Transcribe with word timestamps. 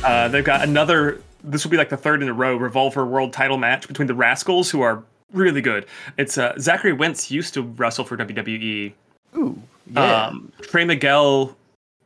Yeah. 0.00 0.06
Uh, 0.08 0.28
they've 0.28 0.44
got 0.44 0.62
another. 0.62 1.20
This 1.44 1.64
will 1.64 1.70
be 1.70 1.76
like 1.76 1.88
the 1.88 1.96
third 1.96 2.22
in 2.22 2.28
a 2.28 2.32
row 2.32 2.56
Revolver 2.56 3.06
World 3.06 3.32
Title 3.32 3.58
match 3.58 3.86
between 3.88 4.08
the 4.08 4.14
Rascals, 4.14 4.70
who 4.70 4.80
are 4.82 5.02
really 5.32 5.60
good. 5.60 5.86
It's 6.16 6.36
uh, 6.38 6.54
Zachary 6.58 6.92
Wentz 6.92 7.30
used 7.30 7.54
to 7.54 7.62
wrestle 7.62 8.04
for 8.04 8.16
WWE. 8.16 8.92
Ooh. 9.36 9.62
Yeah. 9.92 10.26
Um, 10.26 10.52
Trey 10.62 10.84
Miguel 10.84 11.56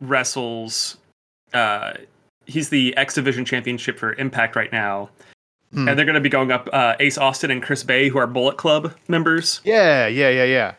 wrestles. 0.00 0.98
Uh, 1.54 1.94
he's 2.46 2.68
the 2.68 2.96
X 2.96 3.14
Division 3.14 3.44
Championship 3.44 3.98
for 3.98 4.14
Impact 4.14 4.56
right 4.56 4.72
now, 4.72 5.10
Hmm. 5.72 5.88
and 5.88 5.98
they're 5.98 6.04
going 6.06 6.14
to 6.14 6.20
be 6.20 6.28
going 6.28 6.50
up 6.52 6.68
uh, 6.72 6.94
Ace 7.00 7.16
Austin 7.18 7.50
and 7.50 7.62
Chris 7.62 7.82
Bey, 7.82 8.08
who 8.08 8.18
are 8.18 8.26
Bullet 8.26 8.56
Club 8.58 8.94
members. 9.08 9.60
yeah. 9.64 10.06
Yeah. 10.06 10.28
Yeah. 10.28 10.44
Yeah. 10.44 10.74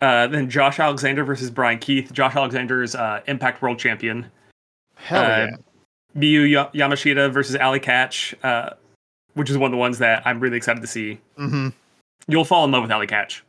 Uh, 0.00 0.26
then 0.26 0.50
Josh 0.50 0.78
Alexander 0.78 1.24
versus 1.24 1.50
Bryan 1.50 1.78
Keith. 1.78 2.12
Josh 2.12 2.36
Alexander 2.36 2.82
is 2.82 2.94
uh, 2.94 3.20
Impact 3.26 3.62
World 3.62 3.78
Champion. 3.78 4.26
Hell 4.96 5.22
Uh, 5.24 5.26
yeah. 5.28 5.50
Miyu 6.16 6.48
Ya- 6.48 6.70
Yamashita 6.70 7.32
versus 7.32 7.56
Allie 7.56 7.80
Katch, 7.80 8.34
uh, 8.42 8.70
which 9.34 9.50
is 9.50 9.58
one 9.58 9.68
of 9.68 9.72
the 9.72 9.78
ones 9.78 9.98
that 9.98 10.22
I'm 10.26 10.40
really 10.40 10.56
excited 10.56 10.80
to 10.80 10.86
see. 10.86 11.18
Mm-hmm. 11.38 11.68
You'll 12.28 12.44
fall 12.44 12.64
in 12.64 12.70
love 12.70 12.82
with 12.82 12.90
Allie 12.90 13.06
Katch. 13.06 13.40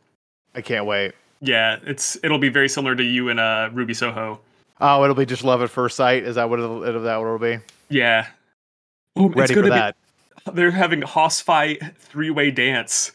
I 0.54 0.60
can't 0.60 0.86
wait. 0.86 1.12
Yeah, 1.40 1.78
it's 1.84 2.16
it'll 2.22 2.38
be 2.38 2.48
very 2.48 2.68
similar 2.68 2.96
to 2.96 3.04
you 3.04 3.28
and 3.28 3.38
uh, 3.38 3.70
Ruby 3.72 3.94
Soho. 3.94 4.40
Oh, 4.80 5.04
it'll 5.04 5.16
be 5.16 5.26
just 5.26 5.44
love 5.44 5.62
at 5.62 5.70
first 5.70 5.96
sight. 5.96 6.24
Is 6.24 6.34
that 6.34 6.50
what 6.50 6.58
it'll, 6.58 6.82
it'll 6.84 7.02
that 7.02 7.16
what 7.18 7.26
it'll 7.26 7.38
be? 7.38 7.58
Yeah. 7.88 8.26
Ooh, 9.18 9.26
it's 9.28 9.36
Ready 9.36 9.54
for 9.54 9.68
that. 9.70 9.96
Be, 10.44 10.52
they're 10.52 10.70
having 10.70 11.02
Hoss 11.02 11.40
fight 11.40 11.82
three 11.98 12.30
way 12.30 12.50
dance. 12.50 13.12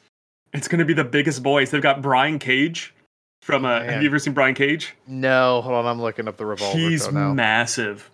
It's 0.53 0.67
gonna 0.67 0.85
be 0.85 0.93
the 0.93 1.03
biggest 1.03 1.43
boys. 1.43 1.71
They've 1.71 1.81
got 1.81 2.01
Brian 2.01 2.39
Cage 2.39 2.93
from. 3.41 3.65
Uh, 3.65 3.79
Man. 3.79 3.89
have 3.89 4.01
you 4.03 4.09
ever 4.09 4.19
seen 4.19 4.33
Brian 4.33 4.55
Cage? 4.55 4.93
No, 5.07 5.61
hold 5.61 5.75
on. 5.75 5.85
I'm 5.85 6.01
looking 6.01 6.27
up 6.27 6.37
the 6.37 6.45
revolver. 6.45 6.77
He's 6.77 7.11
massive. 7.11 8.09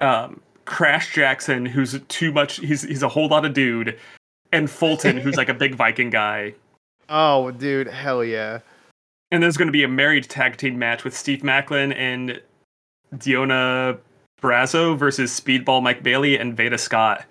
Um, 0.00 0.40
Crash 0.66 1.14
Jaxon, 1.14 1.66
who's 1.66 1.98
too 2.08 2.32
much. 2.32 2.56
He's 2.56 2.82
he's 2.82 3.02
a 3.02 3.08
whole 3.08 3.28
lot 3.28 3.44
of 3.44 3.54
dude, 3.54 3.98
and 4.52 4.70
Fulton, 4.70 5.16
who's 5.16 5.36
like 5.36 5.48
a 5.48 5.54
big 5.54 5.74
Viking 5.74 6.10
guy. 6.10 6.54
oh, 7.08 7.50
dude. 7.52 7.88
Hell 7.88 8.22
yeah. 8.24 8.60
And 9.30 9.42
there's 9.42 9.56
going 9.56 9.66
to 9.66 9.72
be 9.72 9.82
a 9.82 9.88
married 9.88 10.28
tag 10.28 10.56
team 10.56 10.78
match 10.78 11.02
with 11.02 11.16
Steve 11.16 11.40
Maclin 11.40 11.94
and 11.96 12.40
Deonna 13.14 13.98
Purrazzo 14.40 14.96
versus 14.96 15.38
Speedball 15.38 15.82
Mike 15.82 16.02
Bailey 16.02 16.38
and 16.38 16.56
Veda 16.56 16.78
Scott. 16.78 17.24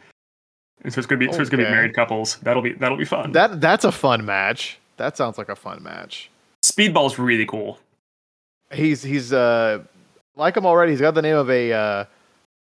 And 0.84 0.94
so 0.94 1.00
it's 1.00 1.08
going 1.08 1.20
to 1.20 1.28
be 1.28 1.32
so 1.32 1.40
it's 1.40 1.50
going 1.50 1.64
to 1.64 1.66
be 1.66 1.72
married 1.72 1.94
couples. 1.94 2.38
That'll 2.44 2.62
be 2.62 2.74
that'll 2.74 2.98
be 2.98 3.06
fun. 3.06 3.32
That 3.32 3.62
that's 3.62 3.86
a 3.86 3.92
fun 3.92 4.26
match. 4.26 4.78
That 4.98 5.18
sounds 5.18 5.38
like 5.38 5.50
a 5.50 5.56
fun 5.56 5.82
match. 5.82 6.30
Speedball's 6.64 7.18
really 7.18 7.46
cool. 7.46 7.80
He's 8.72 9.02
he's 9.02 9.32
uh 9.34 9.84
like 10.36 10.58
him 10.58 10.66
already. 10.66 10.92
He's 10.92 11.02
got 11.02 11.16
the 11.16 11.22
name 11.22 11.38
of 11.38 11.50
a 11.50 11.72
uh 11.72 12.06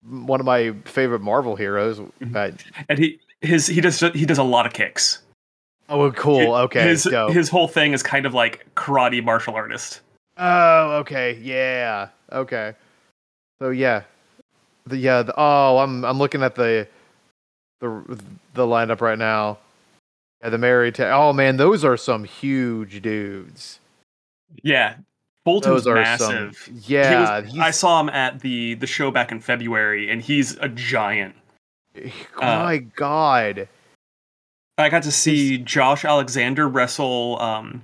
one 0.10 0.40
of 0.40 0.46
my 0.46 0.74
favorite 0.86 1.22
Marvel 1.22 1.56
heroes. 1.56 2.00
Uh, 2.00 2.52
And 2.90 3.00
he 3.00 3.20
his 3.42 3.68
he 3.68 3.82
does 3.82 4.00
he 4.00 4.26
does 4.26 4.38
a 4.38 4.44
lot 4.44 4.66
of 4.66 4.74
kicks. 4.74 5.22
oh, 5.90 6.12
cool. 6.12 6.56
Okay. 6.56 6.88
His 6.88 7.04
dope. 7.04 7.32
his 7.34 7.50
whole 7.50 7.68
thing 7.68 7.94
is 7.94 8.02
kind 8.04 8.26
of 8.26 8.34
like 8.34 8.66
karate 8.76 9.24
martial 9.24 9.56
artist. 9.56 10.02
Oh, 10.38 10.98
okay. 10.98 11.40
Yeah. 11.42 12.10
Okay. 12.32 12.74
So 13.60 13.70
yeah. 13.70 14.04
The 14.88 14.98
yeah, 14.98 15.24
the, 15.24 15.34
oh, 15.36 15.80
I'm 15.80 16.04
I'm 16.06 16.18
looking 16.20 16.44
at 16.44 16.56
the 16.56 16.88
the 17.82 18.20
the 18.54 18.66
lineup 18.68 19.02
right 19.02 19.18
now. 19.18 19.58
Yeah, 20.44 20.50
the 20.50 20.58
married 20.60 20.96
ta- 20.96 21.10
Oh 21.12 21.34
man, 21.34 21.58
those 21.58 21.84
are 21.84 21.98
some 21.98 22.24
huge 22.24 23.02
dudes. 23.02 23.80
Yeah. 24.62 24.96
Those 25.46 25.86
massive. 25.88 26.56
some 26.58 26.82
Yeah, 26.86 27.42
was- 27.42 27.58
I 27.60 27.72
saw 27.72 28.00
him 28.02 28.10
at 28.10 28.40
the 28.42 28.74
the 28.76 28.88
show 28.88 29.12
back 29.12 29.32
in 29.32 29.40
February, 29.40 30.10
and 30.12 30.22
he's 30.22 30.58
a 30.58 30.68
giant. 30.68 31.36
my 32.42 32.78
god. 32.96 33.68
I 34.78 34.90
got 34.90 35.04
to 35.04 35.12
see 35.12 35.58
Josh 35.58 36.04
Alexander 36.04 36.68
wrestle. 36.68 37.40
Um, 37.40 37.84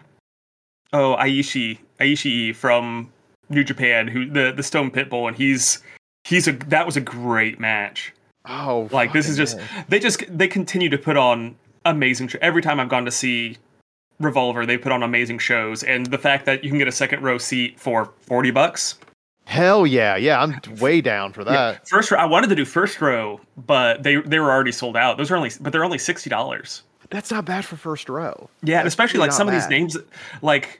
oh, 0.91 1.15
Ishii 1.17 1.77
Ishii 1.99 2.53
from 2.55 3.09
New 3.49 3.63
Japan, 3.63 4.07
who 4.07 4.25
the 4.29 4.51
the 4.51 4.63
Stone 4.63 4.91
Pitbull, 4.91 5.27
and 5.27 5.37
he's 5.37 5.81
he's 6.25 6.47
a 6.47 6.51
that 6.53 6.85
was 6.85 6.97
a 6.97 7.01
great 7.01 7.59
match. 7.59 8.11
Oh, 8.45 8.89
Like 8.91 9.13
this 9.13 9.29
is 9.29 9.37
just 9.37 9.59
hell. 9.59 9.85
they 9.87 9.99
just 9.99 10.23
they 10.35 10.47
continue 10.47 10.89
to 10.89 10.97
put 10.97 11.15
on 11.15 11.55
amazing. 11.85 12.29
Every 12.41 12.61
time 12.61 12.79
I've 12.79 12.89
gone 12.89 13.05
to 13.05 13.11
see 13.11 13.57
Revolver, 14.23 14.65
they 14.65 14.77
put 14.77 14.91
on 14.91 15.03
amazing 15.03 15.39
shows, 15.39 15.83
and 15.83 16.05
the 16.05 16.17
fact 16.17 16.45
that 16.45 16.63
you 16.63 16.69
can 16.69 16.77
get 16.79 16.87
a 16.87 16.91
second 16.91 17.21
row 17.23 17.37
seat 17.37 17.79
for 17.79 18.11
forty 18.21 18.51
bucks. 18.51 18.95
Hell 19.45 19.85
yeah, 19.85 20.15
yeah, 20.15 20.41
I'm 20.41 20.61
way 20.79 21.01
down 21.01 21.33
for 21.33 21.41
Yeah, 21.41 21.51
that. 21.73 21.89
first 21.89 22.11
row. 22.11 22.17
I 22.19 22.25
wanted 22.25 22.47
to 22.47 22.55
do 22.55 22.63
first 22.63 23.01
row, 23.01 23.41
but 23.65 24.03
they 24.03 24.15
they 24.17 24.39
were 24.39 24.51
already 24.51 24.71
sold 24.71 24.95
out. 24.95 25.17
Those 25.17 25.31
are 25.31 25.35
only, 25.35 25.51
but 25.59 25.73
they're 25.73 25.83
only 25.83 25.97
sixty 25.97 26.29
dollars. 26.29 26.83
That's 27.09 27.31
not 27.31 27.43
bad 27.45 27.65
for 27.65 27.75
first 27.75 28.07
row. 28.07 28.49
Yeah, 28.63 28.77
and 28.77 28.85
That's 28.85 28.93
especially 28.93 29.19
like 29.19 29.33
some 29.33 29.47
of 29.49 29.53
these 29.53 29.67
names, 29.67 29.97
like 30.41 30.79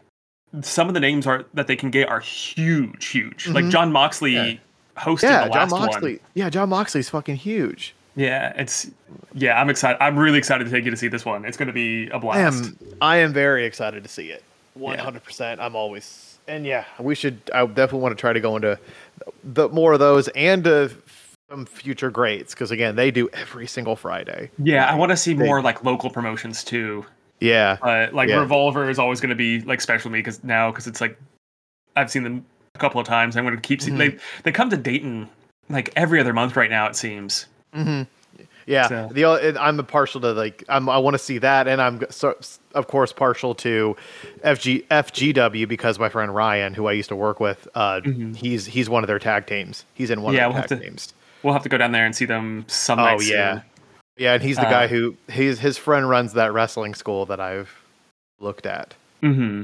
some 0.61 0.87
of 0.87 0.93
the 0.93 0.99
names 1.01 1.27
are 1.27 1.43
that 1.53 1.67
they 1.67 1.75
can 1.75 1.91
get 1.91 2.07
are 2.07 2.21
huge, 2.21 3.07
huge. 3.07 3.47
Like 3.49 3.65
Mhm. 3.65 3.71
Jon 3.71 3.91
Moxley 3.91 4.33
Yeah. 4.35 4.53
hosted 4.97 5.23
Yeah, 5.23 5.43
the 5.47 5.53
Jon 5.53 5.69
Moxley. 5.69 6.11
one. 6.13 6.19
Yeah, 6.35 6.49
Jon 6.49 6.69
Moxley's 6.69 7.09
fucking 7.09 7.35
huge. 7.37 7.93
Yeah, 8.15 8.53
it's 8.55 8.89
yeah. 9.33 9.59
I'm 9.59 9.69
excited. 9.69 10.01
I'm 10.03 10.17
really 10.19 10.37
excited 10.37 10.65
to 10.65 10.71
take 10.71 10.83
you 10.85 10.91
to 10.91 10.97
see 10.97 11.07
this 11.07 11.25
one. 11.25 11.45
It's 11.45 11.57
going 11.57 11.67
to 11.67 11.73
be 11.73 12.07
a 12.09 12.19
blast. 12.19 12.65
am 12.65 12.77
I 13.01 13.17
am 13.17 13.31
very 13.33 13.65
excited 13.65 14.03
to 14.03 14.09
see 14.09 14.31
it. 14.31 14.43
One 14.73 14.97
hundred 14.97 15.23
percent. 15.23 15.59
I'm 15.61 15.75
always 15.75 16.37
and 16.47 16.65
yeah, 16.65 16.85
we 16.99 17.15
should. 17.15 17.39
I 17.53 17.65
definitely 17.65 17.99
want 17.99 18.17
to 18.17 18.19
try 18.21 18.33
to 18.33 18.39
go 18.39 18.55
into 18.55 18.77
the 19.43 19.69
more 19.69 19.93
of 19.93 19.99
those 19.99 20.27
and 20.29 20.65
uh, 20.67 20.89
some 21.49 21.65
future 21.65 22.09
greats 22.09 22.53
because 22.53 22.71
again, 22.71 22.95
they 22.95 23.11
do 23.11 23.29
every 23.33 23.67
single 23.67 23.95
Friday. 23.95 24.49
yeah, 24.57 24.89
I 24.91 24.95
want 24.95 25.11
to 25.11 25.17
see 25.17 25.33
They- 25.33 25.45
more 25.45 25.61
like 25.61 25.83
local 25.83 26.09
promotions 26.09 26.63
too. 26.63 27.05
Yeah, 27.39 27.77
But 27.81 28.13
like 28.13 28.29
Yeah. 28.29 28.39
Revolver 28.39 28.87
is 28.89 28.99
always 28.99 29.19
going 29.19 29.29
to 29.31 29.35
be 29.35 29.61
like 29.61 29.81
special 29.81 30.09
to 30.09 30.13
me 30.13 30.19
because 30.19 30.43
now 30.43 30.69
because 30.69 30.85
it's 30.85 31.01
like 31.01 31.17
I've 31.95 32.11
seen 32.11 32.23
them 32.23 32.45
a 32.75 32.79
couple 32.79 33.01
of 33.01 33.07
times. 33.07 33.35
I'm 33.35 33.43
going 33.45 33.55
to 33.55 33.61
keep 33.61 33.81
seeing 33.81 33.95
Mhm. 33.97 34.11
they 34.11 34.17
they 34.43 34.51
come 34.51 34.69
to 34.69 34.77
Dayton 34.77 35.27
like 35.69 35.91
every 35.95 36.19
other 36.19 36.33
month 36.33 36.55
right 36.55 36.69
now. 36.69 36.87
It 36.87 36.95
seems. 36.95 37.47
Hmm 37.73 38.03
yeah. 38.67 38.87
So- 38.87 39.09
The 39.11 39.57
I'm 39.59 39.79
a 39.79 39.83
partial 39.83 40.21
to 40.21 40.33
like 40.33 40.63
I'm, 40.69 40.87
I 40.87 40.97
want 40.99 41.15
to 41.15 41.19
see 41.19 41.37
that, 41.39 41.67
and 41.67 41.81
I'm 41.81 42.01
so, 42.09 42.35
of 42.75 42.87
course 42.87 43.11
partial 43.11 43.55
to 43.55 43.95
FG 44.43 44.85
FGW 44.87 45.67
because 45.67 45.97
my 45.99 46.09
friend 46.09 46.33
Ryan, 46.33 46.73
who 46.73 46.87
I 46.87 46.91
used 46.93 47.09
to 47.09 47.15
work 47.15 47.39
with, 47.39 47.67
uh, 47.75 48.01
Mhm. 48.01 48.35
he's 48.35 48.67
he's 48.67 48.89
one 48.89 49.03
of 49.03 49.07
their 49.07 49.19
tag 49.19 49.47
teams. 49.47 49.85
He's 49.93 50.09
in 50.11 50.21
one 50.21 50.33
Yeah, 50.35 50.45
of 50.45 50.53
we'll 50.53 50.61
have 50.61 50.69
tag 50.69 50.79
to- 50.79 50.85
teams. 50.85 51.13
We'll 51.43 51.53
have 51.53 51.63
to 51.63 51.69
go 51.69 51.77
down 51.77 51.91
there 51.91 52.05
and 52.05 52.15
see 52.15 52.25
them 52.25 52.65
some 52.67 52.99
Oh, 52.99 53.19
yeah. 53.19 53.53
soon. 53.55 53.63
Yeah, 54.17 54.33
and 54.35 54.43
he's 54.43 54.57
the 54.57 54.67
Uh, 54.67 54.69
guy 54.69 54.87
who 54.87 55.15
he's 55.31 55.59
his 55.59 55.77
friend 55.79 56.07
runs 56.07 56.33
that 56.33 56.53
wrestling 56.53 56.93
school 56.93 57.25
that 57.25 57.39
I've 57.39 57.71
looked 58.39 58.67
at. 58.67 58.93
Mm-hmm. 59.23 59.63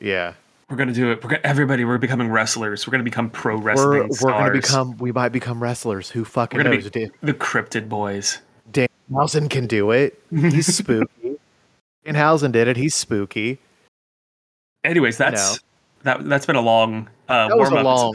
Yeah, 0.00 0.32
We're 0.70 0.76
gonna 0.76 0.92
do 0.92 1.10
it. 1.12 1.24
We're 1.24 1.30
gonna, 1.30 1.40
everybody. 1.44 1.84
We're 1.84 1.96
becoming 1.98 2.28
wrestlers. 2.30 2.86
We're 2.86 2.90
gonna 2.92 3.02
become 3.04 3.30
pro 3.30 3.56
wrestling 3.56 4.08
we're 4.20 4.26
we're 4.26 4.30
gonna 4.32 4.52
become 4.52 4.96
we 4.98 5.12
might 5.12 5.30
become 5.30 5.62
wrestlers. 5.62 6.10
Who 6.10 6.24
fucking 6.26 6.62
knows? 6.62 6.90
be- 6.90 7.10
the 7.22 7.32
cryptid 7.34 7.88
boys. 7.88 8.38
Danhausen 8.70 9.48
can 9.48 9.66
do 9.66 9.90
it. 9.92 10.22
He's 10.30 10.74
spooky. 10.76 11.36
Danhausen 12.06 12.52
did 12.52 12.68
it. 12.68 12.76
He's 12.76 12.94
spooky. 12.94 13.58
Anyways, 14.84 15.16
that's 15.16 15.60
that. 16.02 16.28
That's 16.28 16.44
been 16.44 16.56
a 16.56 16.60
long 16.60 17.08
uh, 17.28 17.48
That 17.48 17.56
was 17.58 17.70
warm 17.70 17.86
a 17.86 17.88
up. 17.88 17.96
long 17.96 18.14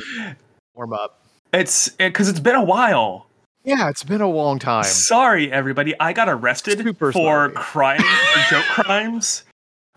warm 0.75 0.93
up. 0.93 1.19
It's 1.53 1.89
because 1.89 2.29
it's 2.29 2.39
been 2.39 2.55
a 2.55 2.63
while. 2.63 3.25
Yeah, 3.63 3.89
it's 3.89 4.03
been 4.03 4.21
a 4.21 4.29
long 4.29 4.59
time. 4.59 4.83
Sorry, 4.83 5.51
everybody. 5.51 5.95
I 5.99 6.13
got 6.13 6.29
arrested 6.29 6.77
Super 6.79 7.11
for 7.11 7.13
sorry. 7.13 7.53
crime 7.53 8.01
for 8.01 8.39
joke 8.55 8.65
crimes 8.69 9.43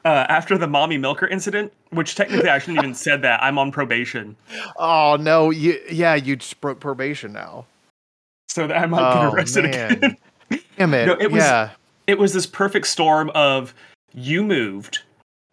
uh, 0.07 0.27
after 0.29 0.57
the 0.57 0.67
mommy 0.69 0.99
milker 0.99 1.27
incident. 1.27 1.73
Which 1.91 2.15
technically 2.15 2.49
I 2.49 2.59
shouldn't 2.59 2.79
even 2.79 2.95
said 3.07 3.23
that. 3.23 3.43
I'm 3.43 3.59
on 3.59 3.71
probation, 3.73 4.37
Oh 4.77 5.17
no, 5.21 5.51
you 5.51 5.81
yeah, 5.91 6.15
you 6.15 6.37
just 6.37 6.61
broke 6.61 6.81
probation 6.81 7.33
now. 7.33 7.65
so 8.49 8.67
that 8.67 8.77
I 8.77 8.87
might 8.87 9.13
get 9.15 9.25
Oh, 9.25 9.33
arrested 9.33 9.65
man. 9.65 9.93
again. 9.93 10.17
Damn 10.79 10.95
it. 10.95 11.07
No, 11.07 11.13
it 11.15 11.31
was- 11.31 11.43
yeah. 11.43 11.71
it 12.07 12.19
was 12.19 12.33
this 12.33 12.47
perfect 12.47 12.87
storm 12.87 13.31
of 13.35 13.73
you 14.15 14.43
moved. 14.45 15.01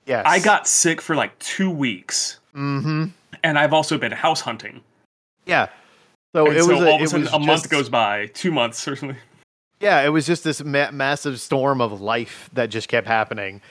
Yes. 0.05 0.23
I 0.27 0.39
got 0.39 0.67
sick 0.67 1.01
for 1.01 1.15
like 1.15 1.38
two 1.39 1.69
weeks, 1.69 2.39
Mm-hmm. 2.56 3.06
and 3.44 3.57
I've 3.59 3.73
also 3.73 3.97
been 3.97 4.11
house 4.11 4.41
hunting. 4.41 4.81
Yeah. 5.45 5.69
So 6.35 6.47
And 6.47 6.57
it 6.57 6.63
so 6.63 6.67
was 6.73 6.81
all 6.83 6.95
of 6.95 7.01
a 7.01 7.07
sudden 7.07 7.27
a 7.27 7.39
month 7.39 7.69
goes 7.69 7.89
by, 7.89 8.25
two 8.33 8.51
months 8.51 8.79
certainly. 8.79 9.15
Yeah, 9.79 10.01
it 10.01 10.09
was 10.09 10.25
just 10.25 10.44
this 10.44 10.63
ma- 10.63 10.91
massive 10.91 11.39
storm 11.39 11.79
of 11.81 12.01
life 12.01 12.49
that 12.53 12.69
just 12.69 12.88
kept 12.89 13.06
happening, 13.07 13.61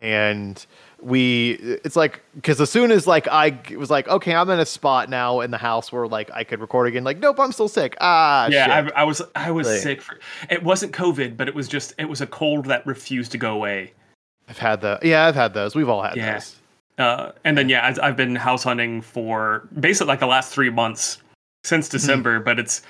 and 0.00 0.66
we 1.02 1.52
it's 1.84 1.96
like 1.96 2.20
because 2.34 2.60
as 2.60 2.68
soon 2.70 2.90
as 2.90 3.06
like 3.06 3.26
i 3.28 3.58
was 3.76 3.88
like 3.90 4.06
okay 4.08 4.34
I'm 4.34 4.50
in 4.50 4.60
a 4.60 4.66
spot 4.66 5.08
now 5.08 5.40
in 5.40 5.50
the 5.50 5.56
house 5.58 5.90
where 5.90 6.06
like 6.06 6.30
I 6.32 6.44
could 6.44 6.60
record 6.60 6.88
again 6.88 7.04
like 7.04 7.18
nope 7.18 7.40
I'm 7.40 7.52
still 7.52 7.68
sick 7.68 7.96
ah 8.00 8.48
yeah, 8.48 8.82
shit. 8.84 8.92
I, 8.94 9.00
I 9.00 9.04
was 9.04 9.22
I 9.34 9.50
was 9.50 9.82
sick 9.82 10.02
for. 10.02 10.18
It 10.50 10.62
wasn't 10.62 10.92
COVID, 10.92 11.36
but 11.38 11.48
it 11.48 11.54
was 11.54 11.68
just 11.68 11.94
it 11.98 12.06
was 12.08 12.20
a 12.20 12.26
cold 12.26 12.66
that 12.66 12.86
refused 12.86 13.32
to 13.32 13.38
go 13.38 13.54
away. 13.54 13.92
I've 14.48 14.58
had 14.58 14.80
the 14.82 14.98
yeah 15.02 15.26
I've 15.26 15.34
had 15.34 15.54
those 15.54 15.74
we've 15.74 15.88
all 15.88 16.02
had 16.02 16.16
Yeah. 16.16 16.34
those 16.34 16.56
Uh, 16.98 17.32
and 17.44 17.56
then 17.56 17.70
yeah, 17.70 17.94
I've, 18.02 18.16
been 18.16 18.36
house 18.36 18.64
hunting 18.64 19.00
for 19.00 19.66
basically 19.80 20.08
like 20.08 20.20
the 20.20 20.26
last 20.26 20.52
three 20.52 20.68
months 20.70 21.16
since 21.64 21.86
Mm-hmm. 21.88 21.96
December. 21.96 22.40
But 22.40 22.58
it's 22.58 22.82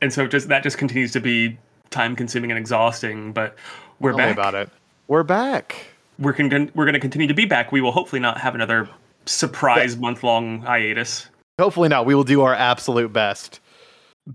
and 0.00 0.12
so 0.12 0.26
just 0.26 0.48
that 0.48 0.64
just 0.64 0.78
continues 0.78 1.12
to 1.12 1.20
be 1.20 1.56
time 1.90 2.16
consuming 2.16 2.50
and 2.50 2.58
exhausting. 2.58 3.32
But 3.32 3.54
we're 4.00 4.10
Tell 4.10 4.18
back. 4.18 4.32
about 4.36 4.54
it. 4.56 4.68
We're 5.06 5.22
back. 5.22 5.91
We're 6.18 6.32
con- 6.32 6.70
we're 6.74 6.84
going 6.84 6.94
to 6.94 7.00
continue 7.00 7.26
to 7.28 7.34
be 7.34 7.44
back. 7.46 7.72
We 7.72 7.80
will 7.80 7.92
hopefully 7.92 8.20
not 8.20 8.38
have 8.38 8.54
another 8.54 8.88
surprise 9.26 9.96
month 9.96 10.22
long 10.22 10.60
hiatus. 10.62 11.28
Hopefully 11.60 11.88
not. 11.88 12.06
We 12.06 12.14
will 12.14 12.24
do 12.24 12.42
our 12.42 12.54
absolute 12.54 13.12
best. 13.12 13.60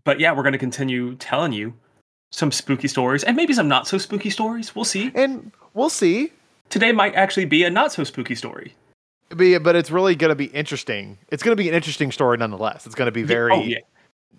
But 0.03 0.19
yeah, 0.19 0.33
we're 0.33 0.43
going 0.43 0.53
to 0.53 0.59
continue 0.59 1.15
telling 1.15 1.53
you 1.53 1.73
some 2.31 2.51
spooky 2.51 2.87
stories 2.87 3.23
and 3.23 3.35
maybe 3.37 3.53
some 3.53 3.67
not 3.67 3.87
so 3.87 3.97
spooky 3.97 4.29
stories. 4.29 4.75
We'll 4.75 4.85
see. 4.85 5.11
And 5.15 5.51
we'll 5.73 5.89
see. 5.89 6.31
Today 6.69 6.91
might 6.91 7.15
actually 7.15 7.45
be 7.45 7.63
a 7.63 7.69
not 7.69 7.91
so 7.93 8.03
spooky 8.03 8.35
story. 8.35 8.73
Be- 9.35 9.57
But 9.57 9.75
it's 9.75 9.89
really 9.91 10.15
going 10.15 10.29
to 10.29 10.35
be 10.35 10.45
interesting. 10.47 11.17
It's 11.29 11.41
going 11.43 11.55
to 11.55 11.61
be 11.61 11.69
an 11.69 11.75
interesting 11.75 12.11
story 12.11 12.37
nonetheless. 12.37 12.85
It's 12.85 12.95
going 12.95 13.05
to 13.07 13.11
be 13.13 13.23
very 13.23 13.51
Oh, 13.53 13.61
yeah. 13.61 13.77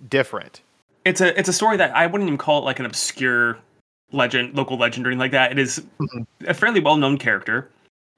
different. 0.09 0.61
It's 1.05 1.21
a 1.23 1.39
it's 1.39 1.49
a 1.49 1.53
story 1.55 1.79
that 1.79 1.95
I 1.97 2.07
wouldn't 2.07 2.29
even 2.29 2.37
call 2.39 2.61
it 2.61 2.65
like 2.67 2.79
an 2.81 2.85
obscure 2.87 3.59
legend, 4.13 4.55
local 4.57 4.77
legend 4.79 5.07
or 5.07 5.11
anything 5.11 5.21
like 5.21 5.33
that. 5.33 5.53
It 5.53 5.59
is 5.59 5.85
Mhm. 6.01 6.27
a 6.47 6.55
fairly 6.55 6.81
well 6.81 6.97
known 6.97 7.19
character. 7.19 7.69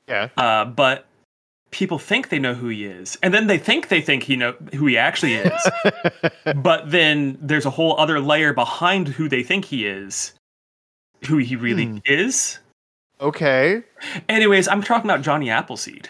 Yeah. 0.08 0.28
uh, 0.36 0.64
but 0.64 1.06
people 1.70 2.00
think 2.00 2.30
they 2.30 2.40
know 2.40 2.52
who 2.54 2.66
he 2.68 2.84
is, 2.84 3.16
and 3.22 3.32
then 3.32 3.46
they 3.46 3.58
think 3.58 3.86
they 3.88 4.00
think 4.00 4.24
he 4.24 4.34
know 4.34 4.54
who 4.74 4.86
he 4.86 4.98
actually 4.98 5.34
is. 5.34 5.70
but 6.56 6.90
then 6.90 7.38
there's 7.40 7.64
a 7.64 7.70
whole 7.70 7.96
other 8.00 8.18
layer 8.18 8.52
behind 8.52 9.06
who 9.06 9.28
they 9.28 9.44
think 9.44 9.66
he 9.66 9.86
is, 9.86 10.32
who 11.28 11.36
he 11.38 11.54
really 11.54 11.84
Hmm. 11.86 11.98
is. 12.06 12.58
okay. 13.20 13.82
Anyways, 14.28 14.66
I'm 14.66 14.82
talking 14.82 15.08
about 15.08 15.22
Johnny 15.22 15.48
Appleseed. 15.48 16.08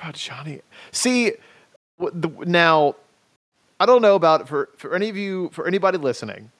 God, 0.00 0.14
Johnny. 0.14 0.60
See, 0.92 1.32
now, 1.98 2.94
I 3.80 3.86
don't 3.86 4.02
know 4.02 4.14
about 4.14 4.46
for 4.48 4.68
for 4.76 4.94
any 4.94 5.08
of 5.08 5.16
you, 5.16 5.48
for 5.52 5.66
anybody 5.66 5.98
listening. 5.98 6.52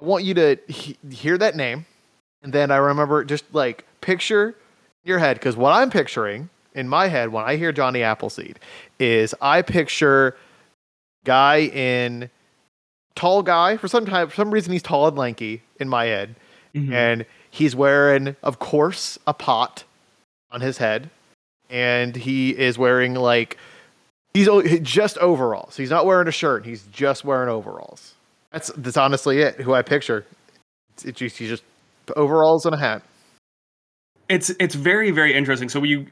I 0.00 0.04
want 0.04 0.24
you 0.24 0.34
to 0.34 0.58
he- 0.68 0.98
hear 1.10 1.38
that 1.38 1.56
name, 1.56 1.86
and 2.42 2.52
then 2.52 2.70
I 2.70 2.76
remember 2.76 3.24
just 3.24 3.44
like 3.52 3.84
picture 4.00 4.54
your 5.04 5.18
head 5.18 5.34
because 5.34 5.56
what 5.56 5.72
I'm 5.72 5.90
picturing 5.90 6.50
in 6.74 6.88
my 6.88 7.08
head 7.08 7.30
when 7.30 7.44
I 7.44 7.56
hear 7.56 7.72
Johnny 7.72 8.02
Appleseed 8.02 8.58
is 8.98 9.34
I 9.40 9.62
picture 9.62 10.36
guy 11.24 11.62
in 11.62 12.30
tall 13.14 13.42
guy 13.42 13.76
for 13.76 13.88
some 13.88 14.04
time 14.04 14.28
for 14.28 14.34
some 14.34 14.50
reason 14.50 14.72
he's 14.72 14.82
tall 14.82 15.08
and 15.08 15.16
lanky 15.16 15.62
in 15.80 15.88
my 15.88 16.04
head 16.04 16.36
mm-hmm. 16.74 16.92
and 16.92 17.26
he's 17.50 17.74
wearing 17.74 18.36
of 18.42 18.58
course 18.58 19.18
a 19.26 19.32
pot 19.32 19.84
on 20.50 20.60
his 20.60 20.78
head 20.78 21.08
and 21.70 22.14
he 22.14 22.50
is 22.50 22.76
wearing 22.76 23.14
like 23.14 23.56
he's 24.34 24.48
just 24.82 25.16
overalls. 25.18 25.76
He's 25.76 25.90
not 25.90 26.04
wearing 26.04 26.28
a 26.28 26.32
shirt 26.32 26.66
he's 26.66 26.82
just 26.92 27.24
wearing 27.24 27.48
overalls 27.48 28.15
that's 28.52 28.70
that's 28.76 28.96
honestly 28.96 29.40
it 29.40 29.56
who 29.56 29.74
i 29.74 29.82
picture 29.82 30.24
it's, 30.94 31.04
it's 31.04 31.18
just, 31.18 31.36
just 31.36 31.62
overalls 32.16 32.64
and 32.64 32.74
a 32.74 32.78
hat 32.78 33.02
it's 34.28 34.50
it's 34.58 34.74
very 34.74 35.10
very 35.10 35.34
interesting. 35.34 35.68
So 35.68 35.80
when 35.80 35.90
you 35.90 36.06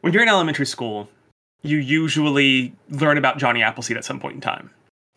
when 0.00 0.12
you're 0.12 0.22
in 0.22 0.28
elementary 0.28 0.66
school, 0.66 1.08
you 1.62 1.78
usually 1.78 2.72
learn 2.90 3.18
about 3.18 3.38
Johnny 3.38 3.62
Appleseed 3.62 3.96
at 3.96 4.04
some 4.04 4.20
point 4.20 4.34
in 4.36 4.40
time. 4.40 4.70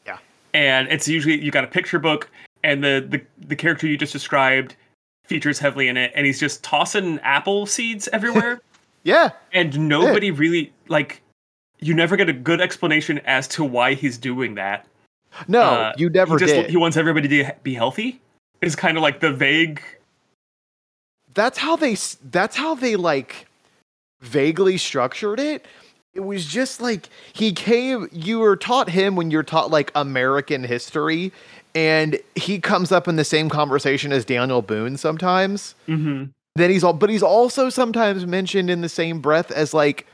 Yeah. 0.06 0.18
and 0.54 0.88
it's 0.90 1.08
usually 1.08 1.42
you 1.42 1.52
got 1.52 1.64
a 1.64 1.68
picture 1.68 2.00
book, 2.00 2.30
and 2.64 2.84
the 2.84 3.06
the 3.08 3.48
the 3.48 3.56
character 3.56 3.88
you 3.88 3.98
just 3.98 4.14
described 4.14 4.76
features 5.26 5.60
heavily 5.60 5.88
in 5.88 5.98
it, 5.98 6.12
and 6.16 6.26
he's 6.26 6.40
just 6.40 6.64
tossing 6.64 7.20
apple 7.20 7.66
seeds 7.66 8.10
everywhere, 8.12 8.62
yeah 9.04 9.30
and 9.54 9.88
nobody 9.88 10.32
really 10.32 10.74
like. 10.88 11.22
You 11.80 11.94
never 11.94 12.16
get 12.16 12.30
a 12.30 12.34
good 12.34 12.62
explanation 12.62 13.20
as 13.26 13.46
to 13.50 13.64
why 13.66 13.94
he's 13.94 14.18
doing 14.18 14.56
that. 14.56 14.88
No 15.48 15.62
Uh, 15.62 15.94
you 15.98 16.10
never 16.10 16.36
he 16.38 16.40
just 16.46 16.54
did 16.54 16.70
he 16.70 16.78
wants 16.78 16.98
everybody 16.98 17.28
to 17.28 17.54
be 17.64 17.74
healthy. 17.74 18.20
Is 18.62 18.76
kind 18.76 18.96
of 18.98 19.04
like 19.04 19.20
the 19.20 19.32
vague 19.34 19.82
that's 21.34 21.58
how 21.58 21.76
they 21.76 21.98
that's 22.32 22.56
how 22.56 22.76
they 22.76 22.96
like 22.96 23.48
vaguely 24.22 24.78
structured 24.78 25.40
it 25.40 25.66
it 26.14 26.22
was 26.22 26.46
just 26.46 26.80
like 26.80 27.10
he 27.34 27.52
came 27.52 28.08
you 28.12 28.40
were 28.40 28.56
taught 28.56 28.90
him 28.90 29.16
when 29.16 29.32
you're 29.32 29.44
taught 29.44 29.70
like 29.72 29.92
american 29.96 30.64
history 30.64 31.32
and 31.76 32.20
he 32.36 32.60
comes 32.60 32.92
up 32.92 33.08
in 33.08 33.16
the 33.16 33.26
same 33.26 33.50
conversation 33.50 34.14
as 34.14 34.24
daniel 34.24 34.62
boone 34.62 34.96
sometimes 34.96 35.76
Mhm. 35.90 36.30
then 36.56 36.70
he's 36.70 36.84
all 36.84 36.94
but 36.94 37.10
he's 37.10 37.24
also 37.24 37.68
sometimes 37.70 38.26
mentioned 38.26 38.70
in 38.70 38.82
the 38.82 38.90
same 38.90 39.20
breath 39.20 39.52
as 39.52 39.74
like 39.74 40.06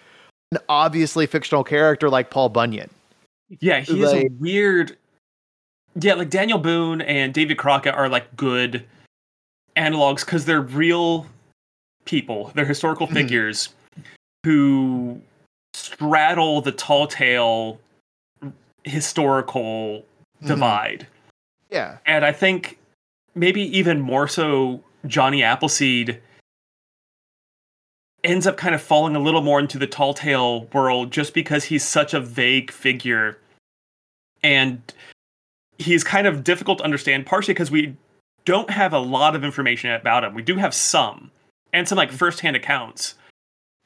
an 0.51 0.57
obviously 0.69 1.27
fictional 1.27 1.63
character 1.63 2.09
like 2.09 2.29
paul 2.31 2.49
bunyan 2.49 2.89
Yeah, 3.59 3.81
he's 3.81 3.89
is 3.89 4.13
a 4.13 4.29
weird. 4.39 4.95
Yeah, 5.95 6.13
like 6.13 6.29
Daniel 6.29 6.59
Boone 6.59 7.01
and 7.01 7.33
David 7.33 7.57
Crockett 7.57 7.95
are 7.95 8.09
like 8.09 8.35
good 8.35 8.85
analogs 9.75 10.25
because 10.25 10.45
they're 10.45 10.61
real 10.61 11.25
people. 12.05 12.51
They're 12.55 12.65
historical 12.65 13.07
Mhm. 13.07 13.13
figures 13.13 13.69
who 14.45 15.21
straddle 15.73 16.61
the 16.61 16.71
tall 16.71 17.07
tale 17.07 17.79
historical 18.83 20.05
Mhm. 20.41 20.47
divide. 20.47 21.07
yeah 21.71 21.97
And 22.05 22.25
I 22.25 22.31
think 22.31 22.79
maybe 23.35 23.61
even 23.77 23.99
more 23.99 24.27
so, 24.27 24.83
Johnny 25.05 25.43
Appleseed 25.43 26.19
ends 28.23 28.47
up 28.47 28.57
kind 28.57 28.73
of 28.73 28.81
falling 28.81 29.15
a 29.15 29.19
little 29.19 29.41
more 29.41 29.59
into 29.59 29.77
the 29.77 29.85
tall 29.87 30.13
tale 30.15 30.65
world 30.73 31.11
just 31.11 31.33
because 31.33 31.65
he's 31.65 31.85
such 31.85 32.13
a 32.13 32.19
vague 32.19 32.71
figure. 32.71 33.37
And 34.41 34.81
he's 35.79 36.03
kind 36.03 36.27
of 36.27 36.43
difficult 36.43 36.77
to 36.77 36.83
understand, 36.83 37.25
partially 37.25 37.53
because 37.55 37.71
we 37.71 37.95
don't 38.45 38.69
have 38.69 38.93
a 38.93 38.99
lot 38.99 39.35
of 39.35 39.43
information 39.43 39.89
about 39.91 40.23
him. 40.23 40.33
We 40.35 40.41
do 40.43 40.55
have 40.57 40.73
some, 40.75 41.31
and 41.73 41.87
some 41.87 41.97
like 41.97 42.11
firsthand 42.11 42.55
accounts 42.55 43.15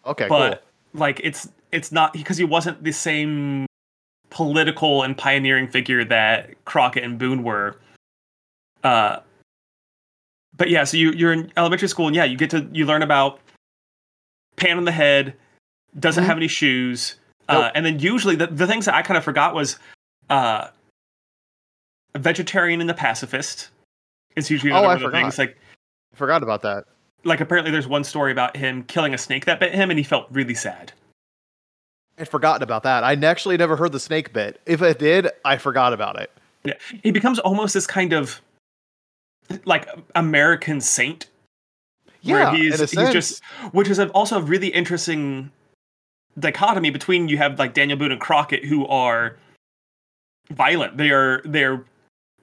okay 0.06 0.28
but 0.28 0.66
like 0.94 1.22
it's 1.24 1.48
it's 1.72 1.92
not 1.94 2.12
because 2.12 2.36
he 2.38 2.44
wasn't 2.44 2.84
the 2.84 2.92
same 2.92 3.66
political 4.30 5.02
and 5.04 5.18
pioneering 5.18 5.68
figure 5.68 6.04
that 6.04 6.54
Crockett 6.66 7.04
and 7.06 7.18
Boone 7.18 7.42
were. 7.44 7.78
Uh, 8.84 9.20
but 10.56 10.70
yeah, 10.70 10.84
so 10.84 10.98
you 10.98 11.12
you're 11.14 11.32
in 11.34 11.52
elementary 11.58 11.88
school 11.88 12.08
and 12.08 12.16
yeah, 12.16 12.26
you 12.26 12.36
get 12.38 12.50
to 12.52 12.68
you 12.74 12.86
learn 12.86 13.02
about 13.02 13.40
pan 14.56 14.78
on 14.78 14.86
the 14.86 14.92
head, 14.92 15.34
doesn't 16.00 16.24
Mhm. 16.24 16.28
have 16.28 16.38
any 16.38 16.48
shoes, 16.48 17.16
uh, 17.50 17.54
Nope. 17.54 17.72
and 17.76 17.86
then 17.86 18.00
usually 18.00 18.36
the 18.36 18.48
the 18.48 18.68
things 18.68 18.86
that 18.86 18.94
I 18.96 19.02
kind 19.04 19.18
of 19.18 19.24
forgot 19.24 19.56
was 19.56 19.78
uh, 20.30 20.68
vegetarian 22.20 22.82
and 22.82 22.90
the 22.90 22.94
pacifist. 22.94 23.70
It's 24.36 24.50
usually 24.50 24.72
Oh, 24.72 24.78
another 24.80 24.86
I 24.86 24.88
one 24.88 24.96
of 24.96 25.02
the 25.02 25.06
forgot. 25.08 25.22
things 25.22 25.38
like 25.38 25.58
cool 26.12 26.18
forgot 26.18 26.44
about 26.44 26.62
that 26.62 26.86
like 27.24 27.40
apparently 27.42 27.72
there's 27.72 27.88
one 27.88 28.04
story 28.04 28.32
about 28.32 28.56
him 28.58 28.84
killing 28.84 29.14
a 29.14 29.18
snake 29.18 29.46
that 29.46 29.60
bit 29.60 29.74
him 29.74 29.90
and 29.90 29.98
he 29.98 30.04
felt 30.04 30.28
really 30.30 30.54
sad. 30.54 30.92
i'd 32.20 32.28
forgotten 32.28 32.62
about 32.62 32.84
that 32.84 33.04
i 33.04 33.14
actually 33.14 33.58
never 33.58 33.76
heard 33.76 33.92
the 33.92 34.00
snake 34.00 34.32
bit 34.34 34.60
if 34.68 34.82
i 34.84 34.94
did 34.94 35.28
i 35.46 35.58
forgot 35.58 35.92
about 35.94 36.20
it 36.22 36.30
Yeah. 36.64 36.74
he 37.02 37.10
becomes 37.12 37.40
almost 37.40 37.74
this 37.74 37.88
kind 37.88 38.14
of 38.14 38.42
like 39.66 39.88
American 40.16 40.82
saint. 40.82 41.28
yeah 42.22 42.52
where 42.52 42.56
he's 42.56 42.76
in 42.76 42.82
a 42.82 42.84
he's 42.84 42.92
sense. 42.92 43.12
just 43.14 43.42
which 43.72 43.90
is 43.90 44.00
also 44.00 44.38
a 44.38 44.42
really 44.42 44.68
interesting 44.68 45.50
dichotomy 46.38 46.90
between 46.92 47.28
you 47.28 47.38
have 47.38 47.58
like 47.58 47.74
Daniel 47.74 47.98
Boone 47.98 48.12
and 48.12 48.22
Crockett 48.22 48.64
who 48.66 48.86
are 48.88 49.36
violent. 50.52 50.98
They 50.98 51.10
are 51.12 51.42
they're 51.46 51.84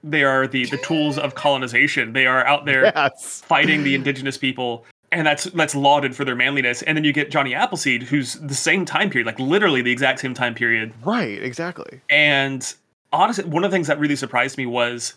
they 0.03 0.23
are 0.23 0.47
the 0.47 0.65
the 0.65 0.77
tools 0.77 1.17
of 1.17 1.35
colonization. 1.35 2.13
They 2.13 2.25
are 2.25 2.45
out 2.45 2.65
there 2.65 2.85
yes 2.85 3.41
fighting 3.45 3.83
the 3.83 3.95
indigenous 3.95 4.37
people 4.37 4.85
and 5.11 5.27
that's 5.27 5.45
that's 5.45 5.75
lauded 5.75 6.15
for 6.15 6.23
their 6.25 6.35
manliness. 6.35 6.81
And 6.83 6.97
then 6.97 7.03
you 7.03 7.13
get 7.13 7.31
Johnny 7.31 7.53
Appleseed 7.53 8.03
who's 8.03 8.35
the 8.35 8.55
same 8.55 8.85
time 8.85 9.09
period, 9.09 9.25
like 9.25 9.39
literally 9.39 9.81
the 9.81 9.91
exact 9.91 10.19
same 10.19 10.33
time 10.33 10.55
period 10.55 10.93
right 11.03 11.41
exactly 11.41 12.01
and 12.09 12.73
honestly, 13.13 13.45
one 13.45 13.63
of 13.63 13.71
the 13.71 13.75
things 13.75 13.87
that 13.87 13.99
really 13.99 14.15
surprised 14.15 14.57
me 14.57 14.65
was 14.65 15.15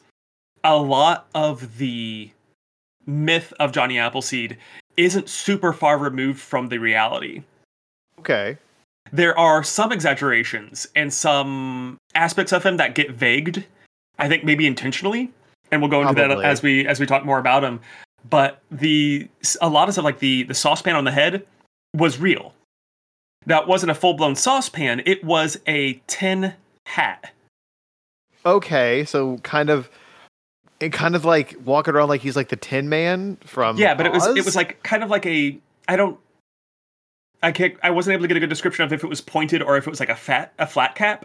a 0.63 0.77
lot 0.77 1.27
of 1.35 1.79
the 1.79 2.31
myth 3.07 3.53
of 3.61 3.73
Johnny 3.73 3.99
Appleseed 3.99 4.57
isn't 4.97 5.29
super 5.29 5.73
far 5.73 5.99
removed 5.99 6.41
from 6.41 6.69
the 6.69 6.79
reality. 6.79 7.43
okay 8.19 8.57
There 9.13 9.39
are 9.39 9.63
some 9.63 9.93
exaggerations 9.93 10.87
and 10.97 11.13
some 11.13 11.99
aspects 12.15 12.53
of 12.53 12.65
him 12.65 12.77
that 12.79 12.95
get 12.95 13.11
vagued. 13.11 13.65
I 14.19 14.29
think 14.29 14.45
maybe 14.45 14.67
intentionally, 14.67 15.33
and 15.71 15.81
we'll 15.81 15.91
go 15.91 16.01
into 16.01 16.15
Probably. 16.15 16.43
that 16.43 16.45
as 16.45 16.63
we 16.63 16.87
as 16.87 17.01
we 17.01 17.07
talk 17.07 17.25
more 17.25 17.39
about 17.39 17.65
him. 17.65 17.81
But 18.29 18.61
the 18.71 19.29
a 19.61 19.69
lot 19.69 19.89
of 19.89 19.95
stuff 19.95 20.05
like 20.05 20.19
the 20.21 20.45
the 20.45 20.55
saucepan 20.55 20.97
on 20.97 21.05
the 21.05 21.13
head 21.13 21.47
was 21.95 22.19
real. 22.19 22.55
That 23.47 23.67
wasn't 23.69 23.91
a 23.91 23.95
full 23.95 24.15
blown 24.15 24.37
saucepan. 24.37 25.03
It 25.05 25.23
was 25.25 25.59
a 25.67 26.01
tin 26.07 26.55
hat. 26.87 27.33
okay 28.45 29.07
so 29.07 29.39
kind 29.39 29.71
of 29.71 29.89
it 30.79 30.93
kind 30.93 31.17
of 31.17 31.25
like 31.25 31.57
walking 31.65 31.95
around 31.95 32.09
like 32.11 32.21
he's 32.21 32.37
like 32.37 32.51
the 32.51 32.57
tin 32.57 32.91
man 32.91 33.39
from 33.43 33.79
yeah 33.79 33.95
but 33.95 34.05
it 34.05 34.13
was 34.13 34.27
it 34.27 34.45
was 34.45 34.55
like 34.55 34.83
kind 34.83 35.03
of 35.03 35.09
like 35.09 35.25
a 35.25 35.59
i 35.89 35.97
don't 35.97 36.19
i 37.43 37.51
can't 37.51 37.75
i 37.83 37.89
wasn't 37.89 38.13
able 38.13 38.21
to 38.21 38.29
get 38.29 38.37
a 38.37 38.41
good 38.41 38.51
description 38.51 38.85
of 38.85 38.93
if 38.93 39.03
it 39.03 39.07
was 39.07 39.23
pointed 39.23 39.63
or 39.63 39.79
if 39.79 39.87
it 39.87 39.91
was 39.91 39.99
like 39.99 40.11
a 40.11 40.15
fat 40.15 40.53
a 40.59 40.67
flat 40.67 40.95
cap 40.95 41.25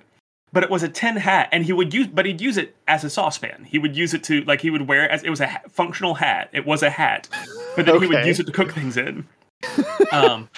but 0.51 0.63
it 0.63 0.69
was 0.69 0.83
a 0.83 0.89
tin 0.89 1.15
hat, 1.17 1.49
and 1.51 1.63
he 1.65 1.73
would 1.73 1.93
use, 1.93 2.07
but 2.07 2.25
he'd 2.25 2.41
use 2.41 2.57
it 2.57 2.75
as 2.87 3.03
a 3.03 3.09
saucepan. 3.09 3.65
He 3.65 3.77
would 3.79 3.95
use 3.95 4.13
it 4.13 4.23
to 4.25 4.41
like 4.45 4.61
he 4.61 4.69
would 4.69 4.87
wear 4.87 5.05
it 5.05 5.11
as 5.11 5.23
it 5.23 5.29
was 5.29 5.39
a 5.41 5.47
ha- 5.47 5.61
functional 5.69 6.15
hat. 6.15 6.49
It 6.53 6.65
was 6.65 6.83
a 6.83 6.89
hat, 6.89 7.27
but 7.75 7.85
then 7.85 8.01
he 8.01 8.07
would 8.07 8.25
use 8.25 8.39
it 8.39 8.45
to 8.47 8.51
cook 8.51 8.71
things 8.73 8.97
in. 8.97 9.27
um, 10.11 10.49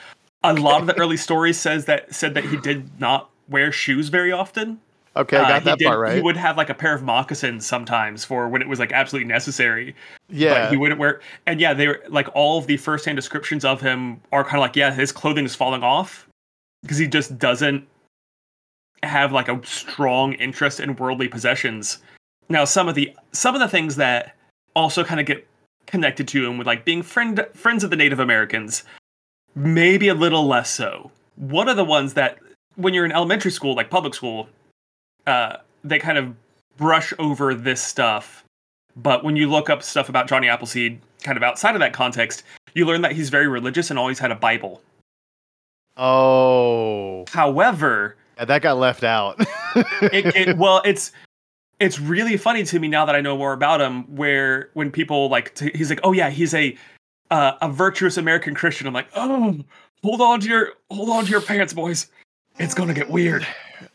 a 0.43 0.53
lot 0.55 0.81
of 0.81 0.88
the 0.88 0.98
early 1.00 1.17
stories 1.17 1.60
says 1.60 1.86
that 1.86 2.13
said 2.13 2.33
that 2.36 2.45
he 2.45 2.57
did 2.57 3.00
not 3.00 3.29
wear 3.50 3.71
shoes 3.71 4.10
very 4.10 4.31
often. 4.31 4.79
Okay, 5.13 5.36
I 5.36 5.41
Uh, 5.41 5.48
got 5.48 5.62
he 5.63 5.65
that 5.65 5.77
did- 5.79 5.86
part 5.88 6.00
right. 6.00 6.15
He 6.15 6.21
would 6.21 6.38
have 6.38 6.55
like 6.55 6.69
a 6.69 6.74
pair 6.74 6.95
of 6.95 7.03
moccasins 7.03 7.65
sometimes 7.65 8.24
for 8.24 8.48
when 8.48 8.62
it 8.62 8.69
was 8.69 8.79
like 8.79 8.93
absolutely 8.93 9.27
necessary. 9.27 9.93
yeah. 10.29 10.53
But 10.65 10.71
he 10.71 10.77
wouldn't 10.77 11.01
wear. 11.01 11.19
And 11.45 11.60
yeah, 11.60 11.74
they 11.74 11.88
were 11.88 12.01
like 12.07 12.29
all 12.33 12.57
of 12.60 12.67
the 12.67 12.77
first-hand 12.77 13.17
descriptions 13.17 13.65
of 13.65 13.81
him 13.81 14.21
are 14.31 14.43
kind 14.45 14.55
of 14.55 14.62
like, 14.62 14.77
yeah, 14.77 14.93
his 14.93 15.12
clothing 15.12 15.43
is 15.43 15.53
falling 15.53 15.83
off 15.83 16.27
because 16.81 16.98
he 16.98 17.07
just 17.07 17.38
doesn't 17.38 17.86
have 19.03 19.31
like 19.31 19.48
a 19.48 19.60
strong 19.65 20.34
interest 20.34 20.79
in 20.79 20.96
worldly 20.96 21.27
possessions. 21.27 22.00
Now, 22.50 22.65
some 22.65 22.88
of 22.88 22.96
the 22.96 23.15
some 23.31 23.55
of 23.55 23.62
the 23.62 23.67
things 23.67 23.96
that 23.96 24.36
also 24.75 25.03
kind 25.03 25.20
of 25.20 25.25
get 25.25 25.48
connected 25.88 26.27
to 26.29 26.46
him 26.46 26.58
with 26.58 26.67
like 26.67 26.86
being 26.86 27.01
friend 27.01 27.46
friends 27.53 27.84
of 27.84 27.89
the 27.89 27.96
Native 27.96 28.20
Americans, 28.20 28.84
maybe 29.55 30.08
a 30.08 30.13
little 30.13 30.48
less 30.48 30.70
so. 30.70 31.12
One 31.36 31.67
of 31.67 31.77
the 31.77 31.86
ones 31.86 32.13
that 32.13 32.38
when 32.75 32.93
you're 32.93 33.05
in 33.05 33.12
elementary 33.12 33.51
school, 33.51 33.75
like 33.75 33.89
public 33.89 34.13
school, 34.13 34.48
uh, 35.27 35.58
they 35.84 36.00
kind 36.00 36.17
of 36.17 36.36
brush 36.77 37.13
over 37.20 37.53
this 37.53 37.81
stuff. 37.81 38.43
But 38.96 39.24
when 39.24 39.36
you 39.36 39.50
look 39.50 39.70
up 39.70 39.84
stuff 39.84 40.10
about 40.10 40.27
Johnny 40.27 40.50
Appleseed, 40.50 41.00
kind 41.24 41.38
of 41.38 41.43
outside 41.43 41.75
of 41.75 41.79
that 41.79 41.93
context, 41.93 42.43
you 42.74 42.86
learn 42.86 43.01
that 43.01 43.13
he's 43.13 43.29
very 43.29 43.48
religious 43.48 43.89
and 43.89 43.98
always 43.98 44.20
had 44.20 44.31
a 44.31 44.36
Bible. 44.36 44.81
oh, 45.98 47.25
However, 47.29 48.15
yeah, 48.41 48.45
that 48.45 48.62
got 48.62 48.77
left 48.77 49.03
out. 49.03 49.39
it, 50.01 50.36
it 50.36 50.57
well 50.57 50.81
it's 50.83 51.12
it's 51.79 52.00
really 52.00 52.38
funny 52.38 52.63
to 52.63 52.79
me 52.79 52.88
now 52.88 53.05
that 53.05 53.15
i 53.15 53.21
know 53.21 53.38
more 53.38 53.53
about 53.53 53.79
him 53.79 54.03
where 54.15 54.69
when 54.74 54.91
people 54.91 55.29
like 55.29 55.55
t- 55.55 55.71
he's 55.74 55.89
like 55.89 56.00
oh 56.03 56.12
yeah 56.12 56.29
he's 56.29 56.53
a 56.53 56.77
uh, 57.31 57.53
a 57.62 57.69
virtuous 57.69 58.17
american 58.17 58.53
christian 58.53 58.86
i'm 58.86 58.93
like 58.93 59.07
oh 59.15 59.57
hold 60.03 60.19
on 60.19 60.41
to 60.41 60.50
your 60.50 60.74
hold 60.91 61.10
on 61.10 61.24
to 61.24 61.31
your 61.31 61.41
pants 61.41 61.74
boys 61.74 62.07
it's 62.60 62.74
gonna 62.74 62.93
get 62.93 63.10
weird 63.10 63.48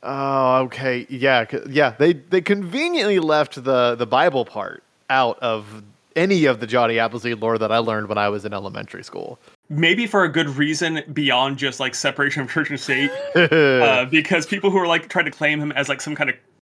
oh, 0.02 0.58
okay. 0.64 1.06
yeah, 1.08 1.44
yeah. 1.68 1.94
They 1.98 2.14
they 2.14 2.40
conveniently 2.40 3.18
left 3.18 3.62
the 3.62 3.94
the 3.94 4.06
Bible 4.06 4.44
part 4.44 4.82
out 5.10 5.38
of 5.40 5.82
any 6.14 6.46
of 6.46 6.60
the 6.60 6.66
Johnny 6.66 6.98
Appleseed 6.98 7.38
lore 7.38 7.58
that 7.58 7.70
I 7.70 7.78
learned 7.78 8.08
when 8.08 8.18
I 8.18 8.28
was 8.28 8.44
in 8.44 8.52
elementary 8.52 9.04
school. 9.04 9.38
Maybe 9.68 10.06
for 10.06 10.24
a 10.24 10.28
good 10.28 10.48
reason 10.50 11.02
beyond 11.12 11.58
just 11.58 11.80
like 11.80 11.94
separation 11.94 12.42
of 12.42 12.50
church 12.50 12.70
and 12.70 12.78
state 12.80 13.10
uh, 13.34 14.04
because 14.06 14.46
people 14.46 14.70
who 14.70 14.78
are 14.78 14.86
like 14.86 15.08
trying 15.08 15.24
to 15.24 15.30
claim 15.30 15.60
him 15.60 15.72
as 15.72 15.88
like 15.88 16.00
some 16.00 16.14
kind 16.14 16.30
of 16.30 16.36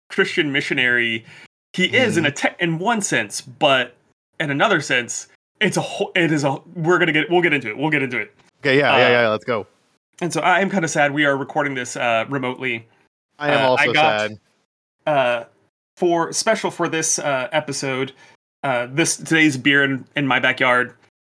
christian 0.09 0.51
missionary 0.51 1.23
he 1.73 1.85
is 1.85 2.17
in 2.17 2.25
a 2.25 2.31
te- 2.31 2.49
in 2.59 2.79
one 2.79 2.99
sense 3.01 3.41
but 3.41 3.95
in 4.39 4.49
another 4.49 4.81
sense 4.81 5.27
it's 5.61 5.77
a 5.77 5.81
whole 5.81 6.11
it 6.15 6.31
is 6.31 6.43
a 6.43 6.57
we're 6.75 6.97
gonna 6.97 7.11
get 7.11 7.29
we'll 7.29 7.41
get 7.41 7.53
into 7.53 7.69
it 7.69 7.77
we'll 7.77 7.91
get 7.91 8.01
into 8.01 8.17
it 8.17 8.33
okay, 8.61 8.77
yeah, 8.77 8.97
yeah, 8.97 9.05
uh, 9.05 9.09
yeah. 9.09 9.29
Let's 9.29 9.45
go. 9.45 9.67
And 10.21 10.33
so 10.33 10.41
I 10.41 10.59
am 10.59 10.69
kind 10.69 10.83
of 10.83 10.89
sad 10.91 11.13
we 11.13 11.25
are 11.25 11.37
recording 11.37 11.75
this 11.75 11.95
uh, 11.95 12.25
remotely. 12.29 12.87
I 13.37 13.51
am 13.51 13.57
uh, 13.57 13.59
I 13.59 13.63
also 13.63 13.93
got- 13.93 14.19
sad. 14.19 14.39
Uh, 15.05 15.43
for 15.97 16.31
special 16.31 16.71
for 16.71 16.87
this 16.87 17.19
uh, 17.19 17.49
episode, 17.51 18.13
uh, 18.63 18.87
this 18.91 19.17
today's 19.17 19.57
beer 19.57 19.83
in, 19.83 20.05
in 20.15 20.27
my 20.27 20.39
backyard. 20.39 20.93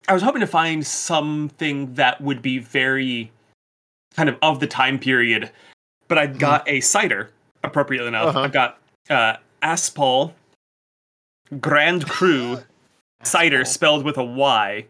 I 0.07 0.13
was 0.13 0.21
hoping 0.23 0.39
to 0.41 0.47
find 0.47 0.85
something 0.85 1.93
that 1.95 2.19
would 2.21 2.41
be 2.41 2.57
very 2.59 3.31
kind 4.15 4.29
of 4.29 4.37
of 4.41 4.59
the 4.59 4.67
time 4.67 4.97
period, 4.99 5.51
but 6.07 6.17
I've 6.17 6.39
got 6.39 6.67
a 6.67 6.79
cider, 6.81 7.29
appropriately 7.63 8.07
enough. 8.07 8.29
Mm-hmm. 8.29 8.37
Uh-huh. 8.37 8.45
I've 8.45 8.51
got 8.53 8.79
uh, 9.09 9.35
Aspall 9.61 10.33
Grand 11.59 12.07
Cru 12.07 12.59
cider 13.23 13.65
spelled 13.65 14.03
with 14.03 14.17
a 14.17 14.23
Y. 14.23 14.85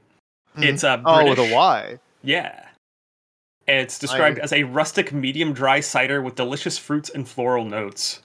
Mhm. 0.58 0.64
It's 0.64 0.84
a 0.84 1.02
Oh, 1.06 1.30
with 1.30 1.40
a 1.40 1.54
Y. 1.54 2.00
Yeah. 2.24 2.66
It's 3.68 4.00
described 4.00 4.40
as 4.40 4.52
a 4.52 4.64
rustic 4.64 5.14
medium 5.14 5.54
dry 5.54 5.80
cider 5.80 6.22
with 6.24 6.34
delicious 6.36 6.78
fruits 6.78 7.10
and 7.10 7.28
floral 7.28 7.66
notes. 7.66 8.22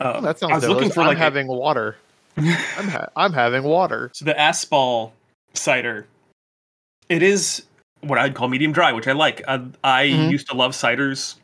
Uh, 0.00 0.14
Oh, 0.16 0.20
that 0.20 0.38
sounds 0.38 0.52
I 0.52 0.56
was 0.56 0.68
looking 0.68 0.90
for 0.90 1.00
I'm 1.02 1.06
like 1.06 1.16
a- 1.16 1.20
having 1.20 1.46
water. 1.46 1.96
I'm 2.36 2.44
ha- 2.88 3.08
I'm 3.16 3.32
having 3.32 3.62
water. 3.62 4.10
so 4.14 4.24
the 4.24 4.38
Aspall 4.38 5.12
cider. 5.56 6.06
It 7.08 7.22
is 7.22 7.64
what 8.00 8.18
I'd 8.18 8.34
call 8.34 8.48
medium 8.48 8.72
dry, 8.72 8.92
which 8.92 9.08
I 9.08 9.12
like. 9.12 9.42
Uh, 9.46 9.60
I 9.82 10.06
Mhm. 10.06 10.30
used 10.30 10.48
to 10.48 10.56
love 10.56 10.72
ciders, 10.72 11.36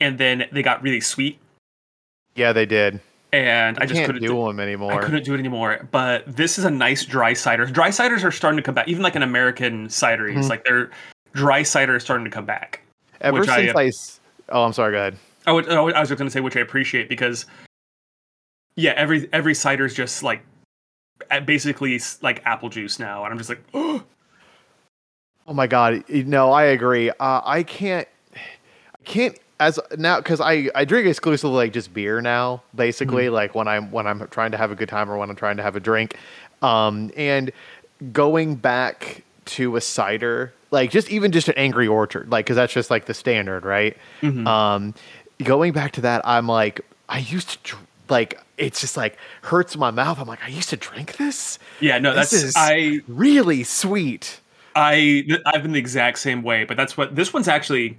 and 0.00 0.18
then 0.18 0.46
they 0.52 0.62
got 0.62 0.82
really 0.82 1.00
sweet, 1.00 1.38
Yeah, 2.34 2.52
they 2.52 2.66
did. 2.66 3.00
and 3.32 3.78
I, 3.78 3.82
I 3.82 3.86
just 3.86 4.04
couldn't 4.04 4.22
do 4.22 4.28
do. 4.28 4.46
them 4.46 4.60
anymore. 4.60 4.92
I 4.92 5.04
couldn't 5.04 5.24
do 5.24 5.34
it 5.34 5.38
anymore. 5.38 5.86
But 5.90 6.24
this 6.36 6.58
is 6.58 6.64
a 6.64 6.70
nice 6.70 7.04
dry 7.04 7.32
cider. 7.32 7.66
Dry 7.66 7.88
ciders 7.90 8.24
are 8.24 8.30
starting 8.30 8.56
to 8.56 8.62
come 8.62 8.74
back, 8.74 8.88
even 8.88 9.02
like 9.02 9.14
an 9.16 9.22
American 9.22 9.88
cideries. 9.88 10.34
Mhm. 10.44 10.48
Like 10.48 10.64
their 10.64 10.90
dry 11.32 11.62
cider 11.62 11.96
is 11.96 12.02
starting 12.02 12.24
to 12.24 12.30
come 12.30 12.44
back. 12.46 12.80
Ever 13.20 13.40
which 13.40 13.48
I, 13.48 13.56
since 13.66 13.74
uh, 13.74 13.78
I, 13.78 13.86
s- 13.86 14.20
oh, 14.50 14.64
I'm 14.64 14.72
sorry. 14.72 14.92
Go 14.92 14.98
ahead. 14.98 15.16
I, 15.46 15.52
would, 15.52 15.68
I 15.68 15.80
was 16.00 16.08
just 16.08 16.18
going 16.18 16.28
to 16.28 16.30
say 16.32 16.40
which 16.40 16.56
I 16.56 16.60
appreciate 16.60 17.08
because, 17.08 17.46
yeah, 18.76 18.92
every 18.96 19.28
every 19.32 19.54
cider 19.54 19.84
is 19.84 19.94
just 19.94 20.22
like 20.22 20.42
basically 21.46 22.00
like 22.22 22.42
apple 22.44 22.68
juice 22.68 22.98
now, 22.98 23.24
and 23.24 23.32
I'm 23.32 23.38
just 23.38 23.48
like, 23.50 23.62
oh, 23.74 24.02
Oh 25.46 25.52
my 25.52 25.66
god, 25.66 26.04
no, 26.08 26.52
I 26.52 26.64
agree. 26.64 27.10
Uh, 27.10 27.40
I 27.44 27.62
can't, 27.64 28.08
I 28.34 29.04
can't 29.04 29.38
as 29.60 29.78
now 29.98 30.16
because 30.18 30.40
I 30.40 30.70
I 30.74 30.84
drink 30.86 31.06
exclusively 31.06 31.56
like 31.56 31.72
just 31.72 31.92
beer 31.92 32.20
now, 32.22 32.62
basically 32.74 33.24
Mm-hmm. 33.26 33.34
like 33.34 33.54
when 33.54 33.68
I'm 33.68 33.90
when 33.90 34.06
I'm 34.06 34.26
trying 34.28 34.52
to 34.52 34.56
have 34.56 34.70
a 34.70 34.74
good 34.74 34.88
time 34.88 35.10
or 35.10 35.18
when 35.18 35.28
I'm 35.28 35.36
trying 35.36 35.58
to 35.58 35.62
have 35.62 35.76
a 35.76 35.80
drink, 35.80 36.16
um, 36.62 37.10
and 37.16 37.52
going 38.12 38.54
back 38.56 39.22
to 39.44 39.76
a 39.76 39.80
cider 39.80 40.52
like 40.70 40.90
just 40.90 41.10
even 41.10 41.30
just 41.30 41.48
an 41.48 41.54
Angry 41.58 41.86
Orchard 41.86 42.30
like 42.30 42.46
because 42.46 42.56
that's 42.56 42.72
just 42.72 42.90
like 42.90 43.04
the 43.04 43.14
standard, 43.14 43.64
right? 43.66 43.96
Mhm. 44.22 44.46
Um, 44.46 44.94
going 45.42 45.72
back 45.72 45.92
to 45.92 46.00
that, 46.00 46.22
I'm 46.26 46.48
like 46.48 46.80
I 47.10 47.18
used 47.18 47.62
to 47.66 47.76
like 48.08 48.40
it's 48.58 48.80
just 48.80 48.96
like 48.96 49.16
hurts 49.42 49.76
my 49.76 49.90
mouth. 49.90 50.18
I'm 50.20 50.28
like 50.28 50.42
I 50.44 50.48
used 50.48 50.68
to 50.70 50.76
drink 50.76 51.16
this. 51.16 51.58
yeah, 51.80 51.98
no, 51.98 52.14
This 52.14 52.30
that's 52.30 52.42
is- 52.44 52.54
I 52.56 53.00
Really 53.08 53.64
sweet. 53.64 54.40
I 54.76 55.24
I've 55.46 55.62
been 55.62 55.72
the 55.72 55.78
exact 55.78 56.18
same 56.18 56.42
way, 56.42 56.64
but 56.64 56.76
that's 56.76 56.96
what 56.96 57.14
this 57.16 57.32
one's 57.32 57.48
actually. 57.48 57.96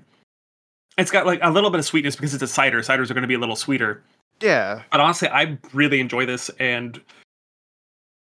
It's 0.98 1.12
got 1.12 1.26
like 1.26 1.40
a 1.42 1.50
little 1.52 1.70
bit 1.70 1.80
of 1.80 1.86
sweetness 1.86 2.16
because 2.16 2.34
it's 2.34 2.44
a 2.44 2.48
cider. 2.48 2.80
Ciders 2.82 3.10
are 3.10 3.14
going 3.14 3.22
to 3.22 3.28
be 3.28 3.34
a 3.34 3.40
little 3.40 3.56
sweeter, 3.58 4.02
Yeah. 4.42 4.82
but 4.92 5.00
honestly, 5.02 5.28
I 5.28 5.58
really 5.74 6.00
enjoy 6.00 6.26
this 6.26 6.50
and 6.60 7.00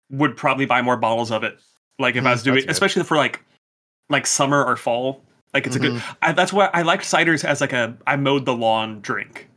would 0.09 0.35
probably 0.37 0.65
buy 0.65 0.81
more 0.81 0.97
bottles 0.97 1.31
of 1.31 1.43
it. 1.43 1.57
Like 1.99 2.15
if 2.15 2.23
I 2.25 2.29
Mm, 2.29 2.31
was 2.31 2.43
doing, 2.43 2.59
good. 2.61 2.69
especially 2.69 3.03
for 3.03 3.17
like 3.17 3.43
like 4.09 4.25
summer 4.27 4.63
or 4.63 4.75
fall. 4.75 5.21
Like 5.53 5.67
it's 5.67 5.75
a 5.75 5.79
good. 5.79 5.93
Mm-hmm. 5.93 6.13
I, 6.21 6.31
that's 6.31 6.51
why 6.51 6.69
I 6.73 6.81
like 6.81 7.01
ciders 7.01 7.43
as 7.43 7.61
like 7.61 7.73
a 7.73 7.95
I 8.07 8.15
mowed 8.15 8.45
the 8.45 8.55
lawn 8.55 9.01
drink. 9.01 9.47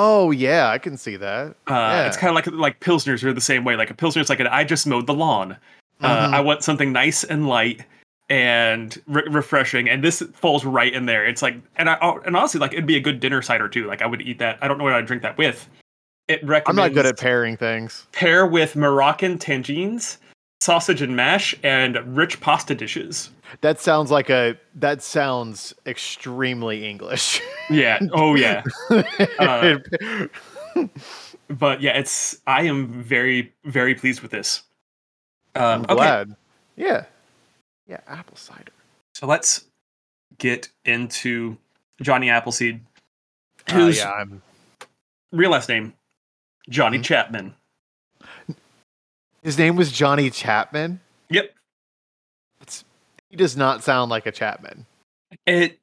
Oh 0.00 0.30
yeah, 0.30 0.68
I 0.70 0.78
can 0.78 0.96
see 0.96 1.16
that. 1.16 1.48
Uh, 1.66 1.74
Yeah. 1.74 2.06
It's 2.06 2.16
kind 2.16 2.30
of 2.30 2.34
like 2.36 2.46
like 2.46 2.78
pilsners 2.80 3.24
are 3.24 3.32
the 3.32 3.40
same 3.40 3.64
way. 3.64 3.74
Like 3.76 3.90
a 3.90 3.94
pilsner's 3.94 4.28
like 4.28 4.38
an 4.40 4.46
I 4.46 4.62
just 4.64 4.86
mowed 4.86 5.06
the 5.08 5.14
lawn. 5.14 5.56
Uh, 6.00 6.28
Mhm. 6.28 6.34
I 6.34 6.40
want 6.40 6.62
something 6.62 6.92
nice 6.92 7.24
and 7.24 7.48
light 7.48 7.82
and 8.30 9.00
re- 9.08 9.26
refreshing, 9.28 9.88
and 9.88 10.04
this 10.04 10.22
falls 10.34 10.64
right 10.64 10.92
in 10.92 11.06
there. 11.06 11.26
It's 11.26 11.42
like, 11.42 11.56
and 11.76 11.90
I 11.90 11.98
oh, 12.00 12.20
and 12.24 12.36
honestly, 12.36 12.60
like 12.60 12.72
it'd 12.72 12.86
be 12.86 12.96
a 12.96 13.00
good 13.00 13.18
dinner 13.18 13.42
cider 13.42 13.68
too. 13.68 13.86
Like 13.86 14.00
I 14.00 14.06
would 14.06 14.22
eat 14.22 14.38
that. 14.38 14.58
I 14.62 14.68
don't 14.68 14.78
know 14.78 14.84
what 14.84 14.92
I'd 14.92 15.06
drink 15.06 15.22
that 15.22 15.36
with. 15.36 15.68
It 16.28 16.40
I'm 16.66 16.76
not 16.76 16.92
good 16.92 17.06
at 17.06 17.18
pairing 17.18 17.56
things. 17.56 18.06
pair 18.12 18.46
with 18.46 18.76
Moroccan 18.76 19.38
tangines, 19.38 20.18
sausage 20.60 21.00
and 21.02 21.16
mash, 21.16 21.54
and 21.64 21.96
rich 22.16 22.38
pasta 22.40 22.74
dishes. 22.74 23.30
That 23.60 23.80
sounds 23.80 24.10
like 24.10 24.30
a. 24.30 24.56
That 24.74 25.02
sounds 25.02 25.74
extremely 25.86 26.88
English. 26.88 27.40
Yeah. 27.70 27.98
Oh 28.12 28.34
yeah. 28.34 28.62
Uh, 29.38 29.78
but 31.48 31.80
yeah, 31.80 31.98
it's. 31.98 32.40
I 32.46 32.62
am 32.62 33.02
very 33.02 33.52
very 33.64 33.94
pleased 33.94 34.20
with 34.22 34.30
this. 34.30 34.62
I'm 35.54 35.80
Um, 35.80 35.82
okay. 35.84 35.94
glad. 35.94 36.36
Yeah. 36.76 37.04
Yeah, 37.86 38.00
apple 38.06 38.36
cider. 38.36 38.72
So 39.14 39.26
let's 39.26 39.64
get 40.38 40.68
into 40.84 41.56
Johnny 42.00 42.30
Appleseed, 42.30 42.80
Uh, 43.72 43.86
yeah, 43.92 44.10
I'm. 44.12 44.40
real 45.32 45.50
last 45.50 45.68
name 45.68 45.94
Johnny 46.68 46.98
Mhm. 46.98 47.04
Chapman. 47.04 47.54
His 49.42 49.58
name 49.58 49.74
was 49.76 49.90
Johnny 49.90 50.30
Chapman. 50.30 51.00
Yep. 51.30 51.54
He 53.30 53.36
does 53.36 53.56
not 53.56 53.82
sound 53.84 54.10
like 54.10 54.26
a 54.26 54.32
Chapman. 54.32 54.86
It 55.46 55.78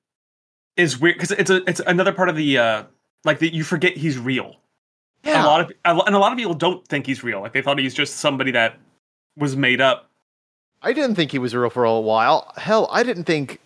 is 0.77 0.99
weird 0.99 1.15
because 1.15 1.31
it's 1.31 1.49
a 1.49 1.57
it's 1.69 1.79
another 1.81 2.11
part 2.11 2.29
of 2.29 2.35
the 2.35 2.57
uh 2.57 2.83
like 3.23 3.39
that 3.39 3.53
you 3.53 3.63
forget 3.63 3.95
he's 3.95 4.17
real. 4.17 4.55
Yeah. 5.23 5.43
A 5.43 5.45
lot 5.45 5.61
of 5.61 5.71
and 5.85 6.15
a 6.15 6.19
lot 6.19 6.31
of 6.31 6.37
people 6.37 6.53
don't 6.53 6.85
think 6.87 7.05
he's 7.05 7.23
real. 7.23 7.41
Like 7.41 7.53
they 7.53 7.61
thought 7.61 7.77
he's 7.79 7.93
just 7.93 8.17
somebody 8.17 8.51
that 8.51 8.77
was 9.37 9.55
made 9.55 9.81
up. 9.81 10.09
I 10.81 10.93
didn't 10.93 11.15
think 11.15 11.31
he 11.31 11.39
was 11.39 11.55
real 11.55 11.69
for 11.69 11.83
a 11.85 11.99
while. 11.99 12.51
Hell, 12.57 12.87
I 12.91 13.03
didn't 13.03 13.23
think 13.25 13.59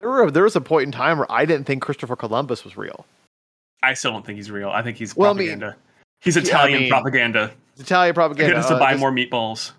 there 0.00 0.10
were 0.10 0.30
there 0.30 0.44
was 0.44 0.56
a 0.56 0.60
point 0.60 0.86
in 0.86 0.92
time 0.92 1.18
where 1.18 1.30
I 1.30 1.44
didn't 1.44 1.64
think 1.66 1.82
Christopher 1.82 2.16
Columbus 2.16 2.64
was 2.64 2.76
real. 2.76 3.06
I 3.82 3.94
still 3.94 4.12
don't 4.12 4.24
think 4.24 4.36
he's 4.36 4.50
real. 4.50 4.68
I 4.70 4.82
think 4.82 4.96
he's 4.96 5.16
Well, 5.16 5.30
I 5.30 5.32
mean- 5.34 5.48
propaganda. 5.58 5.76
he's 6.20 6.36
Yeah, 6.36 6.42
I 6.42 6.44
Italian 6.46 6.80
mean, 6.82 6.90
propaganda. 6.90 7.52
Italian 7.78 8.14
propaganda. 8.14 8.58
us 8.58 8.68
to 8.68 8.76
uh, 8.76 8.78
buy 8.78 8.92
just- 8.92 9.00
more 9.00 9.10
meatballs. 9.10 9.72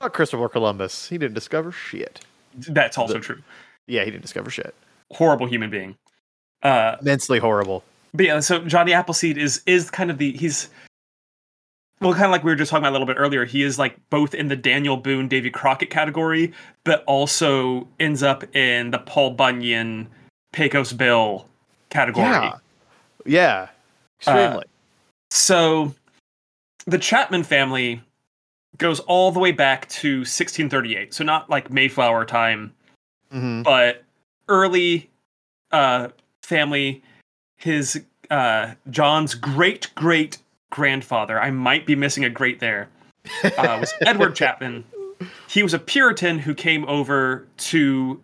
Not 0.00 0.14
Christopher 0.14 0.48
Columbus. 0.48 1.08
He 1.10 1.18
didn't 1.18 1.34
discover 1.34 1.70
shit. 1.72 2.20
That's 2.56 2.98
also 2.98 3.14
The- 3.14 3.20
true. 3.20 3.42
Yeah, 3.86 4.04
he 4.04 4.10
didn't 4.10 4.22
discover 4.22 4.50
shit. 4.50 4.74
Horrible 5.12 5.46
human 5.46 5.70
being. 5.70 5.96
Uh, 6.62 6.96
Immensely 7.00 7.38
horrible. 7.38 7.82
but 8.14 8.26
yeah, 8.26 8.40
so 8.40 8.60
Johnny 8.64 8.92
Appleseed 8.92 9.36
is 9.38 9.62
is 9.66 9.90
kind 9.90 10.10
of 10.10 10.18
the 10.18 10.32
he's 10.32 10.68
well, 12.00 12.12
kind 12.12 12.24
of 12.26 12.30
like 12.30 12.44
we 12.44 12.50
were 12.50 12.56
just 12.56 12.70
talking 12.70 12.82
about 12.84 12.90
a 12.90 12.96
little 12.96 13.06
bit 13.06 13.16
earlier. 13.18 13.44
He 13.44 13.62
is 13.62 13.78
like 13.78 13.96
both 14.08 14.34
in 14.34 14.48
the 14.48 14.56
Daniel 14.56 14.96
Boone, 14.96 15.28
Davy 15.28 15.50
Crockett 15.50 15.90
category, 15.90 16.52
but 16.84 17.04
also 17.04 17.86
ends 17.98 18.22
up 18.22 18.44
in 18.56 18.90
the 18.90 18.98
Paul 18.98 19.32
Bunyan, 19.32 20.08
Pecos 20.52 20.92
Bill 20.94 21.46
category. 21.90 22.26
Yeah. 22.26 22.52
Yeah. 23.26 23.68
Extremely. 24.18 24.64
So 25.30 25.94
the 26.86 26.98
Chapman 26.98 27.42
family 27.42 28.00
goes 28.78 29.00
all 29.00 29.30
the 29.30 29.40
way 29.40 29.52
back 29.52 29.88
to 29.88 30.18
1638. 30.18 31.14
So 31.14 31.24
not 31.24 31.50
like 31.50 31.70
Mayflower 31.70 32.24
time, 32.24 32.72
hmm 33.30 33.62
but 33.62 34.02
early 34.48 35.10
uh, 35.70 36.08
family. 36.42 37.02
His 37.56 38.02
uh, 38.30 38.74
John's 38.90 39.34
great 39.34 39.94
great 39.94 40.38
grandfather. 40.70 41.40
I 41.40 41.50
might 41.50 41.86
be 41.86 41.94
missing 41.94 42.24
a 42.24 42.30
great 42.30 42.60
there. 42.60 42.88
Uh, 43.44 43.78
was 43.80 43.92
Edward 44.00 44.34
Chapman. 44.34 44.84
He 45.48 45.62
was 45.62 45.74
a 45.74 45.78
Puritan 45.78 46.38
who 46.38 46.54
came 46.54 46.84
over 46.86 47.46
to 47.58 48.22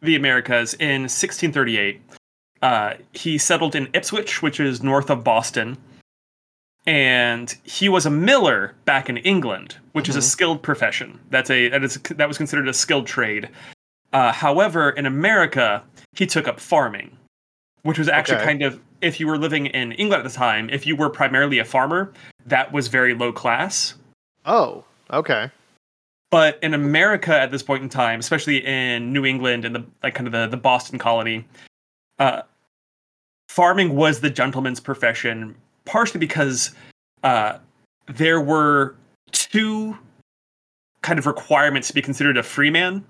the 0.00 0.16
Americas 0.16 0.74
in 0.74 1.02
1638. 1.02 2.00
Uh, 2.62 2.94
he 3.12 3.36
settled 3.36 3.74
in 3.74 3.88
Ipswich, 3.92 4.40
which 4.40 4.58
is 4.60 4.82
north 4.82 5.10
of 5.10 5.22
Boston, 5.22 5.76
and 6.86 7.56
he 7.64 7.88
was 7.88 8.04
a 8.06 8.10
miller 8.10 8.74
back 8.84 9.08
in 9.08 9.16
England, 9.18 9.76
which 9.92 10.08
is 10.08 10.16
a 10.16 10.20
Mhm. 10.20 10.22
skilled 10.22 10.62
profession. 10.62 11.18
That's 11.30 11.50
a 11.50 11.68
that 11.68 11.82
is 11.82 11.94
that 12.10 12.28
was 12.28 12.36
considered 12.36 12.68
a 12.68 12.74
skilled 12.74 13.06
trade. 13.06 13.48
Uh, 14.12 14.32
however, 14.32 14.90
in 14.90 15.06
America, 15.06 15.82
he 16.12 16.26
took 16.26 16.46
up 16.46 16.60
farming, 16.60 17.16
which 17.82 17.98
was 17.98 18.08
actually 18.08 18.36
Okay. 18.36 18.44
kind 18.44 18.62
of 18.62 18.80
if 19.00 19.18
you 19.20 19.26
were 19.26 19.36
living 19.38 19.66
in 19.66 19.92
England 19.92 20.24
at 20.24 20.30
the 20.30 20.34
time, 20.36 20.70
if 20.70 20.86
you 20.86 20.94
were 20.96 21.10
primarily 21.10 21.58
a 21.58 21.64
farmer, 21.64 22.12
that 22.46 22.72
was 22.72 22.88
very 22.88 23.12
low 23.14 23.32
class. 23.32 23.94
Oh, 24.46 24.84
okay. 25.10 25.50
But 26.30 26.58
in 26.62 26.74
America 26.74 27.38
at 27.38 27.50
this 27.50 27.62
point 27.62 27.82
in 27.82 27.88
time, 27.88 28.18
especially 28.20 28.64
in 28.64 29.12
New 29.12 29.24
England 29.24 29.64
and 29.64 29.74
the 29.74 29.84
like 30.02 30.14
kind 30.14 30.26
of 30.26 30.32
the, 30.32 30.46
the 30.48 30.56
Boston 30.56 30.98
colony, 30.98 31.44
uh, 32.18 32.42
farming 33.48 33.94
was 33.94 34.20
the 34.20 34.30
gentleman's 34.30 34.80
profession, 34.80 35.54
partially 35.86 36.20
because 36.20 36.74
uh, 37.22 37.58
there 38.06 38.40
were 38.40 38.96
two 39.32 39.96
kind 41.02 41.18
of 41.18 41.26
requirements 41.26 41.88
to 41.88 41.94
be 41.94 42.02
considered 42.02 42.36
a 42.36 42.42
free 42.42 42.70
man 42.70 43.04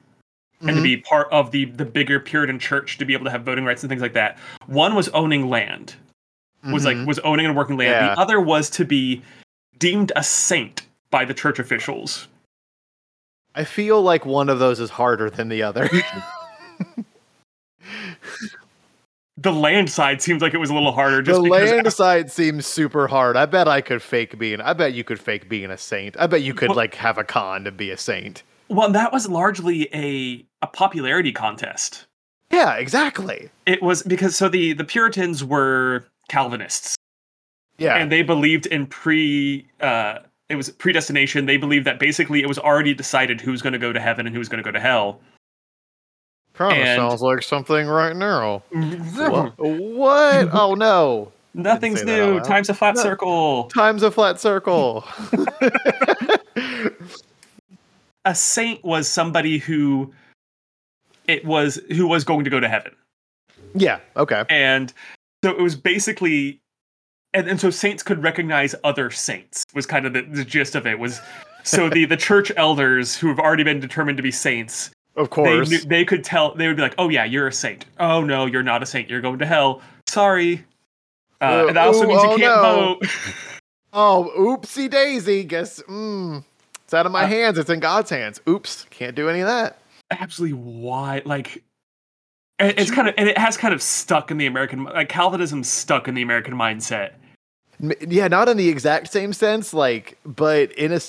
and 0.61 0.69
to 0.71 0.75
Mhm. 0.75 0.83
be 0.83 0.97
part 0.99 1.29
of 1.31 1.51
the 1.51 1.67
the 1.67 1.85
bigger 1.85 2.19
Puritan 2.21 2.59
church 2.59 2.99
to 2.99 3.05
be 3.05 3.13
able 3.13 3.25
to 3.25 3.31
have 3.31 3.43
voting 3.43 3.65
rights 3.65 3.83
and 3.83 3.91
things 3.91 4.03
like 4.03 4.15
that. 4.15 4.39
One 4.67 4.95
was 4.95 5.09
owning 5.11 5.49
land, 5.49 5.95
was 6.73 6.85
like 6.85 6.97
Mhm. 6.97 7.07
was 7.07 7.19
owning 7.21 7.47
and 7.47 7.57
working 7.57 7.77
land. 7.77 7.91
Yeah. 7.91 8.15
The 8.15 8.21
other 8.21 8.41
was 8.41 8.71
to 8.71 8.85
be 8.85 9.23
deemed 9.79 10.13
a 10.17 10.23
saint 10.23 10.83
by 11.11 11.25
the 11.25 11.35
church 11.35 11.59
officials. 11.59 12.29
I 13.55 13.65
feel 13.65 14.03
like 14.03 14.27
one 14.27 14.49
of 14.49 14.59
those 14.59 14.81
is 14.81 14.91
harder 14.91 15.31
than 15.31 15.49
the 15.49 15.63
other. 15.63 15.89
The 19.37 19.53
land 19.53 19.91
side 19.91 20.23
seems 20.23 20.43
like 20.43 20.55
it 20.55 20.59
was 20.59 20.71
a 20.71 20.75
little 20.75 20.93
harder 20.93 21.17
the 21.17 21.23
just 21.25 21.43
because 21.43 21.71
land 21.73 21.93
side 21.93 22.31
seems 22.31 22.67
super 22.67 23.09
hard. 23.09 23.37
I 23.37 23.47
bet 23.47 23.67
I 23.67 23.81
could 23.81 24.01
fake 24.01 24.39
being. 24.39 24.61
I 24.61 24.73
bet 24.75 24.95
you 24.95 25.03
could 25.03 25.19
fake 25.21 25.49
being 25.49 25.71
a 25.71 25.77
saint. 25.79 26.17
I 26.21 26.27
bet 26.29 26.43
you 26.43 26.55
could 26.55 26.69
Well- 26.69 26.77
like 26.77 26.95
have 26.97 27.19
a 27.19 27.25
con 27.25 27.65
to 27.65 27.73
be 27.73 27.91
a 27.91 27.97
saint. 27.97 28.43
well 28.69 28.91
that 28.93 29.13
was 29.13 29.29
largely 29.29 29.89
a 29.93 30.45
a 30.63 30.67
popularity 30.69 31.33
contest. 31.33 32.07
Yeah, 32.51 32.75
exactly. 32.75 33.51
It 33.67 33.83
was 33.83 34.03
because 34.05 34.37
so 34.37 34.49
the 34.49 34.73
the 34.73 34.85
Puritans 34.85 35.43
were 35.45 36.07
Calvinists 36.29 36.95
Yeah. 37.79 37.97
and 37.97 38.13
they 38.13 38.23
believed 38.23 38.67
in 38.67 38.87
pre 38.87 39.67
uh 39.81 40.21
it 40.49 40.55
was 40.57 40.71
predestination. 40.71 41.47
They 41.47 41.57
believed 41.57 41.87
that 41.87 41.99
basically 41.99 42.41
it 42.43 42.47
was 42.47 42.59
already 42.59 42.95
decided 42.95 43.41
who's 43.41 43.63
going 43.63 43.73
to 43.73 43.79
go 43.79 43.93
to 43.93 44.01
heaven 44.01 44.27
and 44.27 44.37
who's 44.37 44.49
going 44.49 44.63
to 44.63 44.65
go 44.65 44.71
to 44.71 44.79
hell. 44.81 45.21
Kind 46.55 46.81
of 46.83 46.87
sounds 46.97 47.21
like 47.23 47.43
something 47.43 47.87
right 47.87 48.17
now. 48.17 48.63
what? 48.71 49.55
what? 49.59 50.49
Oh 50.53 50.75
no. 50.77 51.31
Nothing's 51.55 52.01
say 52.01 52.07
that 52.07 52.21
out 52.23 52.33
new. 52.35 52.41
Time's 52.41 52.69
a 52.69 52.75
flat 52.75 52.97
No. 52.97 53.03
circle. 53.03 53.65
Time's 53.65 54.03
a 54.03 54.11
flat 54.11 54.41
circle. 54.41 55.05
A 58.27 58.35
saint 58.35 58.83
was 58.83 59.07
somebody 59.07 59.59
who 59.59 60.13
it 61.29 61.45
was 61.45 61.79
who 61.95 62.07
was 62.07 62.25
going 62.25 62.45
to 62.45 62.51
go 62.51 62.59
to 62.59 62.69
heaven. 62.69 62.93
yeah. 63.75 63.99
Okay. 64.17 64.45
And 64.49 64.93
so 65.45 65.51
it 65.51 65.61
was 65.61 65.77
basically 65.77 66.59
and, 67.35 67.47
and 67.49 67.61
so 67.61 67.69
saints 67.69 68.03
could 68.03 68.23
recognize 68.23 68.75
other 68.83 69.11
saints 69.11 69.65
was 69.75 69.85
kind 69.85 70.07
of 70.07 70.15
the, 70.15 70.23
the 70.23 70.45
gist 70.45 70.75
of 70.75 70.87
it 70.87 70.99
was 70.99 71.21
so 71.65 71.91
the 71.91 72.07
the 72.07 72.17
church 72.17 72.51
elders 72.57 73.15
who 73.15 73.29
have 73.29 73.39
already 73.39 73.63
been 73.63 73.79
determined 73.81 74.17
to 74.17 74.23
be 74.23 74.31
saints 74.31 74.91
Of 75.17 75.31
course. 75.31 75.71
knew, 75.71 75.79
they 75.79 76.05
could 76.05 76.25
tell 76.25 76.55
they 76.55 76.67
would 76.67 76.77
be 76.77 76.83
like 76.83 76.95
oh 76.99 77.09
yeah 77.09 77.25
you're 77.25 77.47
a 77.47 77.53
saint 77.53 77.85
oh 78.01 78.23
no 78.25 78.47
you're 78.47 78.63
not 78.65 78.83
a 78.83 78.87
saint 78.87 79.09
you're 79.09 79.21
going 79.21 79.39
to 79.39 79.47
hell 79.47 79.81
sorry 80.09 80.65
uh, 81.41 81.45
Uh, 81.45 81.65
and 81.69 81.77
that 81.77 81.87
also 81.87 82.05
ooh, 82.05 82.09
means 82.09 82.23
you 82.23 82.29
oh, 82.31 82.37
can't 82.37 82.63
no. 82.63 82.97
vote 83.01 83.03
Oh, 83.97 84.33
oopsie 84.37 84.91
daisy. 84.91 85.45
Guess 85.45 85.81
mm, 85.89 86.43
it's 86.83 86.93
out 86.93 87.07
of 87.07 87.13
my 87.13 87.23
Uh, 87.23 87.27
hands. 87.29 87.59
It's 87.59 87.71
in 87.71 87.79
God's 87.79 88.11
hands. 88.11 88.41
Oops. 88.49 88.87
Can't 88.91 89.15
do 89.15 89.29
any 89.29 89.39
of 89.39 89.47
that. 89.47 89.79
absolutely 90.11 90.59
why 90.59 91.23
like 91.25 91.59
it- 92.59 92.77
it's 92.79 92.91
kind 92.91 93.07
of 93.09 93.15
and 93.17 93.29
it 93.29 93.39
has 93.39 93.57
kind 93.57 93.73
of 93.73 93.81
stuck 93.81 94.33
in 94.33 94.37
the 94.39 94.47
american 94.47 94.83
like 94.85 95.09
calvinism 95.09 95.63
stuck 95.63 96.09
in 96.09 96.15
the 96.15 96.23
american 96.23 96.55
mindset 96.55 97.13
Yeah, 98.01 98.27
not 98.29 98.49
in 98.49 98.57
the 98.57 98.69
exact 98.69 99.13
same 99.13 99.33
sense, 99.33 99.73
like, 99.75 100.17
but 100.25 100.71
in 100.73 100.93
a, 100.93 101.01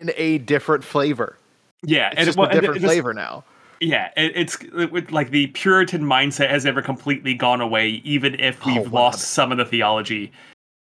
in 0.00 0.10
a 0.16 0.38
different 0.38 0.82
flavor. 0.84 1.36
Yeah 1.84 2.08
It's 2.10 2.18
and 2.18 2.26
just 2.26 2.38
well, 2.38 2.48
a 2.48 2.52
different 2.52 2.80
just- 2.80 2.86
flavor 2.86 3.14
now. 3.14 3.44
yeah 3.80 4.10
it, 4.16 4.32
it's 4.34 4.56
it, 4.62 5.10
like 5.12 5.30
the 5.30 5.46
puritan 5.48 6.02
mindset 6.02 6.48
has 6.50 6.64
never 6.64 6.82
completely 6.82 7.34
gone 7.34 7.60
away 7.60 7.88
even 8.04 8.38
if 8.40 8.58
Oh, 8.66 8.72
we've 8.74 8.90
wow. 8.90 9.02
lost 9.04 9.20
some 9.32 9.52
of 9.52 9.58
the 9.58 9.64
theology 9.64 10.32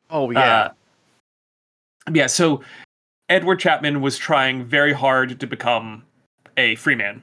Oh 0.10 0.30
yeah. 0.32 0.40
Uh, 0.40 0.70
yeah 2.14 2.28
so 2.28 2.62
edward 3.30 3.60
chapman 3.60 4.02
was 4.02 4.18
trying 4.18 4.64
very 4.64 4.94
hard 4.94 5.40
to 5.40 5.48
become 5.48 6.04
a 6.56 6.76
free 6.76 6.96
man 6.96 7.22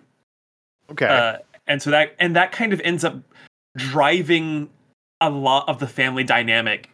okay. 0.91 1.07
uh, 1.07 1.39
and 1.67 1.81
so 1.81 1.91
that 1.91 2.15
and 2.19 2.37
that 2.37 2.53
kind 2.53 2.73
of 2.73 2.81
ends 2.85 3.05
up 3.05 3.17
driving 3.77 4.69
a 5.23 5.31
lot 5.31 5.67
of 5.69 5.79
the 5.79 5.87
family 5.87 6.23
dynamic 6.25 6.91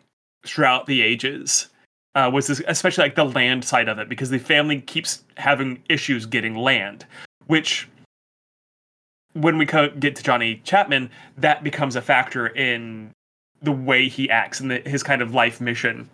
throughout 0.46 0.86
the 0.86 1.02
ages 1.02 1.68
uh, 2.14 2.30
was 2.32 2.46
this, 2.46 2.60
especially 2.66 3.02
like 3.02 3.14
the 3.14 3.24
land 3.24 3.64
side 3.64 3.88
of 3.88 3.98
it 3.98 4.08
because 4.08 4.30
the 4.30 4.38
family 4.38 4.80
keeps 4.80 5.24
having 5.36 5.82
issues 5.88 6.26
getting 6.26 6.56
land 6.56 7.06
which 7.46 7.88
when 9.34 9.58
we 9.58 9.66
co- 9.66 9.90
get 9.90 10.16
to 10.16 10.22
johnny 10.22 10.60
chapman 10.64 11.08
that 11.36 11.62
becomes 11.62 11.96
a 11.96 12.02
factor 12.02 12.48
in 12.48 13.12
the 13.62 13.72
way 13.72 14.08
he 14.08 14.30
acts 14.30 14.60
and 14.60 14.70
the, 14.70 14.80
his 14.86 15.02
kind 15.02 15.22
of 15.22 15.34
life 15.34 15.60
mission. 15.60 16.08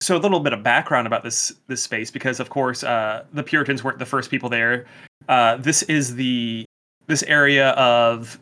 So 0.00 0.16
a 0.16 0.18
little 0.18 0.40
bit 0.40 0.52
of 0.52 0.62
background 0.62 1.06
about 1.06 1.22
this 1.22 1.52
this 1.68 1.82
space 1.82 2.10
because 2.10 2.40
of 2.40 2.50
course 2.50 2.82
uh, 2.82 3.24
the 3.32 3.42
puritans 3.42 3.84
weren't 3.84 3.98
the 3.98 4.06
first 4.06 4.30
people 4.30 4.48
there. 4.48 4.86
Uh, 5.28 5.56
this 5.56 5.82
is 5.84 6.14
the 6.16 6.64
this 7.06 7.22
area 7.24 7.70
of 7.70 8.38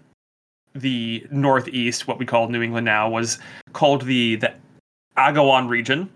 the 0.74 1.26
northeast, 1.30 2.06
what 2.06 2.18
we 2.18 2.24
call 2.24 2.48
New 2.48 2.62
England 2.62 2.84
now, 2.84 3.10
was 3.10 3.38
called 3.72 4.02
the 4.02 4.36
the 4.36 4.54
Agawam 5.18 5.68
region, 5.68 6.08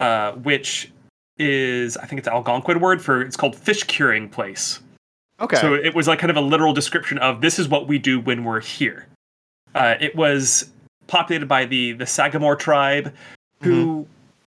uh, 0.00 0.32
which 0.32 0.90
is 1.38 1.96
I 1.96 2.06
think 2.06 2.18
it's 2.18 2.28
Algonquin 2.28 2.80
word 2.80 3.02
for 3.02 3.22
it's 3.22 3.36
called 3.36 3.56
fish 3.56 3.82
curing 3.84 4.28
place. 4.28 4.80
okay. 5.40 5.56
So 5.56 5.74
it 5.74 5.94
was 5.94 6.08
like 6.08 6.18
kind 6.18 6.30
of 6.30 6.36
a 6.36 6.40
literal 6.40 6.72
description 6.72 7.18
of 7.18 7.40
this 7.40 7.58
is 7.58 7.68
what 7.68 7.88
we 7.88 7.98
do 7.98 8.20
when 8.20 8.44
we're 8.44 8.60
here. 8.60 9.06
Uh, 9.74 9.94
it 10.00 10.14
was 10.14 10.70
populated 11.06 11.46
by 11.46 11.64
the 11.64 11.92
the 11.92 12.06
Sagamore 12.06 12.56
tribe, 12.56 13.14
who, 13.62 14.06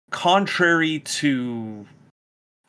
contrary 0.09 0.99
to 0.99 1.85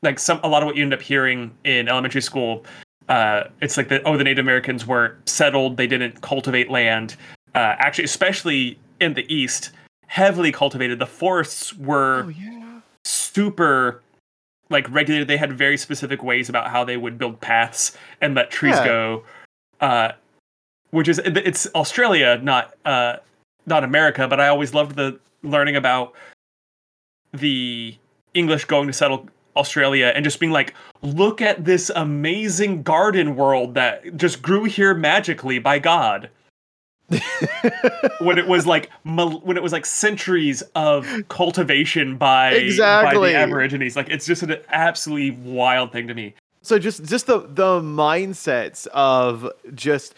like 0.03 0.19
some 0.19 0.41
a 0.43 0.49
lot 0.49 0.63
of 0.63 0.67
what 0.67 0.77
you 0.77 0.83
end 0.83 0.95
up 0.95 1.01
hearing 1.01 1.51
in 1.65 1.89
elementary 1.89 2.21
school, 2.21 2.65
uh, 3.09 3.45
it's 3.61 3.77
like 3.77 3.89
the 3.89 4.03
oh 4.05 4.17
the 4.17 4.25
Native 4.25 4.45
Americans 4.45 4.87
were 4.87 5.17
settled, 5.27 5.77
they 5.77 5.87
didn't 5.87 6.21
cultivate 6.21 6.71
land. 6.71 7.17
Uh, 7.55 7.77
actually, 7.79 8.05
especially 8.05 8.79
in 9.01 9.15
the 9.15 9.35
east, 9.35 9.71
heavily 10.07 10.53
cultivated. 10.53 10.99
The 10.99 11.07
forests 11.07 11.75
were 11.75 12.25
oh 12.27 12.29
yeah. 12.29 12.81
super 13.05 14.03
like 14.71 14.91
regulated. 14.91 15.29
They 15.29 15.37
had 15.37 15.53
very 15.53 15.77
specific 15.77 16.23
ways 16.23 16.49
about 16.49 16.71
how 16.71 16.85
they 16.85 16.97
would 16.97 17.19
build 17.19 17.41
paths 17.41 17.97
and 18.21 18.35
let 18.35 18.51
trees 18.51 18.77
Yeah. 18.77 18.85
go. 18.85 19.25
Uh, 19.81 20.13
which 20.91 21.09
is 21.09 21.19
it's 21.25 21.67
Australia, 21.75 22.39
not 22.43 22.75
uh, 22.85 23.17
not 23.67 23.85
America, 23.85 24.29
but 24.29 24.41
I 24.41 24.49
always 24.49 24.75
loved 24.75 24.97
the 24.97 25.19
learning 25.43 25.77
about 25.77 26.15
the 27.33 27.97
English 28.35 28.67
going 28.67 28.87
to 28.87 28.93
settle 28.93 29.29
Australia 29.57 30.13
and 30.15 30.25
just 30.25 30.39
being 30.41 30.53
like, 30.53 30.75
look 31.03 31.43
at 31.43 31.65
this 31.65 31.91
amazing 31.97 32.83
garden 32.83 33.37
world 33.37 33.75
that 33.75 34.17
just 34.17 34.43
grew 34.43 34.65
here 34.65 34.95
magically 34.95 35.59
by 35.59 35.79
God. 35.79 36.31
when 38.21 38.39
it 38.39 38.47
was 38.47 38.67
like 38.67 38.91
when 39.05 39.57
it 39.57 39.63
was 39.63 39.73
like 39.73 39.87
centuries 39.87 40.63
of 40.75 41.07
cultivation 41.29 42.17
by 42.17 42.53
exactly. 42.53 43.19
by 43.19 43.29
the 43.29 43.35
Aborigines, 43.35 43.97
like 43.97 44.09
it's 44.09 44.27
just 44.27 44.43
an 44.43 44.57
absolutely 44.69 45.31
wild 45.31 45.93
thing 45.93 46.09
to 46.09 46.15
me. 46.15 46.35
So 46.63 46.79
just 46.79 47.05
just 47.05 47.27
the 47.27 47.41
the 47.41 47.81
mindsets 47.81 48.87
of 48.89 49.51
just 49.75 50.15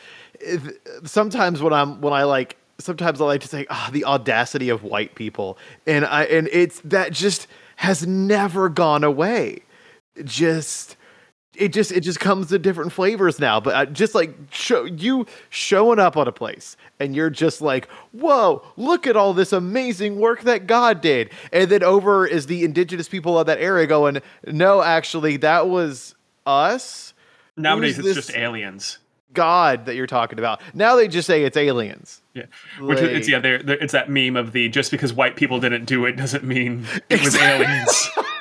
sometimes 1.05 1.63
when 1.63 1.73
I'm 1.73 2.01
when 2.01 2.13
I 2.13 2.25
like 2.25 2.57
sometimes 2.79 3.21
I 3.21 3.25
like 3.25 3.41
to 3.41 3.49
say 3.49 3.67
ah 3.71 3.89
the 3.93 4.05
audacity 4.05 4.69
of 4.69 4.83
white 4.83 5.15
people 5.15 5.57
and 5.87 6.05
I 6.05 6.25
and 6.25 6.49
it's 6.53 6.81
that 6.81 7.13
just 7.13 7.47
has 7.77 8.07
never 8.07 8.69
gone 8.69 9.05
away. 9.05 9.61
Just 10.23 10.97
it 11.57 11.73
just 11.73 11.93
it 11.93 12.01
just 12.01 12.21
comes 12.21 12.49
to 12.49 12.59
different 12.59 12.93
flavors 12.93 13.39
now 13.39 13.61
but 13.61 13.75
uh, 13.75 13.87
just 13.87 14.15
like 14.15 14.35
show 14.51 14.85
you 14.85 15.27
showing 15.51 15.99
up 15.99 16.17
on 16.17 16.27
a 16.27 16.33
place 16.33 16.77
and 16.99 17.15
you're 17.15 17.31
just 17.31 17.61
like 17.61 17.89
whoa 18.13 18.63
look 18.77 19.07
at 19.07 19.17
all 19.17 19.33
this 19.33 19.53
amazing 19.53 20.19
work 20.19 20.43
that 20.43 20.67
god 20.67 21.01
did. 21.01 21.31
And 21.53 21.71
then 21.71 21.83
over 21.83 22.27
is 22.27 22.47
the 22.47 22.65
indigenous 22.65 23.09
people 23.09 23.39
of 23.39 23.47
that 23.47 23.59
area 23.59 23.87
going 23.87 24.21
no 24.47 24.83
actually 24.83 25.37
that 25.39 25.69
was 25.69 26.15
us. 26.47 27.15
Nowadays 27.57 27.97
Who's 27.97 28.17
it's 28.17 28.27
just 28.27 28.37
aliens. 28.37 28.99
God 29.33 29.87
that 29.87 29.97
you're 29.97 30.07
talking 30.07 30.39
about? 30.39 30.61
Now 30.75 30.97
they 30.97 31.09
just 31.09 31.27
say 31.27 31.45
it's 31.45 31.57
aliens. 31.57 32.23
Yeah, 32.35 32.45
which 32.81 33.01
like, 33.01 33.11
it's 33.11 33.29
yeah, 33.29 33.41
they're, 33.41 33.63
they're, 33.63 33.79
it's 33.79 33.93
that 33.93 34.09
meme 34.09 34.37
of 34.37 34.53
the 34.53 34.69
just 34.69 34.91
because 34.91 35.13
white 35.13 35.37
people 35.37 35.61
didn't 35.61 35.85
do 35.85 36.05
it 36.07 36.17
doesn't 36.17 36.45
mean 36.45 36.87
it 37.09 37.23
was 37.23 37.37
aliens. 37.37 38.09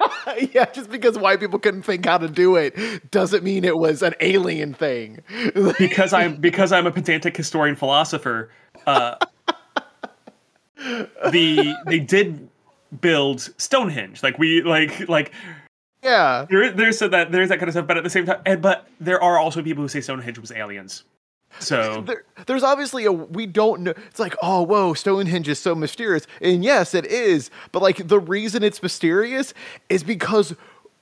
yeah, 0.53 0.65
just 0.65 0.89
because 0.89 1.17
white 1.17 1.39
people 1.39 1.60
couldn't 1.60 1.84
think 1.84 2.06
how 2.06 2.17
to 2.17 2.27
do 2.27 2.56
it 2.56 3.12
doesn't 3.12 3.43
mean 3.43 3.63
it 3.63 3.77
was 3.77 4.01
an 4.01 4.15
alien 4.19 4.73
thing. 4.73 5.21
because 5.77 6.13
I'm 6.13 6.36
because 6.38 6.71
I'm 6.71 6.88
a 6.88 6.91
pedantic 6.91 7.36
historian 7.36 7.75
philosopher. 7.75 8.49
Uh, 8.86 9.15
the 11.32 11.75
they 11.86 11.99
did 11.99 12.49
build 12.99 13.49
Stonehenge, 13.58 14.23
like 14.23 14.38
we 14.38 14.62
like 14.62 15.08
like 15.08 15.32
yeah. 16.03 16.45
There, 16.49 16.71
there's 16.71 16.97
so 16.97 17.08
that 17.08 17.32
there's 17.32 17.49
that 17.49 17.60
kind 17.60 17.69
of 17.69 17.73
stuff, 17.73 17.88
but 17.88 17.97
at 17.97 18.03
the 18.03 18.10
same 18.10 18.25
time, 18.25 18.41
and, 18.45 18.62
but 18.62 18.88
there 18.99 19.21
are 19.21 19.38
also 19.38 19.62
people 19.63 19.84
who 19.84 19.88
say 19.88 20.01
Stonehenge 20.01 20.39
was 20.39 20.51
aliens. 20.51 21.03
So 21.59 22.01
there, 22.05 22.23
there's 22.45 22.63
obviously 22.63 23.05
a 23.05 23.11
we 23.11 23.45
don't 23.45 23.81
know. 23.81 23.93
It's 24.07 24.19
like 24.19 24.35
oh 24.41 24.63
whoa, 24.63 24.93
Stonehenge 24.93 25.47
is 25.47 25.59
so 25.59 25.75
mysterious, 25.75 26.27
and 26.41 26.63
yes, 26.63 26.93
it 26.93 27.05
is. 27.05 27.49
But 27.71 27.81
like 27.81 28.07
the 28.07 28.19
reason 28.19 28.63
it's 28.63 28.81
mysterious 28.81 29.53
is 29.89 30.03
because 30.03 30.55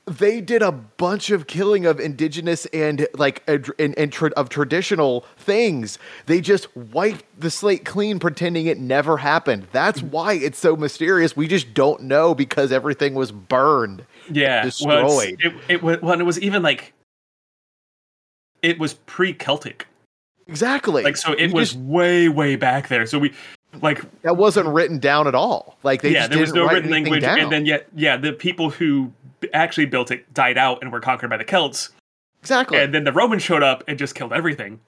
they 0.06 0.42
did 0.42 0.62
a 0.62 0.72
bunch 0.72 1.30
of 1.30 1.48
killing 1.48 1.86
of 1.86 2.00
indigenous 2.00 2.66
and 2.68 3.08
like 3.16 3.44
and, 3.48 3.98
and 3.98 4.12
tra- 4.12 4.32
of 4.32 4.50
traditional 4.50 5.26
things. 5.38 6.00
They 6.26 6.42
just 6.42 6.76
wiped 6.76 7.24
the 7.40 7.52
slate 7.52 7.86
clean, 7.86 8.20
pretending 8.20 8.66
it 8.66 8.80
never 8.80 9.18
happened. 9.18 9.68
That's 9.72 10.02
mm. 10.02 10.10
why 10.10 10.34
it's 10.34 10.60
so 10.60 10.76
mysterious. 10.76 11.36
We 11.36 11.48
just 11.48 11.74
don't 11.74 12.04
know 12.04 12.34
because 12.34 12.72
everything 12.72 13.14
was 13.14 13.32
burned. 13.32 14.06
Yeah, 14.32 14.64
destroyed. 14.64 15.06
Well, 15.06 15.20
it, 15.20 15.54
it 15.68 15.84
was 15.84 16.02
well, 16.02 16.20
it 16.20 16.24
was 16.24 16.40
even 16.40 16.64
like 16.64 16.94
it 18.62 18.80
was 18.80 18.94
pre-Celtic. 18.94 19.88
Exactly. 20.52 21.04
Like 21.04 21.18
so, 21.18 21.32
it 21.34 21.50
you 21.50 21.56
was 21.56 21.72
just, 21.72 21.84
way 21.84 22.28
way 22.28 22.58
back 22.58 22.90
there. 22.90 23.06
So 23.06 23.18
we 23.18 23.34
like 23.82 24.04
that 24.22 24.36
wasn't 24.36 24.68
written 24.68 25.00
down 25.00 25.28
at 25.28 25.34
all. 25.34 25.78
Like 25.82 26.02
they 26.02 26.12
yeah, 26.12 26.28
there 26.28 26.40
was 26.40 26.54
no 26.54 26.68
written 26.68 26.92
language, 26.92 27.22
down. 27.22 27.40
and 27.40 27.52
then 27.52 27.66
yet 27.66 27.88
yeah, 27.96 28.18
the 28.18 28.34
people 28.34 28.70
who 28.70 29.12
actually 29.54 29.86
built 29.86 30.12
it 30.12 30.32
died 30.34 30.58
out 30.58 30.80
and 30.82 30.92
were 30.92 31.00
conquered 31.00 31.30
by 31.30 31.38
the 31.38 31.46
Celts. 31.46 31.92
Exactly. 32.42 32.78
And 32.78 32.94
then 32.94 33.06
the 33.06 33.14
Romans 33.14 33.42
showed 33.42 33.64
up 33.64 33.84
and 33.88 33.98
just 33.98 34.14
killed 34.14 34.34
everything. 34.34 34.80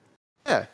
Yeah. 0.46 0.66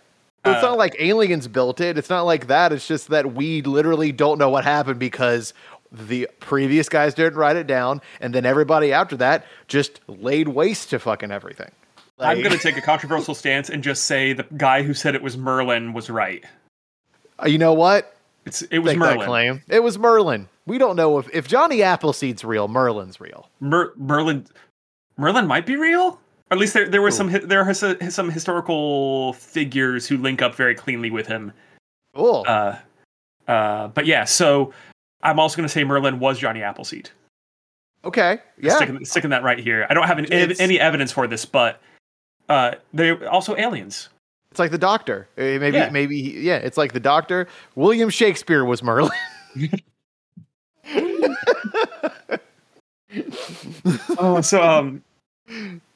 So 0.45 0.53
it's 0.53 0.65
uh, 0.65 0.71
not 0.71 0.79
like 0.79 0.97
aliens 0.99 1.47
built 1.47 1.81
it. 1.81 1.97
It's 1.99 2.11
not 2.11 2.23
like 2.23 2.49
that. 2.49 2.73
It's 2.73 2.89
just 2.89 3.09
that 3.09 3.35
we 3.35 3.63
literally 3.63 4.11
don't 4.11 4.39
know 4.39 4.49
what 4.49 4.65
happened 4.65 4.99
because 4.99 5.53
the 5.93 6.29
previous 6.41 6.89
guys 6.89 7.15
didn't 7.15 7.39
write 7.39 7.57
it 7.57 7.67
down, 7.67 8.01
and 8.21 8.35
then 8.35 8.47
everybody 8.47 8.93
after 8.93 9.17
that 9.19 9.45
just 9.69 10.01
laid 10.09 10.49
waste 10.49 10.91
to 10.91 10.99
fucking 10.99 11.31
everything. 11.31 11.71
Like, 12.21 12.37
I'm 12.37 12.43
going 12.43 12.57
to 12.57 12.63
take 12.63 12.77
a 12.77 12.83
controversial 12.83 13.35
stance 13.35 13.71
and 13.71 13.83
just 13.83 14.05
say 14.05 14.33
the 14.35 14.47
guy 14.57 14.83
who 14.83 14.93
said 14.93 15.15
it 15.15 15.23
was 15.23 15.39
Merlin 15.39 15.95
was 15.95 16.11
right. 16.11 16.45
Uh, 17.43 17.47
you 17.47 17.57
know 17.57 17.73
what? 17.73 18.15
It's 18.45 18.63
it 18.63 18.81
was 18.81 18.95
Merlin. 18.97 19.27
claim. 19.27 19.63
It 19.69 19.83
was 19.83 19.99
Merlin. 19.99 20.49
We 20.67 20.79
don't 20.79 20.97
know 20.97 21.19
if 21.19 21.29
if 21.33 21.49
Johnny 21.49 21.83
Appleseed's 21.83 22.45
real. 22.45 22.69
Merlin's 22.69 23.21
real. 23.21 23.49
Mer- 23.61 23.93
Merlin, 23.97 24.47
Merlin 25.17 25.47
might 25.47 25.67
be 25.67 25.77
real. 25.77 26.19
Or 26.51 26.55
at 26.55 26.59
least 26.59 26.75
there 26.75 26.89
there 26.89 27.03
was 27.03 27.17
some 27.17 27.31
there 27.31 27.63
are 27.63 27.75
some 27.75 28.31
historical 28.31 29.35
figures 29.35 30.07
who 30.07 30.17
link 30.17 30.43
up 30.43 30.55
very 30.55 30.75
cleanly 30.75 31.11
with 31.11 31.27
him. 31.27 31.53
Cool. 32.15 32.45
Uh, 32.47 32.77
uh, 33.47 33.89
but 33.89 34.07
yeah. 34.07 34.25
So 34.25 34.73
I'm 35.23 35.39
also 35.39 35.57
going 35.57 35.67
to 35.67 35.73
say 35.73 35.85
Merlin 35.85 36.19
was 36.19 36.39
Johnny 36.39 36.63
Appleseed. 36.63 37.11
Okay. 38.05 38.39
Yeah. 38.59 38.77
Sticking, 38.77 39.05
sticking 39.05 39.31
that 39.31 39.43
right 39.43 39.59
here. 39.59 39.87
I 39.91 39.95
don't 39.95 40.07
have 40.07 40.19
any, 40.19 40.59
any 40.59 40.81
evidence 40.81 41.13
for 41.13 41.27
this, 41.27 41.45
but 41.45 41.81
uh, 42.51 42.75
they're 42.93 43.31
also 43.31 43.57
aliens. 43.57 44.11
It's 44.51 44.59
like 44.59 44.73
the 44.73 44.79
Doctor. 44.79 45.29
Uh, 45.39 45.59
maybe, 45.59 45.77
yeah. 45.77 45.91
maybe, 45.91 46.17
yeah. 46.17 46.57
It's 46.57 46.77
like 46.77 46.93
the 46.93 47.01
Doctor. 47.01 47.47
William 47.77 48.11
Shakespeare 48.11 48.65
was 48.65 48.83
Merlin. 48.83 49.13
oh, 54.19 54.41
so 54.41 54.63
um, 54.63 55.03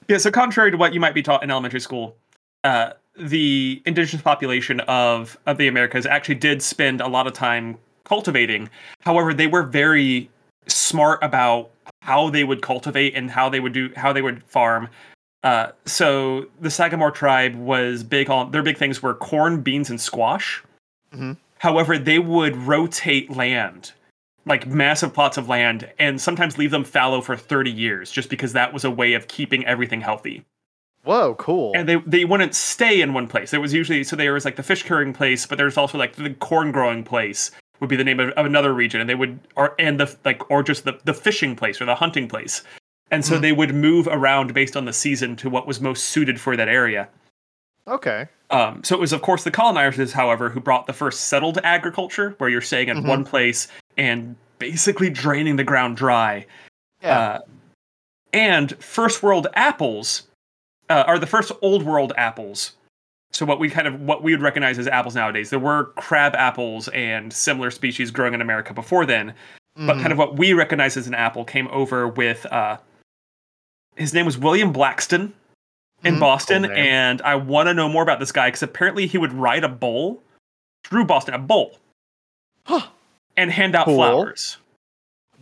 yeah. 0.08 0.18
So 0.18 0.30
contrary 0.30 0.70
to 0.70 0.76
what 0.76 0.94
you 0.94 1.00
might 1.00 1.14
be 1.14 1.22
taught 1.22 1.42
in 1.42 1.50
elementary 1.50 1.80
school, 1.80 2.16
uh, 2.62 2.90
the 3.18 3.82
indigenous 3.86 4.22
population 4.22 4.78
of 4.80 5.36
of 5.46 5.58
the 5.58 5.66
Americas 5.66 6.06
actually 6.06 6.36
did 6.36 6.62
spend 6.62 7.00
a 7.00 7.08
lot 7.08 7.26
of 7.26 7.32
time 7.32 7.76
cultivating. 8.04 8.68
However, 9.00 9.34
they 9.34 9.48
were 9.48 9.64
very 9.64 10.30
smart 10.68 11.18
about 11.22 11.70
how 12.02 12.30
they 12.30 12.44
would 12.44 12.62
cultivate 12.62 13.16
and 13.16 13.30
how 13.30 13.48
they 13.48 13.58
would 13.58 13.72
do 13.72 13.90
how 13.96 14.12
they 14.12 14.22
would 14.22 14.44
farm 14.44 14.88
uh, 15.44 15.72
so 15.84 16.46
the 16.58 16.70
Sagamore 16.70 17.10
tribe 17.10 17.54
was 17.54 18.02
big 18.02 18.30
on 18.30 18.50
their 18.50 18.62
big 18.62 18.78
things 18.78 19.02
were 19.02 19.14
corn, 19.14 19.60
beans, 19.60 19.90
and 19.90 20.00
squash. 20.00 20.64
Mm-hmm. 21.12 21.32
However, 21.58 21.98
they 21.98 22.18
would 22.18 22.56
rotate 22.56 23.30
land, 23.30 23.92
like 24.46 24.66
massive 24.66 25.12
plots 25.12 25.36
of 25.36 25.46
land, 25.46 25.90
and 25.98 26.18
sometimes 26.18 26.56
leave 26.56 26.70
them 26.70 26.82
fallow 26.82 27.20
for 27.20 27.36
30 27.36 27.70
years, 27.70 28.10
just 28.10 28.30
because 28.30 28.54
that 28.54 28.72
was 28.72 28.84
a 28.84 28.90
way 28.90 29.12
of 29.12 29.28
keeping 29.28 29.66
everything 29.66 30.00
healthy. 30.00 30.44
Whoa, 31.04 31.34
cool! 31.34 31.72
And 31.74 31.86
they 31.86 31.96
they 32.06 32.24
wouldn't 32.24 32.54
stay 32.54 33.02
in 33.02 33.12
one 33.12 33.28
place. 33.28 33.50
There 33.50 33.60
was 33.60 33.74
usually 33.74 34.02
so 34.02 34.16
there 34.16 34.32
was 34.32 34.46
like 34.46 34.56
the 34.56 34.62
fish 34.62 34.82
curing 34.82 35.12
place, 35.12 35.44
but 35.44 35.58
there's 35.58 35.76
also 35.76 35.98
like 35.98 36.16
the 36.16 36.30
corn 36.30 36.72
growing 36.72 37.04
place 37.04 37.50
would 37.80 37.90
be 37.90 37.96
the 37.96 38.04
name 38.04 38.18
of, 38.18 38.30
of 38.30 38.46
another 38.46 38.72
region, 38.72 39.02
and 39.02 39.10
they 39.10 39.14
would 39.14 39.38
or 39.56 39.74
and 39.78 40.00
the 40.00 40.16
like 40.24 40.50
or 40.50 40.62
just 40.62 40.86
the 40.86 40.98
the 41.04 41.12
fishing 41.12 41.54
place 41.54 41.82
or 41.82 41.84
the 41.84 41.94
hunting 41.94 42.28
place 42.28 42.62
and 43.10 43.24
so 43.24 43.38
mm. 43.38 43.42
they 43.42 43.52
would 43.52 43.74
move 43.74 44.08
around 44.10 44.54
based 44.54 44.76
on 44.76 44.84
the 44.84 44.92
season 44.92 45.36
to 45.36 45.50
what 45.50 45.66
was 45.66 45.80
most 45.80 46.04
suited 46.04 46.40
for 46.40 46.56
that 46.56 46.68
area. 46.68 47.08
Okay. 47.86 48.28
Um, 48.50 48.82
so 48.82 48.94
it 48.94 49.00
was, 49.00 49.12
of 49.12 49.22
course, 49.22 49.44
the 49.44 49.50
colonizers, 49.50 50.12
however, 50.12 50.48
who 50.48 50.60
brought 50.60 50.86
the 50.86 50.92
first 50.92 51.22
settled 51.22 51.58
agriculture, 51.64 52.34
where 52.38 52.48
you're 52.48 52.60
staying 52.60 52.88
in 52.88 52.98
mm-hmm. 52.98 53.08
one 53.08 53.24
place 53.24 53.68
and 53.96 54.36
basically 54.58 55.10
draining 55.10 55.56
the 55.56 55.64
ground 55.64 55.96
dry. 55.96 56.46
Yeah. 57.02 57.18
Uh, 57.18 57.38
and 58.32 58.82
first 58.82 59.22
world 59.22 59.46
apples 59.54 60.28
uh, 60.88 61.04
are 61.06 61.18
the 61.18 61.26
first 61.26 61.52
old 61.62 61.82
world 61.82 62.12
apples. 62.16 62.72
So 63.32 63.44
what 63.44 63.58
we 63.58 63.68
kind 63.68 63.88
of 63.88 64.00
what 64.00 64.22
we 64.22 64.32
would 64.32 64.42
recognize 64.42 64.78
as 64.78 64.86
apples 64.86 65.14
nowadays. 65.14 65.50
There 65.50 65.58
were 65.58 65.86
crab 65.96 66.34
apples 66.36 66.88
and 66.88 67.32
similar 67.32 67.70
species 67.70 68.10
growing 68.10 68.32
in 68.32 68.40
America 68.40 68.72
before 68.72 69.06
then, 69.06 69.30
mm-hmm. 69.30 69.86
but 69.86 69.96
kind 69.96 70.12
of 70.12 70.18
what 70.18 70.36
we 70.36 70.52
recognize 70.52 70.96
as 70.96 71.06
an 71.08 71.14
apple 71.14 71.44
came 71.44 71.66
over 71.68 72.06
with 72.06 72.46
uh, 72.46 72.76
his 73.96 74.14
name 74.14 74.26
was 74.26 74.38
William 74.38 74.72
Blackstone 74.72 75.32
in 76.02 76.16
mm, 76.16 76.20
Boston, 76.20 76.64
and 76.66 77.22
I 77.22 77.36
want 77.36 77.68
to 77.68 77.74
know 77.74 77.88
more 77.88 78.02
about 78.02 78.20
this 78.20 78.32
guy 78.32 78.48
because 78.48 78.62
apparently 78.62 79.06
he 79.06 79.18
would 79.18 79.32
ride 79.32 79.64
a 79.64 79.68
bull 79.68 80.22
through 80.84 81.04
Boston, 81.04 81.34
a 81.34 81.38
bull, 81.38 81.78
huh. 82.64 82.86
and 83.36 83.50
hand 83.50 83.74
out 83.74 83.86
cool. 83.86 83.96
flowers. 83.96 84.58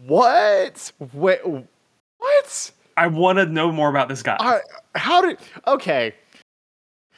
What? 0.07 0.93
Wait, 1.13 1.41
what? 1.45 2.71
I 2.97 3.07
want 3.07 3.39
to 3.39 3.47
know 3.47 3.73
more 3.73 3.89
about 3.89 4.09
this 4.09 4.23
guy. 4.23 4.37
Uh, 4.39 4.59
how 4.95 5.21
did? 5.23 5.39
Okay, 5.67 6.15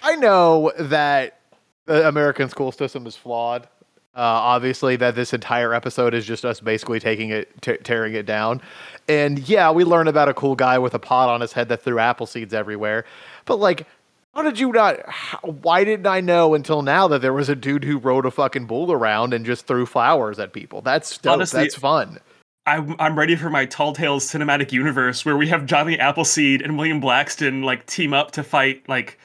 I 0.03 0.17
know 0.17 0.73
that 0.79 1.41
the 1.87 2.07
American 2.07 2.49
school 2.49 2.73
system 2.73 3.07
is 3.07 3.17
flawed. 3.17 3.69
Uh, 4.17 4.21
obviously, 4.21 4.95
that 4.97 5.17
this 5.17 5.33
entire 5.33 5.75
episode 5.75 6.15
is 6.15 6.25
just 6.25 6.45
us 6.45 6.61
basically 6.61 7.01
taking 7.01 7.31
it, 7.31 7.51
t- 7.63 7.79
tearing 7.79 8.15
it 8.15 8.27
down. 8.27 8.63
And 9.09 9.41
yeah, 9.49 9.71
we 9.73 9.83
learn 9.85 10.07
about 10.07 10.29
a 10.29 10.35
cool 10.35 10.55
guy 10.55 10.79
with 10.79 10.95
a 10.95 11.01
pot 11.01 11.29
on 11.29 11.41
his 11.41 11.53
head 11.53 11.69
that 11.69 11.83
threw 11.83 11.99
apple 11.99 12.27
seeds 12.27 12.55
everywhere. 12.55 13.05
But 13.45 13.57
like, 13.57 13.87
How 14.35 14.43
did 14.43 14.59
you 14.59 14.73
not? 14.73 15.01
How, 15.09 15.39
why 15.41 15.83
didn't 15.85 16.07
I 16.07 16.21
know 16.21 16.55
until 16.55 16.83
now 16.83 17.09
that 17.09 17.23
there 17.23 17.33
was 17.33 17.49
a 17.49 17.57
dude 17.57 17.85
who 17.85 17.99
rode 17.99 18.25
a 18.25 18.31
fucking 18.31 18.67
bull 18.67 18.93
around 18.93 19.35
and 19.35 19.45
just 19.45 19.67
threw 19.67 19.85
flowers 19.85 20.39
at 20.39 20.53
people? 20.53 20.81
That's 20.81 21.19
dope. 21.19 21.35
Honestly, 21.35 21.63
That's 21.63 21.75
fun. 21.75 22.19
I'm 22.67 22.97
I'm 22.99 23.19
ready 23.19 23.37
for 23.37 23.51
my 23.51 23.67
Tall 23.67 23.93
Tales 23.93 24.25
cinematic 24.31 24.73
universe 24.73 25.25
where 25.25 25.37
we 25.37 25.49
have 25.49 25.67
Johnny 25.67 25.99
Appleseed 25.99 26.63
and 26.63 26.79
William 26.79 26.99
Blackstone 26.99 27.63
like 27.63 27.85
team 27.87 28.15
up 28.15 28.31
to 28.33 28.43
fight 28.43 28.89
like 28.89 29.19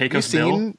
You 0.00 0.08
Pecos 0.08 0.32
Bill. 0.32 0.72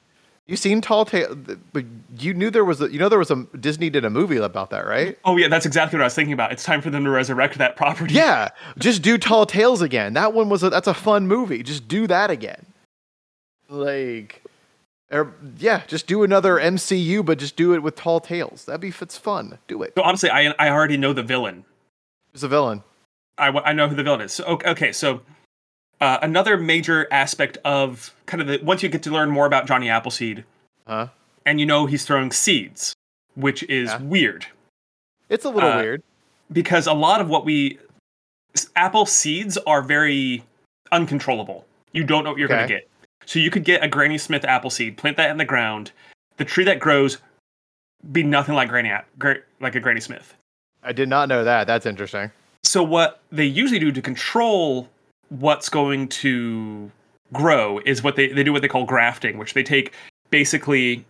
You 0.52 0.58
seen 0.58 0.82
Tall 0.82 1.06
Tale? 1.06 1.34
But 1.72 1.86
you 2.20 2.34
knew 2.34 2.50
there 2.50 2.66
was 2.66 2.82
a. 2.82 2.92
You 2.92 3.00
know 3.00 3.08
there 3.08 3.18
was 3.18 3.32
a 3.32 3.48
Disney 3.58 3.90
did 3.90 4.04
a 4.04 4.10
movie 4.10 4.36
about 4.36 4.70
that, 4.72 4.86
right? 4.86 5.18
Oh 5.24 5.38
yeah, 5.38 5.48
that's 5.48 5.66
exactly 5.66 5.96
what 5.96 6.04
I 6.04 6.08
was 6.08 6.14
thinking 6.14 6.34
about. 6.34 6.52
It's 6.52 6.66
time 6.66 6.82
for 6.82 6.90
them 6.90 7.06
to 7.06 7.10
resurrect 7.10 7.58
that 7.60 7.78
property. 7.78 8.16
Yeah, 8.16 8.50
just 8.78 9.02
do 9.02 9.18
Tall 9.18 9.46
Tales 9.46 9.82
again. 9.82 10.14
That 10.14 10.34
one 10.34 10.50
was 10.50 10.62
a, 10.62 10.70
that's 10.70 10.90
a 10.90 10.94
fun 10.94 11.26
movie. 11.26 11.64
Just 11.64 11.88
do 11.88 12.06
that 12.08 12.30
again. 12.30 12.66
Like, 13.70 14.44
or, 15.10 15.34
yeah, 15.58 15.84
just 15.88 16.06
do 16.06 16.22
another 16.24 16.58
MCU, 16.58 17.26
but 17.26 17.40
just 17.40 17.56
do 17.56 17.74
it 17.74 17.82
with 17.82 17.96
Tall 17.96 18.20
Tales. 18.20 18.66
That'd 18.66 18.82
be 18.82 18.90
it's 18.90 19.18
fun. 19.18 19.58
Do 19.70 19.82
it. 19.84 19.94
So 19.98 20.04
honestly, 20.04 20.30
I 20.32 20.54
I 20.60 20.70
already 20.70 20.98
know 20.98 21.14
the 21.14 21.24
villain. 21.24 21.64
Who's 22.34 22.42
the 22.42 22.50
villain? 22.50 22.84
I, 23.38 23.48
I 23.48 23.72
know 23.72 23.88
who 23.88 23.96
the 23.96 24.04
villain 24.04 24.20
is. 24.20 24.34
So 24.34 24.44
okay, 24.44 24.70
okay 24.72 24.92
so 24.92 25.22
uh, 26.02 26.18
another 26.22 26.58
major 26.58 27.08
aspect 27.12 27.58
of 27.64 28.14
kind 28.26 28.42
of 28.42 28.48
the 28.48 28.60
once 28.66 28.84
you 28.84 28.90
get 28.90 29.04
to 29.04 29.12
learn 29.12 29.30
more 29.30 29.46
about 29.46 29.68
Johnny 29.68 29.90
Appleseed, 29.90 30.44
Huh? 30.88 31.08
and 31.46 31.60
you 31.60 31.66
know 31.66 31.86
he's 31.86 32.06
throwing 32.06 32.32
seeds, 32.32 32.94
which 33.36 33.64
is 33.64 33.90
Yeah. 33.92 34.00
weird 34.02 34.46
It's 35.30 35.46
a 35.46 35.50
little 35.50 35.72
Uh, 35.72 35.78
weird. 35.82 36.04
because 36.52 36.88
a 36.88 36.94
lot 36.94 37.22
of 37.22 37.30
what 37.30 37.46
we 37.46 37.80
apple 38.76 39.06
seeds 39.06 39.58
are 39.60 39.82
very 39.82 40.44
uncontrollable. 40.92 41.66
You 41.94 42.04
don't 42.04 42.24
know 42.26 42.32
what 42.32 42.40
you're 42.40 42.50
going 42.50 42.68
to 42.68 42.74
get. 42.74 42.90
So 43.26 43.40
you 43.40 43.50
could 43.50 43.64
get 43.64 43.82
a 43.84 43.88
Granny 43.88 44.18
Smith 44.18 44.44
apple 44.44 44.70
seed, 44.70 44.98
plant 44.98 45.16
that 45.18 45.30
in 45.30 45.38
the 45.38 45.46
ground, 45.46 45.92
the 46.38 46.44
tree 46.44 46.66
that 46.66 46.80
grows 46.80 47.20
be 48.12 48.24
nothing 48.24 48.56
like 48.56 48.68
Granny 48.68 48.92
like 49.62 49.76
a 49.76 49.80
Granny 49.80 50.02
Smith. 50.02 50.36
I 50.84 50.92
did 50.92 51.08
not 51.08 51.30
know 51.30 51.44
that. 51.46 51.68
That's 51.68 51.86
interesting. 51.86 52.32
So 52.64 52.84
what 52.84 53.22
they 53.32 53.46
usually 53.46 53.80
do 53.80 53.92
to 53.92 54.02
control 54.02 54.90
what's 55.39 55.67
going 55.70 56.08
to 56.08 56.91
grow 57.34 57.80
is 57.86 58.04
what 58.04 58.15
they, 58.15 58.28
they 58.28 58.44
do 58.44 58.52
what 58.54 58.62
they 58.62 58.67
call 58.67 58.86
grafting, 58.86 59.38
which 59.38 59.54
they 59.54 59.63
take 59.63 59.94
basically 60.30 61.04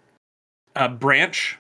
a 0.76 0.88
branch 0.88 1.58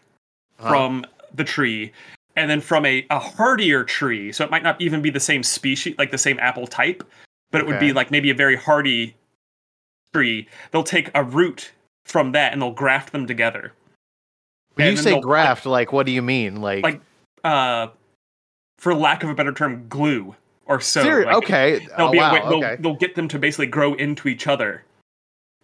Uh-huh. 0.60 0.70
from 0.70 1.06
the 1.34 1.44
tree 1.44 1.92
and 2.36 2.50
then 2.50 2.62
from 2.62 2.86
a, 2.86 3.06
a 3.10 3.20
hardier 3.20 3.84
tree. 3.84 4.32
So 4.32 4.46
it 4.46 4.52
might 4.52 4.64
not 4.64 4.80
even 4.80 5.02
be 5.02 5.10
the 5.10 5.20
same 5.20 5.44
species 5.44 5.96
like 5.98 6.12
the 6.12 6.18
same 6.18 6.40
apple 6.40 6.68
type 6.68 7.04
but 7.52 7.60
it 7.60 7.68
would 7.68 7.80
be 7.82 7.92
like 7.92 8.12
maybe 8.12 8.30
a 8.30 8.34
very 8.34 8.56
hardy 8.56 9.14
tree. 10.14 10.48
They'll 10.72 10.84
take 10.84 11.12
a 11.14 11.22
root 11.24 11.72
from 12.06 12.32
that 12.32 12.54
and 12.54 12.62
they'll 12.62 12.72
graft 12.72 13.12
them 13.12 13.28
together. 13.28 13.74
When 14.76 14.86
you 14.86 14.92
and 14.94 15.00
say 15.00 15.20
graft, 15.20 15.66
like, 15.66 15.92
what 15.92 16.06
do 16.06 16.14
you 16.14 16.22
mean? 16.22 16.62
Like, 16.62 16.84
Like, 16.84 17.02
uh 17.44 17.88
for 18.78 18.96
lack 18.96 19.24
of 19.24 19.30
a 19.30 19.36
better 19.36 19.52
term 19.52 19.86
glue 19.90 20.34
or 20.72 20.80
so 20.82 21.04
Seri- 21.04 21.26
like, 21.26 21.36
okay. 21.36 21.80
They'll 21.98 22.08
Oh, 22.08 22.12
be 22.12 22.18
wow, 22.18 22.34
way, 22.34 22.40
they'll, 22.40 22.54
okay. 22.66 22.78
they'll 22.80 22.96
get 22.96 23.16
them 23.16 23.28
to 23.28 23.38
basically 23.40 23.68
grow 23.68 23.94
into 23.96 24.28
each 24.28 24.48
other 24.48 24.84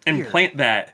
and 0.06 0.18
Weird. 0.18 0.30
plant 0.30 0.56
that 0.58 0.92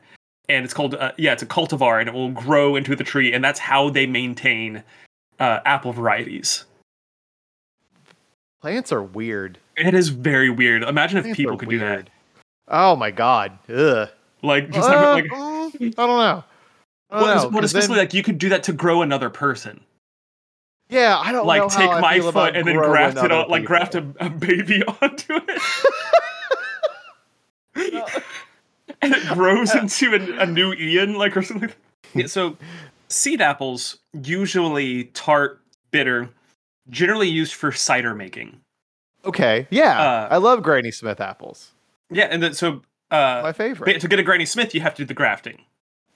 and 0.49 0.65
it's 0.65 0.73
called 0.75 0.95
uh, 0.95 1.13
yeah 1.19 1.33
it's 1.33 1.43
a 1.43 1.47
cultivar 1.47 2.01
and 2.01 2.09
it 2.09 2.15
will 2.15 2.31
grow 2.31 2.77
into 2.77 2.95
the 2.97 3.05
tree 3.05 3.33
and 3.33 3.43
that's 3.45 3.59
how 3.61 3.91
they 3.91 4.07
maintain 4.07 4.83
uh, 5.41 5.61
apple 5.67 5.93
varieties 5.93 6.65
Plants 8.61 8.93
are 8.93 9.03
weird. 9.03 9.59
it 9.77 9.95
is 9.95 10.09
very 10.09 10.49
weird 10.51 10.83
imagine 10.85 11.19
if 11.25 11.37
people 11.37 11.57
could 11.59 11.69
do 11.69 11.79
that. 11.81 12.09
Oh 12.69 12.97
my 12.97 13.11
god. 13.11 13.59
Ugh. 13.69 14.09
like 14.43 14.71
just 14.71 14.89
Uh, 14.89 15.13
like 15.13 15.25
mm, 15.27 15.95
I 15.99 16.07
don't 16.07 16.19
know. 16.19 16.45
I 17.11 17.19
don't 17.19 17.23
well, 17.23 17.27
know, 17.37 17.49
well, 17.51 17.61
'cause 17.61 17.65
especially 17.65 17.97
then- 17.97 18.05
like 18.05 18.15
you 18.15 18.23
could 18.23 18.39
do 18.39 18.49
that 18.49 18.63
to 18.65 18.73
grow 18.73 19.03
another 19.03 19.29
person 19.29 19.81
yeah, 20.95 21.19
I 21.19 21.33
don't 21.33 21.43
know 21.43 21.49
like 21.49 21.63
how 21.63 21.69
take 21.69 21.91
I 21.91 22.01
my 22.01 22.19
feel 22.21 22.33
foot 22.33 22.57
and 22.57 22.67
then 22.67 22.77
graft 22.77 23.17
it 23.19 23.31
other 23.31 23.35
on 23.35 23.51
like 23.51 23.65
graft 23.65 23.95
a, 23.95 24.07
a 24.21 24.31
baby 24.31 24.83
onto 25.03 25.35
it 25.37 25.61
and 29.03 29.15
it 29.15 29.27
grows 29.29 29.75
into 29.75 30.15
a, 30.15 30.43
a 30.43 30.47
new 30.47 30.73
Ian, 30.73 31.15
like 31.15 31.37
or 31.37 31.43
something. 31.43 31.73
Yeah, 32.15 32.27
so 32.27 32.57
seed 33.09 33.41
apples, 33.41 33.99
usually 34.13 35.05
tart, 35.05 35.61
bitter, 35.91 36.31
generally 36.89 37.29
used 37.29 37.55
for 37.55 37.73
cider 37.73 38.15
making. 38.15 38.61
Okay, 39.25 39.67
yeah, 39.71 40.01
Uh, 40.01 40.29
I 40.31 40.37
love 40.37 40.63
Granny 40.63 40.91
Smith 40.91 41.21
apples. 41.21 41.73
Yeah, 42.11 42.25
and 42.31 42.43
then 42.43 42.55
so 42.55 42.83
uh, 43.11 43.41
My 43.43 43.53
favorite. 43.53 44.01
to 44.01 44.09
get 44.09 44.19
a 44.19 44.23
Granny 44.23 44.47
Smith, 44.47 44.75
you 44.75 44.81
have 44.83 44.95
to 44.95 45.03
do 45.03 45.07
the 45.07 45.15
grafting. 45.15 45.63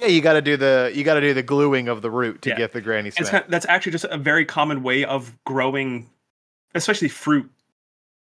Yeah, 0.01 0.07
you 0.09 0.21
got 0.21 0.35
to 0.35 0.43
do 0.43 0.57
the 0.57 0.93
you 0.95 1.03
got 1.05 1.15
to 1.15 1.21
do 1.21 1.35
the 1.35 1.43
gluing 1.43 1.89
of 1.89 2.03
the 2.03 2.11
root 2.11 2.43
to 2.43 2.51
Yeah. 2.51 2.57
get 2.57 2.73
the 2.73 2.81
Granny 2.81 3.11
Smith. 3.11 3.31
kind 3.31 3.45
that's 3.49 3.67
actually 3.67 3.93
just 3.93 4.05
a 4.05 4.17
very 4.19 4.45
common 4.45 4.83
way 4.83 5.05
of 5.05 5.37
growing, 5.45 6.09
especially 6.75 7.09
fruit 7.09 7.51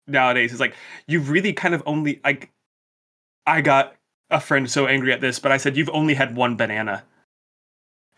nowadays. 0.06 0.50
It's 0.52 0.60
like 0.60 0.74
you've 1.06 1.30
really 1.30 1.52
kind 1.52 1.74
of 1.74 1.82
only 1.86 2.20
like. 2.24 2.50
I 3.46 3.60
got 3.62 3.94
a 4.30 4.40
friend 4.40 4.70
so 4.70 4.86
angry 4.86 5.10
at 5.12 5.20
this, 5.22 5.38
but 5.38 5.50
I 5.52 5.56
said 5.56 5.76
you've 5.76 5.88
only 5.90 6.12
had 6.14 6.36
one 6.36 6.56
banana. 6.56 7.02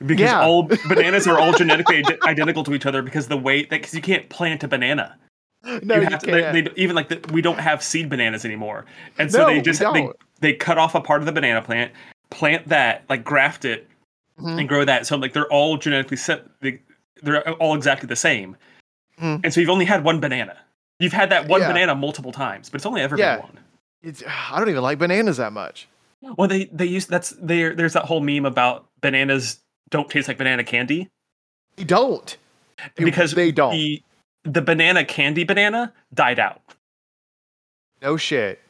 Because 0.04 0.30
Yeah. 0.30 0.40
all 0.42 0.62
bananas 0.88 1.26
are 1.28 1.38
all 1.38 1.52
genetically 1.52 1.98
ide- 2.04 2.18
identical 2.22 2.64
to 2.64 2.74
each 2.74 2.86
other 2.86 3.02
because 3.02 3.28
the 3.28 3.36
way 3.36 3.62
that 3.62 3.70
because 3.70 3.94
you 3.94 4.00
can't 4.00 4.28
plant 4.28 4.64
a 4.64 4.68
banana. 4.68 5.16
no, 5.82 5.96
you 5.96 6.02
you, 6.02 6.08
to, 6.08 6.18
can't. 6.18 6.22
they, 6.54 6.60
they, 6.62 6.70
even 6.76 6.96
like 6.96 7.08
the, 7.08 7.20
we 7.32 7.42
don't 7.42 7.60
have 7.60 7.82
seed 7.82 8.08
bananas 8.08 8.44
anymore, 8.44 8.86
and 9.18 9.30
so 9.30 9.40
No, 9.40 9.46
they 9.48 9.60
just 9.60 9.80
they, 9.80 10.08
they 10.40 10.52
cut 10.54 10.78
off 10.78 10.94
a 10.94 11.00
part 11.00 11.20
of 11.20 11.26
the 11.26 11.32
banana 11.32 11.60
plant, 11.60 11.92
plant 12.30 12.68
that, 12.68 13.04
like 13.08 13.24
graft 13.24 13.64
it, 13.64 13.88
Mhm. 14.38 14.60
and 14.60 14.68
grow 14.68 14.84
that. 14.84 15.06
So 15.06 15.16
like 15.16 15.32
they're 15.32 15.50
all 15.52 15.76
genetically 15.76 16.16
set. 16.16 16.44
They, 16.60 16.80
they're 17.22 17.48
all 17.54 17.74
exactly 17.74 18.06
the 18.06 18.16
same, 18.16 18.56
Mhm. 19.20 19.40
and 19.44 19.52
so 19.52 19.60
you've 19.60 19.70
only 19.70 19.84
had 19.84 20.02
one 20.04 20.20
banana. 20.20 20.56
You've 20.98 21.12
had 21.12 21.30
that 21.30 21.46
one 21.48 21.60
Yeah. 21.62 21.68
banana 21.68 21.94
multiple 21.94 22.32
times, 22.32 22.68
but 22.70 22.76
it's 22.76 22.86
only 22.86 23.00
ever 23.02 23.16
Yeah. 23.16 23.36
been 23.36 23.44
one. 23.46 23.58
It's, 24.02 24.22
I 24.26 24.58
don't 24.58 24.68
even 24.70 24.82
like 24.82 24.98
bananas 24.98 25.36
that 25.38 25.52
much. 25.52 25.88
Well, 26.22 26.48
they 26.48 26.64
they 26.66 26.84
use 26.86 27.06
that's 27.06 27.30
there. 27.40 27.74
There's 27.74 27.94
that 27.94 28.04
whole 28.04 28.20
meme 28.20 28.44
about 28.46 28.86
bananas 29.00 29.60
don't 29.90 30.08
taste 30.10 30.28
like 30.28 30.36
banana 30.38 30.62
candy 30.64 31.08
They 31.76 31.84
don't. 31.84 32.36
Because 32.96 33.32
they 33.32 33.50
don't. 33.52 33.72
The, 33.72 34.02
the 34.44 34.62
banana 34.62 35.04
candy 35.04 35.44
banana 35.44 35.92
died 36.14 36.38
out. 36.38 36.62
no 38.02 38.16
shit. 38.16 38.60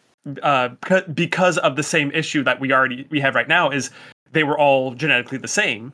Uh, 0.43 0.69
because 1.15 1.59
of 1.59 1.77
the 1.77 1.83
same 1.83 2.11
issue 2.13 2.43
that 2.45 2.61
we 2.61 2.73
already 2.73 3.07
we 3.11 3.21
have 3.21 3.35
right 3.35 3.49
now 3.49 3.71
is 3.71 3.91
they 4.33 4.45
were 4.45 4.59
all 4.59 4.95
genetically 4.95 5.39
the 5.39 5.49
same 5.49 5.93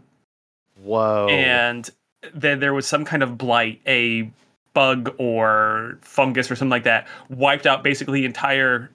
Whoa. 0.82 1.28
and 1.30 1.88
then 2.34 2.60
there 2.60 2.74
was 2.74 2.86
some 2.86 3.04
kind 3.04 3.22
of 3.22 3.38
blight 3.38 3.80
a 3.86 4.30
bug 4.74 5.14
or 5.18 5.98
fungus 6.02 6.50
or 6.50 6.56
something 6.56 6.70
like 6.70 6.84
that 6.84 7.06
wiped 7.30 7.66
out 7.66 7.82
basically 7.82 8.24
entire 8.24 8.90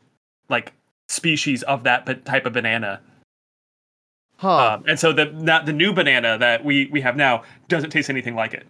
like 0.49 0.73
species 1.07 1.63
of 1.63 1.83
that 1.83 2.25
type 2.25 2.45
of 2.45 2.53
banana 2.53 2.99
huh. 4.37 4.73
um, 4.73 4.83
and 4.87 4.99
so 4.99 5.13
the 5.13 5.25
not 5.25 5.65
the 5.65 5.73
new 5.73 5.93
banana 5.93 6.37
that 6.37 6.63
we 6.63 6.87
we 6.87 7.01
have 7.01 7.15
now 7.15 7.43
doesn't 7.67 7.89
taste 7.89 8.09
anything 8.09 8.35
like 8.35 8.53
it 8.53 8.67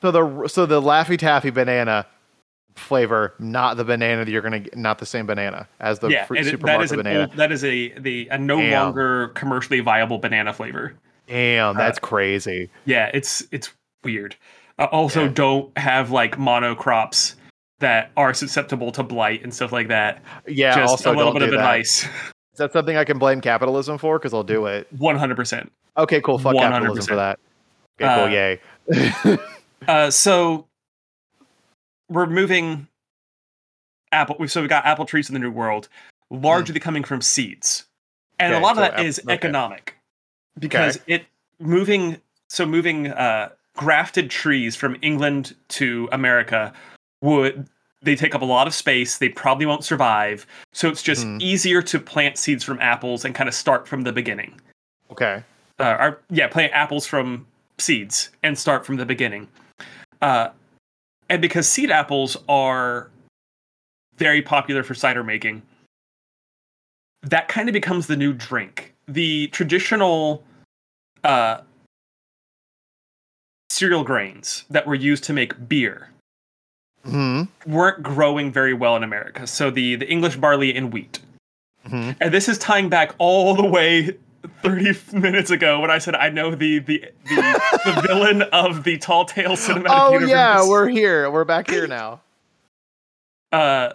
so 0.00 0.10
the 0.10 0.48
so 0.48 0.64
the 0.64 0.80
Laffy 0.80 1.18
Taffy 1.18 1.50
banana 1.50 2.06
flavor, 2.78 3.34
not 3.38 3.76
the 3.76 3.84
banana 3.84 4.24
that 4.24 4.30
you're 4.30 4.42
gonna 4.42 4.60
get, 4.60 4.76
not 4.76 4.98
the 4.98 5.06
same 5.06 5.26
banana 5.26 5.68
as 5.80 5.98
the 5.98 6.08
yeah 6.08 6.24
fruit 6.26 6.44
that 6.44 6.50
supermarket 6.50 6.84
is 6.84 6.92
banana. 6.96 7.20
old, 7.20 7.32
that 7.36 7.52
is 7.52 7.64
a 7.64 7.98
the 7.98 8.28
a 8.30 8.38
no 8.38 8.58
Damn. 8.58 8.72
longer 8.84 9.28
commercially 9.28 9.80
viable 9.80 10.18
banana 10.18 10.52
flavor 10.52 10.94
Damn, 11.26 11.76
uh, 11.76 11.78
that's 11.78 11.98
crazy. 11.98 12.70
Yeah, 12.86 13.10
it's 13.12 13.42
it's 13.52 13.70
weird. 14.02 14.34
Uh, 14.78 14.84
also, 14.92 15.24
Yeah. 15.24 15.32
don't 15.34 15.76
have 15.78 16.10
like 16.10 16.36
monocrops 16.38 17.34
that 17.80 18.10
are 18.16 18.32
susceptible 18.32 18.90
to 18.92 19.02
blight 19.02 19.42
and 19.42 19.52
stuff 19.52 19.70
like 19.72 19.88
that. 19.88 20.22
Yeah. 20.46 20.74
Just 20.74 20.90
also, 20.90 21.14
a 21.14 21.16
little 21.16 21.32
bit 21.34 21.42
of 21.42 21.50
that. 21.50 21.56
advice. 21.58 22.04
Is 22.04 22.58
that 22.58 22.72
something 22.72 22.96
I 22.96 23.04
can 23.04 23.18
blame 23.18 23.40
capitalism 23.42 23.98
for? 23.98 24.18
Because 24.18 24.32
I'll 24.32 24.42
do 24.42 24.66
it. 24.66 24.86
One 24.96 25.16
hundred 25.16 25.36
percent. 25.36 25.70
Okay, 25.98 26.20
cool. 26.22 26.38
Fuck 26.38 26.56
capitalism 26.56 27.04
100%. 27.04 27.08
for 27.08 27.16
that. 27.16 27.38
Okay, 28.00 28.60
cool. 28.88 28.98
Yay. 29.28 29.38
Uh, 29.86 30.10
so 30.10 30.66
we're 32.08 32.26
moving 32.26 32.86
apple. 34.12 34.36
we- 34.38 34.48
So 34.48 34.60
we've 34.60 34.70
got 34.70 34.86
apple 34.86 35.04
trees 35.06 35.28
in 35.28 35.34
the 35.34 35.40
new 35.40 35.50
world, 35.50 35.88
largely 36.30 36.80
coming 36.80 37.04
from 37.04 37.20
seeds, 37.20 37.86
and 38.38 38.52
a. 38.52 38.56
Okay, 38.56 38.62
lot 38.62 38.72
of 38.72 38.76
so 38.76 38.80
that 38.82 38.94
ap- 38.94 39.00
is 39.04 39.20
okay. 39.20 39.32
economic 39.32 39.96
because 40.58 40.98
it 41.06 41.26
moving. 41.58 42.20
So 42.50 42.64
moving 42.64 43.08
uh, 43.08 43.50
grafted 43.76 44.30
trees 44.30 44.74
from 44.74 44.96
England 45.02 45.54
to 45.68 46.08
America 46.12 46.72
would 47.20 47.68
they 48.00 48.14
take 48.16 48.34
up 48.34 48.40
a 48.42 48.44
lot 48.46 48.66
of 48.66 48.72
space. 48.74 49.18
They 49.18 49.28
probably 49.28 49.66
won't 49.66 49.84
survive. 49.84 50.46
So 50.72 50.88
it's 50.88 51.02
just 51.02 51.26
Mhm. 51.26 51.42
easier 51.42 51.82
to 51.82 51.98
plant 51.98 52.38
seeds 52.38 52.62
from 52.64 52.80
apples 52.80 53.24
and 53.24 53.34
kind 53.34 53.48
of 53.48 53.54
start 53.54 53.86
from 53.88 54.02
the 54.02 54.12
beginning. 54.12 54.58
Okay. 55.10 55.42
Uh, 55.80 55.96
or 56.00 56.20
yeah, 56.30 56.46
plant 56.46 56.72
apples 56.72 57.06
from 57.06 57.46
seeds 57.78 58.30
and 58.42 58.56
start 58.58 58.86
from 58.86 58.96
the 58.96 59.04
beginning. 59.04 59.48
Uh, 60.22 60.48
and 61.28 61.42
because 61.42 61.68
seed 61.68 61.90
apples 61.90 62.36
are 62.48 63.10
very 64.16 64.42
popular 64.42 64.82
for 64.82 64.94
cider 64.94 65.22
making, 65.22 65.62
that 67.22 67.48
kind 67.48 67.68
of 67.68 67.72
becomes 67.72 68.06
the 68.06 68.16
new 68.16 68.32
drink. 68.32 68.94
the 69.06 69.46
traditional 69.48 70.42
uh, 71.24 71.60
cereal 73.70 74.04
grains 74.04 74.64
that 74.70 74.86
were 74.86 74.94
used 74.94 75.24
to 75.24 75.32
make 75.32 75.68
beer 75.68 76.10
hmm 77.04 77.42
weren't 77.66 78.02
growing 78.02 78.52
very 78.52 78.74
well 78.74 78.96
in 78.96 79.02
America. 79.04 79.46
So 79.46 79.70
the 79.70 79.96
the 79.96 80.08
English 80.08 80.36
barley 80.36 80.74
and 80.74 80.92
wheat. 80.92 81.20
hmm 81.86 82.10
And 82.20 82.34
this 82.34 82.48
is 82.48 82.58
tying 82.58 82.88
back 82.88 83.14
all 83.18 83.54
the 83.54 83.64
way 83.66 84.16
30 84.62 85.16
minutes 85.18 85.50
ago 85.50 85.80
when 85.80 85.90
I 85.90 85.98
said 85.98 86.14
I 86.14 86.28
know 86.30 86.54
the 86.54 86.78
the 86.78 87.04
the, 87.24 87.60
the 87.84 88.00
villain 88.06 88.42
of 88.42 88.84
the 88.84 88.96
Tall 88.98 89.24
Tale 89.24 89.52
cinematic 89.56 89.86
Oh 89.88 90.12
universe. 90.12 90.30
yeah, 90.30 90.66
we're 90.68 90.88
here. 90.88 91.30
We're 91.30 91.44
back 91.44 91.68
here 91.70 91.86
now. 91.88 92.20
uh 93.52 93.92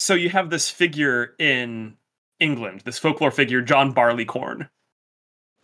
so 0.00 0.14
you 0.14 0.28
have 0.30 0.50
this 0.50 0.70
figure 0.70 1.34
in 1.38 1.96
England, 2.40 2.82
this 2.84 2.98
folklore 2.98 3.30
figure 3.32 3.60
John 3.62 3.92
Barleycorn. 3.92 4.68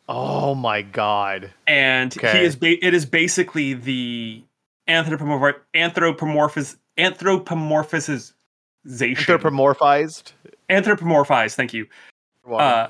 Oh 0.08 0.54
my 0.54 0.82
god. 0.82 1.52
And 1.66 2.14
Okay. 2.16 2.38
he 2.40 2.44
is 2.44 2.56
ba- 2.56 2.84
it 2.84 2.94
is 2.94 3.06
basically 3.06 3.74
the 3.74 4.42
anthropomorph 4.88 5.54
anthropomorphis 5.74 6.76
anthropomorphization 6.98 8.34
Anthropomorphized. 8.86 10.32
anthropomorphized, 10.68 11.54
thank 11.54 11.72
you. 11.72 11.86
Uh, 12.50 12.88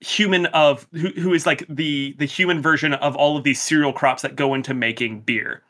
human 0.00 0.46
of 0.46 0.86
who, 0.92 1.08
who 1.10 1.32
is 1.32 1.46
like 1.46 1.64
the 1.68 2.14
the 2.18 2.26
human 2.26 2.60
version 2.60 2.92
of 2.94 3.16
all 3.16 3.36
of 3.36 3.44
these 3.44 3.60
cereal 3.60 3.92
crops 3.92 4.22
that 4.22 4.36
go 4.36 4.54
into 4.54 4.74
making 4.74 5.20
beer. 5.20 5.62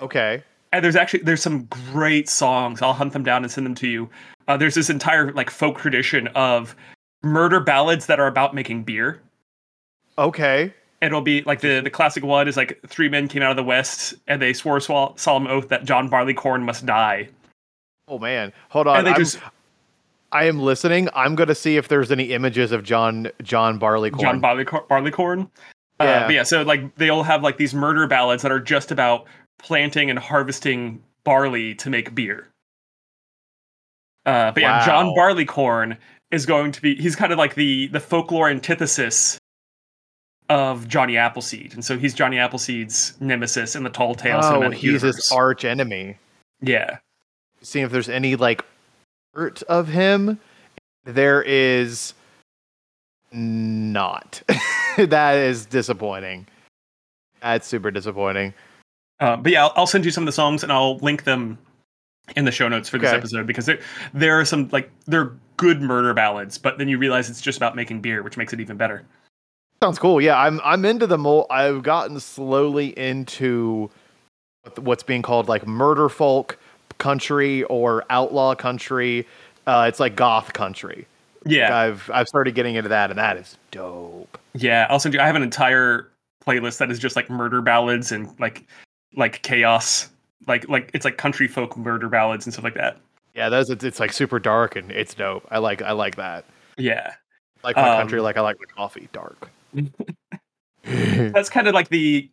okay. 0.00 0.42
And 0.72 0.84
there's 0.84 0.96
actually 0.96 1.22
there's 1.22 1.40
some 1.42 1.64
great 1.92 2.28
songs. 2.28 2.82
I'll 2.82 2.92
hunt 2.92 3.12
them 3.12 3.22
down 3.22 3.42
and 3.44 3.50
send 3.50 3.64
them 3.66 3.74
to 3.76 3.88
you. 3.88 4.10
Uh, 4.48 4.56
there's 4.56 4.74
this 4.74 4.90
entire 4.90 5.32
like 5.32 5.48
folk 5.48 5.78
tradition 5.78 6.26
of 6.34 6.76
murder 7.22 7.60
ballads 7.60 8.06
that 8.06 8.20
are 8.20 8.26
about 8.26 8.54
making 8.54 8.82
beer. 8.82 9.20
Okay. 10.18 10.74
And 11.00 11.08
It'll 11.08 11.20
be 11.22 11.42
like 11.42 11.60
the 11.60 11.80
the 11.80 11.90
classic 11.90 12.24
one 12.24 12.48
is 12.48 12.56
like 12.56 12.80
three 12.86 13.08
men 13.08 13.28
came 13.28 13.42
out 13.42 13.50
of 13.50 13.56
the 13.56 13.62
west 13.62 14.14
and 14.26 14.40
they 14.42 14.52
swore 14.52 14.78
a 14.78 14.80
solemn 14.80 15.46
oath 15.46 15.68
that 15.68 15.84
John 15.84 16.08
Barleycorn 16.08 16.62
must 16.64 16.84
die. 16.84 17.28
Oh 18.08 18.18
man. 18.18 18.52
Hold 18.70 18.86
on. 18.88 18.98
And 18.98 19.06
they 19.06 19.12
I'm- 19.12 19.20
just 19.20 19.38
I 20.32 20.44
am 20.44 20.60
listening. 20.60 21.08
I'm 21.14 21.34
gonna 21.34 21.54
see 21.54 21.76
if 21.76 21.88
there's 21.88 22.10
any 22.12 22.32
images 22.32 22.72
of 22.72 22.82
John 22.82 23.28
John 23.42 23.78
Barleycorn. 23.78 24.20
John 24.22 24.40
Barleycorn. 24.40 24.84
Barleycorn. 24.88 25.50
Uh, 26.00 26.04
Yeah. 26.04 26.26
but 26.26 26.34
yeah, 26.34 26.42
so 26.42 26.62
like 26.62 26.94
they 26.96 27.08
all 27.08 27.22
have 27.22 27.42
like 27.42 27.56
these 27.56 27.74
murder 27.74 28.06
ballads 28.06 28.42
that 28.42 28.52
are 28.52 28.60
just 28.60 28.90
about 28.90 29.26
planting 29.58 30.10
and 30.10 30.18
harvesting 30.18 31.02
barley 31.24 31.74
to 31.76 31.88
make 31.90 32.14
beer. 32.14 32.48
Uh, 34.26 34.50
but 34.50 34.62
yeah, 34.62 34.84
John 34.84 35.14
Barleycorn 35.14 35.96
is 36.32 36.44
going 36.46 36.72
to 36.72 36.82
be 36.82 36.96
he's 36.96 37.14
kind 37.16 37.32
of 37.32 37.38
like 37.38 37.54
the 37.54 37.86
the 37.88 38.00
folklore 38.00 38.48
antithesis 38.50 39.38
of 40.48 40.86
Johnny 40.88 41.16
Appleseed. 41.16 41.74
And 41.74 41.84
so 41.84 41.96
he's 41.98 42.14
Johnny 42.14 42.38
Appleseed's 42.38 43.14
nemesis 43.20 43.74
in 43.76 43.82
the 43.84 43.90
Tall 43.90 44.14
Tale 44.14 44.40
oh, 44.42 44.70
he's 44.70 44.82
universe. 44.82 45.16
his 45.16 45.32
arch 45.32 45.64
enemy. 45.64 46.16
yeah. 46.60 46.98
Seeing 47.62 47.84
if 47.84 47.90
there's 47.90 48.08
any 48.08 48.36
like 48.36 48.64
art 49.36 49.62
of 49.64 49.88
him. 49.88 50.40
There 51.04 51.42
is 51.42 52.14
not. 53.32 54.42
that 54.96 55.36
is 55.36 55.66
disappointing. 55.66 56.46
That's 57.40 57.66
super 57.66 57.90
disappointing. 57.90 58.54
Uh, 59.20 59.36
but 59.36 59.52
yeah, 59.52 59.64
I'll, 59.64 59.72
I'll 59.76 59.86
send 59.86 60.04
you 60.04 60.10
some 60.10 60.22
of 60.22 60.26
the 60.26 60.32
songs 60.32 60.62
and 60.62 60.72
I'll 60.72 60.98
link 60.98 61.24
them 61.24 61.58
in 62.34 62.44
the 62.44 62.50
show 62.50 62.68
notes 62.68 62.88
for 62.88 62.98
this 62.98 63.08
Okay. 63.08 63.16
episode 63.16 63.46
because 63.46 63.66
there 63.66 63.78
there 64.12 64.38
are 64.38 64.44
some 64.44 64.68
like 64.72 64.90
they're 65.06 65.32
good 65.56 65.80
murder 65.80 66.12
ballads, 66.12 66.58
but 66.58 66.76
then 66.76 66.88
you 66.88 66.98
realize 66.98 67.30
it's 67.30 67.40
just 67.40 67.56
about 67.56 67.76
making 67.76 68.00
beer, 68.00 68.22
which 68.22 68.36
makes 68.36 68.52
it 68.52 68.60
even 68.60 68.76
better. 68.76 69.04
Sounds 69.82 69.98
cool. 69.98 70.20
Yeah, 70.20 70.38
I'm 70.38 70.60
I'm 70.64 70.84
into 70.84 71.06
the 71.06 71.18
mo 71.18 71.46
I've 71.50 71.82
gotten 71.82 72.18
slowly 72.18 72.98
into 72.98 73.90
what's 74.80 75.04
being 75.04 75.22
called 75.22 75.48
like 75.48 75.66
murder 75.66 76.08
folk 76.08 76.58
country 76.98 77.62
or 77.64 78.04
outlaw 78.10 78.54
country. 78.54 79.26
Uh, 79.66 79.86
it's 79.88 80.00
like 80.00 80.16
goth 80.16 80.52
country. 80.52 81.06
Yeah, 81.44 81.76
I've 81.78 82.10
I've 82.12 82.26
started 82.28 82.54
getting 82.54 82.74
into 82.74 82.88
that, 82.88 83.10
and 83.10 83.18
that 83.18 83.36
is 83.36 83.56
dope. 83.70 84.38
yeah. 84.54 84.86
I'll 84.90 84.98
send 84.98 85.14
you. 85.14 85.20
I 85.20 85.26
have 85.26 85.36
an 85.36 85.42
entire 85.42 86.08
playlist 86.44 86.78
that 86.78 86.90
is 86.90 86.98
just 86.98 87.14
like 87.16 87.28
murder 87.30 87.60
ballads 87.62 88.10
and 88.12 88.28
like 88.40 88.64
like 89.14 89.42
chaos, 89.42 90.08
like 90.48 90.68
like 90.68 90.90
it's 90.94 91.04
like 91.04 91.18
country 91.18 91.46
folk 91.48 91.76
murder 91.76 92.08
ballads 92.08 92.46
and 92.46 92.52
stuff 92.52 92.64
like 92.64 92.74
that. 92.74 92.98
Yeah, 93.34 93.48
those 93.48 93.70
it's, 93.70 93.84
it's 93.84 94.00
like 94.00 94.12
super 94.12 94.38
dark 94.38 94.76
and 94.76 94.90
it's 94.90 95.14
dope. 95.14 95.46
I 95.50 95.58
like 95.58 95.82
I 95.82 95.92
like 95.92 96.16
that. 96.16 96.44
Yeah, 96.78 97.14
I 97.62 97.66
like 97.68 97.76
my 97.76 97.90
Um, 97.90 97.98
country 97.98 98.20
like 98.20 98.36
I 98.36 98.40
like 98.40 98.56
my 98.58 98.66
coffee 98.74 99.08
dark. 99.12 99.50
that's 100.84 101.50
kind 101.50 101.68
of 101.68 101.74
like 101.74 101.88
the. 101.88 102.30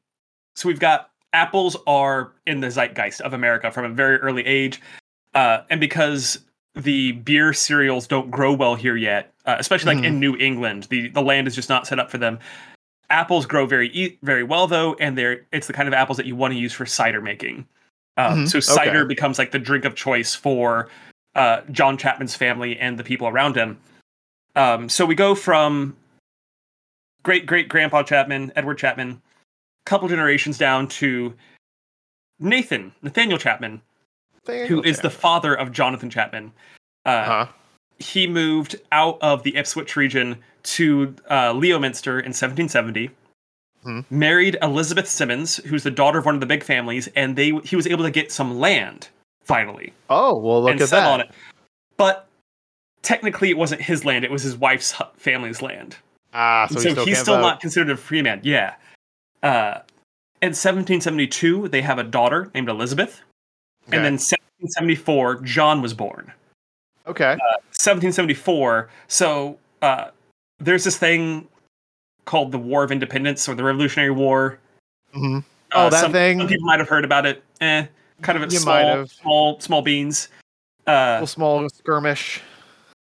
So 0.55 0.67
we've 0.69 0.79
got 0.79 1.09
apples 1.33 1.75
are 1.87 2.31
in 2.45 2.61
the 2.61 2.69
zeitgeist 2.69 3.21
of 3.21 3.33
America 3.33 3.71
from 3.71 3.85
a 3.85 3.89
very 3.89 4.17
early 4.17 4.45
age, 4.45 4.81
uh, 5.33 5.61
and 5.69 5.79
because 5.79 6.39
the 6.75 7.11
beer 7.13 7.53
cereals 7.53 8.07
don't 8.07 8.31
grow 8.31 8.53
well 8.53 8.75
here 8.75 8.95
yet, 8.95 9.33
uh, 9.45 9.55
especially 9.59 9.95
like 9.95 10.03
in 10.03 10.19
New 10.19 10.35
England, 10.37 10.83
the 10.89 11.09
the 11.09 11.21
land 11.21 11.47
is 11.47 11.55
just 11.55 11.69
not 11.69 11.85
set 11.85 11.99
up 11.99 12.09
for 12.09 12.17
them. 12.17 12.39
Apples 13.09 13.45
grow 13.45 13.65
very 13.65 14.17
very 14.23 14.43
well 14.43 14.67
though, 14.67 14.93
and 14.95 15.17
they're 15.17 15.45
it's 15.51 15.67
the 15.67 15.73
kind 15.73 15.87
of 15.87 15.93
apples 15.93 16.17
that 16.17 16.25
you 16.25 16.35
want 16.35 16.53
to 16.53 16.59
use 16.59 16.73
for 16.73 16.85
cider 16.85 17.21
making. 17.21 17.67
Um, 18.17 18.45
Mhm, 18.45 18.49
So 18.49 18.59
cider 18.59 18.99
okay. 19.01 19.07
becomes 19.07 19.39
like 19.39 19.51
the 19.51 19.59
drink 19.59 19.85
of 19.85 19.95
choice 19.95 20.35
for 20.35 20.89
uh, 21.35 21.61
John 21.71 21.97
Chapman's 21.97 22.35
family 22.35 22.77
and 22.79 22.97
the 22.97 23.03
people 23.03 23.27
around 23.27 23.55
him. 23.55 23.79
Um, 24.55 24.87
so 24.87 25.03
we 25.05 25.15
go 25.15 25.33
from 25.33 25.95
great 27.23 27.45
great 27.45 27.69
grandpa 27.69 28.03
Chapman, 28.03 28.51
Edward 28.55 28.77
Chapman, 28.77 29.21
couple 29.85 30.07
generations 30.07 30.57
down 30.57 30.87
to 30.87 31.33
Nathan, 32.39 32.91
Nathaniel 33.01 33.37
Chapman, 33.37 33.81
who 34.45 34.81
is 34.83 34.99
the 34.99 35.09
father 35.09 35.53
of 35.55 35.71
Jonathan 35.71 36.09
Chapman. 36.09 36.51
Uh, 37.05 37.23
huh? 37.23 37.47
He 37.99 38.27
moved 38.27 38.75
out 38.91 39.17
of 39.21 39.43
the 39.43 39.55
Ipswich 39.55 39.95
region 39.95 40.37
to 40.63 41.15
uh, 41.29 41.51
Leominster 41.53 42.19
in 42.19 42.29
1770. 42.29 43.09
Hmm. 43.83 43.99
Married 44.09 44.57
Elizabeth 44.61 45.07
Simmons, 45.07 45.57
who's 45.57 45.83
the 45.83 45.91
daughter 45.91 46.17
of 46.17 46.25
one 46.25 46.35
of 46.35 46.41
the 46.41 46.47
big 46.47 46.63
families, 46.63 47.09
and 47.15 47.35
they 47.35 47.51
he 47.65 47.75
was 47.75 47.85
able 47.85 48.03
to 48.03 48.11
get 48.11 48.31
some 48.31 48.57
land 48.57 49.09
finally 49.43 49.91
Oh 50.09 50.37
well, 50.37 50.61
look 50.61 50.71
and 50.71 50.81
at 50.81 50.89
that. 50.89 51.05
on 51.05 51.19
it. 51.19 51.31
But 51.97 52.27
technically, 53.01 53.49
it 53.49 53.57
wasn't 53.57 53.81
his 53.81 54.05
land; 54.05 54.23
it 54.23 54.31
was 54.31 54.41
his 54.41 54.55
wife's 54.55 54.95
family's 55.17 55.61
land. 55.61 55.97
Ah, 56.33 56.67
so, 56.67 56.79
so 56.79 56.81
he 56.81 56.91
still 56.93 57.05
he's 57.05 57.19
still 57.19 57.39
not 57.39 57.59
considered 57.59 57.89
a 57.91 57.97
free 57.97 58.21
man. 58.21 58.39
Yeah. 58.43 58.75
Uh, 59.43 59.81
in 60.41 60.49
1772, 60.49 61.67
they 61.69 61.81
have 61.81 61.99
a 61.99 62.03
daughter 62.03 62.49
named 62.55 62.69
Elizabeth, 62.69 63.21
Okay. 63.87 63.97
and 63.97 64.05
then 64.05 64.13
1774, 64.13 65.41
John 65.41 65.81
was 65.81 65.93
born. 65.93 66.31
okay. 67.05 67.37
1774. 67.77 68.89
So 69.07 69.59
uh, 69.81 70.09
there's 70.59 70.83
this 70.85 70.97
thing 70.97 71.47
called 72.25 72.51
the 72.53 72.57
War 72.57 72.83
of 72.83 72.91
Independence 72.91 73.47
or 73.49 73.55
the 73.55 73.63
Revolutionary 73.63 74.11
War. 74.11 74.57
hmm 75.13 75.37
Uh, 75.37 75.41
Oh, 75.75 75.89
that 75.89 75.99
some, 76.01 76.11
thing. 76.13 76.39
Some 76.39 76.47
people 76.47 76.65
might 76.65 76.79
have 76.79 76.87
heard 76.87 77.03
about 77.03 77.25
it. 77.25 77.43
Eh, 77.59 77.85
kind 78.21 78.37
of 78.41 78.43
a 78.47 78.51
small, 78.51 79.05
small, 79.07 79.59
small 79.59 79.81
beans. 79.81 80.29
Uh, 80.87 81.13
Little 81.15 81.27
small 81.27 81.69
skirmish. 81.69 82.39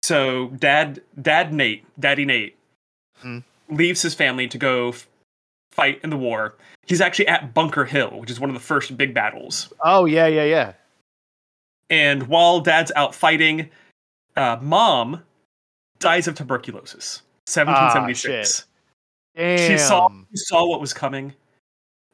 so 0.03 0.47
dad, 0.59 1.01
dad 1.21 1.51
Nate, 1.53 1.83
daddy 1.99 2.23
Nate, 2.25 2.55
Hmm. 3.21 3.39
leaves 3.69 4.01
his 4.01 4.13
family 4.15 4.47
to 4.47 4.57
go 4.57 4.89
f- 4.89 5.07
fight 5.79 5.99
in 6.03 6.09
the 6.09 6.17
war. 6.17 6.55
He's 6.85 6.99
actually 7.01 7.27
at 7.27 7.53
Bunker 7.53 7.85
Hill, 7.85 8.19
which 8.19 8.29
is 8.29 8.39
one 8.39 8.49
of 8.49 8.53
the 8.53 8.59
first 8.59 8.97
big 8.97 9.13
battles. 9.13 9.71
Oh 9.83 10.05
yeah, 10.05 10.27
yeah, 10.27 10.43
yeah. 10.43 10.73
And 11.89 12.23
while 12.27 12.59
dad's 12.59 12.91
out 12.95 13.15
fighting, 13.15 13.69
uh, 14.35 14.57
mom 14.61 15.23
dies 15.99 16.27
of 16.27 16.35
tuberculosis. 16.35 17.21
1776. 17.47 18.65
Damn. 19.35 19.57
She 19.57 19.77
saw 19.77 20.09
she 20.09 20.35
saw 20.37 20.65
what 20.65 20.81
was 20.81 20.93
coming, 20.93 21.33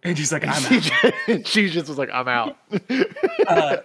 and 0.03 0.17
she's 0.17 0.31
like, 0.31 0.45
"I'm 0.45 0.81
she, 0.81 0.91
out." 1.03 1.13
she 1.47 1.69
just 1.69 1.89
was 1.89 1.97
like, 1.97 2.09
"I'm 2.13 2.27
out." 2.27 2.57
Uh, 3.47 3.77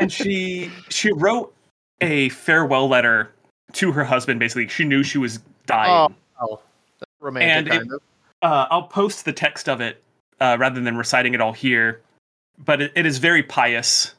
and 0.00 0.10
she 0.10 0.70
she 0.88 1.12
wrote 1.12 1.54
a 2.00 2.28
farewell 2.30 2.88
letter 2.88 3.30
to 3.74 3.92
her 3.92 4.04
husband. 4.04 4.40
Basically, 4.40 4.68
she 4.68 4.84
knew 4.84 5.02
she 5.02 5.18
was 5.18 5.38
dying. 5.66 6.14
oh, 6.40 6.60
that's 6.98 7.12
romantic 7.20 7.72
And 7.72 7.82
it- 7.82 7.94
of. 7.94 8.00
Uh, 8.42 8.66
I'll 8.70 8.84
post 8.88 9.24
the 9.24 9.32
text 9.32 9.68
of 9.68 9.80
it 9.80 10.02
uh, 10.40 10.56
rather 10.58 10.80
than 10.80 10.96
reciting 10.96 11.34
it 11.34 11.40
all 11.40 11.52
here, 11.52 12.00
but 12.58 12.80
it, 12.82 12.92
it 12.94 13.06
is 13.06 13.18
very 13.18 13.42
pious. 13.42 14.14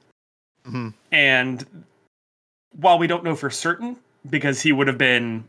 Mhm. 0.65 0.93
And 1.11 1.65
while 2.76 2.97
we 2.99 3.07
don't 3.07 3.24
know 3.24 3.36
for 3.36 3.49
certain, 3.49 3.97
because 4.30 4.61
he 4.61 4.72
would 4.72 4.88
have 4.88 4.97
been 4.97 5.43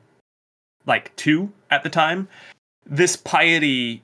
like 0.86 1.14
two 1.16 1.52
at 1.70 1.82
the 1.82 1.90
time, 1.90 2.28
this 2.86 3.16
piety, 3.16 4.02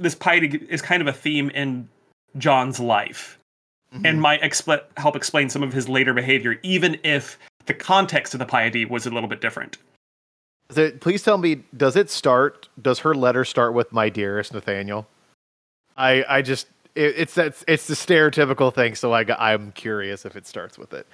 this 0.00 0.14
piety 0.14 0.64
is 0.68 0.82
kind 0.82 1.00
of 1.00 1.08
a 1.08 1.12
theme 1.12 1.50
in 1.50 1.88
John's 2.36 2.78
life 2.80 3.38
and 3.92 4.18
Mhm. 4.18 4.18
might 4.18 4.42
expl- 4.42 4.84
help 4.96 5.14
explain 5.14 5.48
some 5.48 5.62
of 5.62 5.72
his 5.72 5.88
later 5.88 6.12
behavior, 6.12 6.58
even 6.64 6.98
if 7.04 7.38
the 7.66 7.74
context 7.74 8.34
of 8.34 8.38
the 8.40 8.44
piety 8.46 8.84
was 8.84 9.06
a 9.06 9.10
little 9.10 9.28
bit 9.28 9.40
different. 9.40 9.78
It, 10.78 11.00
please 11.00 11.22
tell 11.22 11.38
me, 11.38 11.62
does 11.76 11.96
it 11.96 12.10
start? 12.10 12.68
Does 12.80 13.00
her 13.00 13.14
letter 13.14 13.44
start 13.44 13.74
with 13.74 13.92
"My 13.92 14.08
dearest 14.08 14.52
Nathaniel"? 14.52 15.06
I 15.96 16.24
I 16.28 16.42
just 16.42 16.66
it, 16.94 17.14
it's 17.16 17.34
that 17.34 17.62
it's 17.68 17.86
the 17.86 17.94
stereotypical 17.94 18.72
thing. 18.74 18.94
So 18.94 19.12
I 19.12 19.24
I'm 19.38 19.72
curious 19.72 20.24
if 20.24 20.36
it 20.36 20.46
starts 20.46 20.78
with 20.78 20.92
it. 20.92 21.06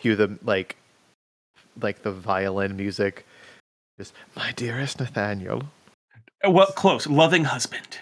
Cue 0.00 0.16
the 0.16 0.38
like 0.42 0.76
like 1.80 2.02
the 2.02 2.12
violin 2.12 2.76
music. 2.76 3.26
Just 3.98 4.14
my 4.34 4.52
dearest 4.52 4.98
Nathaniel, 5.00 5.62
Uh, 6.44 6.50
Well, 6.50 6.66
close. 6.68 7.06
Loving 7.06 7.44
husband. 7.44 7.98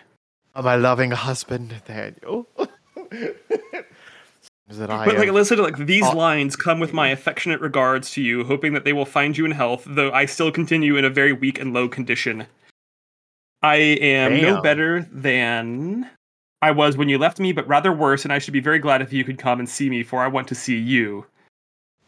oh, 0.54 0.62
my 0.62 0.76
loving 0.76 1.10
husband 1.10 1.68
Nathaniel. 1.68 2.46
Is 4.70 4.78
that 4.78 4.90
I 4.90 5.04
But 5.04 5.18
like, 5.18 5.30
listen 5.32 5.56
to 5.56 5.62
like 5.64 5.76
these 5.78 6.04
Oh. 6.06 6.16
lines 6.16 6.54
come 6.56 6.78
with 6.78 6.92
my 6.92 7.08
affectionate 7.08 7.60
regards 7.60 8.10
to 8.12 8.22
you, 8.22 8.44
hoping 8.44 8.72
that 8.74 8.84
they 8.84 8.92
will 8.92 9.04
find 9.04 9.36
you 9.36 9.44
in 9.44 9.50
health, 9.50 9.84
though 9.86 10.12
I 10.12 10.26
still 10.26 10.52
continue 10.52 10.96
in 10.96 11.04
a 11.04 11.10
very 11.10 11.32
weak 11.32 11.58
and 11.60 11.72
low 11.72 11.88
condition. 11.88 12.46
I 13.62 13.76
am 13.76 14.40
no 14.40 14.62
better 14.62 15.06
than 15.12 16.08
I 16.62 16.70
was 16.70 16.96
when 16.96 17.08
you 17.08 17.18
left 17.18 17.40
me, 17.40 17.52
but 17.52 17.66
rather 17.66 17.92
worse, 17.92 18.24
and 18.24 18.32
I 18.32 18.38
should 18.38 18.52
be 18.54 18.60
very 18.60 18.78
glad 18.78 19.02
if 19.02 19.12
you 19.12 19.24
could 19.24 19.38
come 19.38 19.58
and 19.58 19.68
see 19.68 19.90
me, 19.90 20.02
for 20.02 20.20
I 20.22 20.28
want 20.28 20.46
to 20.48 20.54
see 20.54 20.76
you. 20.78 21.26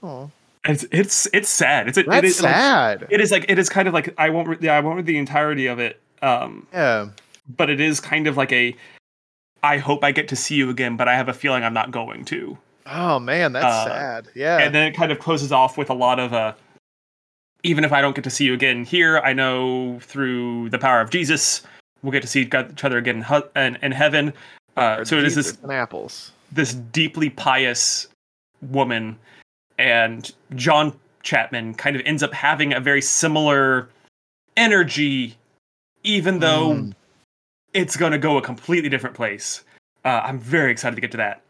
Aw, 0.03 0.29
It's 0.65 0.85
it's 0.93 1.27
it's 1.33 1.49
sad. 1.51 1.89
It's 1.89 1.99
it 1.99 2.07
that's 2.07 2.27
is 2.27 2.43
like, 2.43 2.55
sad. 2.55 3.07
it 3.11 3.21
is 3.21 3.31
like 3.33 3.45
it 3.49 3.59
is 3.59 3.69
kind 3.69 3.89
of 3.89 3.93
like 3.95 4.15
I 4.19 4.31
won't 4.31 4.49
re- 4.49 4.57
yeah, 4.61 4.77
I 4.77 4.81
won't 4.81 4.97
read 4.97 5.07
the 5.07 5.19
entirety 5.19 5.67
of 5.67 5.79
it. 5.81 6.01
Um, 6.23 6.67
yeah. 6.73 7.09
but 7.57 7.69
it 7.69 7.81
is 7.81 7.99
kind 7.99 8.27
of 8.29 8.37
like 8.37 8.53
a 8.53 8.77
I 9.63 9.79
hope 9.79 10.03
I 10.05 10.13
get 10.13 10.29
to 10.29 10.37
see 10.37 10.55
you 10.57 10.71
again, 10.71 10.97
but 10.97 11.09
I 11.09 11.15
have 11.17 11.29
a 11.29 11.33
feeling 11.33 11.63
I'm 11.65 11.75
not 11.75 11.91
going 11.91 12.25
to. 12.27 12.59
Oh 12.87 13.19
man, 13.21 13.53
that's 13.53 13.65
Uh, 13.65 13.85
sad. 13.87 14.29
Yeah. 14.35 14.59
and 14.59 14.75
then 14.75 14.87
it 14.89 14.93
kind 14.97 15.13
of 15.13 15.19
closes 15.21 15.53
off 15.53 15.79
with 15.79 15.89
a 15.91 15.95
lot 15.95 16.19
of 16.19 16.33
uh 16.33 16.55
even 17.63 17.85
if 17.85 17.93
i 17.93 18.01
don't 18.01 18.17
get 18.17 18.25
to 18.25 18.31
see 18.31 18.45
you 18.45 18.55
again 18.55 18.85
here 18.85 19.19
i 19.21 19.33
know 19.33 19.97
through 20.01 20.69
the 20.71 20.79
power 20.81 21.01
of 21.01 21.11
jesus 21.11 21.63
we'll 22.03 22.11
get 22.11 22.23
to 22.23 22.27
see 22.27 22.41
each 22.43 22.53
other 22.85 22.99
again 22.99 23.19
in, 23.19 23.23
hu- 23.23 23.49
in, 23.55 23.79
in 23.83 23.93
heaven 23.93 24.33
uh, 24.77 25.05
so 25.05 25.17
it 25.17 25.23
is 25.25 25.37
this 25.37 25.57
apples. 25.71 26.33
this 26.51 26.75
deeply 26.75 27.31
pious 27.31 28.09
woman 28.63 29.17
and 29.79 30.33
john 30.57 30.93
chapman 31.23 31.73
kind 31.75 31.95
of 31.95 32.03
ends 32.05 32.21
up 32.25 32.33
having 32.35 32.73
a 32.73 32.81
very 32.81 33.01
similar 33.01 33.89
energy 34.57 35.37
even 36.03 36.41
though 36.41 36.73
Mm. 36.75 36.95
It's 37.75 37.97
going 37.97 38.13
to 38.13 38.19
go 38.19 38.37
a 38.39 38.43
completely 38.43 38.89
different 38.89 39.15
place 39.17 39.65
uh, 40.05 40.21
i'm 40.25 40.39
very 40.39 40.71
excited 40.73 40.95
to 40.95 41.01
get 41.01 41.11
to 41.11 41.17
that 41.17 41.43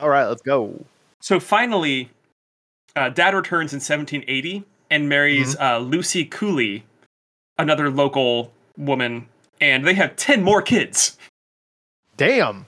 All 0.00 0.08
right, 0.08 0.26
let's 0.26 0.42
go. 0.42 0.84
So 1.20 1.38
finally, 1.38 2.10
uh, 2.96 3.08
Dad 3.10 3.34
returns 3.34 3.72
in 3.72 3.76
1780 3.76 4.64
and 4.90 5.08
marries 5.08 5.54
uh, 5.60 5.78
Lucy 5.78 6.24
Cooley, 6.24 6.82
another 7.58 7.88
local 7.88 8.52
woman, 8.76 9.28
and 9.60 9.86
they 9.86 9.94
have 9.94 10.16
10 10.16 10.42
more 10.42 10.60
kids. 10.60 11.16
Damn. 12.16 12.66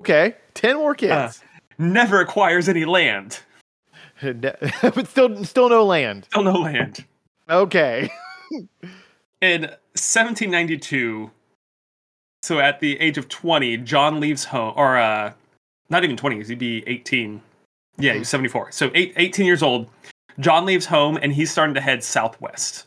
Okay, 0.00 0.34
ten 0.52 0.76
more 0.76 0.94
kids, 0.94 1.12
Uh, 1.12 1.32
Never 1.78 2.20
acquires 2.20 2.68
any 2.68 2.84
land. 2.84 3.40
but 4.22 5.08
still, 5.08 5.42
still 5.44 5.68
no 5.70 5.84
land. 5.86 6.26
Still 6.26 6.42
no 6.44 6.52
land. 6.60 7.04
Okay. 7.48 8.10
In 9.40 9.62
1792, 9.96 11.30
so 12.44 12.58
at 12.60 12.80
the 12.80 13.00
age 13.00 13.16
of 13.18 13.28
20, 13.28 13.78
John 13.78 14.20
leaves 14.20 14.44
home, 14.44 14.74
or 14.76 14.98
uh, 14.98 15.32
not 15.88 16.04
even 16.04 16.16
20, 16.16 16.42
he'd 16.44 16.58
be 16.58 16.84
18. 16.86 17.40
Yeah, 17.96 18.14
he's 18.14 18.28
74. 18.28 18.72
So 18.72 18.90
eight, 18.94 19.14
18 19.16 19.46
years 19.46 19.62
old. 19.62 19.88
John 20.40 20.64
leaves 20.66 20.84
home 20.86 21.16
and 21.22 21.32
he's 21.32 21.50
starting 21.50 21.74
to 21.74 21.80
head 21.80 22.02
southwest. 22.04 22.86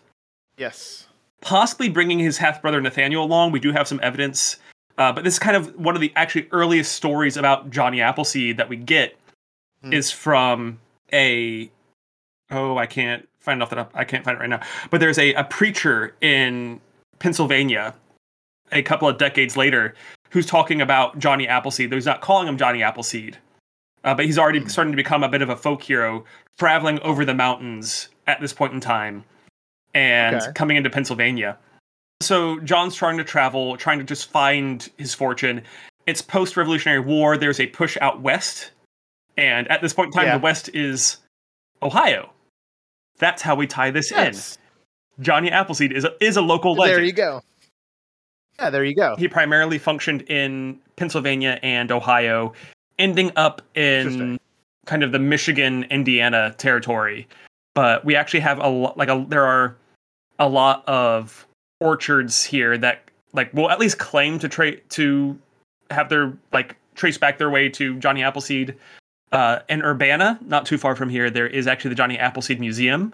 Yes. 0.57 1.07
possibly 1.41 1.87
bringing 1.89 2.19
his 2.19 2.37
half 2.37 2.61
brother 2.61 2.81
Nathaniel 2.81 3.23
along. 3.23 3.51
We 3.51 3.59
do 3.59 3.71
have 3.71 3.87
some 3.87 3.99
evidence, 4.03 4.57
uh, 4.97 5.11
but 5.13 5.23
this 5.23 5.35
is 5.35 5.39
kind 5.39 5.55
of 5.55 5.75
one 5.75 5.95
of 5.95 6.01
the 6.01 6.11
actually 6.15 6.47
earliest 6.51 6.91
stories 6.93 7.37
about 7.37 7.69
Johnny 7.69 8.01
Appleseed 8.01 8.57
that 8.57 8.67
we 8.69 8.75
get 8.77 9.17
Hmm. 9.83 9.93
is 9.93 10.09
from 10.11 10.79
a 11.13 11.69
oh 12.49 12.77
I 12.77 12.87
can't 12.87 13.29
find 13.39 13.61
off 13.61 13.69
that 13.69 13.77
up 13.79 13.91
I 13.93 14.03
can't 14.05 14.25
find 14.25 14.35
it 14.35 14.39
right 14.41 14.49
now. 14.49 14.61
But 14.89 14.99
there's 14.99 15.19
a, 15.19 15.33
a 15.35 15.43
preacher 15.43 16.15
in 16.19 16.81
Pennsylvania 17.19 17.93
a 18.71 18.81
couple 18.81 19.07
of 19.07 19.17
decades 19.17 19.55
later 19.57 19.95
who's 20.29 20.45
talking 20.45 20.81
about 20.81 21.17
Johnny 21.19 21.47
Appleseed. 21.47 21.91
He's 21.93 22.05
not 22.05 22.21
calling 22.21 22.47
him 22.47 22.57
Johnny 22.57 22.83
Appleseed, 22.83 23.37
uh, 24.03 24.13
but 24.13 24.25
he's 24.25 24.37
already 24.37 24.59
Hmm. 24.59 24.67
starting 24.67 24.91
to 24.93 24.97
become 24.97 25.23
a 25.23 25.29
bit 25.29 25.41
of 25.41 25.49
a 25.49 25.55
folk 25.55 25.81
hero, 25.83 26.25
traveling 26.57 26.99
over 27.01 27.23
the 27.25 27.33
mountains 27.33 28.09
at 28.27 28.41
this 28.41 28.53
point 28.53 28.73
in 28.73 28.79
time 28.79 29.23
and 29.93 30.35
Okay. 30.37 30.51
coming 30.53 30.77
into 30.77 30.89
Pennsylvania. 30.89 31.57
So 32.21 32.59
John's 32.61 32.95
trying 32.95 33.17
to 33.17 33.23
travel, 33.23 33.77
trying 33.77 33.99
to 33.99 34.03
just 34.03 34.29
find 34.31 34.89
his 34.97 35.13
fortune. 35.13 35.63
It's 36.07 36.21
post 36.21 36.57
Revolutionary 36.57 36.99
War. 36.99 37.37
There's 37.37 37.59
a 37.59 37.67
push 37.67 37.97
out 38.01 38.21
west. 38.21 38.71
And 39.37 39.67
at 39.69 39.81
this 39.81 39.93
point 39.93 40.07
in 40.07 40.13
time, 40.13 40.25
Yeah. 40.25 40.37
the 40.37 40.43
West 40.43 40.69
is 40.73 41.17
Ohio. 41.83 42.31
That's 43.19 43.43
how 43.43 43.55
we 43.55 43.67
tie 43.67 43.91
this 43.91 44.09
Yes. 44.11 44.57
in. 45.17 45.23
Johnny 45.23 45.51
Appleseed 45.51 45.91
is 45.91 46.05
a, 46.05 46.13
is 46.23 46.37
a 46.37 46.41
local 46.41 46.73
legend. 46.73 46.97
There 46.97 47.03
you 47.05 47.11
go. 47.13 47.41
Yeah, 48.59 48.69
there 48.69 48.83
you 48.83 48.95
go. 48.95 49.15
He 49.17 49.27
primarily 49.27 49.77
functioned 49.77 50.23
in 50.23 50.79
Pennsylvania 50.95 51.59
and 51.61 51.91
Ohio, 51.91 52.53
ending 52.97 53.31
up 53.35 53.61
in 53.75 54.39
kind 54.85 55.03
of 55.03 55.11
the 55.11 55.19
Michigan 55.19 55.85
Indiana 55.91 56.55
territory. 56.57 57.27
But 57.75 58.03
we 58.03 58.15
actually 58.15 58.39
have 58.39 58.59
a 58.59 58.67
lot, 58.67 58.97
like 58.97 59.09
a 59.09 59.23
there 59.29 59.45
are 59.45 59.75
a 60.39 60.49
lot 60.49 60.87
of 60.87 61.45
orchards 61.79 62.43
here 62.43 62.77
that 62.77 63.03
like 63.33 63.53
will 63.53 63.69
at 63.69 63.79
least 63.79 63.99
claim 63.99 64.39
to 64.39 64.49
tra- 64.49 64.77
to 64.77 65.37
have 65.91 66.09
their 66.09 66.33
like 66.51 66.75
trace 66.95 67.17
back 67.17 67.37
their 67.37 67.51
way 67.51 67.69
to 67.69 67.99
Johnny 67.99 68.23
Appleseed. 68.23 68.75
Uh, 69.33 69.59
in 69.67 69.81
Urbana, 69.81 70.39
not 70.41 70.65
too 70.65 70.77
far 70.77 70.95
from 70.95 71.09
here, 71.09 71.29
there 71.29 71.47
is 71.47 71.67
actually 71.67 71.89
the 71.89 71.95
Johnny 71.95 72.17
Appleseed 72.17 72.61
Museum, 72.61 73.13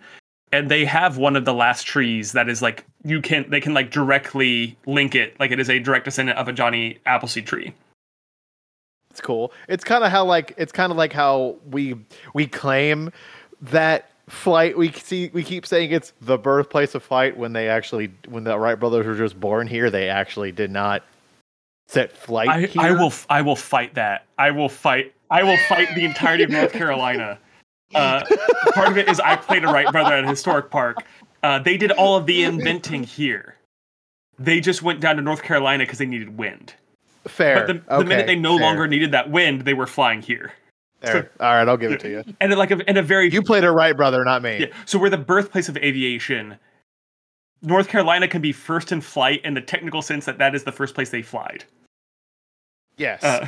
and 0.52 0.70
they 0.70 0.86
have 0.86 1.18
one 1.18 1.36
of 1.36 1.44
the 1.44 1.56
last 1.56 1.88
trees 1.88 2.34
that 2.34 2.48
is 2.48 2.62
like 2.62 2.86
you 3.04 3.22
can 3.22 3.49
they 3.49 3.60
can 3.60 3.74
like 3.74 3.91
directly 3.91 4.78
link 4.86 5.16
it 5.16 5.39
like 5.39 5.51
it 5.51 5.60
is 5.60 5.70
a 5.70 5.80
direct 5.80 6.06
descendant 6.06 6.38
of 6.38 6.47
a 6.47 6.54
Johnny 6.54 6.99
Appleseed 7.06 7.45
tree. 7.45 7.74
It's 9.10 9.22
cool. 9.22 9.54
It's 9.68 9.84
kind 9.84 10.04
of 10.04 10.12
how 10.12 10.26
like 10.26 10.54
it's 10.58 10.72
kind 10.72 10.91
of 10.91 10.97
like 10.97 11.14
how 11.14 11.58
we 11.70 11.95
we 12.34 12.47
claim 12.47 13.12
that 13.62 14.10
flight 14.30 14.78
we 14.78 14.91
see 14.91 15.30
we 15.34 15.43
keep 15.43 15.66
saying 15.66 15.91
it's 15.91 16.14
the 16.22 16.38
birthplace 16.38 16.95
of 16.95 17.04
flight 17.04 17.38
when 17.38 17.54
they 17.54 17.68
actually 17.68 18.12
when 18.28 18.43
the 18.45 18.58
Wright 18.58 18.80
brothers 18.80 19.06
were 19.06 19.16
just 19.16 19.38
born 19.39 19.68
here 19.68 19.89
they 19.89 20.08
actually 20.08 20.51
did 20.51 20.72
not 20.72 21.04
set 21.88 22.12
flight 22.12 22.49
I, 22.49 22.62
here. 22.62 22.82
I 22.82 22.91
will 22.91 23.14
I 23.30 23.41
will 23.41 23.56
fight 23.56 23.93
that. 23.95 24.26
I 24.38 24.51
will 24.51 24.70
fight 24.70 25.14
I 25.30 25.43
will 25.43 25.58
fight 25.68 25.93
the 25.95 26.06
entirety 26.06 26.43
of 26.43 26.49
North 26.49 26.72
Carolina. 26.74 27.38
Uh, 27.93 28.24
part 28.74 28.88
of 28.88 28.97
it 28.97 29.08
is 29.08 29.20
I 29.20 29.36
played 29.36 29.64
a 29.64 29.68
Wright 29.68 29.91
brother 29.91 30.14
at 30.14 30.24
a 30.24 30.28
historic 30.28 30.72
park. 30.72 30.97
Uh, 31.44 31.60
they 31.60 31.78
did 31.78 31.91
all 31.91 32.16
of 32.16 32.26
the 32.26 32.44
inventing 32.44 33.04
here. 33.04 33.58
They 34.39 34.60
just 34.62 34.82
went 34.82 35.00
down 35.02 35.18
to 35.18 35.22
North 35.22 35.44
Carolina 35.44 35.84
because 35.84 36.00
they 36.00 36.06
needed 36.06 36.38
wind. 36.38 36.74
fair. 37.28 37.56
But 37.56 37.68
the, 37.68 37.74
the 37.74 37.94
Okay, 37.96 38.08
minute 38.08 38.28
they 38.28 38.36
no 38.36 38.58
fair, 38.58 38.66
longer 38.66 38.88
needed 38.88 39.12
that 39.12 39.30
wind, 39.30 39.62
they 39.62 39.74
were 39.74 39.86
flying 39.88 40.22
here. 40.22 40.54
fair. 41.02 41.30
All 41.39 41.54
right, 41.54 41.68
I'll 41.68 41.78
give 41.78 41.91
it 41.91 42.00
to 42.02 42.10
you. 42.10 42.24
And 42.41 42.54
like 42.56 42.72
a, 42.72 42.89
in 42.89 42.98
a 42.98 43.02
very 43.04 43.30
You 43.30 43.41
played 43.44 43.64
a 43.66 43.72
right, 43.72 43.96
brother, 43.96 44.24
not 44.24 44.41
me. 44.41 44.58
Yeah. 44.62 44.66
So 44.86 44.98
we're 44.98 45.10
the 45.10 45.18
birthplace 45.18 45.68
of 45.70 45.78
aviation. 45.78 46.58
North 47.62 47.88
Carolina 47.88 48.28
can 48.28 48.41
be 48.41 48.52
first 48.52 48.91
in 48.91 49.00
flight 49.02 49.41
in 49.46 49.54
the 49.54 49.62
technical 49.62 50.02
sense 50.02 50.26
that 50.26 50.38
that 50.39 50.56
is 50.56 50.64
the 50.64 50.72
first 50.72 50.96
place 50.96 51.10
they 51.12 51.22
flied. 51.22 51.64
Yes. 52.98 53.24
Uh, 53.24 53.48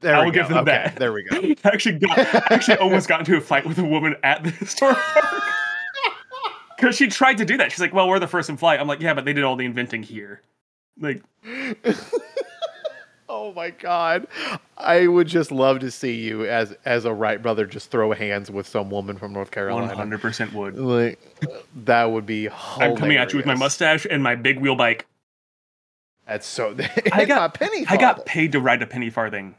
there 0.00 0.16
I 0.16 0.24
will 0.24 0.32
give 0.32 0.48
them 0.48 0.58
okay, 0.58 0.70
that. 0.72 0.96
There 0.96 1.12
we 1.12 1.22
go. 1.24 1.36
I 1.64 1.68
actually 1.68 1.98
got, 1.98 2.18
I 2.18 2.42
actually 2.54 2.76
almost 2.78 3.08
got 3.08 3.20
into 3.20 3.36
a 3.36 3.40
fight 3.40 3.64
with 3.66 3.78
a 3.78 3.84
woman 3.84 4.16
at 4.24 4.42
the 4.42 4.50
historic 4.62 4.96
park 4.98 5.42
because 6.82 6.96
she 6.96 7.06
tried 7.06 7.38
to 7.38 7.44
do 7.44 7.56
that. 7.58 7.70
She's 7.70 7.80
like, 7.80 7.94
"Well, 7.94 8.08
we're 8.08 8.18
the 8.18 8.26
first 8.26 8.50
in 8.50 8.56
flight." 8.56 8.80
I'm 8.80 8.88
like, 8.88 9.00
"Yeah, 9.00 9.14
but 9.14 9.24
they 9.24 9.32
did 9.32 9.44
all 9.44 9.54
the 9.54 9.64
inventing 9.64 10.02
here." 10.02 10.40
Like, 11.00 11.22
Oh 13.28 13.52
my 13.54 13.70
god. 13.70 14.26
I 14.76 15.06
would 15.06 15.26
just 15.26 15.50
love 15.50 15.78
to 15.78 15.90
see 15.90 16.16
you 16.16 16.44
as 16.44 16.76
as 16.84 17.04
a 17.04 17.14
Wright 17.14 17.40
brother 17.40 17.64
just 17.66 17.90
throw 17.90 18.12
hands 18.12 18.50
with 18.50 18.66
some 18.66 18.90
woman 18.90 19.16
from 19.16 19.32
North 19.32 19.50
Carolina. 19.50 19.94
hundred 19.94 20.20
percent 20.20 20.52
would. 20.52 20.76
Like 20.76 21.18
that 21.84 22.10
would 22.10 22.26
be 22.26 22.50
I'm 22.50 22.96
coming 22.96 23.16
at 23.16 23.32
you 23.32 23.38
with 23.38 23.46
my 23.46 23.54
mustache 23.54 24.06
and 24.10 24.22
my 24.22 24.34
big 24.34 24.58
wheel 24.60 24.76
bike. 24.76 25.06
That's 26.26 26.46
so 26.46 26.76
I 27.12 27.24
got- 27.24 27.54
penny 27.54 27.86
I 27.88 27.96
got 27.96 28.26
paid 28.26 28.52
to 28.52 28.60
ride 28.60 28.82
a 28.82 28.86
penny 28.86 29.08
farthing. 29.08 29.54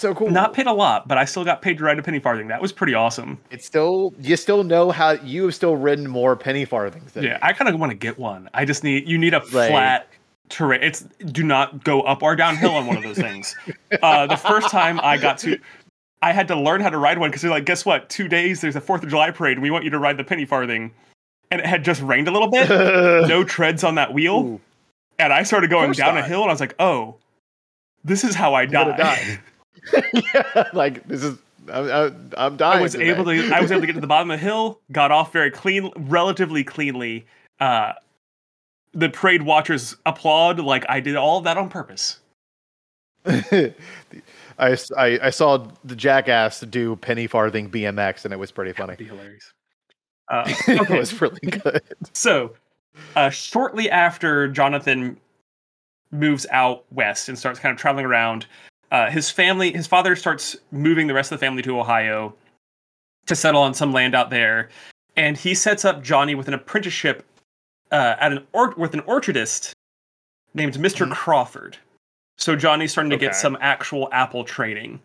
So 0.00 0.14
cool. 0.14 0.30
Not 0.30 0.52
paid 0.54 0.66
a 0.66 0.72
lot, 0.72 1.06
but 1.08 1.18
I 1.18 1.24
still 1.24 1.44
got 1.44 1.62
paid 1.62 1.78
to 1.78 1.84
ride 1.84 1.98
a 1.98 2.02
penny 2.02 2.18
farthing. 2.18 2.48
That 2.48 2.60
was 2.62 2.72
pretty 2.72 2.94
awesome. 2.94 3.38
It's 3.50 3.64
still 3.66 4.12
you 4.20 4.36
still 4.36 4.64
know 4.64 4.90
how 4.90 5.12
you 5.12 5.44
have 5.44 5.54
still 5.54 5.76
ridden 5.76 6.06
more 6.08 6.36
penny 6.36 6.64
farthings 6.64 7.12
than 7.12 7.24
Yeah. 7.24 7.38
I 7.42 7.52
kind 7.52 7.72
of 7.72 7.78
want 7.80 7.90
to 7.90 7.96
get 7.96 8.18
one. 8.18 8.48
I 8.54 8.64
just 8.64 8.84
need 8.84 9.08
you 9.08 9.18
need 9.18 9.34
a 9.34 9.38
Like- 9.38 9.70
flat 9.70 10.08
terrain. 10.48 10.82
It's 10.82 11.00
do 11.26 11.42
not 11.42 11.84
go 11.84 12.02
up 12.02 12.22
or 12.22 12.36
downhill 12.36 12.72
on 12.74 12.86
one 12.86 12.96
of 12.96 13.02
those 13.02 13.18
things. 13.18 13.54
Uh, 14.02 14.26
the 14.26 14.36
first 14.36 14.70
time 14.70 14.98
I 15.02 15.16
got 15.16 15.38
to, 15.38 15.56
I 16.20 16.32
had 16.32 16.48
to 16.48 16.56
learn 16.56 16.80
how 16.80 16.90
to 16.90 16.98
ride 16.98 17.18
one 17.18 17.30
because 17.30 17.42
they're 17.42 17.50
like, 17.50 17.64
guess 17.64 17.86
what? 17.86 18.08
Two 18.08 18.26
days 18.26 18.60
there's 18.60 18.74
a 18.74 18.80
Fourth 18.80 19.04
of 19.04 19.08
July 19.08 19.30
parade, 19.30 19.56
and 19.56 19.62
we 19.62 19.70
want 19.70 19.84
you 19.84 19.90
to 19.90 19.98
ride 20.00 20.16
the 20.16 20.24
penny 20.24 20.44
farthing. 20.44 20.90
and 21.52 21.60
it 21.60 21.66
had 21.66 21.84
just 21.84 22.02
rained 22.02 22.26
a 22.26 22.32
little 22.32 22.50
bit. 22.50 22.68
no 23.28 23.44
treads 23.44 23.84
on 23.84 23.94
that 23.94 24.12
wheel, 24.12 24.40
Ooh, 24.40 24.60
and 25.20 25.32
I 25.32 25.44
started 25.44 25.70
going 25.70 25.92
down 25.92 26.16
a 26.18 26.22
hill, 26.22 26.40
and 26.42 26.50
I 26.50 26.52
was 26.52 26.60
like, 26.60 26.74
"Oh, 26.80 27.14
this 28.02 28.24
is 28.24 28.34
how 28.34 28.52
I 28.54 28.66
die." 28.66 29.38
yeah, 30.34 30.68
like 30.72 31.06
this 31.06 31.22
is 31.22 31.38
I'm, 31.72 31.90
I'm, 31.90 32.30
I'm 32.36 32.56
dying. 32.56 32.78
I 32.78 32.82
was 32.82 32.92
today. 32.92 33.10
able 33.10 33.24
to 33.24 33.50
I 33.52 33.60
was 33.60 33.70
able 33.70 33.82
to 33.82 33.86
get 33.86 33.94
to 33.94 34.00
the 34.00 34.06
bottom 34.06 34.30
of 34.30 34.38
the 34.38 34.44
hill, 34.44 34.80
got 34.92 35.10
off 35.10 35.32
very 35.32 35.50
clean, 35.50 35.90
relatively 35.96 36.64
cleanly. 36.64 37.26
Uh, 37.60 37.92
the 38.92 39.08
parade 39.08 39.42
watchers 39.42 39.96
applaud 40.06 40.60
like 40.60 40.84
I 40.88 41.00
did 41.00 41.16
all 41.16 41.38
of 41.38 41.44
that 41.44 41.56
on 41.56 41.68
purpose. 41.68 42.20
I 43.26 43.74
I 44.58 45.30
saw 45.30 45.66
the 45.84 45.96
jackass 45.96 46.60
do 46.60 46.96
penny 46.96 47.26
farthing 47.26 47.70
BMX 47.70 48.24
and 48.24 48.32
it 48.32 48.38
was 48.38 48.52
pretty 48.52 48.72
funny. 48.72 48.96
Hilarious. 49.02 49.52
Uh, 50.30 50.44
it 50.68 50.88
was 50.88 51.20
really 51.20 51.38
good. 51.38 51.82
so 52.14 52.50
uh, 53.14 53.28
shortly 53.28 53.90
after 53.90 54.48
Jonathan 54.48 55.18
moves 56.12 56.46
out 56.50 56.84
west 56.92 57.28
and 57.28 57.38
starts 57.38 57.60
kind 57.60 57.74
of 57.74 57.78
traveling 57.78 58.06
around, 58.06 58.46
uh, 58.94 59.10
his 59.10 59.28
family, 59.28 59.72
his 59.72 59.88
father 59.88 60.14
starts 60.14 60.56
moving 60.70 61.08
the 61.08 61.14
rest 61.14 61.32
of 61.32 61.40
the 61.40 61.44
family 61.44 61.62
to 61.62 61.80
Ohio 61.80 62.32
to 63.26 63.34
settle 63.34 63.60
on 63.62 63.74
some 63.74 63.92
land 63.92 64.14
out 64.14 64.30
there, 64.30 64.68
and 65.16 65.36
he 65.36 65.52
sets 65.52 65.84
up 65.84 66.00
Johnny 66.00 66.36
with 66.36 66.46
an 66.46 66.54
apprenticeship 66.54 67.24
uh, 67.90 68.14
at 68.20 68.30
an 68.30 68.46
or- 68.52 68.74
with 68.76 68.94
an 68.94 69.00
orchardist 69.02 69.72
named 70.54 70.78
mister 70.78 71.06
Mhm. 71.06 71.12
Crawford. 71.12 71.76
So 72.38 72.54
Johnny's 72.54 72.92
starting 72.92 73.10
to 73.10 73.16
get 73.16 73.34
some 73.34 73.58
actual 73.60 74.08
apple 74.12 74.44
training, 74.44 75.00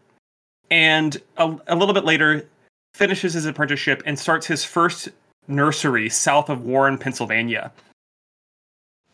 and 0.70 1.18
a, 1.38 1.56
a 1.68 1.76
little 1.76 1.94
bit 1.96 2.06
later 2.06 2.48
finishes 2.94 3.34
his 3.34 3.48
apprenticeship 3.48 4.04
and 4.06 4.20
starts 4.20 4.46
his 4.46 4.64
first 4.64 5.10
nursery 5.48 6.10
south 6.10 6.50
of 6.50 6.64
Warren, 6.64 6.98
Pennsylvania. 7.00 7.72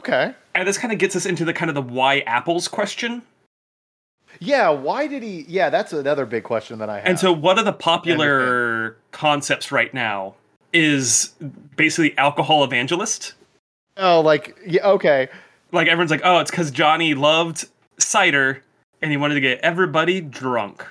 Okay. 0.01 0.33
And 0.53 0.67
this 0.67 0.77
kind 0.77 0.91
of 0.91 0.99
gets 0.99 1.15
us 1.15 1.25
into 1.25 1.45
the 1.45 1.53
kind 1.53 1.69
of 1.69 1.75
the 1.75 1.81
why 1.81 2.19
apples 2.21 2.67
question. 2.67 3.21
Yeah, 4.39 4.69
why 4.69 5.07
did 5.07 5.23
he? 5.23 5.45
Yeah, 5.47 5.69
that's 5.69 5.93
another 5.93 6.25
big 6.25 6.43
question 6.43 6.79
that 6.79 6.89
I 6.89 6.97
have. 6.97 7.05
And 7.05 7.19
so, 7.19 7.31
one 7.31 7.57
of 7.59 7.65
the 7.65 7.73
popular 7.73 8.97
concepts 9.11 9.71
right 9.71 9.93
now 9.93 10.35
is 10.73 11.33
basically 11.75 12.17
alcohol 12.17 12.63
evangelist. 12.63 13.33
oh, 13.97 14.21
like, 14.21 14.57
yeah, 14.65 14.85
okay. 14.87 15.29
Like 15.71 15.87
everyone's 15.87 16.11
like, 16.11 16.21
oh, 16.23 16.39
it's 16.39 16.51
because 16.51 16.71
Johnny 16.71 17.13
loved 17.15 17.65
cider 17.97 18.61
and 19.01 19.11
he 19.11 19.17
wanted 19.17 19.35
to 19.35 19.41
get 19.41 19.59
everybody 19.59 20.21
drunk. 20.21 20.85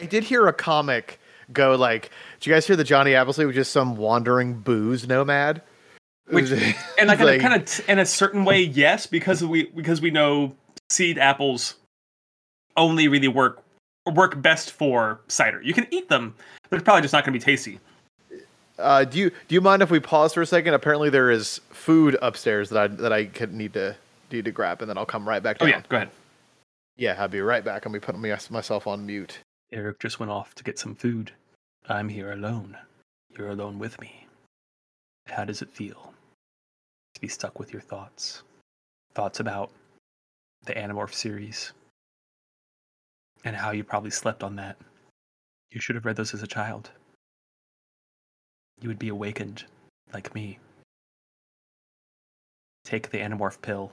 I 0.00 0.06
did 0.06 0.24
hear 0.24 0.46
a 0.46 0.52
comic 0.52 1.18
go 1.52 1.74
like, 1.74 2.10
"Did 2.40 2.46
you 2.46 2.52
guys 2.54 2.66
hear 2.66 2.76
that 2.76 2.84
Johnny 2.84 3.14
Appleseed 3.14 3.46
was 3.46 3.54
just 3.54 3.72
some 3.72 3.96
wandering 3.96 4.54
booze 4.54 5.06
nomad?" 5.08 5.62
Which- 6.28 6.50
And 6.98 7.08
like, 7.08 7.20
like- 7.20 7.40
kind 7.40 7.54
of, 7.54 7.64
t- 7.66 7.82
in 7.88 7.98
a 7.98 8.04
certain 8.06 8.44
way, 8.44 8.60
yes, 8.62 9.06
because 9.06 9.42
we 9.44 9.64
because 9.66 10.00
we 10.00 10.10
know 10.10 10.54
seed 10.90 11.18
apples 11.18 11.76
only 12.76 13.08
really 13.08 13.28
work 13.28 13.62
work 14.14 14.40
best 14.40 14.72
for 14.72 15.20
cider. 15.28 15.60
You 15.62 15.74
can 15.74 15.86
eat 15.90 16.08
them, 16.08 16.34
but 16.62 16.70
they're 16.70 16.80
probably 16.80 17.02
just 17.02 17.12
not 17.12 17.24
going 17.24 17.38
to 17.38 17.38
be 17.38 17.44
tasty. 17.44 17.80
Uh, 18.78 19.04
do 19.04 19.18
you 19.18 19.30
do 19.48 19.54
you 19.54 19.60
mind 19.60 19.82
if 19.82 19.90
we 19.90 20.00
pause 20.00 20.34
for 20.34 20.42
a 20.42 20.46
second? 20.46 20.74
Apparently, 20.74 21.10
there 21.10 21.30
is 21.30 21.60
food 21.70 22.16
upstairs 22.20 22.68
that 22.70 22.78
I 22.78 22.86
that 22.88 23.12
I 23.12 23.24
could 23.24 23.54
need 23.54 23.72
to 23.72 23.96
need 24.30 24.44
to 24.44 24.50
grab, 24.50 24.82
and 24.82 24.90
then 24.90 24.98
I'll 24.98 25.06
come 25.06 25.26
right 25.26 25.42
back 25.42 25.56
Oh 25.60 25.66
yeah, 25.66 25.82
go 25.88 25.96
ahead. 25.96 26.10
yeah, 26.96 27.16
I'll 27.18 27.28
be 27.28 27.40
right 27.40 27.64
back. 27.64 27.86
I'm 27.86 27.92
be 27.92 28.00
putting 28.00 28.20
myself 28.20 28.86
on 28.86 29.06
mute. 29.06 29.38
Eric 29.72 29.98
just 29.98 30.20
went 30.20 30.30
off 30.30 30.54
to 30.56 30.64
get 30.64 30.78
some 30.78 30.94
food. 30.94 31.32
I'm 31.88 32.08
here 32.08 32.32
alone. 32.32 32.76
You're 33.36 33.50
alone 33.50 33.78
with 33.78 34.00
me. 34.00 34.26
How 35.26 35.44
does 35.44 35.62
it 35.62 35.70
feel 35.70 36.12
to 37.14 37.20
be 37.20 37.28
stuck 37.28 37.58
with 37.58 37.72
your 37.72 37.82
thoughts? 37.82 38.42
Thoughts 39.14 39.40
about 39.40 39.70
the 40.66 40.74
Animorph 40.74 41.14
series 41.14 41.72
and 43.44 43.56
how 43.56 43.70
you 43.70 43.84
probably 43.84 44.10
slept 44.10 44.42
on 44.42 44.56
that. 44.56 44.76
You 45.70 45.80
should 45.80 45.96
have 45.96 46.04
read 46.04 46.16
those 46.16 46.34
as 46.34 46.42
a 46.42 46.46
child. 46.46 46.90
You 48.80 48.88
would 48.88 48.98
be 48.98 49.08
awakened 49.08 49.64
like 50.12 50.34
me. 50.34 50.58
Take 52.84 53.10
the 53.10 53.18
Animorph 53.18 53.60
pill. 53.62 53.92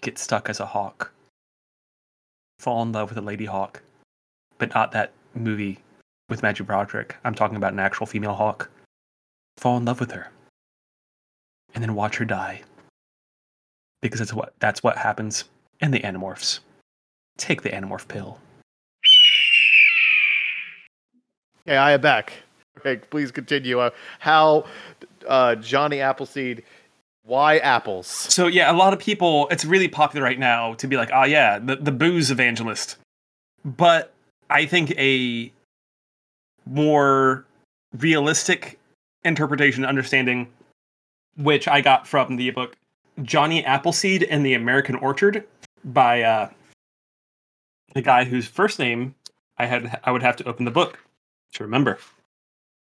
Get 0.00 0.18
stuck 0.18 0.48
as 0.48 0.60
a 0.60 0.66
hawk. 0.66 1.12
Fall 2.58 2.82
in 2.82 2.92
love 2.92 3.10
with 3.10 3.18
a 3.18 3.22
lady 3.22 3.44
hawk 3.44 3.82
but 4.58 4.74
not 4.74 4.92
that 4.92 5.12
movie 5.34 5.78
with 6.28 6.42
Matthew 6.42 6.64
Broderick. 6.64 7.16
I'm 7.24 7.34
talking 7.34 7.56
about 7.56 7.72
an 7.72 7.78
actual 7.78 8.06
female 8.06 8.34
hawk. 8.34 8.70
Fall 9.56 9.76
in 9.76 9.84
love 9.84 10.00
with 10.00 10.12
her, 10.12 10.30
and 11.74 11.82
then 11.82 11.94
watch 11.94 12.16
her 12.16 12.24
die, 12.24 12.62
because 14.02 14.20
that's 14.20 14.34
what 14.34 14.52
that's 14.60 14.82
what 14.82 14.98
happens 14.98 15.44
in 15.80 15.90
the 15.90 16.00
Animorphs. 16.00 16.60
Take 17.38 17.62
the 17.62 17.70
Animorph 17.70 18.06
pill. 18.08 18.38
Okay, 21.66 21.76
I 21.76 21.92
am 21.92 22.00
back. 22.00 22.32
Okay, 22.78 22.96
please 23.10 23.30
continue. 23.30 23.80
Uh, 23.80 23.90
how 24.18 24.64
uh, 25.26 25.54
Johnny 25.56 26.00
Appleseed? 26.00 26.62
Why 27.24 27.58
apples? 27.58 28.06
So 28.06 28.46
yeah, 28.46 28.70
a 28.70 28.72
lot 28.72 28.94
of 28.94 28.98
people. 28.98 29.48
It's 29.50 29.64
really 29.64 29.88
popular 29.88 30.24
right 30.24 30.38
now 30.38 30.74
to 30.74 30.86
be 30.86 30.96
like, 30.96 31.10
oh 31.12 31.24
yeah, 31.24 31.58
the 31.58 31.76
the 31.76 31.92
booze 31.92 32.30
evangelist. 32.30 32.96
But 33.64 34.14
I 34.48 34.64
think 34.64 34.92
a 34.92 35.52
more 36.64 37.44
realistic 37.98 38.78
interpretation, 39.24 39.84
understanding, 39.84 40.48
which 41.36 41.68
I 41.68 41.82
got 41.82 42.06
from 42.06 42.36
the 42.36 42.50
book 42.50 42.76
Johnny 43.22 43.64
Appleseed 43.64 44.22
and 44.22 44.44
the 44.44 44.54
American 44.54 44.94
Orchard 44.94 45.44
by 45.84 46.22
uh, 46.22 46.48
the 47.94 48.02
guy 48.02 48.24
whose 48.24 48.46
first 48.46 48.78
name 48.78 49.14
I 49.56 49.66
had 49.66 50.00
I 50.04 50.12
would 50.12 50.22
have 50.22 50.36
to 50.36 50.48
open 50.48 50.64
the 50.64 50.70
book 50.70 50.98
to 51.54 51.64
remember. 51.64 51.98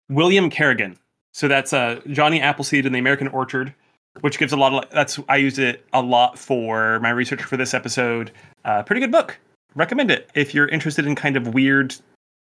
William 0.09 0.51
Kerrigan. 0.51 0.97
So 1.33 1.49
that's 1.49 1.73
uh, 1.73 2.01
Johnny 2.09 2.41
Appleseed 2.41 2.87
and 2.87 2.95
the 2.95 2.99
American 2.99 3.29
Orchard 3.29 3.75
which 4.21 4.39
gives 4.39 4.53
a 4.53 4.57
lot 4.57 4.73
of 4.73 4.91
that's 4.91 5.19
I 5.29 5.37
used 5.37 5.59
it 5.59 5.85
a 5.93 6.01
lot 6.01 6.39
for 6.39 7.01
my 7.01 7.11
research 7.11 7.43
for 7.43 7.57
this 7.57 7.75
episode. 7.75 8.33
Uh, 8.65 8.83
pretty 8.83 9.01
good 9.01 9.13
book. 9.13 9.39
Recommend 9.75 10.11
it 10.11 10.31
if 10.35 10.55
you're 10.55 10.69
interested 10.69 11.07
in 11.07 11.15
kind 11.15 11.37
of 11.37 11.55
weird, 11.55 11.95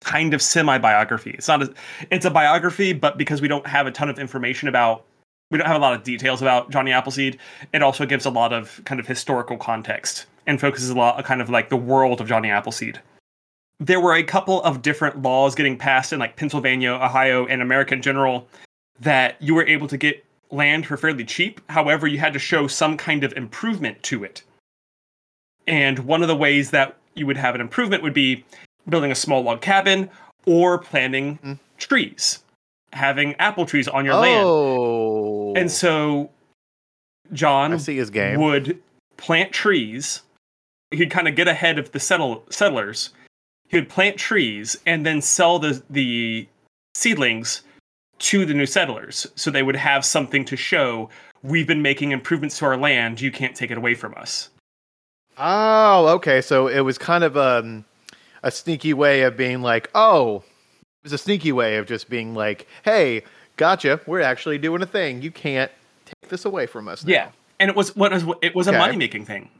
kind 0.01 0.35
of 0.35 0.43
semi 0.43 0.79
biography. 0.79 1.31
It's 1.31 1.49
not 1.49 1.63
a, 1.63 1.75
it's 2.11 2.27
a 2.27 2.31
biography, 2.31 2.93
but 2.93 3.17
because 3.17 3.41
we 3.41 3.49
don't 3.49 3.67
have 3.67 3.87
a 3.87 3.91
ton 3.91 4.11
of 4.11 4.19
information 4.19 4.69
about, 4.69 5.05
we 5.53 5.59
don't 5.59 5.67
have 5.67 5.77
a 5.77 5.81
lot 5.81 5.93
of 5.93 6.03
details 6.03 6.41
about 6.41 6.71
Johnny 6.71 6.93
Appleseed. 6.93 7.39
It 7.75 7.83
also 7.83 8.07
gives 8.07 8.25
a 8.25 8.31
lot 8.31 8.55
of 8.55 8.81
kind 8.87 8.99
of 8.99 9.07
historical 9.07 9.59
context 9.59 10.25
and 10.47 10.59
focuses 10.59 10.89
a 10.89 10.95
lot 10.95 11.19
on 11.19 11.23
kind 11.23 11.43
of 11.43 11.51
like 11.51 11.69
the 11.69 11.77
world 11.77 12.21
of 12.23 12.27
Johnny 12.27 12.51
Appleseed. 12.51 12.99
There 13.79 14.01
were 14.01 14.15
a 14.15 14.23
couple 14.23 14.63
of 14.63 14.81
different 14.81 15.21
laws 15.21 15.55
getting 15.55 15.77
passed 15.77 16.13
in 16.13 16.19
like 16.19 16.37
Pennsylvania, 16.37 16.93
Ohio, 16.93 17.47
and 17.47 17.61
America 17.61 17.93
in 17.95 18.01
general 18.01 18.49
that 19.01 19.37
you 19.41 19.55
were 19.55 19.67
able 19.67 19.89
to 19.89 19.99
get 19.99 20.25
land 20.51 20.87
for 20.87 20.97
fairly 20.97 21.25
cheap. 21.25 21.61
However, 21.69 22.07
you 22.07 22.19
had 22.19 22.33
to 22.33 22.39
show 22.39 22.67
some 22.67 22.97
kind 22.97 23.23
of 23.23 23.33
improvement 23.35 24.03
to 24.05 24.25
it. 24.25 24.43
And 25.67 25.99
one 26.01 26.23
of 26.23 26.29
the 26.29 26.37
ways 26.37 26.71
that 26.71 26.97
you 27.15 27.27
would 27.27 27.37
have 27.37 27.55
an 27.55 27.61
improvement 27.61 28.03
would 28.03 28.15
be 28.15 28.45
building 28.89 29.13
a 29.13 29.15
small 29.15 29.43
log 29.43 29.61
cabin 29.61 30.09
or 30.47 30.79
planting 30.79 31.39
Mm. 31.45 31.59
trees, 31.79 32.43
having 32.93 33.35
apple 33.35 33.67
trees 33.67 33.87
on 33.89 34.05
your 34.05 34.15
land. 34.15 34.45
And 35.57 35.71
so 35.71 36.31
John 37.33 37.73
I 37.73 37.77
see 37.79 37.97
his 37.97 38.11
game. 38.11 38.41
would 38.41 38.81
plant 39.17 39.53
trees. 39.53 40.23
He'd 40.91 41.11
kind 41.11 41.29
of 41.29 41.35
get 41.37 41.49
ahead 41.49 41.79
of 41.79 41.93
the 41.93 42.01
settle- 42.01 42.45
settlers. 42.51 43.11
He 43.69 43.79
would 43.79 43.89
plant 43.89 44.19
trees 44.19 44.77
and 44.87 45.07
then 45.07 45.23
sell 45.23 45.59
the 45.59 45.83
the 45.89 46.47
seedlings 46.95 47.63
to 48.19 48.45
the 48.45 48.55
new 48.55 48.67
settlers, 48.67 49.27
so 49.35 49.51
they 49.51 49.63
would 49.63 49.77
have 49.77 50.05
something 50.05 50.45
to 50.45 50.57
show. 50.57 51.09
We've 51.43 51.67
been 51.67 51.83
making 51.83 52.13
improvements 52.13 52.59
to 52.59 52.67
our 52.67 52.77
land. 52.77 53.21
You 53.21 53.33
can't 53.33 53.57
take 53.57 53.71
it 53.71 53.79
away 53.79 53.95
from 53.95 54.15
us. 54.17 54.51
Oh, 55.39 56.09
okay. 56.17 56.41
So 56.41 56.69
it 56.69 56.81
was 56.81 56.99
kind 56.99 57.25
of 57.25 57.37
um, 57.37 57.85
a 58.43 58.51
sneaky 58.51 58.93
way 58.95 59.23
of 59.23 59.37
being 59.37 59.63
like, 59.63 59.91
oh, 59.95 60.37
it 60.37 61.05
was 61.05 61.13
a 61.13 61.19
sneaky 61.19 61.51
way 61.51 61.79
of 61.79 61.87
just 61.87 62.09
being 62.11 62.35
like, 62.35 62.69
hey, 62.85 63.23
gotcha. 63.57 64.01
We're 64.07 64.21
actually 64.23 64.59
doing 64.59 64.83
a 64.83 64.87
thing. 64.87 65.23
You 65.23 65.31
can't 65.31 65.71
take 66.07 66.31
this 66.31 66.45
away 66.45 66.67
from 66.67 66.89
us. 66.89 67.05
now." 67.05 67.13
Yeah, 67.13 67.29
and 67.61 67.71
it 67.71 67.77
was 67.77 67.95
what 67.97 68.13
was 68.13 68.25
it 68.43 68.55
was 68.55 68.67
a 68.69 68.73
money 68.73 68.97
making 68.97 69.25
thing. 69.27 69.51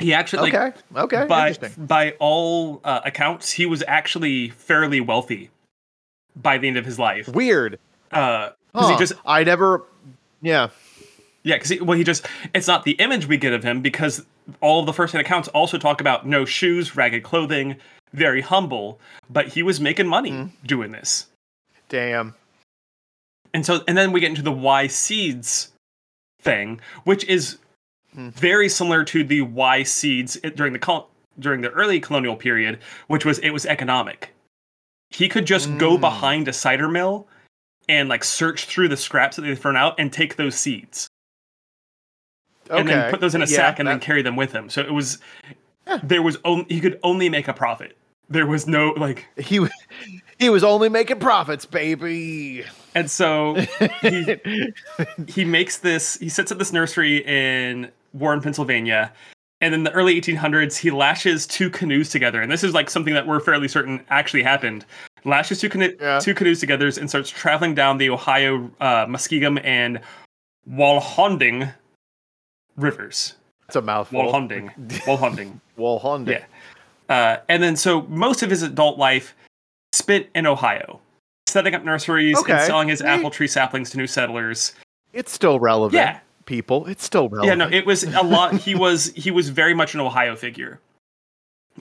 He 0.00 0.12
actually 0.12 0.50
like 0.50 0.54
Okay. 0.54 0.80
Okay. 0.96 1.26
by 1.26 1.54
by 1.78 2.12
all 2.18 2.80
uh, 2.84 3.00
accounts, 3.04 3.52
he 3.52 3.64
was 3.66 3.82
actually 3.86 4.48
fairly 4.50 5.00
wealthy 5.00 5.50
by 6.34 6.58
the 6.58 6.66
end 6.68 6.76
of 6.76 6.84
his 6.84 6.98
life. 6.98 7.28
Weird. 7.28 7.78
Uh, 8.10 8.50
Huh. 8.74 8.88
he 8.88 8.96
just 8.98 9.12
I 9.24 9.44
never. 9.44 9.84
Yeah. 10.42 10.70
Yeah, 11.44 11.56
because 11.58 11.80
well, 11.80 11.96
he 11.96 12.02
just 12.02 12.26
it's 12.54 12.66
not 12.66 12.82
the 12.84 12.92
image 12.92 13.28
we 13.28 13.36
get 13.36 13.52
of 13.52 13.62
him 13.62 13.82
because 13.82 14.24
all 14.60 14.80
of 14.80 14.86
the 14.86 14.92
first-hand 14.92 15.24
accounts 15.24 15.46
also 15.48 15.78
talk 15.78 16.00
about 16.00 16.26
no 16.26 16.44
shoes, 16.44 16.96
ragged 16.96 17.22
clothing, 17.22 17.76
very 18.12 18.40
humble, 18.40 18.98
but 19.30 19.46
he 19.48 19.62
was 19.62 19.80
making 19.80 20.08
money 20.08 20.32
Mhm. 20.32 20.50
doing 20.66 20.90
this. 20.90 21.26
Damn. 21.88 22.34
And 23.54 23.64
so, 23.64 23.82
and 23.88 23.96
then 23.96 24.12
we 24.12 24.20
get 24.20 24.28
into 24.30 24.42
the 24.42 24.52
Y 24.52 24.88
seeds 24.88 25.72
thing, 26.42 26.80
which 27.04 27.24
is 27.24 27.58
Hmm. 28.12 28.28
very 28.30 28.68
similar 28.68 29.02
to 29.04 29.24
the 29.24 29.40
Y 29.42 29.82
seeds 29.82 30.36
during 30.54 30.72
the 30.72 30.78
col- 30.78 31.10
during 31.40 31.62
the 31.62 31.70
early 31.70 31.98
colonial 32.00 32.36
period, 32.36 32.78
which 33.08 33.24
was 33.24 33.38
it 33.40 33.50
was 33.50 33.64
economic. 33.66 34.32
He 35.10 35.28
could 35.28 35.46
just 35.46 35.78
go 35.78 35.96
Mm. 35.96 36.00
behind 36.00 36.48
a 36.48 36.52
cider 36.52 36.88
mill 36.88 37.26
and 37.88 38.08
like 38.08 38.22
search 38.24 38.66
through 38.66 38.88
the 38.88 38.96
scraps 38.96 39.36
that 39.36 39.42
they've 39.42 39.58
thrown 39.58 39.76
out 39.76 39.94
and 39.98 40.12
take 40.12 40.36
those 40.36 40.54
seeds 40.54 41.08
Okay. 42.70 42.80
and 42.80 42.88
then 42.88 43.10
put 43.10 43.20
those 43.20 43.34
in 43.34 43.42
a 43.42 43.46
Yeah, 43.46 43.56
sack 43.56 43.78
and 43.78 43.88
then 43.88 44.00
carry 44.00 44.22
them 44.22 44.36
with 44.36 44.52
him. 44.52 44.70
So 44.70 44.80
it 44.80 44.92
was 44.92 45.18
Yeah. 45.86 45.98
there 46.02 46.22
was 46.22 46.38
only 46.44 46.66
he 46.68 46.80
could 46.80 46.98
only 47.02 47.28
make 47.28 47.48
a 47.48 47.52
profit. 47.52 47.96
There 48.28 48.46
was 48.46 48.66
no 48.66 48.90
like 48.96 49.26
he 49.36 49.66
he 50.38 50.50
was 50.50 50.62
only 50.64 50.88
making 50.88 51.18
profits, 51.20 51.66
baby. 51.66 52.64
And 52.94 53.10
so 53.10 53.54
he 54.02 54.36
he 55.28 55.44
makes 55.44 55.78
this 55.78 56.16
he 56.18 56.28
sets 56.28 56.52
up 56.52 56.58
this 56.58 56.72
nursery 56.72 57.18
in 57.26 57.90
Warren, 58.12 58.40
Pennsylvania. 58.40 59.12
And 59.60 59.72
in 59.74 59.82
the 59.84 59.92
early 59.92 60.20
1800s, 60.20 60.76
he 60.76 60.90
lashes 60.90 61.46
two 61.46 61.70
canoes 61.70 62.10
together, 62.10 62.42
and 62.42 62.52
this 62.52 62.62
is 62.62 62.74
like 62.74 62.90
something 62.90 63.14
that 63.14 63.26
we're 63.26 63.40
fairly 63.40 63.66
certain 63.68 64.04
actually 64.10 64.42
happened. 64.42 64.84
Lashes 65.24 65.58
two, 65.58 65.70
cano- 65.70 65.92
Yeah. 65.98 66.18
two 66.18 66.34
canoes 66.34 66.60
together 66.60 66.86
and 67.00 67.08
starts 67.08 67.30
traveling 67.30 67.74
down 67.74 67.96
the 67.96 68.10
Ohio, 68.10 68.70
uh, 68.80 69.06
Muskingum, 69.06 69.58
and 69.64 70.00
Walhonding 70.68 71.72
rivers. 72.76 73.36
It's 73.66 73.76
a 73.76 73.80
mouthful. 73.80 74.20
Walhonding, 74.22 74.74
Walhonding. 75.06 75.60
Walhonding. 75.78 76.44
Yeah. 77.08 77.14
Uh, 77.14 77.40
and 77.48 77.62
then, 77.62 77.76
so 77.76 78.02
most 78.02 78.42
of 78.42 78.50
his 78.50 78.62
adult 78.62 78.98
life 78.98 79.34
spent 79.94 80.26
in 80.34 80.46
Ohio, 80.46 81.00
setting 81.54 81.72
up 81.74 81.84
nurseries 81.84 82.36
and 82.48 82.60
selling 82.62 82.88
his 82.88 83.00
apple 83.00 83.30
tree 83.30 83.46
saplings 83.46 83.88
to 83.90 83.96
new 83.96 84.08
settlers. 84.08 84.74
It's 85.12 85.30
still 85.32 85.60
relevant. 85.60 85.94
Yeah. 85.94 86.18
People, 86.46 86.84
it's 86.86 87.04
still 87.04 87.28
relevant. 87.28 87.46
Yeah, 87.58 87.66
no, 87.66 87.74
it 87.74 87.86
was 87.86 88.02
a 88.02 88.22
lot. 88.24 88.54
He 88.56 88.74
was 88.84 89.12
he 89.14 89.30
was 89.30 89.48
very 89.50 89.72
much 89.72 89.94
an 89.94 90.00
Ohio 90.00 90.34
figure. 90.36 90.80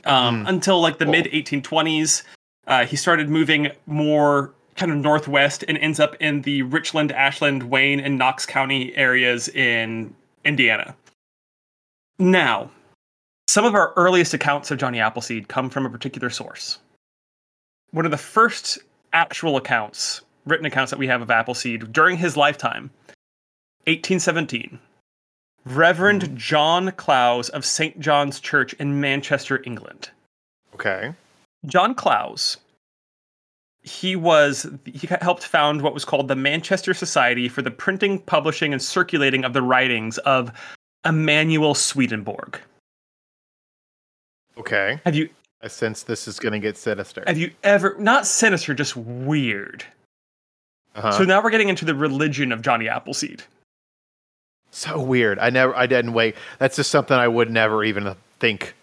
Um, 0.05 0.45
Mm. 0.45 0.49
until 0.49 0.80
like 0.80 0.99
the 0.99 1.05
Cool. 1.05 1.11
mid 1.13 1.26
1820s, 1.26 2.21
uh, 2.67 2.86
he 2.86 2.95
started 2.95 3.30
moving 3.30 3.71
more 3.88 4.53
kind 4.76 4.91
of 4.91 4.97
northwest 4.99 5.65
and 5.67 5.78
ends 5.80 5.99
up 5.99 6.15
in 6.19 6.43
the 6.43 6.61
Richland, 6.61 7.11
Ashland, 7.11 7.63
Wayne, 7.63 7.99
and 7.99 8.17
Knox 8.17 8.45
County 8.45 8.95
areas 8.95 9.49
in 9.49 10.15
Indiana. 10.45 10.95
Now, 12.19 12.69
some 13.47 13.65
of 13.65 13.74
our 13.76 13.91
earliest 13.97 14.34
accounts 14.36 14.69
of 14.71 14.78
Johnny 14.78 14.99
Appleseed 14.99 15.47
come 15.47 15.69
from 15.69 15.86
a 15.86 15.89
particular 15.89 16.30
source. 16.30 16.78
One 17.91 18.05
of 18.05 18.11
the 18.11 18.17
first 18.17 18.80
actual 19.14 19.55
accounts, 19.57 20.22
written 20.45 20.66
accounts 20.66 20.89
that 20.89 20.99
we 20.99 21.07
have 21.07 21.22
of 21.22 21.32
Appleseed 21.32 21.93
during 21.93 22.18
his 22.18 22.36
lifetime, 22.36 22.91
1817. 23.86 24.80
Reverend 25.66 26.24
hmm. 26.24 26.36
John 26.36 26.91
Clowes 26.91 27.49
of 27.49 27.66
St. 27.66 27.99
John's 27.99 28.39
Church 28.39 28.74
in 28.74 28.99
Manchester, 28.99 29.61
England. 29.66 30.09
okay. 30.74 31.14
John 31.66 31.95
Clowes, 31.95 32.57
he 33.84 34.16
was 34.16 34.68
he 34.86 35.07
helped 35.22 35.45
found 35.45 35.82
what 35.82 35.93
was 35.93 36.03
called 36.03 36.28
the 36.28 36.36
Manchester 36.36 36.93
Society 36.93 37.47
for 37.47 37.61
the 37.61 37.72
Printing, 37.72 38.20
Publishing, 38.20 38.74
and 38.74 38.82
Circulating 38.82 39.45
of 39.45 39.53
the 39.53 39.61
Writings 39.61 40.18
of 40.20 40.51
Emanuel 41.05 41.74
Swedenborg. 41.74 42.59
Okay. 44.57 44.99
Have 45.05 45.16
you 45.16 45.30
I 45.64 45.68
sense 45.70 46.03
this 46.03 46.28
is 46.28 46.39
going 46.39 46.51
to 46.51 46.59
get 46.59 46.78
sinister. 46.78 47.24
have 47.26 47.38
you 47.38 47.51
ever 47.64 47.95
not 47.97 48.28
sinister, 48.28 48.74
just 48.74 48.97
weird? 48.97 49.86
Uh-huh. 50.95 51.11
So 51.14 51.24
now 51.24 51.41
we're 51.41 51.49
getting 51.51 51.70
into 51.70 51.86
the 51.86 51.95
religion 51.95 52.51
of 52.51 52.61
Johnny 52.61 52.88
Appleseed. 52.88 53.43
so 54.72 55.01
weird. 55.01 55.39
I 55.39 55.49
never. 55.49 55.76
I 55.76 55.88
didn't 55.88 56.14
wait. 56.14 56.36
That's 56.59 56.76
just 56.76 56.91
something 56.91 57.16
I 57.18 57.28
would 57.28 57.49
never 57.49 57.84
even 57.84 58.14
think 58.39 58.76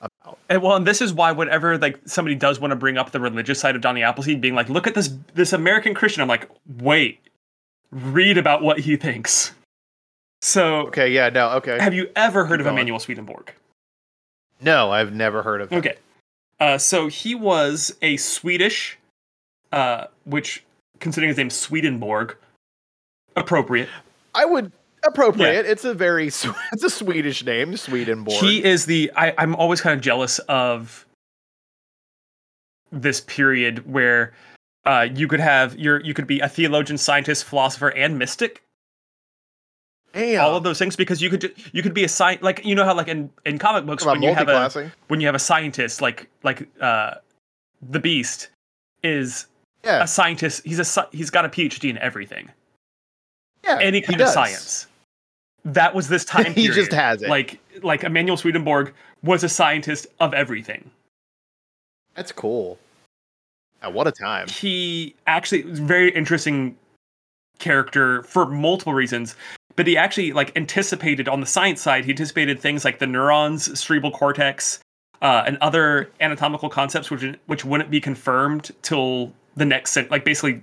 about. 0.00 0.38
And 0.48 0.62
well, 0.62 0.74
and 0.76 0.86
this 0.86 1.00
is 1.00 1.12
why 1.12 1.32
whenever 1.32 1.76
like 1.78 2.00
somebody 2.06 2.34
does 2.34 2.58
want 2.58 2.70
to 2.72 2.76
bring 2.76 2.96
up 2.98 3.10
the 3.12 3.20
religious 3.20 3.60
side 3.60 3.76
of 3.76 3.82
Johnny 3.82 4.02
Appleseed, 4.02 4.40
being 4.40 4.54
like, 4.54 4.68
"Look 4.68 4.86
at 4.86 4.94
this 4.94 5.14
this 5.34 5.52
American 5.52 5.94
Christian," 5.94 6.22
I'm 6.22 6.28
like, 6.28 6.48
"Wait, 6.78 7.20
read 7.92 8.38
about 8.38 8.62
what 8.62 8.80
he 8.80 8.96
thinks." 8.96 9.52
So, 10.42 10.86
Okay. 10.86 11.10
Yeah. 11.12 11.28
No. 11.28 11.50
Okay. 11.50 11.78
have 11.78 11.92
you 11.94 12.08
ever 12.16 12.46
heard 12.46 12.58
Keep 12.58 12.60
of 12.60 12.64
going. 12.70 12.78
Emanuel 12.78 12.98
Swedenborg? 12.98 13.52
No, 14.60 14.90
I've 14.90 15.12
never 15.12 15.42
heard 15.42 15.60
of. 15.60 15.70
him. 15.70 15.78
Okay, 15.78 15.96
uh, 16.58 16.78
so 16.78 17.08
he 17.08 17.34
was 17.34 17.96
a 18.02 18.16
Swedish, 18.18 18.98
uh, 19.72 20.06
which 20.24 20.64
considering 20.98 21.28
his 21.28 21.38
name 21.38 21.50
Swedenborg, 21.50 22.36
appropriate. 23.36 23.88
I 24.34 24.44
would 24.44 24.72
appropriate. 25.04 25.66
It's 25.66 25.84
a 25.84 25.94
very. 25.94 26.26
It's 26.72 26.84
a 26.84 26.90
Swedish 26.90 27.44
name, 27.44 27.76
Swedenborg. 27.76 28.36
He 28.42 28.62
is 28.62 28.86
the. 28.86 29.10
I, 29.16 29.34
I'm 29.38 29.54
always 29.56 29.80
kind 29.80 29.94
of 29.94 30.00
jealous 30.00 30.38
of 30.40 31.06
this 32.92 33.20
period 33.20 33.90
where 33.90 34.32
uh, 34.84 35.06
you 35.14 35.28
could 35.28 35.40
have 35.40 35.78
your 35.78 36.00
you 36.00 36.14
could 36.14 36.26
be 36.26 36.40
a 36.40 36.48
theologian, 36.48 36.98
scientist, 36.98 37.44
philosopher, 37.44 37.88
and 37.88 38.18
mystic. 38.18 38.62
Damn. 40.12 40.44
All 40.44 40.56
of 40.56 40.64
those 40.64 40.78
things 40.78 40.96
because 40.96 41.22
you 41.22 41.30
could 41.30 41.54
you 41.72 41.82
could 41.82 41.94
be 41.94 42.02
a 42.02 42.08
sci 42.08 42.38
like 42.40 42.64
you 42.64 42.74
know 42.74 42.84
how 42.84 42.94
like 42.94 43.08
in 43.08 43.30
in 43.46 43.58
comic 43.58 43.86
books 43.86 44.04
when 44.04 44.22
you 44.22 44.34
have 44.34 44.48
a 44.48 44.92
when 45.08 45.20
you 45.20 45.26
have 45.26 45.34
a 45.36 45.40
scientist 45.40 46.00
like 46.02 46.28
like 46.42 46.68
uh 46.80 47.14
the 47.88 48.00
Beast 48.00 48.48
is 49.02 49.46
Yeah. 49.84 50.02
a 50.02 50.06
scientist. 50.06 50.62
He's 50.64 50.80
a 50.96 51.08
he's 51.12 51.30
got 51.30 51.44
a 51.44 51.48
PhD 51.48 51.90
in 51.90 51.98
everything, 51.98 52.48
yeah. 53.64 53.78
any 53.80 54.00
kind 54.00 54.20
of 54.20 54.26
does. 54.26 54.34
science. 54.34 54.86
That 55.64 55.94
was 55.94 56.08
this 56.08 56.24
time. 56.36 56.54
He 56.54 56.68
just 56.68 56.92
has 56.92 57.22
it. 57.22 57.28
Like 57.28 57.60
like 57.82 58.02
Emanuel 58.02 58.36
Swedenborg 58.36 58.92
was 59.22 59.44
a 59.44 59.48
scientist 59.48 60.06
of 60.18 60.34
everything. 60.34 60.90
That's 62.14 62.32
cool. 62.32 62.78
Yeah, 63.80 63.88
what 63.88 64.06
a 64.08 64.12
time. 64.12 64.48
He 64.48 65.14
actually 65.28 65.62
was 65.62 65.78
very 65.78 66.10
interesting 66.10 66.76
character 67.60 68.22
for 68.24 68.44
multiple 68.46 68.92
reasons. 68.92 69.36
But 69.80 69.86
he 69.86 69.96
actually 69.96 70.34
like 70.34 70.54
anticipated 70.58 71.26
on 71.26 71.40
the 71.40 71.46
science 71.46 71.80
side. 71.80 72.04
He 72.04 72.10
anticipated 72.10 72.60
things 72.60 72.84
like 72.84 72.98
the 72.98 73.06
neurons, 73.06 73.80
cerebral 73.80 74.12
cortex, 74.12 74.78
uh, 75.22 75.44
and 75.46 75.56
other 75.62 76.10
anatomical 76.20 76.68
concepts, 76.68 77.10
which 77.10 77.24
which 77.46 77.64
wouldn't 77.64 77.90
be 77.90 77.98
confirmed 77.98 78.72
till 78.82 79.32
the 79.56 79.64
next 79.64 79.92
cent- 79.92 80.10
like 80.10 80.22
basically 80.22 80.62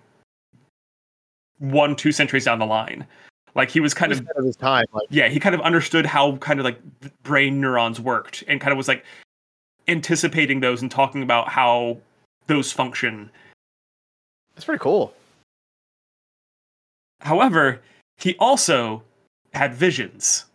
one 1.57 1.95
two 1.95 2.11
centuries 2.11 2.45
down 2.45 2.59
the 2.59 2.67
line. 2.67 3.07
Like 3.55 3.71
he 3.71 3.79
was 3.79 3.95
kind 3.95 4.11
He 4.11 4.19
was 4.19 4.29
of 4.29 4.37
of 4.37 4.45
his 4.45 4.55
time. 4.55 4.85
Like, 4.93 5.07
yeah, 5.09 5.29
he 5.29 5.39
kind 5.39 5.55
of 5.55 5.61
understood 5.61 6.05
how 6.05 6.35
kind 6.37 6.59
of 6.59 6.63
like 6.63 6.79
brain 7.23 7.59
neurons 7.59 7.99
worked 7.99 8.43
and 8.47 8.61
kind 8.61 8.71
of 8.71 8.77
was 8.77 8.87
like 8.87 9.03
anticipating 9.87 10.59
those 10.59 10.83
and 10.83 10.91
talking 10.91 11.23
about 11.23 11.49
how 11.49 11.97
those 12.45 12.71
function. 12.71 13.31
that's 14.53 14.65
pretty 14.65 14.77
cool. 14.77 15.11
However, 17.21 17.81
he 18.19 18.35
also 18.39 19.03
had 19.57 19.73
visions. 19.73 20.45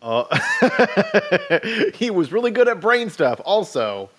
Uh, 0.00 0.24
he 1.94 2.10
was 2.10 2.32
really 2.32 2.50
good 2.50 2.68
at 2.68 2.80
brain 2.80 3.08
stuff. 3.08 3.40
Also, 3.44 4.10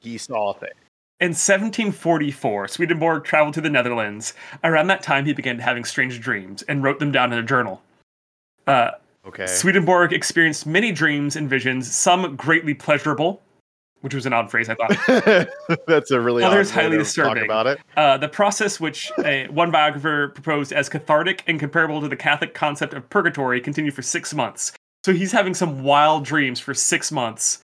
he 0.00 0.18
saw 0.18 0.52
things. 0.52 0.74
In 1.20 1.30
1744, 1.30 2.68
Swedenborg 2.68 3.24
traveled 3.24 3.54
to 3.54 3.60
the 3.60 3.70
Netherlands. 3.70 4.34
Around 4.64 4.88
that 4.88 5.02
time, 5.02 5.24
he 5.24 5.32
began 5.32 5.58
having 5.58 5.84
strange 5.84 6.20
dreams 6.20 6.62
and 6.62 6.82
wrote 6.82 6.98
them 6.98 7.12
down 7.12 7.32
in 7.32 7.38
a 7.38 7.42
journal. 7.42 7.82
Uh, 8.66 8.92
Okay. 9.24 9.46
Swedenborg 9.46 10.12
experienced 10.12 10.66
many 10.66 10.90
dreams 10.90 11.36
and 11.36 11.48
visions, 11.48 11.92
some 11.94 12.34
greatly 12.34 12.74
pleasurable, 12.74 13.40
which 14.02 14.14
was 14.14 14.26
an 14.26 14.32
odd 14.32 14.50
phrase, 14.50 14.68
I 14.68 14.74
thought. 14.74 15.48
That's 15.86 16.10
a 16.10 16.20
really 16.20 16.42
Others 16.44 16.70
highly 16.70 16.98
disturbing. 16.98 17.34
Talk 17.34 17.44
about 17.44 17.66
it. 17.66 17.80
Uh, 17.96 18.18
the 18.18 18.28
process, 18.28 18.78
which 18.78 19.10
uh, 19.18 19.44
one 19.44 19.70
biographer 19.70 20.28
proposed 20.28 20.72
as 20.72 20.88
cathartic 20.88 21.42
and 21.46 21.58
comparable 21.58 22.00
to 22.00 22.08
the 22.08 22.16
Catholic 22.16 22.52
concept 22.52 22.94
of 22.94 23.08
purgatory, 23.08 23.60
continued 23.60 23.94
for 23.94 24.02
six 24.02 24.34
months. 24.34 24.72
So 25.04 25.12
he's 25.12 25.32
having 25.32 25.54
some 25.54 25.82
wild 25.82 26.24
dreams 26.24 26.60
for 26.60 26.74
six 26.74 27.10
months. 27.10 27.62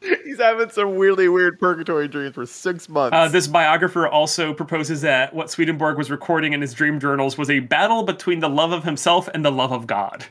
He's 0.00 0.38
having 0.38 0.68
some 0.70 0.96
really 0.96 1.28
weird 1.28 1.58
purgatory 1.58 2.06
dreams 2.06 2.34
for 2.34 2.44
six 2.46 2.88
months. 2.88 3.14
Uh, 3.14 3.28
this 3.28 3.46
biographer 3.46 4.06
also 4.06 4.52
proposes 4.52 5.00
that 5.00 5.34
what 5.34 5.50
Swedenborg 5.50 5.96
was 5.96 6.10
recording 6.10 6.52
in 6.52 6.60
his 6.60 6.74
dream 6.74 7.00
journals 7.00 7.38
was 7.38 7.48
a 7.48 7.60
battle 7.60 8.02
between 8.02 8.40
the 8.40 8.48
love 8.48 8.72
of 8.72 8.84
himself 8.84 9.28
and 9.32 9.44
the 9.44 9.50
love 9.50 9.72
of 9.72 9.86
God. 9.86 10.26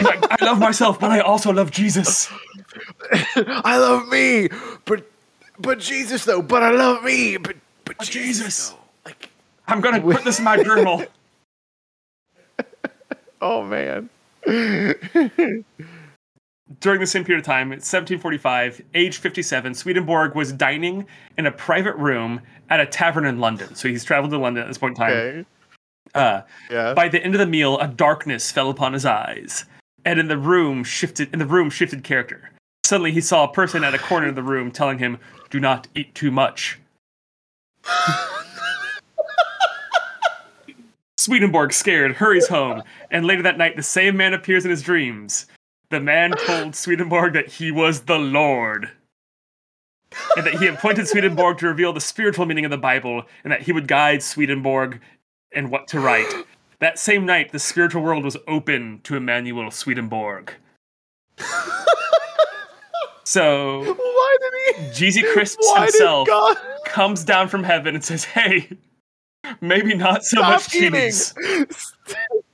Like, 0.00 0.42
I 0.42 0.44
love 0.44 0.58
myself, 0.58 0.98
but 1.00 1.10
I 1.10 1.20
also 1.20 1.52
love 1.52 1.70
Jesus. 1.70 2.28
I 3.36 3.78
love 3.78 4.08
me, 4.08 4.48
but 4.84 5.10
but 5.58 5.78
Jesus 5.78 6.24
though. 6.24 6.42
But 6.42 6.62
I 6.62 6.70
love 6.70 7.02
me, 7.02 7.36
but 7.36 7.56
but, 7.84 7.98
But 7.98 8.06
Jesus. 8.06 8.46
Jesus. 8.46 8.74
Like, 9.04 9.30
I'm 9.66 9.80
gonna 9.80 10.00
put 10.14 10.24
this 10.24 10.38
in 10.38 10.44
my 10.44 10.62
journal. 10.62 11.04
oh 13.40 13.62
man. 13.64 14.08
during 16.80 17.00
the 17.00 17.06
same 17.06 17.24
period 17.24 17.40
of 17.40 17.46
time, 17.46 17.68
1745, 17.70 18.82
age 18.94 19.18
57, 19.18 19.74
Swedenborg 19.74 20.34
was 20.34 20.52
dining 20.52 21.06
in 21.36 21.46
a 21.46 21.52
private 21.52 21.96
room 21.96 22.40
at 22.70 22.80
a 22.80 22.86
tavern 22.86 23.24
in 23.26 23.38
London. 23.40 23.74
So 23.74 23.88
he's 23.88 24.04
traveled 24.04 24.30
to 24.32 24.38
London 24.38 24.62
at 24.62 24.68
this 24.68 24.78
point 24.78 24.96
in 24.96 25.04
time. 25.04 25.12
Okay. 25.12 25.44
Uh, 26.14 26.42
Yeah. 26.70 26.94
by 26.94 27.08
the 27.08 27.22
end 27.22 27.34
of 27.34 27.38
the 27.40 27.46
meal, 27.46 27.78
a 27.78 27.88
darkness 27.88 28.50
fell 28.50 28.70
upon 28.70 28.92
his 28.92 29.04
eyes, 29.04 29.64
and 30.04 30.18
in 30.18 30.28
the 30.28 30.38
room 30.38 30.84
shifted. 30.84 31.32
In 31.32 31.38
the 31.38 31.46
room 31.46 31.70
shifted 31.70 32.04
character. 32.04 32.50
Suddenly, 32.84 33.12
he 33.12 33.20
saw 33.20 33.44
a 33.44 33.52
person 33.52 33.84
at 33.84 33.94
a 33.94 33.98
corner 33.98 34.28
of 34.28 34.34
the 34.34 34.42
room 34.42 34.70
telling 34.70 34.98
him, 34.98 35.18
"Do 35.50 35.60
not 35.60 35.88
eat 35.94 36.14
too 36.14 36.30
much." 36.30 36.78
Swedenborg, 41.20 41.72
scared, 41.74 42.16
hurries 42.16 42.48
home, 42.48 42.82
and 43.10 43.26
later 43.26 43.42
that 43.42 43.58
night, 43.58 43.76
the 43.76 43.82
same 43.82 44.16
man 44.16 44.32
appears 44.32 44.64
in 44.64 44.70
his 44.70 44.82
dreams. 44.82 45.46
The 45.90 46.00
man 46.00 46.30
told 46.46 46.74
Swedenborg 46.74 47.34
that 47.34 47.48
he 47.48 47.70
was 47.70 48.02
the 48.02 48.18
Lord, 48.18 48.90
and 50.36 50.46
that 50.46 50.54
he 50.54 50.66
appointed 50.66 51.06
Swedenborg 51.06 51.58
to 51.58 51.66
reveal 51.66 51.92
the 51.92 52.00
spiritual 52.00 52.46
meaning 52.46 52.64
of 52.64 52.70
the 52.70 52.78
Bible, 52.78 53.24
and 53.44 53.52
that 53.52 53.62
he 53.62 53.72
would 53.72 53.86
guide 53.86 54.22
Swedenborg 54.22 55.00
in 55.52 55.68
what 55.68 55.88
to 55.88 56.00
write. 56.00 56.32
That 56.80 56.98
same 56.98 57.26
night, 57.26 57.52
the 57.52 57.58
spiritual 57.58 58.02
world 58.02 58.24
was 58.24 58.36
open 58.48 59.00
to 59.04 59.14
Emanuel 59.16 59.70
Swedenborg. 59.70 60.52
so 63.24 63.80
Why 63.94 64.36
did 64.40 64.52
he? 64.76 64.82
Jeezy 65.06 65.32
Crisps 65.32 65.66
Why 65.66 65.82
himself 65.82 66.26
God 66.26 66.56
comes 66.86 67.24
down 67.24 67.48
from 67.48 67.62
heaven 67.64 67.94
and 67.94 68.04
says, 68.04 68.24
"Hey, 68.24 68.70
maybe 69.60 69.94
not 69.94 70.24
so 70.24 70.38
stop 70.38 70.52
much 70.52 70.74
eating? 70.74 70.92
cheese." 70.92 71.34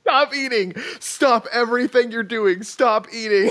Stop 0.03 0.33
eating! 0.35 0.73
Stop 1.01 1.47
everything 1.53 2.13
you're 2.13 2.23
doing! 2.23 2.63
Stop 2.63 3.09
eating! 3.13 3.51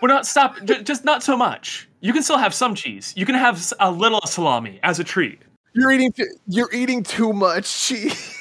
Well, 0.00 0.08
not 0.08 0.26
stop, 0.26 0.56
j- 0.64 0.82
just 0.82 1.04
not 1.04 1.22
so 1.22 1.36
much. 1.36 1.86
You 2.00 2.12
can 2.14 2.22
still 2.22 2.38
have 2.38 2.54
some 2.54 2.74
cheese. 2.74 3.12
You 3.14 3.26
can 3.26 3.34
have 3.34 3.62
a 3.78 3.90
little 3.90 4.22
salami 4.24 4.80
as 4.82 4.98
a 4.98 5.04
treat. 5.04 5.40
You're 5.74 5.92
eating. 5.92 6.10
Too, 6.12 6.26
you're 6.48 6.72
eating 6.72 7.02
too 7.02 7.32
much 7.32 7.78
cheese. 7.80 8.38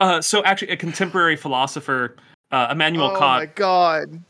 Uh, 0.00 0.20
so, 0.20 0.42
actually, 0.44 0.70
a 0.70 0.76
contemporary 0.76 1.36
philosopher, 1.36 2.16
uh, 2.50 2.68
Immanuel 2.70 3.12
oh 3.14 3.18
Kant, 3.18 3.22
Oh 3.22 3.38
my 3.38 3.46
god! 3.46 4.20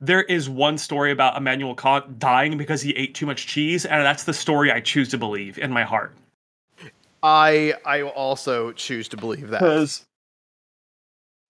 there 0.00 0.22
is 0.24 0.50
one 0.50 0.76
story 0.76 1.10
about 1.10 1.36
Immanuel 1.36 1.74
Kant 1.74 2.18
dying 2.18 2.58
because 2.58 2.82
he 2.82 2.90
ate 2.92 3.14
too 3.14 3.26
much 3.26 3.46
cheese, 3.46 3.86
and 3.86 4.04
that's 4.04 4.24
the 4.24 4.34
story 4.34 4.70
I 4.70 4.80
choose 4.80 5.08
to 5.10 5.18
believe 5.18 5.58
in 5.58 5.72
my 5.72 5.82
heart. 5.82 6.14
I 7.22 7.74
I 7.86 8.02
also 8.02 8.72
choose 8.72 9.08
to 9.08 9.16
believe 9.16 9.48
that. 9.48 9.60
Because 9.60 10.04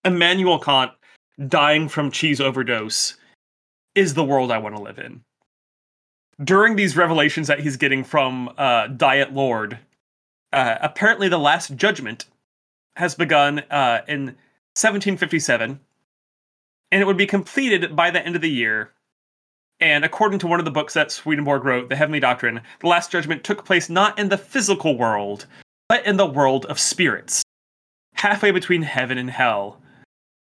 Immanuel 0.05 0.59
Kant 0.59 0.93
dying 1.49 1.89
from 1.89 2.11
cheese 2.13 2.41
overdose 2.41 3.17
is 3.97 4.15
the 4.15 4.25
world 4.25 4.53
I 4.53 4.59
want 4.59 4.77
to 4.77 4.83
live 4.83 4.99
in. 4.99 5.21
During 6.43 6.77
these 6.77 6.97
revelations 6.97 7.49
that 7.49 7.61
he's 7.61 7.77
getting 7.77 8.05
from 8.05 8.53
uh, 8.59 8.89
Diet 8.89 9.33
Lord, 9.33 9.79
uh, 10.53 10.77
apparently 10.81 11.29
the 11.29 11.39
Last 11.39 11.75
Judgment 11.77 12.27
has 12.97 13.15
begun 13.15 13.61
uh, 13.71 14.03
in 14.09 14.37
1757, 14.77 15.81
and 16.93 17.03
it 17.03 17.07
would 17.07 17.17
be 17.17 17.27
completed 17.27 17.95
by 17.95 18.11
the 18.11 18.25
end 18.25 18.37
of 18.37 18.43
the 18.43 18.51
year. 18.51 18.93
And 19.81 20.05
according 20.05 20.39
to 20.41 20.47
one 20.47 20.61
of 20.61 20.65
the 20.65 20.71
books 20.71 20.95
that 20.95 21.11
Swedenborg 21.11 21.65
wrote, 21.65 21.89
The 21.89 21.97
Heavenly 21.97 22.21
Doctrine, 22.21 22.61
the 22.81 22.87
Last 22.87 23.11
Judgment 23.11 23.43
took 23.43 23.65
place 23.65 23.91
not 23.91 24.19
in 24.19 24.29
the 24.29 24.39
physical 24.39 24.97
world, 24.97 25.47
but 25.89 26.07
in 26.07 26.17
the 26.17 26.27
world 26.27 26.67
of 26.67 26.79
spirits, 26.79 27.43
halfway 28.15 28.51
between 28.51 28.83
heaven 28.83 29.19
and 29.19 29.31
hell. 29.31 29.81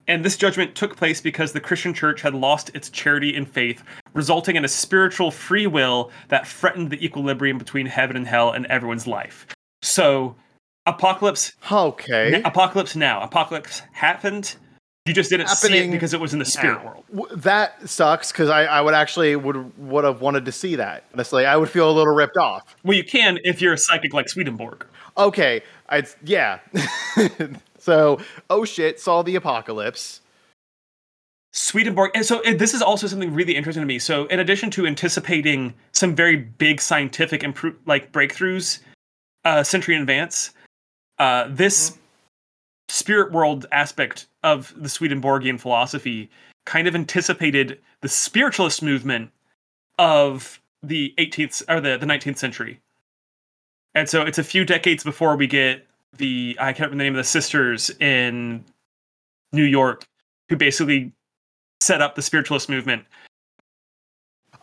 And 0.07 0.25
this 0.25 0.35
judgment 0.35 0.75
took 0.75 0.97
place 0.97 1.21
because 1.21 1.53
the 1.53 1.59
Christian 1.59 1.93
church 1.93 2.21
had 2.21 2.33
lost 2.33 2.71
its 2.73 2.89
charity 2.89 3.35
and 3.35 3.49
faith, 3.49 3.83
resulting 4.13 4.55
in 4.55 4.65
a 4.65 4.67
spiritual 4.67 5.31
free 5.31 5.67
will 5.67 6.11
that 6.27 6.47
threatened 6.47 6.89
the 6.89 7.03
equilibrium 7.03 7.57
between 7.57 7.85
heaven 7.85 8.17
and 8.17 8.27
hell 8.27 8.51
in 8.51 8.69
everyone's 8.69 9.07
life. 9.07 9.47
So, 9.81 10.35
apocalypse, 10.85 11.53
Okay. 11.71 12.41
apocalypse 12.43 12.95
now. 12.95 13.21
Apocalypse 13.21 13.81
happened. 13.91 14.55
You 15.05 15.13
just 15.15 15.31
didn't 15.31 15.47
see 15.47 15.75
it 15.77 15.91
because 15.91 16.13
it 16.13 16.19
was 16.19 16.31
in 16.33 16.39
the 16.39 16.45
spirit 16.45 16.83
now. 16.83 17.03
world. 17.11 17.31
That 17.41 17.89
sucks 17.89 18.31
because 18.31 18.49
I, 18.49 18.65
I 18.65 18.81
would 18.81 18.93
actually 18.93 19.35
would 19.35 19.75
would 19.79 20.03
have 20.03 20.21
wanted 20.21 20.45
to 20.45 20.51
see 20.51 20.75
that. 20.75 21.05
Honestly, 21.13 21.43
I 21.45 21.57
would 21.57 21.69
feel 21.71 21.89
a 21.89 21.91
little 21.91 22.13
ripped 22.13 22.37
off. 22.37 22.75
Well, 22.83 22.95
you 22.95 23.03
can 23.03 23.39
if 23.43 23.61
you're 23.61 23.73
a 23.73 23.77
psychic 23.79 24.13
like 24.13 24.29
Swedenborg. 24.29 24.85
Okay, 25.17 25.63
I 25.89 26.03
yeah. 26.23 26.59
so 27.79 28.19
oh 28.51 28.63
shit, 28.63 28.99
saw 28.99 29.23
the 29.23 29.35
apocalypse. 29.35 30.21
Swedenborg. 31.51 32.11
And 32.13 32.25
so 32.25 32.41
and 32.43 32.59
this 32.59 32.75
is 32.75 32.83
also 32.83 33.07
something 33.07 33.33
really 33.33 33.55
interesting 33.55 33.81
to 33.81 33.87
me. 33.87 33.97
So 33.97 34.25
in 34.27 34.39
addition 34.39 34.69
to 34.71 34.85
anticipating 34.85 35.73
some 35.93 36.15
very 36.15 36.35
big 36.37 36.79
scientific 36.79 37.41
impro- 37.41 37.75
like 37.87 38.11
breakthroughs, 38.11 38.79
uh, 39.45 39.63
century 39.63 39.95
in 39.95 40.01
advance, 40.01 40.51
uh, 41.21 41.45
this 41.51 41.99
spirit 42.89 43.31
world 43.31 43.67
aspect 43.71 44.25
of 44.41 44.73
the 44.75 44.89
Swedenborgian 44.89 45.59
philosophy 45.59 46.31
kind 46.65 46.87
of 46.87 46.95
anticipated 46.95 47.79
the 48.01 48.09
spiritualist 48.09 48.81
movement 48.81 49.29
of 49.99 50.59
the 50.81 51.13
18th 51.19 51.61
or 51.69 51.79
the, 51.79 51.95
the 51.95 52.07
19th 52.07 52.39
century. 52.39 52.79
And 53.93 54.09
so 54.09 54.23
it's 54.23 54.39
a 54.39 54.43
few 54.43 54.65
decades 54.65 55.03
before 55.03 55.35
we 55.35 55.45
get 55.45 55.85
the 56.17 56.57
I 56.59 56.73
can't 56.73 56.89
remember 56.89 56.97
the 56.97 57.03
name 57.03 57.13
of 57.13 57.17
the 57.17 57.23
sisters 57.23 57.91
in 57.99 58.65
New 59.53 59.63
York 59.63 60.03
who 60.49 60.57
basically 60.57 61.11
set 61.81 62.01
up 62.01 62.15
the 62.15 62.23
spiritualist 62.23 62.67
movement. 62.67 63.05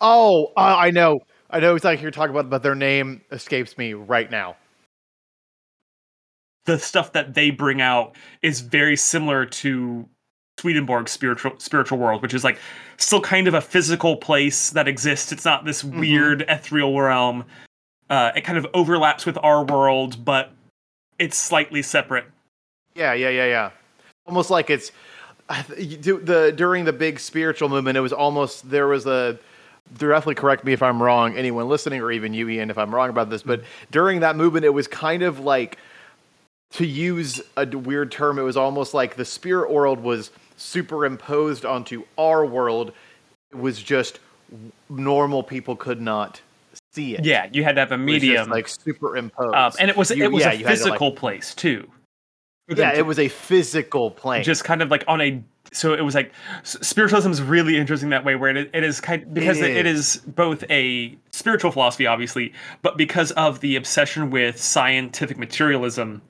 Oh, 0.00 0.46
uh, 0.56 0.74
I 0.76 0.90
know, 0.90 1.20
I 1.50 1.60
know 1.60 1.76
exactly 1.76 1.98
what 1.98 2.02
you're 2.02 2.10
talking 2.10 2.34
about, 2.34 2.50
but 2.50 2.64
their 2.64 2.74
name 2.74 3.20
escapes 3.30 3.78
me 3.78 3.94
right 3.94 4.28
now. 4.28 4.56
The 6.68 6.78
stuff 6.78 7.12
that 7.12 7.32
they 7.32 7.48
bring 7.50 7.80
out 7.80 8.14
is 8.42 8.60
very 8.60 8.94
similar 8.94 9.46
to 9.46 10.06
Swedenborg's 10.60 11.10
spiritual 11.12 11.52
spiritual 11.56 11.96
world, 11.96 12.20
which 12.20 12.34
is 12.34 12.44
like 12.44 12.58
still 12.98 13.22
kind 13.22 13.48
of 13.48 13.54
a 13.54 13.60
physical 13.62 14.16
place 14.16 14.68
that 14.70 14.86
exists. 14.86 15.32
It's 15.32 15.46
not 15.46 15.64
this 15.64 15.82
Mhm. 15.82 15.98
weird 15.98 16.42
ethereal 16.46 17.00
realm. 17.00 17.44
Uh, 18.10 18.32
it 18.36 18.42
kind 18.42 18.58
of 18.58 18.66
overlaps 18.74 19.24
with 19.24 19.38
our 19.42 19.64
world, 19.64 20.26
but 20.26 20.50
it's 21.18 21.38
slightly 21.38 21.80
separate. 21.80 22.26
Yeah, 22.94 23.14
yeah, 23.14 23.30
yeah, 23.30 23.46
yeah. 23.46 23.70
Almost 24.26 24.50
like 24.50 24.68
it's 24.68 24.92
I 25.48 25.62
th- 25.62 25.78
you 25.80 25.96
do- 25.96 26.20
the 26.20 26.52
during 26.54 26.84
the 26.84 26.92
big 26.92 27.18
spiritual 27.18 27.70
movement. 27.70 27.96
It 27.96 28.02
was 28.02 28.12
almost 28.12 28.68
there 28.68 28.88
was 28.88 29.06
a. 29.06 29.38
Definitely 29.96 30.34
correct 30.34 30.64
me 30.64 30.74
if 30.74 30.82
I'm 30.82 31.02
wrong. 31.02 31.34
Anyone 31.34 31.66
listening, 31.66 32.02
or 32.02 32.12
even 32.12 32.34
you, 32.34 32.46
Ian, 32.50 32.68
if 32.68 32.76
I'm 32.76 32.94
wrong 32.94 33.08
about 33.08 33.30
this. 33.30 33.42
But 33.42 33.62
during 33.90 34.20
that 34.20 34.36
movement, 34.36 34.66
it 34.66 34.74
was 34.74 34.86
kind 34.86 35.22
of 35.22 35.40
like, 35.40 35.78
to 36.72 36.86
use 36.86 37.40
a 37.56 37.66
weird 37.66 38.12
term, 38.12 38.38
it 38.38 38.42
was 38.42 38.56
almost 38.56 38.94
like 38.94 39.16
the 39.16 39.24
spirit 39.24 39.70
world 39.70 40.00
was 40.00 40.30
superimposed 40.56 41.64
onto 41.64 42.04
our 42.18 42.44
world. 42.44 42.92
It 43.50 43.56
was 43.58 43.82
just 43.82 44.20
normal 44.88 45.42
people 45.42 45.76
could 45.76 46.00
not 46.00 46.40
see 46.92 47.14
it. 47.14 47.24
Yeah, 47.24 47.48
you 47.52 47.64
had 47.64 47.74
to 47.76 47.80
have 47.80 47.92
a 47.92 47.94
It 47.94 47.98
was 48.00 48.06
just, 48.14 48.22
medium, 48.22 48.50
like 48.50 48.68
superimposed. 48.68 49.54
um, 49.54 49.72
and 49.80 49.90
it 49.90 49.96
was 49.96 50.10
You- 50.10 50.24
it 50.24 50.32
was 50.32 50.42
yeah, 50.42 50.48
a 50.48 50.50
had 50.50 50.58
to, 50.58 50.64
like- 50.64 50.72
physical 50.78 51.12
place 51.12 51.54
too. 51.54 51.88
Yeah, 52.68 52.92
to- 52.92 52.98
it 52.98 53.06
was 53.06 53.18
a 53.18 53.28
physical 53.28 54.10
plane. 54.10 54.42
just 54.44 54.64
kind 54.64 54.82
of 54.82 54.90
like 54.90 55.04
on 55.08 55.20
a 55.22 55.42
so 55.72 55.92
it 55.92 56.00
was 56.02 56.14
like 56.14 56.32
spiritualism 56.62 57.30
is 57.30 57.42
really 57.42 57.76
interesting 57.76 58.08
that 58.10 58.24
way 58.24 58.36
where 58.36 58.54
it, 58.56 58.70
it 58.72 58.82
is 58.84 59.00
kind 59.02 59.32
because 59.34 59.58
it, 59.60 59.70
it 59.76 59.84
is 59.86 60.16
both 60.26 60.64
a 60.70 61.14
spiritual 61.30 61.70
philosophy 61.70 62.06
obviously 62.06 62.54
but 62.80 62.96
because 62.96 63.32
of 63.32 63.60
the 63.60 63.76
obsession 63.76 64.30
with 64.30 64.58
scientific 64.58 65.36
materialism 65.36 66.22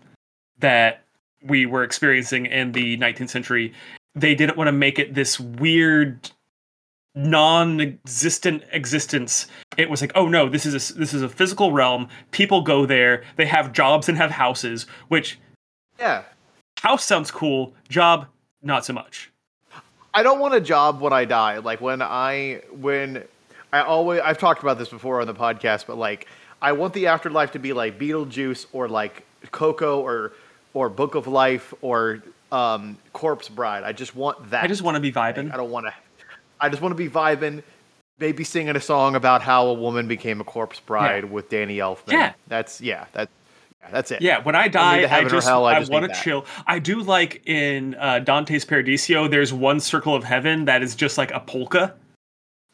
that 0.61 1.05
we 1.43 1.67
were 1.67 1.83
experiencing 1.83 2.47
in 2.47 2.73
the 2.73 2.97
19th 2.99 3.31
century 3.31 3.73
they 4.15 4.35
didn't 4.35 4.57
want 4.57 4.69
to 4.69 4.73
make 4.73 4.99
it 4.99 5.15
this 5.15 5.39
weird 5.39 6.31
non-existent 7.15 8.63
existence 8.73 9.47
it 9.77 9.91
was 9.91 10.01
like 10.01 10.13
oh 10.15 10.29
no 10.29 10.49
this 10.49 10.67
is 10.67 10.91
a, 10.91 10.95
this 10.95 11.13
is 11.13 11.23
a 11.23 11.29
physical 11.29 11.73
realm 11.73 12.09
people 12.31 12.63
go 12.63 12.87
there 12.87 13.25
they 13.37 13.47
have 13.47 13.73
jobs 13.73 14.09
and 14.09 14.19
have 14.19 14.31
houses 14.31 14.87
which 15.09 15.39
yeah. 15.99 16.23
house 16.81 17.05
sounds 17.05 17.31
cool 17.31 17.73
job 17.89 18.27
not 18.63 18.85
so 18.85 18.93
much 18.93 19.31
I 20.19 20.23
don't 20.23 20.41
want 20.41 20.55
a 20.55 20.61
job 20.61 21.01
when 21.01 21.13
I 21.13 21.25
die. 21.25 21.59
Like 21.59 21.81
when 21.81 22.03
I 22.03 22.63
when 22.73 23.23
I 23.73 23.83
always 23.83 24.21
I've 24.21 24.39
talked 24.39 24.63
about 24.63 24.79
this 24.79 24.89
before 24.89 25.21
on 25.21 25.27
the 25.27 25.35
podcast, 25.35 25.87
but 25.87 25.97
like 25.97 26.27
I 26.61 26.73
want 26.73 26.95
the 26.95 27.07
afterlife 27.07 27.53
to 27.53 27.59
be 27.59 27.73
like 27.73 27.99
Beetlejuice 27.99 28.67
or 28.73 28.89
like 28.89 29.25
Coco 29.53 30.01
or 30.01 30.33
or 30.79 30.89
Book 30.89 31.17
of 31.17 31.27
Life 31.27 31.75
or 31.83 32.23
um, 32.53 32.97
Corpse 33.13 33.49
Bride. 33.49 33.83
I 33.83 33.91
just 33.91 34.15
want 34.15 34.51
that. 34.51 34.63
i 34.63 34.69
just 34.69 34.83
want 34.83 34.95
to 34.95 35.01
be 35.01 35.11
vibing 35.11 35.53
I 35.53 35.57
don't 35.57 35.73
want 35.73 35.87
to. 35.87 35.95
I 36.61 36.69
just 36.69 36.81
want 36.81 36.93
to 36.93 36.97
be 36.97 37.09
vibing, 37.09 37.65
maybe 38.21 38.45
singing 38.45 38.77
a 38.77 38.81
song 38.81 39.17
about 39.17 39.43
how 39.43 39.67
a 39.67 39.75
woman 39.75 40.07
became 40.07 40.41
a 40.41 40.45
corpse 40.45 40.79
bride 40.79 41.25
with 41.25 41.49
Danny 41.49 41.79
Elfman. 41.79 42.13
Yeah. 42.13 42.33
that's 42.47 42.81
yeah. 42.81 43.07
That 43.13 43.29
that's 43.91 44.13
it. 44.13 44.23
Yeah, 44.23 44.41
when 44.43 44.55
I 44.55 44.69
die, 44.69 45.05
I 45.05 45.25
just, 45.29 45.49
hell, 45.49 45.65
I 45.65 45.75
I, 45.75 45.85
want 45.85 46.13
to 46.13 46.21
chill. 46.21 46.45
I 46.67 46.79
do 46.79 47.01
like 47.03 47.43
in 47.47 47.97
uh, 47.97 48.21
Dante's 48.21 48.65
Paradiso. 48.65 49.27
There's 49.27 49.53
one 49.53 49.81
circle 49.81 50.15
of 50.15 50.23
heaven 50.23 50.67
that 50.67 50.83
is 50.83 50.95
just 50.95 51.19
like 51.19 51.33
a 51.33 51.41
polka. 51.41 51.95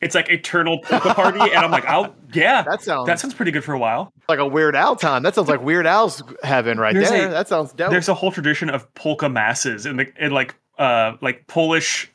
It's 0.05 0.15
like 0.15 0.29
eternal 0.29 0.79
polka 0.81 1.15
party, 1.15 1.41
and 1.41 1.55
I'm 1.65 1.71
like, 1.71 1.85
oh 1.89 2.15
yeah, 2.35 2.63
That 2.63 2.83
sounds 2.83 3.07
that 3.07 3.19
sounds 3.19 3.35
pretty 3.35 3.51
good 3.51 3.65
for 3.65 3.73
a 3.73 3.79
while. 3.79 4.13
like 4.29 4.39
a 4.39 4.47
Weird 4.47 4.77
Al 4.77 4.95
time. 4.97 5.23
That 5.23 5.35
sounds 5.35 5.49
like 5.49 5.63
Weird 5.63 5.87
Al's 5.87 6.23
heaven 6.43 6.79
right 6.79 6.95
There's 6.95 7.09
there. 7.11 7.29
a- 7.29 7.31
that 7.31 7.49
sounds 7.49 7.73
dope. 7.73 7.91
There's 7.91 8.09
a 8.09 8.15
whole 8.15 8.31
tradition 8.31 8.69
of 8.71 8.93
polka 8.95 9.29
masses 9.29 9.87
in 9.87 9.97
the 9.97 10.07
in 10.23 10.31
like 10.33 10.55
uh 10.79 11.13
like 11.21 11.47
Polish 11.47 12.11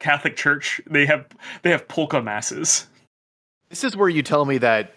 Catholic 0.00 0.36
Church. 0.36 0.80
They 0.88 1.04
have 1.06 1.26
they 1.62 1.70
have 1.70 1.88
polka 1.88 2.22
masses. 2.22 2.86
This 3.70 3.84
is 3.84 3.96
where 3.96 4.08
you 4.08 4.22
tell 4.22 4.44
me 4.44 4.58
that 4.58 4.92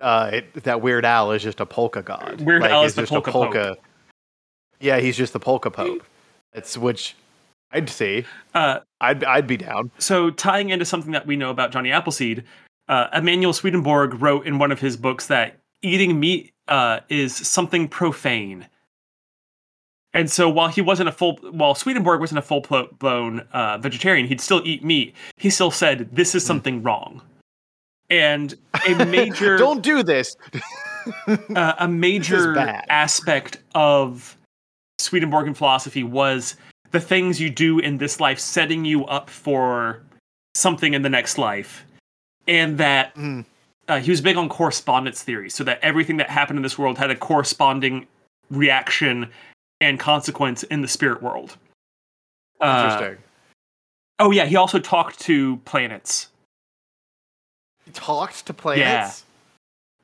uh, 0.00 0.30
it, 0.34 0.52
that 0.64 0.80
Weird 0.80 1.04
Al 1.04 1.32
is 1.32 1.42
just 1.42 1.58
a 1.60 1.66
polka 1.66 2.02
god. 2.02 2.40
Weird 2.42 2.62
Al 2.62 2.82
he's 2.82 2.90
is 2.92 2.94
the 2.96 3.02
just 3.02 3.12
polka 3.12 3.30
a 3.30 3.32
polka. 3.32 3.76
Yeah, 4.80 5.00
he's 5.00 5.16
just 5.16 5.32
the 5.32 5.40
polka 5.40 5.70
pope. 5.70 6.04
That's 6.52 6.78
which 6.78 7.16
I'd 7.70 7.88
see. 7.88 8.24
Uh, 8.54 8.80
I'd 9.00 9.24
I'd 9.24 9.46
be 9.46 9.56
down. 9.56 9.90
so 9.98 10.30
tying 10.30 10.70
into 10.70 10.84
something 10.84 11.12
that 11.12 11.26
we 11.26 11.36
know 11.36 11.50
about 11.50 11.70
Johnny 11.70 11.92
Appleseed, 11.92 12.44
uh, 12.88 13.08
Emanuel 13.12 13.52
Swedenborg 13.52 14.20
wrote 14.20 14.46
in 14.46 14.58
one 14.58 14.72
of 14.72 14.80
his 14.80 14.96
books 14.96 15.26
that 15.26 15.58
eating 15.82 16.18
meat 16.18 16.52
uh, 16.68 17.00
is 17.08 17.34
something 17.34 17.88
profane. 17.88 18.66
And 20.14 20.30
so 20.30 20.48
while 20.48 20.68
he 20.68 20.80
wasn't 20.80 21.10
a 21.10 21.12
full, 21.12 21.36
while 21.50 21.74
Swedenborg 21.74 22.20
wasn't 22.20 22.38
a 22.38 22.42
full 22.42 22.60
blown 22.98 23.40
uh, 23.52 23.78
vegetarian, 23.78 24.26
he'd 24.26 24.40
still 24.40 24.62
eat 24.64 24.82
meat. 24.82 25.14
He 25.36 25.50
still 25.50 25.70
said 25.70 26.08
this 26.12 26.34
is 26.34 26.44
something 26.44 26.82
wrong. 26.82 27.20
And 28.08 28.54
a 28.88 29.04
major 29.06 29.58
Don't 29.58 29.82
do 29.82 30.02
this. 30.02 30.34
uh, 31.54 31.74
a 31.78 31.86
major 31.86 32.54
bad. 32.54 32.86
aspect 32.88 33.58
of 33.74 34.36
Swedenborgian 34.98 35.54
philosophy 35.54 36.02
was 36.02 36.56
the 36.90 37.00
things 37.00 37.40
you 37.40 37.50
do 37.50 37.78
in 37.78 37.98
this 37.98 38.20
life 38.20 38.38
setting 38.38 38.84
you 38.84 39.04
up 39.06 39.28
for 39.30 40.00
something 40.54 40.94
in 40.94 41.02
the 41.02 41.10
next 41.10 41.38
life. 41.38 41.84
And 42.46 42.78
that 42.78 43.14
Mm. 43.14 43.44
uh, 43.88 44.00
he 44.00 44.10
was 44.10 44.20
big 44.20 44.36
on 44.36 44.48
correspondence 44.48 45.22
theory, 45.22 45.50
so 45.50 45.64
that 45.64 45.78
everything 45.82 46.16
that 46.18 46.30
happened 46.30 46.58
in 46.58 46.62
this 46.62 46.78
world 46.78 46.98
had 46.98 47.10
a 47.10 47.16
corresponding 47.16 48.06
reaction 48.50 49.30
and 49.80 50.00
consequence 50.00 50.62
in 50.64 50.80
the 50.80 50.88
spirit 50.88 51.22
world. 51.22 51.56
Uh, 52.60 52.88
Interesting. 52.98 53.24
oh, 54.18 54.30
yeah, 54.30 54.46
he 54.46 54.56
also 54.56 54.78
talked 54.78 55.20
to 55.20 55.58
planets. 55.58 56.28
He 57.84 57.92
talked 57.92 58.46
to 58.46 58.54
planets. 58.54 59.24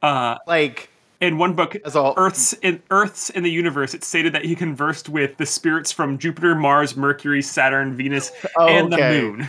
Uh, 0.02 0.38
Like 0.46 0.90
in 1.24 1.38
one 1.38 1.54
book, 1.54 1.76
Earths 2.16 2.52
in 2.62 2.82
Earths 2.90 3.30
in 3.30 3.42
the 3.42 3.50
universe, 3.50 3.94
it 3.94 4.04
stated 4.04 4.32
that 4.34 4.44
he 4.44 4.54
conversed 4.54 5.08
with 5.08 5.36
the 5.36 5.46
spirits 5.46 5.90
from 5.92 6.18
Jupiter, 6.18 6.54
Mars, 6.54 6.96
Mercury, 6.96 7.42
Saturn, 7.42 7.96
Venus, 7.96 8.30
Oh, 8.56 8.68
and 8.68 8.92
the 8.92 8.96
okay. 8.96 9.20
moon. 9.20 9.48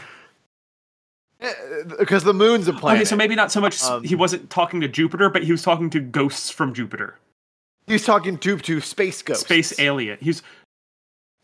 because 1.99 2.23
the 2.23 2.33
moon's 2.33 2.67
a 2.67 2.73
planet. 2.73 3.01
Okay, 3.01 3.05
so 3.05 3.15
maybe 3.15 3.35
not 3.35 3.51
so 3.51 3.61
much 3.61 3.81
Um, 3.83 4.03
he 4.03 4.15
wasn't 4.15 4.49
talking 4.49 4.81
to 4.81 4.87
Jupiter, 4.87 5.29
but 5.29 5.43
he 5.43 5.51
was 5.51 5.61
talking 5.61 5.89
to 5.91 5.99
ghosts 5.99 6.49
from 6.49 6.73
Jupiter, 6.73 7.17
he's 7.87 8.05
talking 8.05 8.37
to 8.39 8.57
to 8.57 8.81
space 8.81 9.21
ghosts, 9.21 9.43
space 9.43 9.79
alien. 9.79 10.17
He 10.21 10.29
was 10.29 10.41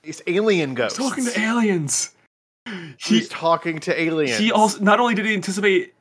space 0.03 0.21
alien 0.27 0.73
ghosts. 0.73 0.97
talking 0.97 1.25
to 1.25 1.39
aliens. 1.39 2.11
He 2.65 2.93
He's 2.97 3.27
talking 3.29 3.79
to 3.79 3.99
aliens. 4.01 4.37
he 4.37 4.51
also 4.51 4.79
not 4.81 4.99
only 4.99 5.13
did 5.15 5.25
he 5.25 5.33
anticipate 5.33 5.93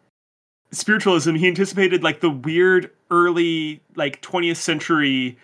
spiritualism, 0.73 1.35
he 1.35 1.49
anticipated 1.49 2.03
like 2.03 2.21
the 2.21 2.31
weird 2.31 2.91
early 3.11 3.81
like 3.97 4.21
20th 4.23 4.57
century 4.57 5.37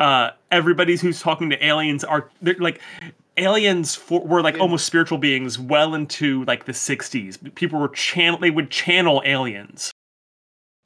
uh 0.00 0.30
everybody's 0.50 1.00
who's 1.00 1.20
talking 1.20 1.50
to 1.50 1.64
aliens 1.64 2.02
are 2.04 2.30
they're 2.40 2.54
like 2.58 2.80
aliens 3.36 3.94
for, 3.94 4.20
were 4.20 4.42
like 4.42 4.56
Yeah. 4.56 4.60
almost 4.62 4.86
spiritual 4.86 5.18
beings 5.18 5.58
well 5.58 5.94
into 5.94 6.44
like 6.44 6.64
the 6.64 6.72
60s 6.72 7.54
people 7.54 7.78
were 7.80 7.88
channel 7.88 8.38
they 8.38 8.50
would 8.50 8.70
channel 8.70 9.22
aliens 9.24 9.90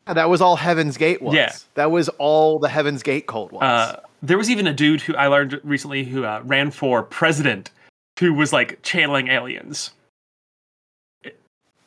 that 0.07 0.29
was 0.31 0.41
all 0.41 0.55
Heaven's 0.55 0.97
Gate 0.97 1.21
was. 1.21 1.35
Yeah. 1.35 1.53
That 1.75 1.91
was 1.91 2.09
all 2.11 2.61
the 2.61 2.69
Heaven's 2.69 3.03
Gate 3.03 3.27
cult 3.27 3.51
was. 3.51 3.63
uh 3.63 4.01
there 4.23 4.39
was 4.39 4.49
even 4.51 4.67
a 4.67 4.73
dude 4.73 5.01
who 5.01 5.15
i 5.17 5.27
learned 5.27 5.61
recently 5.65 6.05
who 6.05 6.25
uh, 6.25 6.41
ran 6.45 6.71
for 6.71 7.03
president 7.03 7.71
who 8.21 8.33
was 8.35 8.53
like 8.53 8.81
channeling 8.83 9.29
aliens 9.29 9.91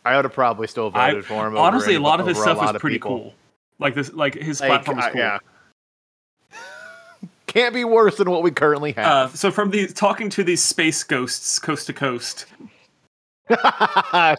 I 0.05 0.15
would 0.15 0.25
have 0.25 0.33
probably 0.33 0.67
still 0.67 0.91
I- 0.93 1.11
voted 1.11 1.25
for 1.25 1.45
him. 1.47 1.53
over 1.53 1.57
honestly 1.57 1.93
a 1.93 1.95
any- 1.97 2.03
lot 2.05 2.19
of 2.19 2.27
his 2.27 2.37
stuff 2.39 2.57
was 2.57 2.71
pretty 2.79 2.95
people. 2.95 3.09
cool 3.19 3.33
like 3.79 3.95
this 3.95 4.11
like 4.13 4.35
his 4.35 4.59
Like, 4.59 4.69
platform 4.69 4.97
was 4.97 5.05
uh, 5.05 5.09
cool 5.11 5.19
yeah. 5.21 5.39
Can't 7.47 7.73
be 7.73 7.83
worse 7.83 8.17
than 8.17 8.29
what 8.29 8.43
we 8.43 8.51
currently 8.51 8.95
Uh, 8.95 9.01
have. 9.03 9.35
so 9.35 9.49
from 9.51 9.71
the 9.71 9.87
talking 9.87 10.29
to 10.29 10.43
these 10.43 10.61
space 10.61 11.03
ghosts 11.03 11.57
coast 11.59 11.87
to 11.87 11.93
coast, 11.93 12.45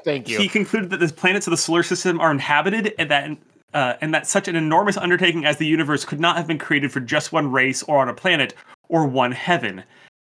Thank 0.05 0.28
you. 0.28 0.38
he 0.38 0.49
concluded 0.49 0.91
that 0.91 0.99
the 1.01 1.09
planets 1.12 1.47
of 1.47 1.51
the 1.51 1.57
solar 1.57 1.82
system 1.82 2.20
are 2.20 2.30
inhabited, 2.30 2.95
and 2.99 3.11
that 3.11 3.30
uh, 3.74 3.95
and 4.01 4.14
that 4.14 4.26
such 4.26 4.47
an 4.49 4.55
enormous 4.57 4.97
undertaking 4.97 5.45
as 5.45 5.57
the 5.57 5.66
universe 5.66 6.05
could 6.05 6.20
not 6.20 6.36
have 6.36 6.47
been 6.47 6.59
created 6.59 6.93
for 6.93 7.01
just 7.01 7.32
one 7.32 7.51
race 7.51 7.82
or 7.84 7.99
on 7.99 8.09
a 8.09 8.14
planet 8.14 8.55
or 8.88 9.07
one 9.07 9.32
heaven. 9.32 9.82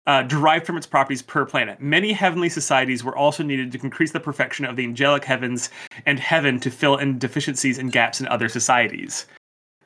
Uh, 0.09 0.23
derived 0.23 0.65
from 0.65 0.75
its 0.75 0.87
properties 0.87 1.21
per 1.21 1.45
planet. 1.45 1.79
Many 1.79 2.13
heavenly 2.13 2.49
societies 2.49 3.03
were 3.03 3.15
also 3.15 3.43
needed 3.43 3.71
to 3.73 3.79
increase 3.83 4.11
the 4.11 4.19
perfection 4.19 4.65
of 4.65 4.75
the 4.75 4.83
angelic 4.83 5.23
heavens 5.23 5.69
and 6.07 6.19
heaven 6.19 6.59
to 6.61 6.71
fill 6.71 6.97
in 6.97 7.19
deficiencies 7.19 7.77
and 7.77 7.91
gaps 7.91 8.19
in 8.19 8.27
other 8.27 8.49
societies. 8.49 9.27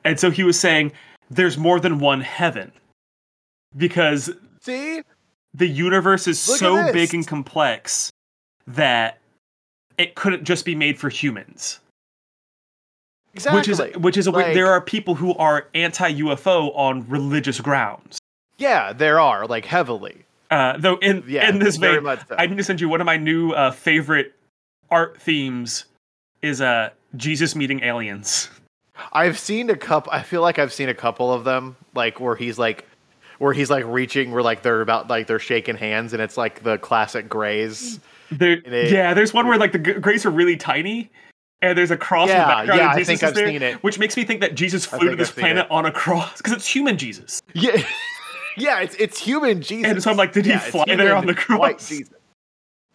And 0.02 0.18
so 0.18 0.30
he 0.30 0.42
was 0.42 0.58
saying 0.58 0.92
there's 1.28 1.58
more 1.58 1.78
than 1.78 1.98
one 1.98 2.22
heaven 2.22 2.72
because 3.76 4.30
See? 4.62 5.02
the 5.52 5.68
universe 5.68 6.26
is 6.26 6.48
Look 6.48 6.58
so 6.58 6.90
big 6.90 7.12
and 7.12 7.26
complex 7.26 8.10
that 8.66 9.18
it 9.98 10.14
couldn't 10.14 10.44
just 10.44 10.64
be 10.64 10.74
made 10.74 10.98
for 10.98 11.10
humans. 11.10 11.80
Exactly. 13.34 13.58
Which 13.58 13.68
is 13.68 13.96
which 13.98 14.16
is 14.16 14.26
a 14.26 14.30
Like- 14.30 14.54
there 14.54 14.68
are 14.68 14.80
people 14.80 15.16
who 15.16 15.34
are 15.34 15.68
anti 15.74 16.08
UFO 16.14 16.74
on 16.74 17.06
religious 17.10 17.60
grounds. 17.60 18.18
Yeah, 18.58 18.92
there 18.92 19.20
are, 19.20 19.46
like 19.46 19.64
heavily. 19.64 20.24
Uh, 20.50 20.76
though 20.78 20.96
in 20.96 21.24
Yeah, 21.26 21.48
in 21.48 21.58
this 21.58 21.76
vein, 21.76 22.04
so. 22.04 22.36
I 22.38 22.46
need 22.46 22.58
to 22.58 22.64
send 22.64 22.80
you 22.80 22.88
one 22.88 23.00
of 23.00 23.06
my 23.06 23.16
new 23.16 23.50
uh, 23.52 23.70
favorite 23.70 24.34
art 24.90 25.20
themes 25.20 25.86
is 26.42 26.60
uh, 26.60 26.90
Jesus 27.16 27.56
meeting 27.56 27.82
aliens. 27.82 28.50
I've 29.12 29.38
seen 29.38 29.70
a 29.70 29.76
couple. 29.76 30.12
I 30.12 30.22
feel 30.22 30.42
like 30.42 30.58
I've 30.58 30.72
seen 30.72 30.88
a 30.88 30.94
couple 30.94 31.32
of 31.32 31.44
them, 31.44 31.76
like 31.94 32.20
where 32.20 32.36
he's 32.36 32.58
like, 32.58 32.86
where 33.38 33.52
he's 33.52 33.70
like 33.70 33.84
reaching, 33.86 34.30
where 34.30 34.42
like 34.42 34.62
they're 34.62 34.82
about 34.82 35.08
like 35.08 35.26
they're 35.26 35.38
shaking 35.40 35.76
hands, 35.76 36.12
and 36.12 36.22
it's 36.22 36.36
like 36.36 36.62
the 36.62 36.78
classic 36.78 37.28
Grays. 37.28 37.98
There, 38.30 38.52
it- 38.64 38.92
yeah, 38.92 39.14
there's 39.14 39.34
one 39.34 39.46
where 39.48 39.58
like 39.58 39.72
the 39.72 39.78
grays 39.78 40.24
are 40.26 40.30
really 40.30 40.56
tiny, 40.56 41.10
and 41.62 41.76
there's 41.76 41.90
a 41.90 41.96
cross 41.96 42.28
in 42.28 42.34
the 42.36 42.38
Yeah, 42.42 42.46
background. 42.46 42.78
yeah, 42.78 42.88
I 42.90 42.94
Jesus 42.98 43.06
think 43.20 43.22
I've 43.24 43.34
there, 43.34 43.48
seen 43.48 43.62
it. 43.62 43.82
which 43.82 43.98
makes 43.98 44.16
me 44.16 44.24
think 44.24 44.40
that 44.42 44.54
Jesus 44.54 44.86
flew 44.86 45.10
to 45.10 45.16
this 45.16 45.30
I've 45.30 45.36
planet 45.36 45.66
on 45.70 45.86
a 45.86 45.90
cross 45.92 46.36
because 46.36 46.52
it's 46.52 46.66
human 46.66 46.96
Jesus. 46.96 47.40
Yeah, 47.54 47.82
yeah, 48.56 48.80
it's 48.80 48.94
it's 48.96 49.18
human 49.18 49.62
Jesus. 49.62 49.90
And 49.90 50.02
so 50.02 50.10
I'm 50.10 50.16
like, 50.16 50.32
did 50.32 50.44
he 50.46 50.52
Yeah, 50.52 50.62
it's 50.62 50.70
fly 50.70 50.84
there 50.86 51.16
on 51.16 51.26
the 51.26 51.34
cross? 51.34 51.88
Jesus. 51.88 52.14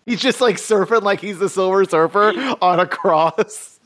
He's 0.05 0.21
just 0.21 0.41
like 0.41 0.55
surfing 0.55 1.03
like 1.03 1.19
he's 1.19 1.39
the 1.39 1.49
Silver 1.49 1.85
Surfer 1.85 2.33
on 2.61 2.79
a 2.79 2.87
cross. 2.87 3.79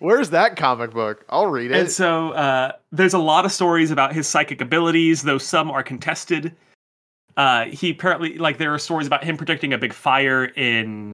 Where's 0.00 0.30
that 0.30 0.56
comic 0.56 0.92
book? 0.92 1.24
I'll 1.28 1.46
read 1.46 1.70
it. 1.70 1.76
And 1.76 1.90
so 1.90 2.32
uh, 2.32 2.72
there's 2.90 3.14
a 3.14 3.18
lot 3.18 3.44
of 3.44 3.52
stories 3.52 3.90
about 3.90 4.12
his 4.12 4.26
psychic 4.26 4.60
abilities, 4.60 5.22
though 5.22 5.38
some 5.38 5.70
are 5.70 5.82
contested. 5.82 6.54
Uh, 7.36 7.66
he 7.66 7.90
apparently 7.90 8.38
like 8.38 8.58
there 8.58 8.72
are 8.72 8.78
stories 8.78 9.06
about 9.06 9.22
him 9.22 9.36
predicting 9.36 9.72
a 9.72 9.78
big 9.78 9.92
fire 9.92 10.46
in. 10.56 11.12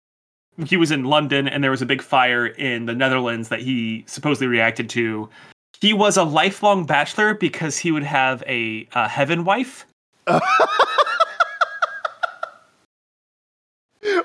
He 0.66 0.76
was 0.76 0.90
in 0.90 1.04
London, 1.04 1.48
and 1.48 1.64
there 1.64 1.70
was 1.70 1.82
a 1.82 1.86
big 1.86 2.02
fire 2.02 2.46
in 2.46 2.86
the 2.86 2.94
Netherlands 2.94 3.48
that 3.48 3.60
he 3.60 4.04
supposedly 4.06 4.46
reacted 4.46 4.88
to. 4.90 5.28
He 5.82 5.92
was 5.92 6.16
a 6.16 6.22
lifelong 6.22 6.86
bachelor 6.86 7.34
because 7.34 7.76
he 7.76 7.90
would 7.90 8.04
have 8.04 8.44
a, 8.46 8.86
uh 8.92 9.08
heaven 9.08 9.44
wife. 9.44 9.84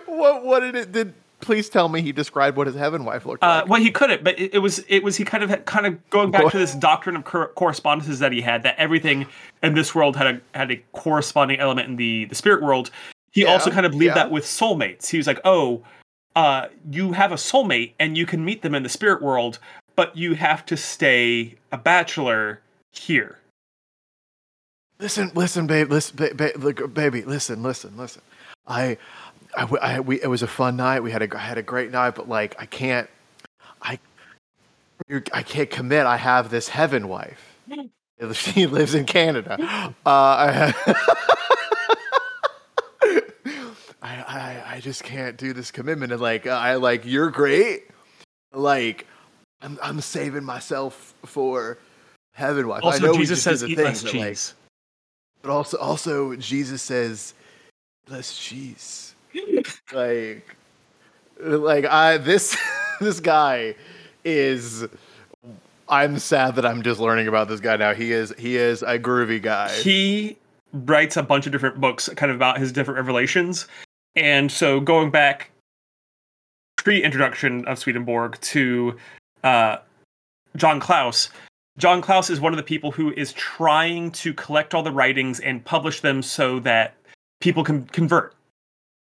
what 0.05 0.45
what 0.45 0.60
did 0.60 0.76
it 0.76 0.91
did? 0.91 1.16
Please 1.39 1.68
tell 1.68 1.89
me 1.89 2.01
he 2.01 2.12
described 2.12 2.58
what 2.58 2.68
his 2.68 2.76
heaven 2.76 3.05
wife 3.05 3.26
looked 3.26 3.43
Uh, 3.43 3.47
like. 3.62 3.68
well, 3.70 3.82
he 3.82 3.89
couldn't, 3.89 4.24
but 4.24 4.38
it, 4.39 4.53
it 4.55 4.60
was 4.60 4.86
it 4.88 5.01
was 5.03 5.16
he 5.16 5.24
kind 5.24 5.43
of 5.43 5.49
had, 5.49 5.66
kind 5.66 5.88
of 5.88 6.10
going 6.12 6.30
back 6.30 6.51
to 6.51 6.58
this 6.60 6.76
doctrine 6.76 7.16
of 7.16 7.24
cor- 7.26 7.47
correspondences 7.49 8.20
that 8.20 8.32
he 8.32 8.39
had 8.41 8.62
that 8.62 8.76
everything 8.78 9.26
in 9.64 9.74
this 9.74 9.95
world 9.95 10.16
had 10.16 10.28
a 10.28 10.41
had 10.58 10.70
a 10.72 10.78
corresponding 10.93 11.60
element 11.60 11.88
in 11.88 11.95
the 11.95 12.26
the 12.26 12.36
spirit 12.36 12.62
world. 12.62 12.91
He 13.32 13.41
Yeah, 13.41 13.47
also 13.53 13.72
kind 13.72 13.86
of 13.88 13.93
believed 13.93 14.16
yeah. 14.16 14.24
that 14.26 14.32
with 14.32 14.43
soulmates. 14.45 15.10
He 15.10 15.18
was 15.18 15.26
like, 15.26 15.39
"Oh, 15.43 15.84
uh, 16.36 16.68
you 16.91 17.14
have 17.14 17.32
a 17.32 17.36
soulmate 17.36 17.93
and 17.99 18.16
you 18.16 18.28
can 18.28 18.45
meet 18.45 18.62
them 18.62 18.76
in 18.76 18.84
the 18.84 18.89
spirit 18.89 19.24
world, 19.24 19.58
but 19.98 20.16
you 20.16 20.36
have 20.36 20.66
to 20.68 20.78
stay 20.78 21.56
a 21.74 21.78
bachelor 21.78 22.62
here." 22.93 23.39
Listen, 25.00 25.32
listen, 25.36 25.68
babe, 25.68 25.91
listen, 25.91 26.16
ba- 26.16 26.34
ba- 26.34 26.88
baby, 26.88 27.24
listen, 27.24 27.62
listen, 27.62 27.98
listen. 27.98 28.22
I, 28.66 28.98
I, 29.56 30.00
we, 30.00 30.22
it 30.22 30.28
was 30.28 30.41
a 30.41 30.48
fun 30.48 30.76
night. 30.76 31.02
We 31.02 31.12
had 31.12 31.22
a, 31.22 31.36
I 31.38 31.39
had 31.39 31.58
a 31.58 31.62
great 31.62 31.91
night, 31.91 32.16
but 32.16 32.28
like, 32.28 32.56
I 32.60 32.66
can't, 32.66 33.08
I, 33.82 34.00
I 35.32 35.43
can't 35.43 35.70
commit. 35.70 36.06
I 36.06 36.18
have 36.18 36.50
this 36.50 36.70
heaven 36.70 37.08
wife. 37.10 37.56
She 38.34 38.66
lives 38.66 38.95
in 38.95 39.06
Canada. 39.06 39.58
Uh, 39.62 39.93
I, 40.04 40.74
I, 44.02 44.24
I, 44.28 44.64
I 44.76 44.80
just 44.80 45.04
can't 45.04 45.38
do 45.38 45.54
this 45.54 45.70
commitment. 45.70 46.12
And 46.12 46.20
like, 46.20 46.48
I 46.48 46.76
like, 46.76 47.06
you're 47.06 47.30
great. 47.30 47.84
Like, 48.52 49.06
I'm, 49.62 49.80
I'm 49.82 50.01
saving 50.01 50.43
myself 50.43 51.14
for 51.26 51.78
heaven. 52.34 52.68
Wife. 52.68 52.84
I 52.84 52.88
Also, 52.88 53.08
know 53.08 53.14
Jesus 53.14 53.41
says 53.41 53.64
eat 53.64 53.76
thing, 53.76 53.86
less 53.86 54.03
but, 54.03 54.14
like, 54.14 54.28
cheese. 54.28 54.53
but 55.41 55.51
also, 55.51 55.78
also 55.78 56.36
Jesus 56.36 56.82
says 56.82 57.34
less 58.10 58.38
cheese. 58.38 59.16
like, 59.93 60.55
like 61.39 61.86
I 61.86 62.18
this 62.18 62.58
this 62.99 63.20
guy 63.20 63.76
is. 64.24 64.86
I'm 65.89 66.20
sad 66.20 66.55
that 66.58 66.66
I'm 66.66 66.84
just 66.84 66.99
learning 66.99 67.30
about 67.30 67.47
this 67.47 67.62
guy 67.62 67.78
now. 67.78 67.93
He 67.93 68.12
is 68.12 68.34
he 68.38 68.58
is 68.58 68.84
a 68.84 68.99
groovy 68.99 69.41
guy. 69.41 69.70
he 69.70 70.38
writes 70.74 71.16
a 71.16 71.24
bunch 71.24 71.45
of 71.45 71.53
different 71.53 71.80
books 71.80 72.10
kind 72.18 72.30
of 72.30 72.36
about 72.36 72.58
his 72.60 72.74
different 72.74 72.97
revelations 72.97 73.68
and 74.18 74.51
so 74.51 74.82
going 74.82 75.10
back 75.10 75.49
pre-introduction 76.76 77.66
of 77.68 77.80
swedenborg 77.80 78.39
to 78.41 78.93
uh, 79.48 79.80
john 80.56 80.80
Clowes 80.80 81.30
john 81.78 82.02
Clowes 82.02 82.30
is 82.30 82.39
one 82.39 82.54
of 82.54 82.58
the 82.58 82.64
people 82.64 82.91
who 82.91 83.12
is 83.14 83.34
trying 83.34 84.12
to 84.12 84.34
collect 84.34 84.74
all 84.74 84.84
the 84.84 84.91
writings 84.91 85.39
and 85.39 85.64
publish 85.64 86.02
them 86.02 86.22
so 86.22 86.60
that 86.60 86.95
people 87.39 87.64
can 87.64 87.86
convert 87.88 88.34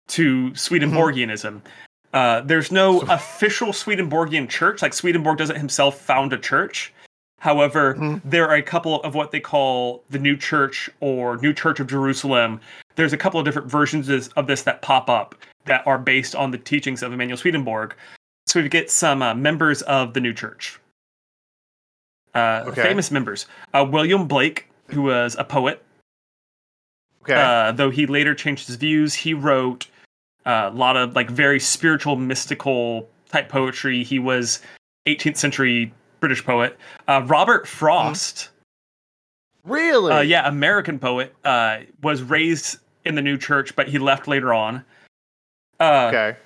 to 0.08 0.54
swedenborgianism 0.56 1.62
uh, 2.14 2.42
there's 2.42 2.72
no 2.72 3.02
official 3.02 3.74
swedenborgian 3.74 4.48
church 4.48 4.82
like 4.82 4.94
swedenborg 4.94 5.38
doesn't 5.38 5.58
himself 5.58 6.00
found 6.00 6.34
a 6.34 6.38
church 6.38 6.92
However, 7.40 7.94
Mhm. 7.96 8.22
there 8.26 8.48
are 8.50 8.56
a 8.56 8.62
couple 8.64 9.04
of 9.04 9.14
what 9.14 9.30
they 9.30 9.40
call 9.42 10.04
the 10.10 10.18
New 10.18 10.36
Church 10.36 10.90
or 11.00 11.38
New 11.38 11.54
Church 11.54 11.80
of 11.80 11.86
Jerusalem. 11.86 12.60
There's 12.96 13.14
a 13.14 13.18
couple 13.18 13.40
of 13.40 13.46
different 13.46 13.70
versions 13.70 14.10
of 14.10 14.16
this- 14.16 14.30
of 14.36 14.48
this 14.48 14.64
that 14.64 14.82
pop 14.82 15.10
up 15.12 15.36
that 15.66 15.86
are 15.86 16.00
based 16.00 16.34
on 16.34 16.50
the 16.50 16.58
teachings 16.58 17.04
of 17.04 17.14
Emanuel 17.14 17.38
Swedenborg. 17.38 17.94
So 18.48 18.62
we 18.62 18.70
get 18.70 18.92
some 18.92 19.22
uh, 19.22 19.34
members 19.34 19.82
of 19.84 20.14
the 20.14 20.20
New 20.22 20.34
Church. 20.34 20.80
Uh, 22.34 22.64
Okay. 22.68 22.84
Famous 22.84 23.12
members. 23.12 23.48
Uh, 23.74 23.86
William 23.90 24.28
Blake, 24.28 24.68
who 24.90 25.04
was 25.04 25.36
a 25.40 25.44
poet, 25.44 25.84
Okay. 27.24 27.34
uh, 27.34 27.72
though 27.72 27.90
he 27.90 28.06
later 28.06 28.36
changed 28.36 28.68
his 28.68 28.76
views. 28.76 29.14
He 29.16 29.34
wrote 29.34 29.88
uh, 30.46 30.70
a 30.72 30.76
lot 30.76 30.96
of 30.96 31.16
like 31.16 31.30
very 31.30 31.60
spiritual, 31.60 32.16
mystical 32.18 33.10
type 33.30 33.50
poetry. 33.50 34.04
He 34.04 34.20
was 34.20 34.62
18th 35.08 35.38
century 35.38 35.92
British 36.20 36.44
poet. 36.46 36.78
Uh, 37.08 37.24
Robert 37.26 37.68
Frost, 37.68 38.50
really? 39.64 40.12
uh, 40.14 40.22
yeah, 40.22 40.48
American 40.48 41.00
poet, 41.00 41.34
uh, 41.46 41.78
was 42.04 42.22
raised 42.22 42.78
in 43.06 43.16
the 43.16 43.22
new 43.22 43.38
church, 43.38 43.76
but 43.76 43.88
he 43.88 43.98
left 43.98 44.28
later 44.28 44.54
on. 44.54 44.84
Uh, 45.80 46.08
Okay. 46.10 46.38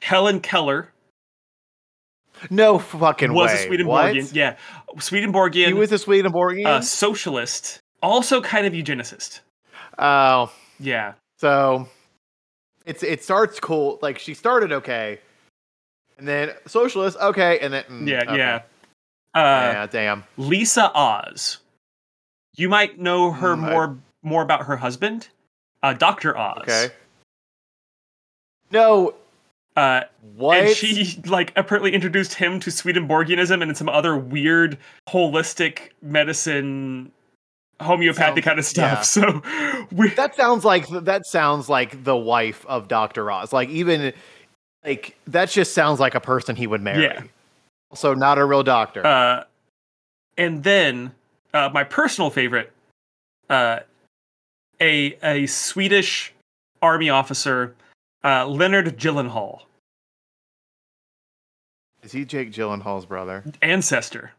Helen 0.00 0.40
Keller 0.40 0.90
No 2.50 2.78
fucking 2.78 3.32
was 3.32 3.48
way. 3.50 3.54
a 3.54 3.66
Swedenborgian. 3.66 4.24
What? 4.24 4.34
Yeah, 4.34 4.56
Swedenborgian, 4.98 5.68
He 5.68 5.74
was 5.74 5.92
a 5.92 5.98
Swedenborgian. 5.98 6.66
uh, 6.66 6.80
socialist, 6.80 7.80
also 8.02 8.40
kind 8.40 8.66
of 8.66 8.72
eugenicist. 8.72 9.40
Oh, 9.98 10.52
Yeah. 10.78 11.14
so 11.38 11.88
it's 12.86 13.02
it 13.02 13.22
starts 13.24 13.58
cool. 13.60 13.98
Like 14.02 14.18
she 14.18 14.34
started 14.34 14.72
okay, 14.72 15.18
and 16.18 16.26
then 16.28 16.52
socialist 16.66 17.16
okay, 17.18 17.58
and 17.60 17.72
then 17.72 17.84
mm, 17.84 18.08
Yeah, 18.08 18.22
okay. 18.22 18.36
yeah. 18.36 18.62
Uh, 19.34 19.40
yeah. 19.72 19.86
Damn. 19.86 20.24
Lisa 20.36 20.90
Oz. 20.94 21.58
You 22.56 22.68
might 22.68 22.98
know 22.98 23.30
her 23.30 23.54
Mm, 23.56 23.64
I- 23.64 23.70
more 23.72 23.96
more 24.22 24.42
about 24.42 24.64
her 24.66 24.76
husband, 24.76 25.28
uh, 25.82 25.92
Doctor 25.92 26.36
Oz. 26.36 26.58
Okay. 26.62 26.90
No. 28.70 29.14
Uh, 29.78 30.00
What? 30.36 30.58
and 30.58 30.76
she 30.76 31.20
like 31.26 31.52
apparently 31.56 31.92
introduced 31.94 32.34
him 32.34 32.58
to 32.60 32.70
Swedenborgianism 32.70 33.62
and 33.62 33.76
some 33.76 33.88
other 33.88 34.16
weird 34.16 34.76
holistic 35.08 35.90
medicine, 36.02 37.12
homeopathic 37.80 38.42
Sounds- 38.42 38.44
kind 38.44 38.58
of 38.58 38.64
stuff. 38.64 39.04
So 39.04 39.42
we 39.92 40.08
that 40.10 40.34
sounds 40.34 40.64
like 40.64 40.88
that 40.88 41.26
sounds 41.26 41.68
like 41.68 42.02
the 42.04 42.16
wife 42.16 42.66
of 42.66 42.88
Doctor 42.88 43.30
Oz. 43.30 43.52
Like 43.52 43.68
even 43.68 44.12
like 44.84 45.16
that 45.28 45.48
just 45.50 45.74
sounds 45.74 46.00
like 46.00 46.14
a 46.14 46.20
person 46.20 46.56
he 46.56 46.66
would 46.66 46.82
marry. 46.82 47.04
Yeah. 47.04 47.22
Also, 47.90 48.14
not 48.14 48.36
a 48.38 48.44
real 48.44 48.62
doctor. 48.64 49.06
uh, 49.06 49.44
and 50.36 50.62
then 50.64 51.12
uh, 51.54 51.70
my 51.72 51.84
personal 51.84 52.30
favorite, 52.30 52.72
uh, 53.48 53.78
a 54.80 55.16
a 55.22 55.46
Swedish 55.46 56.32
army 56.82 57.10
officer, 57.10 57.74
uh, 58.24 58.46
Leonard 58.46 58.98
Gyllenhaal, 58.98 59.62
Is 62.08 62.12
he 62.12 62.24
Jake 62.24 62.52
Gyllenhaal's 62.52 63.04
brother? 63.04 63.44
ancestor. 63.60 64.32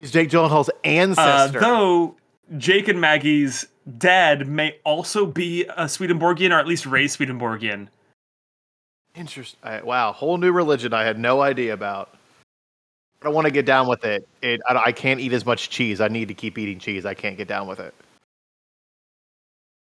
He's 0.00 0.12
Jake 0.12 0.30
Gyllenhaal's 0.30 0.68
Uh, 0.68 0.74
ancestor. 0.84 1.58
though 1.58 2.14
Jake 2.56 2.86
and 2.86 3.00
Maggie's 3.00 3.66
dad 3.98 4.46
may 4.46 4.78
also 4.84 5.26
be 5.26 5.66
a 5.76 5.88
Swedenborgian 5.88 6.52
or 6.52 6.60
at 6.60 6.68
least 6.68 6.86
raised 6.86 7.14
Swedenborgian. 7.14 7.90
Interesting. 9.16 9.58
Wow, 9.84 10.12
whole 10.12 10.38
new 10.38 10.52
religion 10.52 10.94
I 10.94 11.02
had 11.02 11.18
no 11.18 11.40
idea 11.40 11.72
about. 11.72 12.10
I 13.20 13.24
don't 13.24 13.34
want 13.34 13.46
to 13.46 13.50
get 13.50 13.66
down 13.66 13.88
with 13.88 14.04
it. 14.04 14.28
It 14.40 14.60
I, 14.68 14.76
I 14.86 14.92
can't 14.92 15.18
eat 15.18 15.32
as 15.32 15.44
much 15.44 15.68
cheese. 15.68 16.00
I 16.00 16.06
need 16.06 16.28
to 16.28 16.34
keep 16.34 16.58
eating 16.58 16.78
cheese. 16.78 17.04
I 17.04 17.14
can't 17.14 17.36
get 17.36 17.48
down 17.48 17.66
with 17.66 17.80
it. 17.80 17.92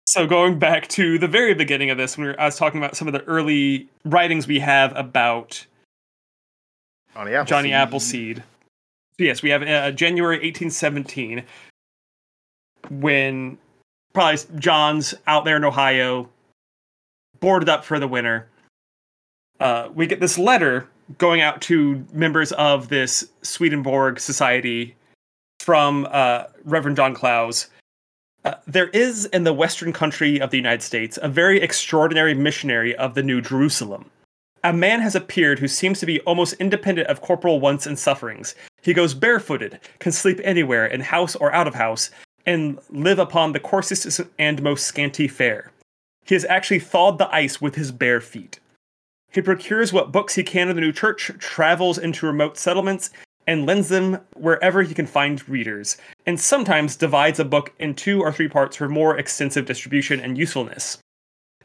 So 0.07 0.28
going 0.28 0.61
back 0.61 0.86
to 0.90 1.18
the 1.18 1.26
very 1.26 1.55
beginning 1.55 1.90
of 1.90 1.99
this, 1.99 2.16
when 2.16 2.28
we 2.28 2.32
were, 2.34 2.40
I 2.40 2.44
was 2.44 2.55
talking 2.57 2.78
about 2.78 2.94
some 2.97 3.09
of 3.09 3.14
the 3.14 3.24
early 3.24 3.88
writings 4.05 4.47
we 4.47 4.61
have 4.61 4.97
about 4.97 5.66
Johnny 7.17 7.33
Appleseed. 7.35 7.49
Johnny 7.49 7.73
Appleseed. 7.73 8.43
So 9.19 9.25
yes, 9.25 9.43
we 9.43 9.49
have 9.51 9.62
uh, 9.62 9.91
January 9.93 10.37
1817 10.37 11.43
when 12.91 13.57
probably 14.12 14.39
John's 14.59 15.14
out 15.27 15.45
there 15.47 15.57
in 15.57 15.64
Ohio, 15.64 16.29
boarded 17.41 17.69
up 17.69 17.85
for 17.85 17.99
the 17.99 18.07
winter. 18.07 18.49
Uh, 19.59 19.89
we 19.95 20.07
get 20.07 20.21
this 20.21 20.37
letter 20.37 20.87
going 21.17 21.41
out 21.41 21.62
to 21.62 22.05
members 22.12 22.53
of 22.53 22.89
this 22.89 23.29
Swedenborg 23.43 24.21
Society 24.21 24.95
from 25.61 26.07
uh, 26.11 26.45
Reverend 26.64 26.97
John 26.97 27.14
Clowes. 27.14 27.69
Uh, 28.45 28.55
there 28.67 28.89
is 28.89 29.25
in 29.27 29.45
the 29.45 29.55
western 29.55 29.93
country 29.93 30.39
of 30.39 30.51
the 30.51 30.57
United 30.59 30.83
States 30.83 31.19
a 31.23 31.29
very 31.29 31.61
extraordinary 31.61 32.35
missionary 32.35 32.95
of 32.97 33.14
the 33.14 33.23
New 33.23 33.41
Jerusalem. 33.41 34.11
A 34.67 34.73
man 34.73 35.01
has 35.01 35.14
appeared 35.14 35.61
who 35.61 35.69
seems 35.69 36.01
to 36.01 36.07
be 36.07 36.19
almost 36.23 36.55
independent 36.55 37.07
of 37.07 37.21
corporal 37.21 37.61
wants 37.61 37.87
and 37.87 37.97
sufferings. 37.97 38.57
He 38.83 38.93
goes 38.93 39.14
barefooted, 39.14 39.79
can 40.01 40.11
sleep 40.11 40.41
anywhere, 40.43 40.85
in 40.85 41.03
house 41.03 41.37
or 41.37 41.55
out 41.55 41.69
of 41.69 41.77
house, 41.77 42.11
and 42.47 42.81
live 42.91 43.21
upon 43.21 43.53
the 43.53 43.61
coarsest 43.61 44.21
and 44.41 44.61
most 44.61 44.85
scanty 44.85 45.29
fare. 45.29 45.71
He 46.25 46.35
has 46.35 46.45
actually 46.47 46.81
thawed 46.81 47.19
the 47.19 47.33
ice 47.33 47.61
with 47.61 47.77
his 47.77 47.93
bare 47.93 48.21
feet. 48.21 48.59
He 49.31 49.41
procures 49.41 49.93
what 49.93 50.11
books 50.11 50.35
he 50.35 50.43
can 50.43 50.69
in 50.69 50.75
the 50.75 50.83
new 50.83 50.93
church, 50.93 51.31
travels 51.39 51.97
into 51.97 52.27
remote 52.27 52.59
settlements, 52.59 53.11
and 53.47 53.67
lends 53.67 53.89
them 53.89 54.19
wherever 54.35 54.83
he 54.83 54.95
can 54.95 55.07
find 55.07 55.49
readers, 55.49 55.97
and 56.27 56.41
sometimes 56.41 56.97
divides 56.97 57.39
a 57.39 57.45
book 57.45 57.73
in 57.79 57.95
two 57.95 58.21
or 58.21 58.33
three 58.33 58.49
parts 58.49 58.77
for 58.77 58.89
more 58.89 59.17
extensive 59.17 59.64
distribution 59.64 60.19
and 60.19 60.37
usefulness. 60.37 60.99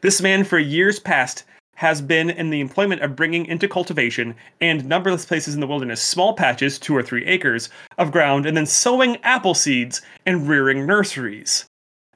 This 0.02 0.22
man, 0.22 0.44
for 0.44 0.60
years 0.60 1.00
past, 1.00 1.42
has 1.74 2.00
been 2.00 2.30
in 2.30 2.50
the 2.50 2.60
employment 2.60 3.02
of 3.02 3.16
bringing 3.16 3.46
into 3.46 3.68
cultivation 3.68 4.34
and 4.60 4.84
numberless 4.84 5.24
places 5.24 5.54
in 5.54 5.60
the 5.60 5.66
wilderness 5.66 6.00
small 6.00 6.34
patches, 6.34 6.78
two 6.78 6.96
or 6.96 7.02
three 7.02 7.24
acres, 7.26 7.68
of 7.98 8.12
ground, 8.12 8.46
and 8.46 8.56
then 8.56 8.66
sowing 8.66 9.16
apple 9.24 9.54
seeds 9.54 10.02
and 10.26 10.48
rearing 10.48 10.86
nurseries. 10.86 11.66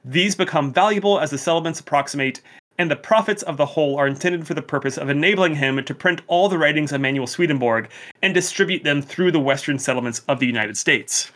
These 0.05 0.37
become 0.37 0.73
valuable 0.73 1.19
as 1.19 1.31
the 1.31 1.39
settlements 1.39 1.81
approximate, 1.81 2.41
and 2.79 2.91
the 2.91 2.97
profits 2.97 3.43
of 3.43 3.57
the 3.57 3.67
whole 3.67 3.97
are 3.97 4.07
intended 4.07 4.47
for 4.47 4.55
the 4.55 4.63
purpose 4.63 4.99
of 4.99 5.09
enabling 5.09 5.57
him 5.57 5.83
to 5.83 5.95
print 5.95 6.21
all 6.27 6.49
the 6.49 6.59
writings 6.59 6.93
of 6.93 7.01
Manuel 7.01 7.27
Swedenborg 7.27 7.89
and 8.23 8.35
distribute 8.35 8.85
them 8.85 9.03
through 9.03 9.33
the 9.33 9.41
western 9.41 9.79
settlements 9.79 10.21
of 10.29 10.39
the 10.39 10.47
United 10.47 10.77
States. 10.77 11.33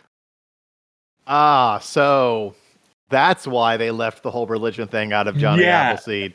Ah, 1.27 1.79
so 1.79 2.55
that's 3.11 3.47
why 3.47 3.77
they 3.77 3.91
left 3.91 4.23
the 4.23 4.31
whole 4.31 4.47
religion 4.47 4.89
thing 4.89 5.13
out 5.13 5.27
of 5.29 5.37
Johnny 5.37 5.63
Yeah. 5.65 5.91
Appleseed. 5.91 6.33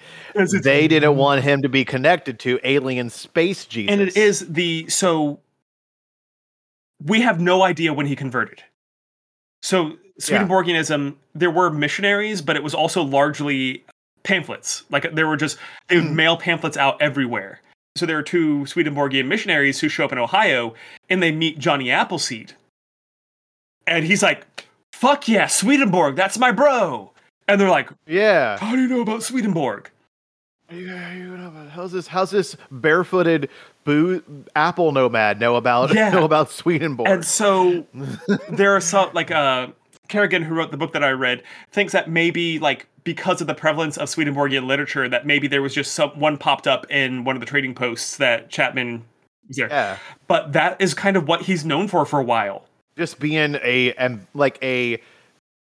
They 0.61 0.87
didn't 0.87 1.15
want 1.15 1.41
him 1.43 1.61
to 1.63 1.69
be 1.69 1.83
connected 1.83 2.37
to 2.39 2.59
alien 2.63 3.09
space 3.09 3.65
Jesus. 3.65 3.91
and 3.91 4.01
it 4.01 4.15
is 4.15 4.47
the 4.47 4.87
so 4.89 5.39
we 7.03 7.21
have 7.21 7.39
no 7.41 7.63
idea 7.63 7.93
when 7.93 8.05
he 8.05 8.15
converted 8.15 8.63
so 9.61 9.97
swedenborgianism 10.19 11.15
there 11.33 11.51
were 11.51 11.69
missionaries 11.69 12.41
but 12.41 12.55
it 12.55 12.63
was 12.63 12.73
also 12.73 13.01
largely 13.03 13.83
pamphlets 14.23 14.83
like 14.89 15.13
there 15.13 15.27
were 15.27 15.37
just 15.37 15.57
they 15.87 15.97
would 15.97 16.05
Hmm. 16.05 16.15
mail 16.15 16.37
pamphlets 16.37 16.77
out 16.77 17.01
everywhere 17.01 17.59
so 17.97 18.05
there 18.05 18.17
are 18.17 18.23
two 18.23 18.65
swedenborgian 18.65 19.27
missionaries 19.27 19.79
who 19.79 19.89
show 19.89 20.05
up 20.05 20.11
in 20.11 20.17
ohio 20.17 20.73
and 21.09 21.21
they 21.21 21.31
meet 21.31 21.59
johnny 21.59 21.91
appleseed 21.91 22.53
and 23.87 24.05
he's 24.05 24.23
like 24.23 24.64
fuck 24.95 25.27
yeah, 25.27 25.47
Swedenborg, 25.47 26.15
that's 26.15 26.37
my 26.37 26.51
bro. 26.51 27.11
And 27.47 27.59
they're 27.61 27.69
like, 27.69 27.89
Yeah. 28.07 28.57
how 28.57 28.75
do 28.75 28.81
you 28.81 28.87
know 28.87 29.01
about 29.01 29.21
Swedenborg? 29.23 29.89
Yeah, 30.71 31.13
you 31.13 31.37
know, 31.37 31.51
but 31.53 31.69
how's 31.69 31.91
this? 31.91 32.07
How's 32.07 32.31
this 32.31 32.57
barefooted 32.71 33.49
boo 33.83 34.23
apple 34.55 34.91
nomad 34.91 35.39
know 35.39 35.55
about 35.57 35.93
Yeah. 35.93 36.09
know 36.09 36.23
about 36.23 36.49
Swedenborg? 36.49 37.07
And 37.07 37.23
so 37.25 37.85
there 38.49 38.75
are 38.75 38.81
some 38.81 39.11
like 39.13 39.29
uh 39.31 39.67
Kerrigan, 40.07 40.43
who 40.43 40.53
wrote 40.53 40.69
the 40.71 40.77
book 40.77 40.93
that 40.93 41.03
I 41.03 41.11
read, 41.11 41.41
thinks 41.71 41.93
that 41.93 42.09
maybe 42.09 42.57
like 42.59 42.87
because 43.03 43.41
of 43.41 43.47
the 43.47 43.55
prevalence 43.55 43.97
of 43.97 44.07
Swedenborgian 44.09 44.67
literature, 44.67 45.07
that 45.09 45.25
maybe 45.27 45.47
there 45.47 45.61
was 45.61 45.73
just 45.73 45.93
some 45.93 46.11
one 46.19 46.37
popped 46.37 46.67
up 46.67 46.89
in 46.91 47.23
one 47.23 47.35
of 47.35 47.39
the 47.39 47.45
trading 47.45 47.73
posts 47.75 48.17
that 48.17 48.49
Chapman 48.49 49.03
was 49.47 49.57
there. 49.57 49.67
yeah, 49.69 49.97
But 50.27 50.53
that 50.53 50.79
is 50.81 50.93
kind 50.95 51.15
of 51.17 51.27
what 51.27 51.41
he's 51.43 51.63
known 51.65 51.87
for 51.87 52.05
for 52.05 52.19
a 52.19 52.23
while. 52.23 52.65
Just 52.97 53.19
being 53.19 53.55
a 53.63 53.93
and 53.93 54.25
like 54.33 54.57
a 54.63 55.01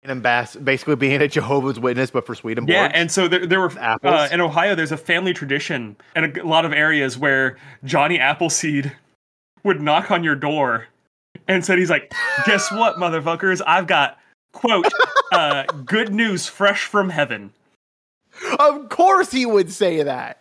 an 0.04 0.10
ambassador, 0.10 0.64
basically 0.64 0.96
being 0.96 1.22
a 1.22 1.28
Jehovah's 1.28 1.80
Witness, 1.80 2.10
but 2.10 2.26
for 2.26 2.34
Swedenborg. 2.34 2.74
Yeah, 2.74 2.92
and 2.94 3.12
so 3.12 3.28
there, 3.28 3.46
there 3.46 3.60
were 3.60 3.72
Apples. 3.78 4.14
uh, 4.14 4.30
in 4.32 4.42
Ohio. 4.42 4.74
There's 4.74 4.92
a 4.92 4.98
family 4.98 5.34
tradition 5.34 5.96
in 6.16 6.40
a 6.40 6.44
lot 6.44 6.66
of 6.66 6.74
areas 6.74 7.18
where 7.18 7.58
Johnny 7.84 8.20
Appleseed 8.20 8.92
would 9.64 9.82
knock 9.82 10.10
on 10.10 10.24
your 10.24 10.36
door 10.36 10.88
and 11.48 11.64
said, 11.64 11.78
"He's 11.78 11.90
like, 11.90 12.12
guess 12.46 12.72
what, 12.72 12.96
motherfuckers? 12.96 13.62
I've 13.66 13.88
got 13.88 14.18
quote 14.54 14.88
uh, 15.32 15.64
good 15.86 16.14
news 16.14 16.48
fresh 16.48 16.86
from 16.86 17.10
heaven." 17.10 17.54
of 18.60 18.90
course 18.90 19.32
he 19.32 19.46
would 19.46 19.72
say 19.72 20.04
that. 20.04 20.40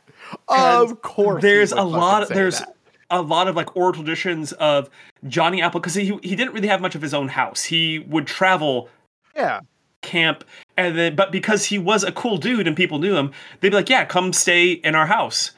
And 0.48 0.90
Of 0.90 1.02
course, 1.02 1.42
he 1.42 1.48
there's 1.48 1.72
a 1.72 1.82
lot. 1.82 2.28
There's 2.28 2.60
that. 2.60 2.76
A 3.11 3.20
lot 3.20 3.48
of 3.48 3.56
like 3.56 3.76
oral 3.76 3.92
traditions 3.92 4.52
of 4.52 4.88
Johnny 5.28 5.62
Apple 5.62 5.80
because 5.80 5.94
he 5.94 6.18
he 6.22 6.36
didn't 6.36 6.52
really 6.54 6.68
have 6.68 6.80
much 6.80 6.94
of 6.94 7.02
his 7.02 7.14
own 7.14 7.28
house. 7.28 7.64
He 7.64 7.98
would 8.00 8.26
travel 8.26 8.88
yeah. 9.34 9.61
camp 10.02 10.44
and 10.76 10.96
then 10.96 11.14
but 11.14 11.32
because 11.32 11.64
he 11.64 11.78
was 11.78 12.04
a 12.04 12.12
cool 12.12 12.38
dude 12.38 12.66
and 12.66 12.76
people 12.76 12.98
knew 12.98 13.16
him 13.16 13.30
they'd 13.61 13.70
be 13.70 13.76
like 13.76 13.88
yeah 13.88 14.04
come 14.04 14.32
stay 14.32 14.72
in 14.72 14.94
our 14.94 15.06
house 15.06 15.52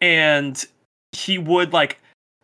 and 0.00 0.64
he 1.12 1.38
would 1.38 1.72
like 1.72 1.98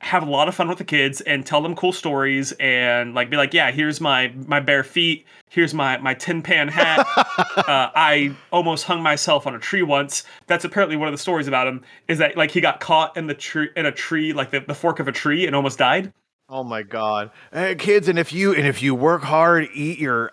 have 0.05 0.27
a 0.27 0.31
lot 0.31 0.49
of 0.49 0.55
fun 0.55 0.69
with 0.69 0.79
the 0.79 0.85
kids 0.85 1.21
and 1.23 1.47
tell 1.47 1.63
them 1.63 1.75
cool 1.75 1.93
stories 1.93 2.53
and 2.61 3.15
like 3.15 3.31
be 3.31 3.37
like 3.37 3.55
yeah 3.55 3.71
here's 3.71 4.01
my 4.01 4.33
my 4.47 4.61
bare 4.61 4.85
feet 4.85 5.25
here's 5.49 5.73
my 5.73 5.97
my 5.99 6.13
tin 6.13 6.43
pan 6.43 6.69
hat 6.69 7.07
uh, 7.57 7.91
i 7.95 8.35
almost 8.53 8.85
hung 8.85 9.03
myself 9.03 9.47
on 9.47 9.55
a 9.55 9.59
tree 9.59 9.83
once 9.83 10.25
that's 10.47 10.65
apparently 10.65 10.97
one 10.97 11.09
of 11.09 11.13
the 11.13 11.19
stories 11.19 11.49
about 11.49 11.67
him 11.67 11.83
is 12.07 12.19
that 12.19 12.37
like 12.37 12.51
he 12.51 12.61
got 12.61 12.81
caught 12.81 13.17
in 13.17 13.27
the 13.27 13.35
tree 13.35 13.69
in 13.77 13.87
a 13.87 13.93
tree 13.93 14.33
like 14.33 14.51
the, 14.51 14.61
the 14.61 14.75
fork 14.75 15.01
of 15.01 15.09
a 15.09 15.13
tree 15.13 15.47
and 15.47 15.57
almost 15.57 15.79
died 15.79 16.13
Oh 16.51 16.63
my 16.63 16.83
god. 16.83 17.31
Hey 17.55 17.75
kids, 17.75 18.07
and 18.07 18.19
if 18.19 18.31
you 18.31 18.55
and 18.55 18.67
if 18.67 18.83
you 18.83 18.95
work 18.95 19.23
hard, 19.23 19.67
eat 19.73 19.99
your 19.99 20.31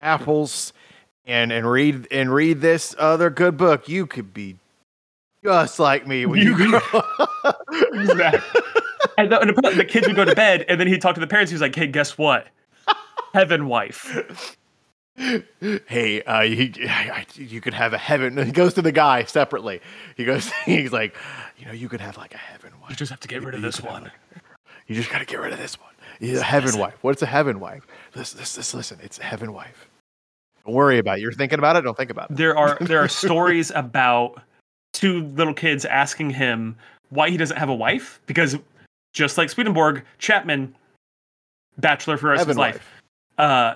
apples 0.00 0.72
and 1.24 1.52
and 1.52 1.70
read 1.70 2.08
and 2.10 2.34
read 2.34 2.60
this 2.60 2.96
other 2.98 3.30
good 3.30 3.56
book, 3.56 3.88
you 3.88 4.08
could 4.08 4.34
be 4.34 4.56
just 5.44 5.78
like 5.78 6.04
me 6.04 6.26
when 6.26 6.40
you, 6.40 6.56
You 6.56 6.80
grow 6.80 7.00
up. 7.44 7.64
Exactly. 7.92 8.81
And, 9.18 9.30
the, 9.30 9.40
and 9.40 9.50
apparently 9.50 9.82
the 9.82 9.88
kids 9.88 10.06
would 10.06 10.16
go 10.16 10.24
to 10.24 10.34
bed, 10.34 10.64
and 10.68 10.80
then 10.80 10.86
he'd 10.86 11.02
talk 11.02 11.14
to 11.14 11.20
the 11.20 11.26
parents. 11.26 11.50
He 11.50 11.54
was 11.54 11.62
like, 11.62 11.74
"Hey, 11.74 11.86
guess 11.86 12.16
what? 12.18 12.48
Heaven 13.34 13.66
wife." 13.66 14.56
hey, 15.86 16.22
uh, 16.22 16.40
you, 16.40 16.72
you 17.36 17.60
could 17.60 17.74
have 17.74 17.92
a 17.92 17.98
heaven. 17.98 18.36
He 18.44 18.52
goes 18.52 18.74
to 18.74 18.82
the 18.82 18.92
guy 18.92 19.24
separately. 19.24 19.80
He 20.16 20.24
goes, 20.24 20.50
he's 20.64 20.92
like, 20.92 21.14
you 21.58 21.66
know, 21.66 21.72
you 21.72 21.88
could 21.88 22.00
have 22.00 22.16
like 22.16 22.34
a 22.34 22.38
heaven 22.38 22.72
wife. 22.80 22.90
You 22.90 22.96
just 22.96 23.10
have 23.10 23.20
to 23.20 23.28
get 23.28 23.42
rid 23.42 23.54
of 23.54 23.62
this 23.62 23.82
one. 23.82 24.10
You 24.86 24.94
just 24.94 25.10
got 25.10 25.18
to 25.18 25.24
get 25.24 25.40
rid 25.40 25.52
of 25.52 25.58
this 25.58 25.78
one. 25.78 25.90
He's 26.18 26.38
a 26.38 26.42
heaven 26.42 26.78
wife. 26.78 26.94
What's 27.02 27.22
a 27.22 27.26
heaven 27.26 27.60
wife? 27.60 27.86
Listen, 28.14 28.40
listen, 28.40 28.78
listen. 28.78 28.98
It's 29.02 29.18
a 29.18 29.24
heaven 29.24 29.52
wife. 29.52 29.88
Don't 30.64 30.74
worry 30.74 30.98
about 30.98 31.18
it. 31.18 31.22
You're 31.22 31.32
thinking 31.32 31.58
about 31.58 31.76
it. 31.76 31.82
Don't 31.82 31.96
think 31.96 32.10
about 32.10 32.30
it. 32.30 32.36
There 32.36 32.56
are 32.56 32.76
there 32.80 32.98
are 32.98 33.08
stories 33.24 33.70
about 33.74 34.40
two 34.92 35.24
little 35.28 35.54
kids 35.54 35.84
asking 35.84 36.30
him 36.30 36.76
why 37.10 37.30
he 37.30 37.36
doesn't 37.36 37.56
have 37.56 37.68
a 37.68 37.74
wife 37.74 38.20
because 38.26 38.56
just 39.12 39.38
like 39.38 39.50
Swedenborg, 39.50 40.04
Chapman, 40.18 40.74
bachelor 41.78 42.16
for 42.16 42.26
the 42.26 42.30
rest 42.30 42.42
of 42.42 42.48
his 42.48 42.56
Heaven 42.56 42.72
life. 42.72 43.02
Uh, 43.38 43.74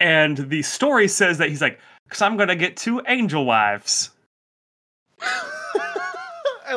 and 0.00 0.36
the 0.36 0.62
story 0.62 1.08
says 1.08 1.38
that 1.38 1.48
he's 1.48 1.60
like, 1.62 1.78
"Cause 2.08 2.22
I'm 2.22 2.36
gonna 2.36 2.56
get 2.56 2.76
two 2.76 3.02
angel 3.06 3.44
wives. 3.44 4.10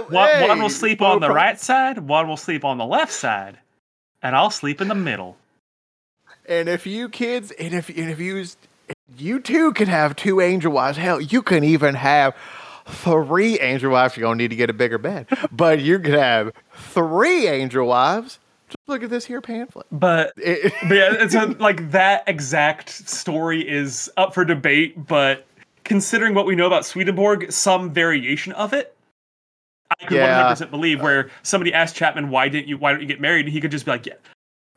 One, 0.09 0.41
one 0.49 0.61
will 0.61 0.69
sleep 0.69 1.01
on 1.01 1.21
the 1.21 1.29
right 1.29 1.57
side, 1.57 1.99
one 1.99 2.27
will 2.27 2.35
sleep 2.35 2.65
on 2.65 2.77
the 2.77 2.85
left 2.85 3.13
side, 3.13 3.57
and 4.21 4.35
I'll 4.35 4.49
sleep 4.49 4.81
in 4.81 4.89
the 4.89 4.95
middle." 4.95 5.37
And 6.47 6.67
if 6.67 6.85
you 6.85 7.07
kids, 7.07 7.51
and 7.51 7.73
if 7.73 7.87
and 7.89 8.09
if 8.09 8.19
you, 8.19 8.45
you 9.17 9.39
too 9.39 9.71
can 9.71 9.87
have 9.87 10.15
two 10.15 10.41
angel 10.41 10.73
wives. 10.73 10.97
Hell, 10.97 11.21
you 11.21 11.41
can 11.41 11.63
even 11.63 11.95
have 11.95 12.35
three 12.87 13.59
angel 13.59 13.91
wives. 13.91 14.17
You're 14.17 14.27
gonna 14.27 14.37
need 14.37 14.49
to 14.49 14.55
get 14.55 14.69
a 14.69 14.73
bigger 14.73 14.97
bed, 14.97 15.27
but 15.51 15.79
you 15.79 15.97
can 15.99 16.13
have 16.13 16.51
three 16.75 17.47
angel 17.47 17.87
wives. 17.87 18.39
Just 18.67 18.77
look 18.87 19.03
at 19.03 19.09
this 19.09 19.25
here 19.25 19.41
pamphlet. 19.41 19.85
But 19.91 20.33
It- 20.37 20.73
but 20.87 20.95
yeah, 20.95 21.13
it's 21.13 21.35
a, 21.35 21.45
like 21.59 21.91
that 21.91 22.23
exact 22.27 22.89
story 22.89 23.67
is 23.67 24.09
up 24.17 24.33
for 24.33 24.43
debate. 24.45 25.07
But 25.07 25.45
considering 25.83 26.33
what 26.33 26.45
we 26.45 26.55
know 26.55 26.65
about 26.67 26.85
Swedenborg, 26.85 27.51
some 27.51 27.91
variation 27.93 28.53
of 28.53 28.73
it, 28.73 28.95
I 29.99 30.05
could 30.05 30.17
Yeah. 30.17 30.35
hundred 30.35 30.49
percent 30.49 30.71
believe. 30.71 31.01
Where 31.01 31.29
somebody 31.43 31.73
asked 31.73 31.95
Chapman, 31.95 32.29
"Why 32.29 32.49
didn't 32.49 32.67
you? 32.67 32.77
Why 32.77 32.91
don't 32.91 33.01
you 33.01 33.07
get 33.07 33.21
married?" 33.21 33.45
And 33.45 33.53
he 33.53 33.61
could 33.61 33.69
just 33.71 33.85
be 33.85 33.91
like, 33.91 34.05
"Yeah, 34.07 34.15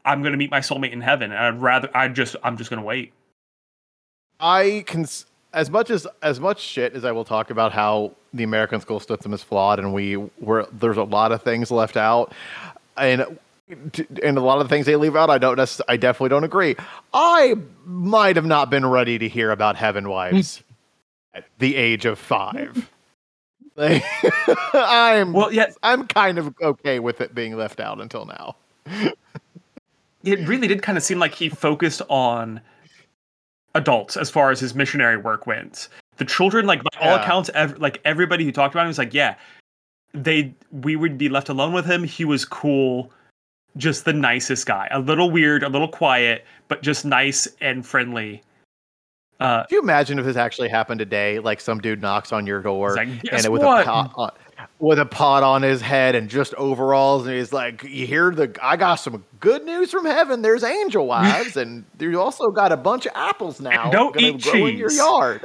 I'm 0.05 0.21
going 0.21 0.33
to 0.33 0.39
meet 0.39 0.51
my 0.51 0.61
soulmate 0.61 0.93
in 0.93 1.01
heaven, 1.01 1.33
and 1.33 1.41
I'd 1.41 1.61
rather. 1.63 1.89
I 1.95 2.09
just, 2.09 2.37
I'm 2.45 2.57
just 2.59 2.69
going 2.69 2.81
to 2.81 2.87
wait." 2.87 3.13
I 4.41 4.85
can, 4.87 5.07
as 5.53 5.71
much 5.71 5.91
as 5.91 6.07
as 6.23 6.41
much 6.41 6.61
shit 6.61 6.95
as 6.95 7.05
I 7.05 7.13
will 7.13 7.25
talk 7.25 7.51
about 7.51 7.73
how 7.73 8.13
the 8.35 8.45
American 8.45 8.81
school 8.81 9.01
system 9.01 9.33
is 9.33 9.43
flawed, 9.43 9.79
and 9.79 9.93
we 9.95 10.17
were 10.41 10.69
there's 10.73 10.97
a 10.97 11.05
lot 11.05 11.33
of 11.33 11.43
things 11.43 11.71
left 11.71 11.97
out, 11.97 12.33
and 12.97 13.39
and 13.69 14.39
a 14.39 14.41
lot 14.41 14.61
of 14.61 14.65
the 14.65 14.69
things 14.69 14.87
they 14.87 14.97
leave 14.97 15.17
out, 15.17 15.31
I 15.31 15.39
don't. 15.39 15.57
necess- 15.59 15.81
I 15.89 15.97
definitely 15.97 16.31
don't 16.31 16.45
agree. 16.45 16.77
I 17.13 17.57
might 17.85 18.37
have 18.37 18.47
not 18.47 18.71
been 18.71 18.87
ready 18.87 19.19
to 19.19 19.29
hear 19.29 19.51
about 19.51 19.77
heaven 19.77 20.09
wives 20.09 20.63
at 21.35 21.45
the 21.59 21.77
age 21.77 22.05
of 22.07 22.19
five. 22.19 22.91
Like, 23.79 24.03
I'm 24.75 25.33
Well, 25.33 25.53
yeah, 25.53 25.67
I'm 25.85 26.09
kind 26.09 26.37
of 26.37 26.53
okay 26.61 26.99
with 26.99 27.21
it 27.21 27.33
being 27.33 27.57
left 27.57 27.79
out 27.79 28.01
until 28.01 28.25
now. 28.25 28.57
it 30.25 30.49
really 30.49 30.67
did 30.67 30.83
kind 30.83 30.99
of 30.99 31.05
seem 31.05 31.21
like 31.21 31.35
he 31.35 31.49
focused 31.49 32.03
on 32.09 32.61
adults 33.75 34.17
as 34.17 34.31
far 34.31 34.51
as 34.51 34.61
his 34.61 34.75
missionary 34.75 35.17
work 35.17 35.47
went. 35.47 35.89
The 36.17 36.25
children, 36.25 36.67
like 36.67 36.83
by 36.83 36.91
all 37.01 37.17
Yeah. 37.17 37.23
accounts, 37.23 37.51
ev- 37.55 37.79
like 37.79 38.01
everybody 38.05 38.45
who 38.45 38.53
talked 38.53 38.75
about 38.75 38.83
him 38.83 38.89
was 38.89 38.99
like, 38.99 39.15
yeah, 39.15 39.37
they 40.15 40.53
we 40.73 40.97
would 40.97 41.19
be 41.19 41.29
left 41.29 41.49
alone 41.49 41.73
with 41.73 41.87
him. 41.87 42.03
He 42.03 42.25
was 42.25 42.45
cool, 42.45 43.13
just 43.77 44.05
the 44.05 44.13
nicest 44.13 44.67
guy. 44.67 44.89
A 44.91 44.99
little 44.99 45.31
weird, 45.31 45.63
a 45.63 45.69
little 45.69 45.89
quiet, 45.89 46.45
but 46.69 46.83
just 46.83 47.05
nice 47.05 47.47
and 47.61 47.87
friendly. 47.87 48.43
Uh, 49.41 49.63
Could 49.65 49.77
you 49.77 49.83
imagine 49.83 50.19
if 50.19 50.25
this 50.25 50.37
actually 50.37 50.69
happened 50.69 50.99
today? 50.99 51.39
Like 51.39 51.61
some 51.61 51.79
dude 51.81 52.01
knocks 52.01 52.33
on 52.33 52.45
your 52.47 52.61
door 52.61 52.97
like, 52.97 53.07
and 53.09 53.45
it 53.45 53.53
with 53.53 53.63
what?" 53.63 53.83
a 53.83 53.85
pot 53.85 54.13
on, 54.17 54.31
with 54.81 54.99
a 54.99 55.07
pot 55.07 55.43
on 55.43 55.63
his 55.63 55.81
head 55.81 56.15
and 56.15 56.29
just 56.29 56.55
overalls, 56.55 57.27
and 57.27 57.35
he's 57.37 57.53
like, 57.53 57.83
"You 57.83 58.07
hear 58.07 58.31
the? 58.31 58.55
I 58.63 58.77
got 58.77 58.97
some 58.97 59.25
good 59.41 59.65
news 59.65 59.91
from 59.91 60.05
heaven. 60.05 60.43
There's 60.43 60.63
angel 60.65 61.07
wives, 61.15 61.57
and 61.57 61.85
you 61.99 62.21
also 62.21 62.49
got 62.49 62.73
a 62.73 62.77
bunch 62.77 63.07
of 63.07 63.13
apples 63.15 63.61
now. 63.61 63.91
Don't 63.91 64.19
eat 64.21 64.43
grow 64.43 64.67
in 64.67 64.77
your 64.77 64.89
cheese." 64.89 64.99
yard. 64.99 65.45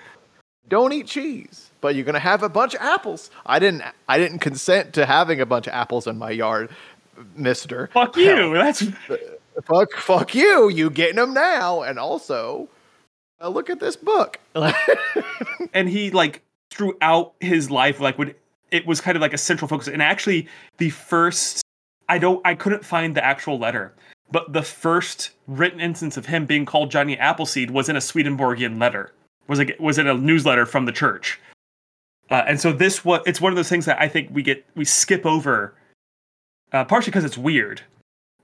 Don't 0.69 0.93
eat 0.93 1.07
cheese, 1.07 1.71
but 1.81 1.95
you're 1.95 2.05
gonna 2.05 2.19
have 2.19 2.41
a 2.41 2.49
bunch 2.49 2.73
of 2.73 2.81
apples. 2.81 3.29
I 3.45 3.59
didn't. 3.59 3.83
I 4.07 4.17
didn't 4.17 4.39
consent 4.39 4.93
to 4.93 5.05
having 5.05 5.41
a 5.41 5.45
bunch 5.45 5.67
of 5.67 5.73
apples 5.73 6.07
in 6.07 6.17
my 6.17 6.31
yard, 6.31 6.69
Mister. 7.35 7.89
fuck 7.93 8.15
you. 8.15 8.53
That's 8.53 8.83
Fuck, 9.65 9.91
fuck 9.93 10.33
you. 10.33 10.67
You 10.69 10.89
getting 10.89 11.17
them 11.17 11.33
now, 11.33 11.81
and 11.83 11.99
also. 11.99 12.69
Uh, 13.41 13.49
look 13.49 13.69
at 13.69 13.79
this 13.79 13.95
book. 13.97 14.39
and 15.73 15.89
he 15.89 16.09
like 16.11 16.41
throughout 16.71 17.33
his 17.39 17.69
life 17.69 17.99
like 17.99 18.17
would 18.17 18.35
it 18.73 18.85
was 18.85 18.99
kind 18.99 19.15
of 19.15 19.21
like 19.21 19.33
a 19.33 19.37
central 19.37 19.67
focus. 19.67 19.87
And 19.87 20.01
actually 20.01 20.47
the 20.77 20.89
first 20.89 21.61
i 22.09 22.17
don't 22.17 22.41
i 22.45 22.53
couldn't 22.53 22.83
find 22.83 23.15
the 23.15 23.23
actual 23.23 23.57
letter 23.57 23.93
but 24.31 24.51
the 24.51 24.61
first 24.61 25.31
written 25.47 25.79
instance 25.79 26.17
of 26.17 26.25
him 26.25 26.45
being 26.45 26.65
called 26.65 26.91
johnny 26.91 27.17
appleseed 27.17 27.71
was 27.71 27.87
in 27.87 27.95
a 27.95 28.01
swedenborgian 28.01 28.77
letter. 28.77 29.13
Was 29.47 29.59
like 29.59 29.75
was 29.79 29.97
in 29.97 30.07
a 30.07 30.13
newsletter 30.13 30.65
from 30.65 30.85
the 30.85 30.91
church. 30.91 31.39
Uh, 32.31 32.43
and 32.47 32.59
so 32.59 32.71
this 32.71 33.05
was 33.05 33.21
it's 33.25 33.39
one 33.39 33.51
of 33.51 33.55
those 33.55 33.69
things 33.69 33.85
that 33.85 34.01
i 34.01 34.07
think 34.07 34.29
we 34.31 34.41
get 34.41 34.65
we 34.75 34.85
skip 34.85 35.25
over 35.25 35.75
uh, 36.71 36.83
partially 36.83 37.11
because 37.11 37.25
it's 37.25 37.37
weird 37.37 37.81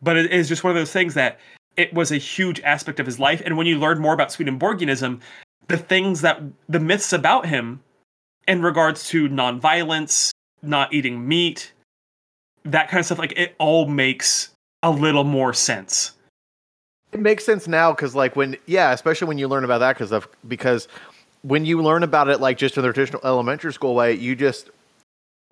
but 0.02 0.16
it 0.16 0.32
is 0.32 0.48
just 0.48 0.64
one 0.64 0.72
of 0.72 0.76
those 0.76 0.92
things 0.92 1.14
that 1.16 1.40
it 1.76 1.94
was 1.94 2.12
a 2.12 2.18
huge 2.18 2.60
aspect 2.62 3.00
of 3.00 3.06
his 3.06 3.20
life. 3.20 3.42
And 3.46 3.58
when 3.58 3.68
you 3.68 3.78
learn 3.78 4.00
more 4.00 4.14
about 4.14 4.32
swedenborgianism 4.32 5.20
the 5.68 5.78
things 5.78 6.22
that 6.22 6.42
the 6.68 6.80
myths 6.80 7.14
about 7.14 7.46
him 7.46 7.82
in 8.50 8.64
regards 8.64 9.08
to 9.10 9.30
nonviolence, 9.30 10.32
not 10.64 10.92
eating 10.92 11.26
meat, 11.26 11.72
that 12.66 12.90
kind 12.90 13.00
of 13.00 13.06
stuff, 13.06 13.20
like 13.20 13.34
it 13.38 13.56
all 13.60 13.86
makes 13.86 14.50
a 14.82 14.90
little 14.90 15.24
more 15.24 15.54
sense. 15.54 16.14
It 17.12 17.20
makes 17.20 17.46
sense 17.46 17.68
now 17.68 17.92
because, 17.92 18.16
like, 18.16 18.36
when 18.36 18.58
yeah, 18.66 18.92
especially 18.92 19.28
when 19.28 19.38
you 19.38 19.48
learn 19.48 19.64
about 19.64 19.80
that 19.80 19.96
because 19.96 20.12
of 20.12 20.28
because 20.48 20.88
when 21.44 21.64
you 21.64 21.82
learn 21.82 22.04
about 22.04 22.28
it 22.28 22.42
like 22.42 22.58
just 22.58 22.76
in 22.76 22.84
the 22.84 22.92
traditional 22.92 23.22
elementary 23.24 23.72
school 23.72 23.96
way, 23.96 24.14
you 24.14 24.36
just 24.36 24.72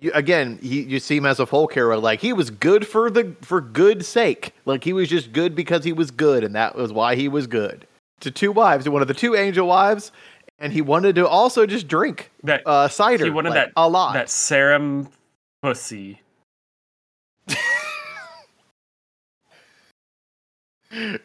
you, 0.00 0.10
again 0.12 0.58
he, 0.60 0.82
you 0.82 1.00
see 1.00 1.16
him 1.16 1.26
as 1.26 1.40
a 1.40 1.46
folk 1.46 1.72
hero. 1.72 1.98
Like 2.00 2.20
he 2.20 2.32
was 2.32 2.50
good 2.50 2.86
for 2.86 3.10
the 3.10 3.34
for 3.42 3.60
good 3.60 4.04
sake. 4.04 4.54
Like 4.66 4.84
he 4.84 4.92
was 4.92 5.08
just 5.08 5.32
good 5.32 5.54
because 5.54 5.84
he 5.84 5.92
was 5.92 6.10
good, 6.10 6.42
and 6.44 6.54
that 6.54 6.74
was 6.74 6.92
why 6.92 7.14
he 7.14 7.28
was 7.28 7.46
good. 7.46 7.86
To 8.20 8.30
two 8.32 8.50
wives, 8.50 8.88
one 8.88 9.02
of 9.02 9.08
the 9.08 9.14
two 9.14 9.36
angel 9.36 9.68
wives, 9.68 10.10
and 10.58 10.72
he 10.72 10.80
wanted 10.80 11.14
to 11.16 11.26
also 11.28 11.66
just 11.66 11.86
drink 11.88 12.30
That 12.42 12.62
uh, 12.66 12.88
cider. 12.88 13.24
he 13.24 13.30
wanted 13.30 13.50
like, 13.50 13.66
that 13.66 13.72
a 13.76 13.88
lot. 13.88 14.14
that 14.14 14.28
serum 14.30 15.08
pussy. 15.62 16.20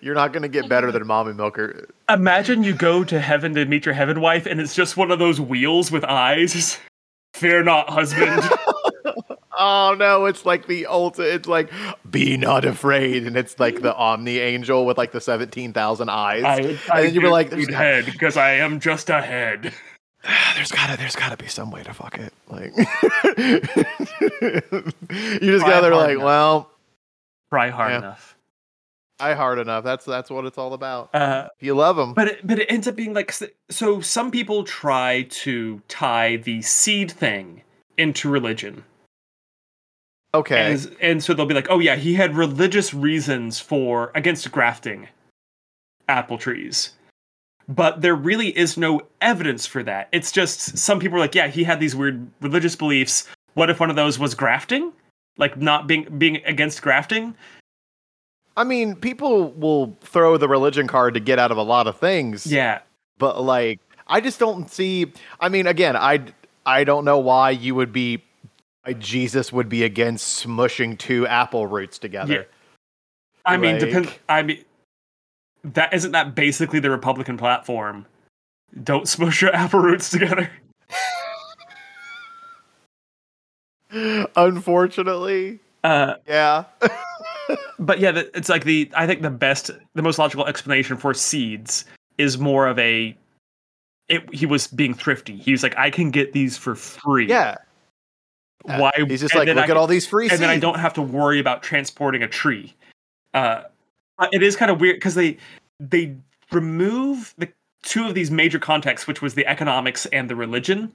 You're 0.01 0.13
not 0.15 0.33
gonna 0.33 0.49
get 0.49 0.67
better 0.67 0.91
than 0.91 1.07
mommy 1.07 1.33
milker. 1.33 1.87
Imagine 2.09 2.63
you 2.63 2.73
go 2.73 3.03
to 3.05 3.19
heaven 3.19 3.53
to 3.55 3.65
meet 3.65 3.85
your 3.85 3.95
heaven 3.95 4.19
wife, 4.19 4.45
and 4.45 4.59
it's 4.59 4.75
just 4.75 4.97
one 4.97 5.09
of 5.09 5.19
those 5.19 5.39
wheels 5.39 5.89
with 5.91 6.03
eyes. 6.03 6.77
Fear 7.33 7.63
not, 7.63 7.89
husband. 7.89 8.43
Oh 9.57 9.95
no, 9.97 10.25
it's 10.25 10.45
like 10.45 10.67
the 10.67 10.87
ultimate. 10.87 11.27
It's 11.27 11.47
like 11.47 11.69
be 12.09 12.37
not 12.37 12.65
afraid, 12.65 13.25
and 13.27 13.37
it's 13.37 13.59
like 13.59 13.81
the 13.81 13.95
Omni 13.95 14.39
Angel 14.39 14.85
with 14.85 14.97
like 14.97 15.11
the 15.11 15.21
seventeen 15.21 15.73
thousand 15.73 16.09
eyes. 16.09 16.43
I, 16.43 16.77
and 17.01 17.15
you 17.15 17.21
were 17.21 17.29
like, 17.29 17.49
there's, 17.49 17.73
head 17.73 18.05
because 18.05 18.37
I 18.37 18.53
am 18.53 18.79
just 18.79 19.09
a 19.09 19.21
head. 19.21 19.73
there's 20.55 20.71
gotta, 20.71 20.97
there's 20.97 21.15
gotta 21.15 21.37
be 21.37 21.47
some 21.47 21.71
way 21.71 21.83
to 21.83 21.93
fuck 21.93 22.17
it. 22.17 22.33
Like 22.49 22.71
you 22.77 22.83
just 25.51 25.65
hard 25.65 25.93
like, 25.93 26.11
enough. 26.11 26.23
well, 26.23 26.69
Try 27.51 27.69
hard 27.69 27.91
Yeah. 27.91 27.97
enough. 27.99 28.35
I 29.19 29.33
hard 29.35 29.59
enough. 29.59 29.83
That's 29.83 30.05
that's 30.05 30.29
what 30.29 30.45
it's 30.45 30.57
all 30.57 30.73
about. 30.73 31.13
Uh, 31.13 31.47
If 31.57 31.63
you 31.63 31.75
love 31.75 31.95
them, 31.95 32.13
but 32.13 32.27
it, 32.27 32.45
but 32.47 32.59
it 32.59 32.65
ends 32.69 32.87
up 32.87 32.95
being 32.95 33.13
like 33.13 33.31
so. 33.69 34.01
Some 34.01 34.31
people 34.31 34.63
try 34.63 35.27
to 35.29 35.81
tie 35.87 36.37
the 36.37 36.61
seed 36.63 37.11
thing 37.11 37.61
into 37.97 38.29
religion. 38.29 38.83
Okay. 40.33 40.73
And, 40.73 40.95
and 41.01 41.23
so 41.23 41.33
they'll 41.33 41.45
be 41.45 41.53
like, 41.53 41.69
oh 41.69 41.79
yeah, 41.79 41.95
he 41.95 42.13
had 42.15 42.35
religious 42.35 42.93
reasons 42.93 43.59
for 43.59 44.11
against 44.15 44.51
grafting 44.51 45.07
apple 46.07 46.37
trees. 46.37 46.91
But 47.69 48.01
there 48.01 48.15
really 48.15 48.49
is 48.57 48.77
no 48.77 49.01
evidence 49.21 49.65
for 49.65 49.83
that. 49.83 50.09
It's 50.11 50.31
just 50.31 50.77
some 50.77 50.99
people 50.99 51.17
are 51.17 51.21
like, 51.21 51.35
yeah, 51.35 51.47
he 51.47 51.63
had 51.63 51.79
these 51.79 51.95
weird 51.95 52.27
religious 52.41 52.75
beliefs. 52.75 53.27
What 53.53 53.69
if 53.69 53.79
one 53.79 53.89
of 53.89 53.95
those 53.95 54.19
was 54.19 54.35
grafting? 54.35 54.91
Like 55.37 55.57
not 55.57 55.87
being 55.87 56.05
being 56.17 56.41
against 56.45 56.81
grafting? 56.81 57.35
I 58.57 58.63
mean, 58.63 58.95
people 58.95 59.51
will 59.53 59.97
throw 60.01 60.37
the 60.37 60.47
religion 60.47 60.87
card 60.87 61.13
to 61.15 61.19
get 61.19 61.39
out 61.39 61.51
of 61.51 61.57
a 61.57 61.63
lot 61.63 61.87
of 61.87 61.97
things. 61.97 62.45
Yeah. 62.45 62.81
but 63.17 63.41
like 63.41 63.79
i 64.07 64.19
just 64.19 64.39
don't 64.39 64.69
see 64.69 65.11
i 65.39 65.47
mean 65.47 65.67
again 65.67 65.95
i 65.95 66.19
i 66.65 66.83
don't 66.83 67.05
know 67.05 67.19
why 67.19 67.51
you 67.51 67.75
would 67.75 67.93
be 67.93 68.21
jesus 68.99 69.53
would 69.53 69.69
be 69.69 69.83
against 69.83 70.45
smushing 70.45 70.97
two 70.97 71.25
apple 71.27 71.67
roots 71.67 71.97
together 71.97 72.47
I 73.45 73.57
mean, 73.57 73.73
Like- 73.73 73.79
depend 73.81 74.13
I 74.29 74.41
mean 74.43 74.63
that 75.63 75.93
isn't 75.93 76.11
that 76.11 76.35
basically 76.35 76.79
the 76.79 76.89
Republican 76.89 77.37
platform. 77.37 78.05
Don't 78.83 79.07
smush 79.07 79.41
your 79.41 79.53
apple 79.55 79.79
roots 79.81 80.09
together. 80.09 80.49
unfortunately 84.35 85.59
Uh 85.83 86.15
yeah 86.27 86.63
but 87.79 87.99
yeah, 87.99 88.23
it's 88.33 88.49
like 88.49 88.63
the 88.63 88.89
I 88.95 89.05
think 89.05 89.21
the 89.21 89.29
best, 89.29 89.71
the 89.93 90.01
most 90.01 90.17
logical 90.17 90.45
explanation 90.45 90.97
for 90.97 91.13
seeds 91.13 91.85
is 92.17 92.37
more 92.37 92.67
of 92.67 92.79
a. 92.79 93.15
It, 94.07 94.33
he 94.33 94.45
was 94.45 94.67
being 94.67 94.93
thrifty. 94.93 95.35
He 95.37 95.51
was 95.51 95.63
like, 95.63 95.77
I 95.77 95.89
can 95.89 96.11
get 96.11 96.33
these 96.33 96.57
for 96.57 96.75
free. 96.75 97.27
yeah 97.27 97.55
Why? 98.63 98.91
he's 99.07 99.21
just 99.21 99.35
like 99.35 99.47
look 99.47 99.57
I 99.57 99.63
at 99.69 99.77
all 99.77 99.87
these 99.87 100.07
free 100.07 100.29
and 100.29 100.39
then 100.39 100.49
I 100.49 100.57
don't 100.57 100.79
have 100.79 100.93
to 100.93 101.01
worry 101.01 101.39
about 101.39 101.63
transporting 101.63 102.23
a 102.23 102.27
tree. 102.27 102.73
Uh, 103.33 103.63
it 104.31 104.41
is 104.41 104.55
kind 104.55 104.71
of 104.71 104.79
weird 104.79 104.95
because 104.97 105.15
they 105.15 105.37
they 105.79 106.15
remove 106.51 107.33
the 107.37 107.49
two 107.83 108.07
of 108.07 108.13
these 108.13 108.31
major 108.31 108.59
contexts, 108.59 109.07
which 109.07 109.21
was 109.21 109.33
the 109.33 109.45
economics 109.45 110.05
and 110.07 110.29
the 110.29 110.35
religion, 110.35 110.93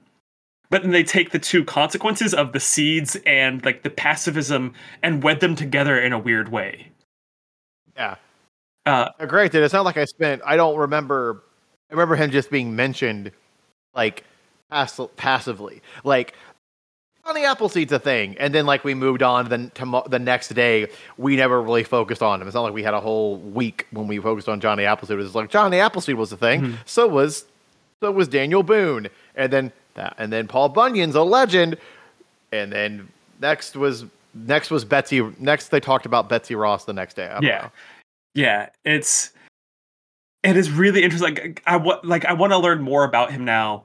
but 0.71 0.81
then 0.81 0.91
they 0.91 1.03
take 1.03 1.29
the 1.31 1.39
two 1.39 1.63
consequences 1.63 2.33
of 2.33 2.53
the 2.53 2.59
seeds 2.59 3.17
and 3.25 3.63
like 3.63 3.83
the 3.83 3.89
pacifism 3.89 4.73
and 5.03 5.21
wed 5.21 5.39
them 5.39 5.55
together 5.55 5.99
in 5.99 6.13
a 6.13 6.19
weird 6.19 6.49
way. 6.49 6.87
yeah 7.95 8.15
Uh, 8.85 9.09
Uh, 9.19 9.25
granted 9.25 9.61
it's 9.63 9.73
not 9.73 9.83
like 9.85 9.97
i 9.97 10.05
spent 10.05 10.41
i 10.45 10.55
don't 10.55 10.77
remember 10.77 11.43
i 11.89 11.93
remember 11.93 12.15
him 12.15 12.31
just 12.31 12.49
being 12.49 12.75
mentioned 12.75 13.31
like 13.93 14.23
pass- 14.71 14.99
passively 15.17 15.81
like 16.03 16.33
Johnny 17.29 17.45
Appleseed's 17.45 17.91
a 17.91 17.99
thing, 17.99 18.35
and 18.39 18.55
then 18.55 18.65
like 18.65 18.83
we 18.83 18.95
moved 18.95 19.21
on. 19.21 19.49
Then 19.49 19.71
to 19.75 20.01
the 20.09 20.17
next 20.17 20.49
day, 20.49 20.87
we 21.17 21.35
never 21.35 21.61
really 21.61 21.83
focused 21.83 22.23
on 22.23 22.41
him. 22.41 22.47
It's 22.47 22.55
not 22.55 22.63
like 22.63 22.73
we 22.73 22.81
had 22.81 22.95
a 22.95 22.99
whole 22.99 23.37
week 23.37 23.85
when 23.91 24.07
we 24.07 24.17
focused 24.17 24.49
on 24.49 24.59
Johnny 24.59 24.83
Appleseed. 24.83 25.13
It 25.19 25.21
was 25.21 25.35
like 25.35 25.51
Johnny 25.51 25.79
Appleseed 25.79 26.15
was 26.15 26.31
a 26.31 26.37
thing. 26.37 26.61
Mhm. 26.61 26.77
So 26.85 27.07
was 27.07 27.45
so 27.99 28.11
was 28.11 28.27
Daniel 28.27 28.63
Boone, 28.63 29.09
and 29.35 29.53
then 29.53 29.71
that, 29.93 30.15
and 30.17 30.33
then 30.33 30.47
Paul 30.47 30.69
Bunyan's 30.69 31.13
a 31.13 31.21
legend, 31.21 31.77
and 32.51 32.71
then 32.71 33.07
next 33.39 33.75
was 33.75 34.05
next 34.33 34.71
was 34.71 34.83
Betsy. 34.83 35.21
Next 35.37 35.67
they 35.67 35.79
talked 35.79 36.07
about 36.07 36.29
Betsy 36.29 36.55
Ross 36.55 36.85
the 36.85 36.93
next 36.93 37.13
day. 37.15 37.31
Yeah. 37.43 37.61
know. 37.61 37.71
yeah, 38.33 38.69
it's 38.85 39.33
it 40.41 40.57
is 40.57 40.71
really 40.71 41.03
interesting. 41.03 41.35
Like 41.35 41.61
I 41.67 41.77
want, 41.77 42.03
like 42.03 42.25
I 42.25 42.33
want 42.33 42.53
to 42.53 42.57
learn 42.57 42.81
more 42.81 43.03
about 43.03 43.31
him 43.31 43.45
now. 43.45 43.83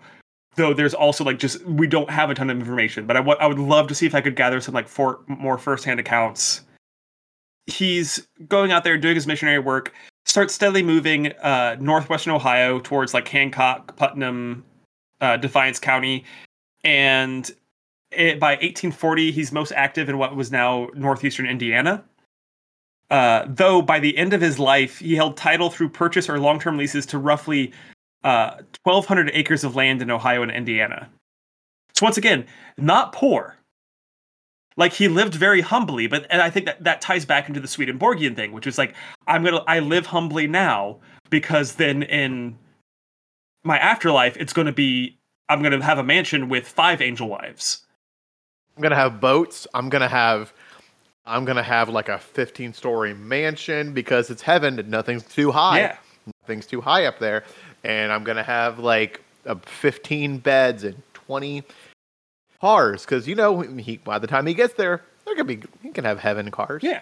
Though 0.56 0.72
there's 0.72 0.94
also 0.94 1.24
like 1.24 1.38
just 1.38 1.64
we 1.64 1.86
don't 1.86 2.10
have 2.10 2.30
a 2.30 2.34
ton 2.34 2.50
of 2.50 2.58
information, 2.58 3.06
but 3.06 3.16
I 3.16 3.20
wa- 3.20 3.36
I 3.40 3.46
would 3.46 3.58
love 3.58 3.88
to 3.88 3.94
see 3.94 4.06
if 4.06 4.14
I 4.14 4.20
could 4.20 4.36
gather 4.36 4.60
some 4.60 4.74
like 4.74 4.88
four 4.88 5.20
more 5.26 5.58
firsthand 5.58 5.98
accounts. 5.98 6.62
He's 7.66 8.26
going 8.46 8.70
out 8.70 8.84
there 8.84 8.98
doing 8.98 9.14
his 9.14 9.26
missionary 9.26 9.58
work, 9.58 9.92
starts 10.26 10.54
steadily 10.54 10.82
moving 10.82 11.32
uh, 11.38 11.76
northwestern 11.80 12.34
Ohio 12.34 12.78
towards 12.78 13.14
like 13.14 13.26
Hancock, 13.26 13.96
Putnam, 13.96 14.64
uh, 15.20 15.38
Defiance 15.38 15.80
County, 15.80 16.24
and 16.84 17.50
it, 18.12 18.38
by 18.38 18.52
1840 18.52 19.32
he's 19.32 19.50
most 19.50 19.72
active 19.72 20.08
in 20.08 20.18
what 20.18 20.36
was 20.36 20.52
now 20.52 20.88
northeastern 20.94 21.46
Indiana. 21.46 22.04
Uh, 23.10 23.44
though 23.48 23.82
by 23.82 23.98
the 23.98 24.16
end 24.16 24.32
of 24.32 24.40
his 24.40 24.58
life, 24.58 24.98
he 24.98 25.14
held 25.14 25.36
title 25.36 25.70
through 25.70 25.88
purchase 25.88 26.28
or 26.28 26.38
long 26.38 26.58
term 26.58 26.76
leases 26.76 27.06
to 27.06 27.18
roughly 27.18 27.72
uh, 28.24 28.56
1,200 28.82 29.30
acres 29.34 29.62
of 29.62 29.76
land 29.76 30.02
in 30.02 30.10
Ohio 30.10 30.42
and 30.42 30.50
Indiana. 30.50 31.08
So, 31.94 32.04
once 32.04 32.16
again, 32.16 32.46
not 32.76 33.12
poor. 33.12 33.56
Like 34.76 34.92
he 34.92 35.06
lived 35.06 35.34
very 35.34 35.60
humbly, 35.60 36.08
but 36.08 36.26
and 36.30 36.42
I 36.42 36.50
think 36.50 36.66
that 36.66 36.82
that 36.82 37.00
ties 37.00 37.24
back 37.24 37.46
into 37.46 37.60
the 37.60 37.68
Swedenborgian 37.68 38.34
thing, 38.34 38.50
which 38.50 38.66
is 38.66 38.76
like 38.76 38.96
I'm 39.28 39.44
gonna 39.44 39.62
I 39.68 39.78
live 39.78 40.06
humbly 40.06 40.48
now 40.48 40.98
because 41.30 41.76
then 41.76 42.02
in 42.02 42.58
my 43.62 43.78
afterlife 43.78 44.36
it's 44.36 44.52
gonna 44.52 44.72
be 44.72 45.16
I'm 45.48 45.62
gonna 45.62 45.82
have 45.84 45.98
a 45.98 46.02
mansion 46.02 46.48
with 46.48 46.66
five 46.66 47.00
angel 47.00 47.28
wives. 47.28 47.86
I'm 48.76 48.82
gonna 48.82 48.96
have 48.96 49.20
boats. 49.20 49.66
I'm 49.74 49.88
gonna 49.88 50.08
have. 50.08 50.52
I'm 51.26 51.44
gonna 51.44 51.62
have 51.62 51.88
like 51.88 52.08
a 52.08 52.18
15 52.18 52.74
story 52.74 53.14
mansion 53.14 53.94
because 53.94 54.28
it's 54.28 54.42
heaven 54.42 54.78
and 54.78 54.90
nothing's 54.90 55.22
too 55.22 55.52
high. 55.52 55.78
Yeah. 55.78 55.96
Nothing's 56.42 56.66
too 56.66 56.80
high 56.80 57.06
up 57.06 57.18
there, 57.18 57.44
and 57.84 58.12
I'm 58.12 58.24
gonna 58.24 58.42
have 58.42 58.78
like 58.78 59.20
a 59.44 59.56
15 59.56 60.38
beds 60.38 60.84
and 60.84 61.00
20 61.14 61.62
cars 62.60 63.04
because 63.04 63.28
you 63.28 63.34
know 63.34 63.60
he 63.60 63.98
by 63.98 64.18
the 64.18 64.26
time 64.26 64.46
he 64.46 64.54
gets 64.54 64.74
there, 64.74 65.02
they're 65.24 65.34
gonna 65.34 65.44
be 65.44 65.62
he 65.82 65.90
can 65.90 66.04
have 66.04 66.18
heaven 66.18 66.50
cars. 66.50 66.82
Yeah. 66.82 67.00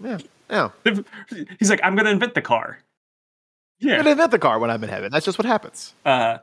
yeah, 0.00 0.18
yeah. 0.50 0.70
He's 1.58 1.70
like, 1.70 1.80
I'm 1.82 1.94
gonna 1.94 2.10
invent 2.10 2.34
the 2.34 2.42
car. 2.42 2.78
Yeah, 3.78 3.94
I'm 3.94 3.98
gonna 4.00 4.10
invent 4.10 4.30
the 4.30 4.38
car 4.38 4.58
when 4.58 4.70
I'm 4.70 4.82
in 4.82 4.90
heaven. 4.90 5.12
That's 5.12 5.26
just 5.26 5.38
what 5.38 5.46
happens. 5.46 5.94
Uh, 6.04 6.38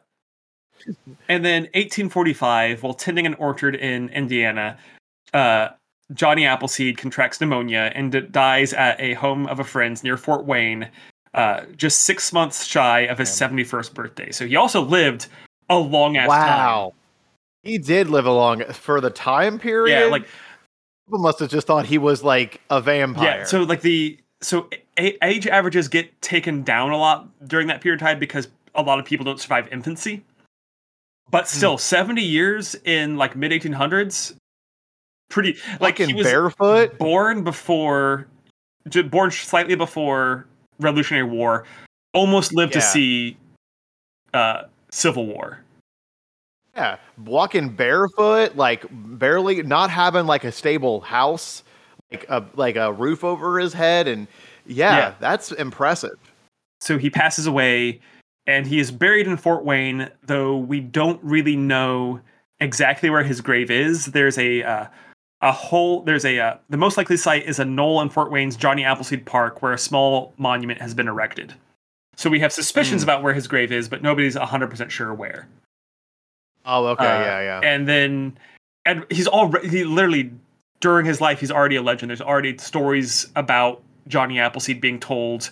and 1.27 1.43
then 1.43 1.63
1845, 1.73 2.83
while 2.83 2.93
tending 2.93 3.25
an 3.25 3.33
orchard 3.35 3.75
in 3.75 4.09
Indiana, 4.09 4.77
uh, 5.33 5.69
Johnny 6.13 6.45
Appleseed 6.45 6.97
contracts 6.97 7.41
pneumonia 7.41 7.91
and 7.95 8.11
d- 8.11 8.21
dies 8.21 8.73
at 8.73 8.99
a 8.99 9.13
home 9.15 9.47
of 9.47 9.59
a 9.59 9.63
friend's 9.63 10.03
near 10.03 10.17
Fort 10.17 10.45
Wayne, 10.45 10.87
uh, 11.35 11.65
just 11.75 12.01
six 12.01 12.33
months 12.33 12.65
shy 12.65 13.01
of 13.01 13.17
his 13.19 13.29
71st 13.29 13.93
birthday. 13.93 14.31
So 14.31 14.47
he 14.47 14.55
also 14.55 14.81
lived 14.81 15.27
a 15.69 15.77
long 15.77 16.17
ass 16.17 16.29
time. 16.29 16.47
Wow. 16.47 16.93
He 17.63 17.77
did 17.77 18.09
live 18.09 18.25
a 18.25 18.31
long 18.31 18.63
for 18.73 19.01
the 19.01 19.09
time 19.09 19.59
period. 19.59 19.99
Yeah, 19.99 20.05
like 20.07 20.27
people 21.07 21.19
must 21.19 21.39
have 21.39 21.49
just 21.49 21.67
thought 21.67 21.85
he 21.85 21.97
was 21.97 22.23
like 22.23 22.61
a 22.69 22.79
vampire. 22.81 23.39
yeah. 23.39 23.43
So 23.43 23.63
like 23.63 23.81
the 23.81 24.17
so 24.41 24.69
a- 24.97 25.17
age 25.25 25.45
averages 25.47 25.87
get 25.87 26.21
taken 26.21 26.63
down 26.63 26.91
a 26.91 26.97
lot 26.97 27.27
during 27.47 27.67
that 27.67 27.81
period 27.81 28.01
of 28.01 28.07
time 28.07 28.19
because 28.19 28.47
a 28.75 28.81
lot 28.81 28.99
of 28.99 29.05
people 29.05 29.23
don't 29.25 29.39
survive 29.39 29.67
infancy. 29.71 30.23
But 31.31 31.45
Hmm. 31.49 31.57
still, 31.57 31.77
70 31.79 32.21
years 32.21 32.75
in 32.85 33.17
like 33.17 33.35
mid 33.35 33.51
1800s, 33.51 34.35
pretty 35.29 35.57
like 35.79 35.97
Fucking 35.97 36.09
he 36.09 36.13
was 36.13 36.27
barefoot. 36.27 36.97
born 36.99 37.43
before, 37.43 38.27
born 39.09 39.31
slightly 39.31 39.75
before 39.75 40.45
Revolutionary 40.79 41.27
War, 41.27 41.65
almost 42.13 42.53
lived 42.53 42.73
to 42.73 42.81
see 42.81 43.37
uh, 44.33 44.63
Civil 44.91 45.25
War. 45.27 45.59
Yeah, 46.75 46.97
walking 47.25 47.69
barefoot, 47.69 48.55
like 48.57 48.85
barely 48.91 49.63
not 49.63 49.89
having 49.89 50.25
like 50.25 50.43
a 50.43 50.51
stable 50.51 50.99
house, 51.01 51.63
like 52.11 52.25
a 52.27 52.45
like 52.55 52.75
a 52.75 52.91
roof 52.91 53.23
over 53.23 53.59
his 53.59 53.71
head, 53.73 54.07
and 54.07 54.27
yeah, 54.65 54.97
Yeah. 54.97 55.13
that's 55.19 55.51
impressive. 55.53 56.17
So 56.81 56.97
he 56.97 57.09
passes 57.09 57.47
away, 57.47 58.01
and 58.45 58.67
he 58.67 58.79
is 58.79 58.91
buried 58.91 59.25
in 59.25 59.37
Fort 59.37 59.63
Wayne, 59.63 60.09
though 60.23 60.57
we 60.57 60.81
don't 60.81 61.23
really 61.23 61.55
know 61.55 62.19
exactly 62.59 63.09
where 63.09 63.23
his 63.23 63.39
grave 63.39 63.71
is. 63.71 64.07
There's 64.07 64.37
a 64.37 64.61
uh, 64.63 64.87
a 65.41 65.51
whole 65.51 66.01
there's 66.01 66.25
a 66.25 66.39
uh, 66.39 66.57
the 66.69 66.77
most 66.77 66.97
likely 66.97 67.17
site 67.17 67.45
is 67.45 67.59
a 67.59 67.65
knoll 67.65 68.01
in 68.01 68.09
Fort 68.09 68.31
Wayne's 68.31 68.55
Johnny 68.55 68.83
Appleseed 68.83 69.25
Park, 69.25 69.61
where 69.61 69.73
a 69.73 69.77
small 69.77 70.33
monument 70.37 70.81
has 70.81 70.93
been 70.93 71.07
erected. 71.07 71.53
So 72.15 72.29
we 72.29 72.39
have 72.39 72.53
suspicions 72.53 73.01
Hmm. 73.03 73.09
about 73.09 73.23
where 73.23 73.33
his 73.33 73.47
grave 73.47 73.71
is, 73.71 73.89
but 73.89 74.01
nobody's 74.01 74.35
100% 74.37 74.89
sure 74.89 75.13
where. 75.13 75.47
Oh, 76.65 76.85
okay, 76.87 77.05
Uh, 77.05 77.19
yeah, 77.19 77.41
yeah. 77.41 77.59
And 77.63 77.87
then, 77.87 78.37
and 78.85 79.05
he's 79.11 79.27
already 79.27 79.67
he 79.69 79.83
literally 79.83 80.31
during 80.79 81.05
his 81.05 81.21
life 81.21 81.39
he's 81.39 81.51
already 81.51 81.75
a 81.75 81.81
legend. 81.81 82.09
There's 82.09 82.21
already 82.21 82.57
stories 82.57 83.27
about 83.35 83.81
Johnny 84.07 84.39
Appleseed 84.39 84.79
being 84.81 84.99
told, 84.99 85.49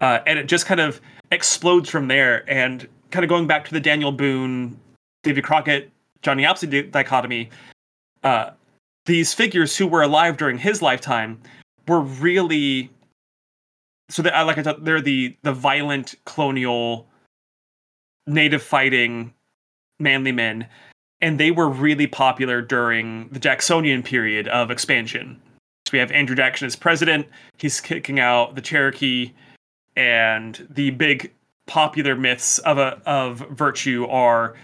uh, 0.00 0.20
and 0.26 0.38
it 0.38 0.46
just 0.46 0.66
kind 0.66 0.80
of 0.80 1.00
explodes 1.30 1.88
from 1.90 2.08
there. 2.08 2.44
And 2.50 2.88
kind 3.10 3.24
of 3.24 3.28
going 3.28 3.46
back 3.46 3.64
to 3.66 3.72
the 3.72 3.80
Daniel 3.80 4.10
Boone, 4.12 4.78
David 5.22 5.44
Crockett, 5.44 5.90
Johnny 6.22 6.44
Appleseed 6.44 6.90
dichotomy, 6.90 7.50
uh, 8.24 8.50
these 9.08 9.32
figures 9.32 9.74
who 9.76 9.86
were 9.86 10.02
alive 10.02 10.36
during 10.36 10.58
his 10.58 10.82
lifetime 10.82 11.40
were 11.88 12.00
really 12.00 12.90
so 14.10 14.22
that 14.22 14.38
uh, 14.38 14.44
like 14.44 14.58
I 14.58 14.62
thought 14.62 14.84
they're 14.84 15.00
the 15.00 15.34
the 15.42 15.52
violent 15.52 16.14
colonial 16.26 17.08
native 18.26 18.62
fighting 18.62 19.32
manly 19.98 20.30
men 20.30 20.68
and 21.22 21.40
they 21.40 21.50
were 21.50 21.68
really 21.68 22.06
popular 22.06 22.60
during 22.60 23.28
the 23.30 23.40
Jacksonian 23.40 24.02
period 24.02 24.46
of 24.48 24.70
expansion. 24.70 25.40
So 25.86 25.92
we 25.94 25.98
have 25.98 26.12
Andrew 26.12 26.36
Jackson 26.36 26.66
as 26.66 26.76
president. 26.76 27.26
He's 27.56 27.80
kicking 27.80 28.20
out 28.20 28.54
the 28.54 28.60
Cherokee, 28.60 29.32
and 29.96 30.66
the 30.70 30.90
big 30.90 31.32
popular 31.66 32.14
myths 32.14 32.58
of 32.58 32.76
a 32.76 33.00
of 33.06 33.38
virtue 33.50 34.06
are 34.06 34.54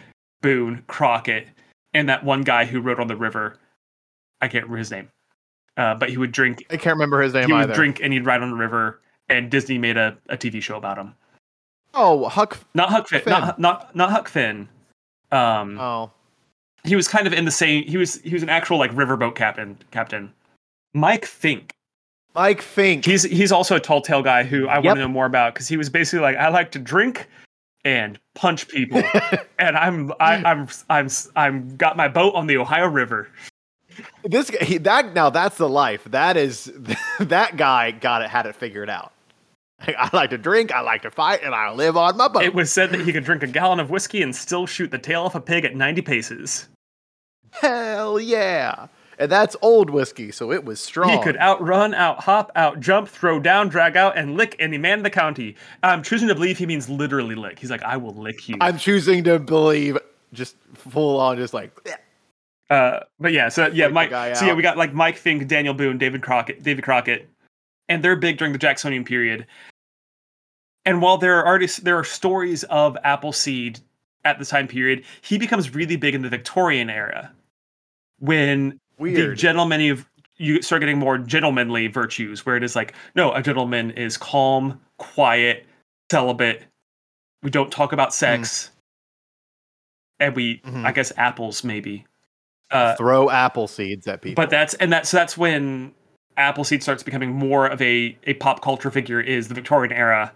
Boone, 0.43 0.85
Crockett, 0.87 1.49
and 1.95 2.09
that 2.11 2.25
one 2.25 2.43
guy 2.43 2.67
who 2.67 2.81
rode 2.81 3.01
on 3.01 3.09
the 3.09 3.17
river. 3.17 3.59
I 4.45 4.49
can't 4.49 4.65
remember 4.65 4.79
his 4.79 4.91
name, 4.91 5.09
uh, 5.77 5.95
but 5.95 6.09
he 6.11 6.17
would 6.17 6.33
drink. 6.33 6.65
I 6.71 6.77
can't 6.77 6.95
remember 6.95 7.21
his 7.23 7.35
name 7.35 7.47
He 7.49 7.53
would 7.53 7.63
either. 7.63 7.75
drink 7.75 8.01
and 8.03 8.13
he'd 8.13 8.27
ride 8.27 8.43
on 8.43 8.51
the 8.51 8.57
river, 8.57 9.01
and 9.29 9.51
Disney 9.51 9.79
made 9.79 9.97
a, 9.97 10.17
a 10.29 10.37
TV 10.37 10.63
show 10.63 10.77
about 10.77 10.99
him. 10.99 11.15
Oh, 11.95 12.29
Huck. 12.29 12.59
Not 12.75 12.91
Huck 12.91 13.09
Finn, 13.09 13.21
Finn. 13.23 13.31
not 13.33 13.59
not 13.59 13.95
not 13.97 14.11
Huck 14.11 14.29
Finn. 14.29 14.69
Um, 15.33 15.79
Oh, 15.81 16.11
he 16.85 16.95
was 16.97 17.09
kind 17.09 17.27
of 17.27 17.33
in 17.33 17.45
the 17.45 17.51
same 17.51 17.85
he 17.85 17.97
was 17.97 18.21
he 18.23 18.35
was 18.35 18.43
an 18.43 18.49
actual 18.51 18.79
like 18.79 18.91
riverboat 18.93 19.35
captain 19.35 19.79
captain 19.91 20.33
mike 20.93 21.25
fink 21.25 21.73
Mike 22.35 22.61
Fink. 22.61 23.05
he's 23.07 23.23
he's 23.23 23.51
also 23.53 23.77
a 23.77 23.81
tall 23.81 24.01
tale 24.03 24.23
guy 24.23 24.43
who 24.45 24.69
i 24.69 24.75
Yep. 24.77 24.85
want 24.85 24.97
to 24.99 25.01
know 25.03 25.09
more 25.09 25.25
about 25.27 25.55
because 25.55 25.67
he 25.67 25.77
was 25.79 25.89
basically 25.89 26.21
like 26.21 26.37
i 26.37 26.49
like 26.51 26.71
to 26.73 26.79
drink 26.79 27.27
and 27.87 28.19
punch 28.35 28.69
people 28.69 29.03
and 29.59 29.77
i'm 29.79 30.13
I, 30.21 30.37
i'm 30.45 30.69
i'm 30.91 31.09
i'm 31.37 31.75
got 31.77 31.97
my 31.97 32.07
boat 32.07 32.35
on 32.35 32.47
the 32.47 32.59
ohio 32.59 32.87
river 32.87 33.29
this 34.25 34.51
guy, 34.51 34.65
he, 34.65 34.79
that 34.79 35.15
now 35.15 35.31
that's 35.31 35.57
the 35.57 35.69
life. 35.69 36.05
That 36.05 36.37
is 36.37 36.73
that 37.21 37.57
guy 37.57 37.91
got 37.91 38.23
it 38.23 38.31
had 38.31 38.47
it 38.47 38.57
figured 38.57 38.91
out. 38.91 39.13
I 39.81 40.09
like 40.13 40.31
to 40.31 40.39
drink, 40.39 40.73
I 40.73 40.81
like 40.81 41.03
to 41.03 41.11
fight, 41.11 41.41
and 41.43 41.55
I 41.55 41.71
live 41.73 41.97
on 41.97 42.17
my 42.17 42.29
boat. 42.29 42.43
it 42.45 42.55
was 42.55 42.73
said 42.73 42.91
that 42.91 43.01
he 43.01 43.13
could 43.13 43.25
drink 43.25 43.43
a 43.43 43.47
gallon 43.47 43.81
of 43.81 43.91
whiskey 43.91 44.23
and 44.23 44.35
still 44.35 44.67
shoot 44.67 44.91
the 44.91 44.99
tail 44.99 45.23
off 45.23 45.35
a 45.35 45.41
pig 45.41 45.65
at 45.65 45.75
90 45.75 46.01
paces 46.03 46.69
Hell 47.51 48.19
yeah! 48.19 48.89
And 49.17 49.31
that's 49.31 49.55
old 49.63 49.91
whiskey, 49.91 50.33
so 50.33 50.51
it 50.51 50.65
was 50.65 50.81
strong. 50.81 51.11
he 51.11 51.23
could 51.23 51.37
outrun 51.37 51.95
out 51.95 52.21
hop 52.25 52.51
out 52.57 52.81
jump 52.81 53.09
throw 53.09 53.39
down 53.39 53.69
drag 53.69 53.97
out 53.97 54.17
and 54.17 54.37
lick 54.37 54.57
any 54.59 54.77
man 54.79 54.99
in 54.99 55.03
the 55.05 55.11
county 55.11 55.55
i'm 55.85 56.03
choosing 56.03 56.27
to 56.27 56.35
believe 56.35 56.59
he 56.59 56.67
means 56.67 56.89
literally 56.89 57.37
lick 57.37 57.59
he's 57.59 57.71
like 57.71 57.83
i 57.83 57.97
will 57.97 58.15
lick 58.15 58.49
you 58.49 58.57
I'm 58.61 58.77
choosing 58.77 59.23
to 59.25 59.39
believe 59.39 59.99
just 60.33 60.57
full 60.75 61.21
on, 61.21 61.37
just 61.37 61.55
like 61.55 61.71
Uh, 62.71 63.01
but 63.21 63.33
yeah, 63.33 63.49
so 63.49 63.67
yeah, 63.69 63.89
Mike. 63.89 64.11
So 64.35 64.47
yeah, 64.47 64.55
we 64.55 64.63
got 64.63 64.77
like 64.77 64.93
Mike 64.95 65.17
Fink, 65.17 65.47
Daniel 65.49 65.75
Boone, 65.75 65.99
David 65.99 66.23
Crockett, 66.23 66.63
David 66.63 66.83
Crockett, 66.85 67.29
and 67.89 68.03
they're 68.03 68.17
big 68.17 68.39
during 68.39 68.53
the 68.53 68.59
Jacksonian 68.59 69.05
period. 69.05 69.47
And 70.87 71.01
while 71.03 71.19
there 71.19 71.39
are 71.39 71.45
artists, 71.45 71.79
there 71.79 71.99
are 71.99 72.05
stories 72.05 72.65
of 72.65 72.97
Appleseed 73.05 73.81
at 74.25 74.39
this 74.39 74.49
time 74.49 74.67
period, 74.69 75.05
he 75.23 75.37
becomes 75.39 75.75
really 75.75 75.97
big 75.97 76.15
in 76.15 76.23
the 76.23 76.29
Victorian 76.31 76.89
era, 76.89 77.31
when 78.19 78.71
the 78.71 78.79
weird. 78.99 79.39
gentlemanly 79.39 79.89
of 79.91 80.07
you 80.37 80.61
start 80.63 80.81
getting 80.81 80.99
more 80.99 81.19
gentlemanly 81.19 81.87
virtues, 81.87 82.45
where 82.45 82.57
it 82.57 82.63
is 82.65 82.75
like, 82.75 82.95
no, 83.15 83.33
a 83.33 83.43
gentleman 83.43 83.91
is 83.93 84.17
calm, 84.17 84.81
quiet, 84.99 85.67
celibate. 86.11 86.63
We 87.43 87.51
don't 87.51 87.71
talk 87.71 87.93
about 87.93 88.15
sex, 88.15 88.71
and 90.19 90.35
we, 90.35 90.59
Mhm. 90.61 90.85
I 90.87 90.93
guess, 90.93 91.13
apples 91.19 91.63
maybe. 91.65 92.07
Uh, 92.71 92.95
Throw 92.97 93.31
apple 93.31 93.69
seeds 93.69 94.07
at 94.09 94.23
people. 94.23 94.43
but 94.43 94.51
that's 94.51 94.75
and 94.75 94.93
that's 94.93 95.11
that's 95.11 95.37
when 95.39 95.93
Appleseed 96.37 96.83
starts 96.83 97.03
becoming 97.03 97.33
more 97.33 97.67
of 97.67 97.81
a 97.81 98.17
a 98.25 98.35
pop 98.35 98.61
culture 98.63 98.91
figure 98.91 99.21
is 99.21 99.47
the 99.49 99.55
Victorian 99.55 99.93
era, 99.93 100.33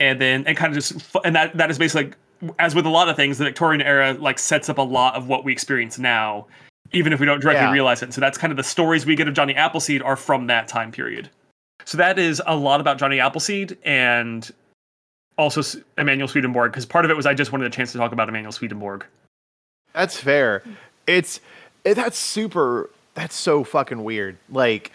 and 0.00 0.18
then 0.20 0.44
and 0.46 0.56
kind 0.56 0.72
of 0.72 0.74
just 0.82 1.14
and 1.24 1.36
that 1.36 1.54
that 1.58 1.70
is 1.70 1.78
basically 1.78 2.14
like, 2.42 2.54
as 2.58 2.74
with 2.74 2.86
a 2.86 2.88
lot 2.88 3.08
of 3.10 3.16
things, 3.16 3.36
the 3.36 3.44
Victorian 3.44 3.82
era 3.82 4.14
like 4.14 4.38
sets 4.38 4.70
up 4.70 4.78
a 4.78 4.82
lot 4.82 5.14
of 5.16 5.28
what 5.28 5.44
we 5.44 5.52
experience 5.52 5.98
now, 5.98 6.46
even 6.92 7.12
if 7.12 7.20
we 7.20 7.26
don't 7.26 7.40
directly 7.40 7.64
Yeah. 7.66 7.72
realize 7.72 8.02
it. 8.02 8.14
So 8.14 8.20
that's 8.22 8.38
kind 8.38 8.50
of 8.50 8.56
the 8.56 8.62
stories 8.64 9.04
we 9.04 9.16
get 9.16 9.28
of 9.28 9.34
Johnny 9.34 9.54
Appleseed 9.54 10.00
are 10.00 10.16
from 10.16 10.46
that 10.46 10.68
time 10.68 10.90
period. 10.92 11.28
So 11.84 11.98
that 11.98 12.18
is 12.18 12.40
a 12.46 12.56
lot 12.56 12.80
about 12.80 12.96
Johnny 12.98 13.20
Appleseed 13.20 13.76
and 13.84 14.50
also 15.36 15.60
Emanuel 15.98 16.28
Swedenborg 16.28 16.72
because 16.72 16.86
part 16.86 17.04
of 17.04 17.10
it 17.10 17.16
was 17.18 17.26
I 17.26 17.34
just 17.34 17.52
wanted 17.52 17.66
a 17.66 17.70
chance 17.70 17.92
to 17.92 17.98
talk 17.98 18.12
about 18.12 18.28
Emanuel 18.30 18.52
Swedenborg. 18.52 19.04
That's 19.94 20.18
fair. 20.18 20.62
It's 21.08 21.40
it, 21.84 21.94
that's 21.94 22.18
super. 22.18 22.90
That's 23.14 23.34
so 23.34 23.64
fucking 23.64 24.04
weird. 24.04 24.36
Like, 24.48 24.92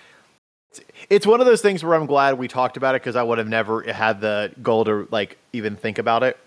it's, 0.72 0.82
it's 1.10 1.28
one 1.28 1.42
of 1.42 1.46
those 1.46 1.62
things 1.62 1.84
where 1.84 1.96
I'm 1.96 2.06
glad 2.06 2.38
we 2.38 2.48
talked 2.48 2.78
about 2.78 2.96
it 2.96 3.02
because 3.02 3.18
I 3.18 3.24
would 3.24 3.38
have 3.38 3.50
never 3.50 3.82
had 3.82 4.22
the 4.22 4.54
goal 4.62 4.86
to 4.86 5.08
like 5.12 5.38
even 5.52 5.76
think 5.76 5.98
about 5.98 6.24
it, 6.24 6.38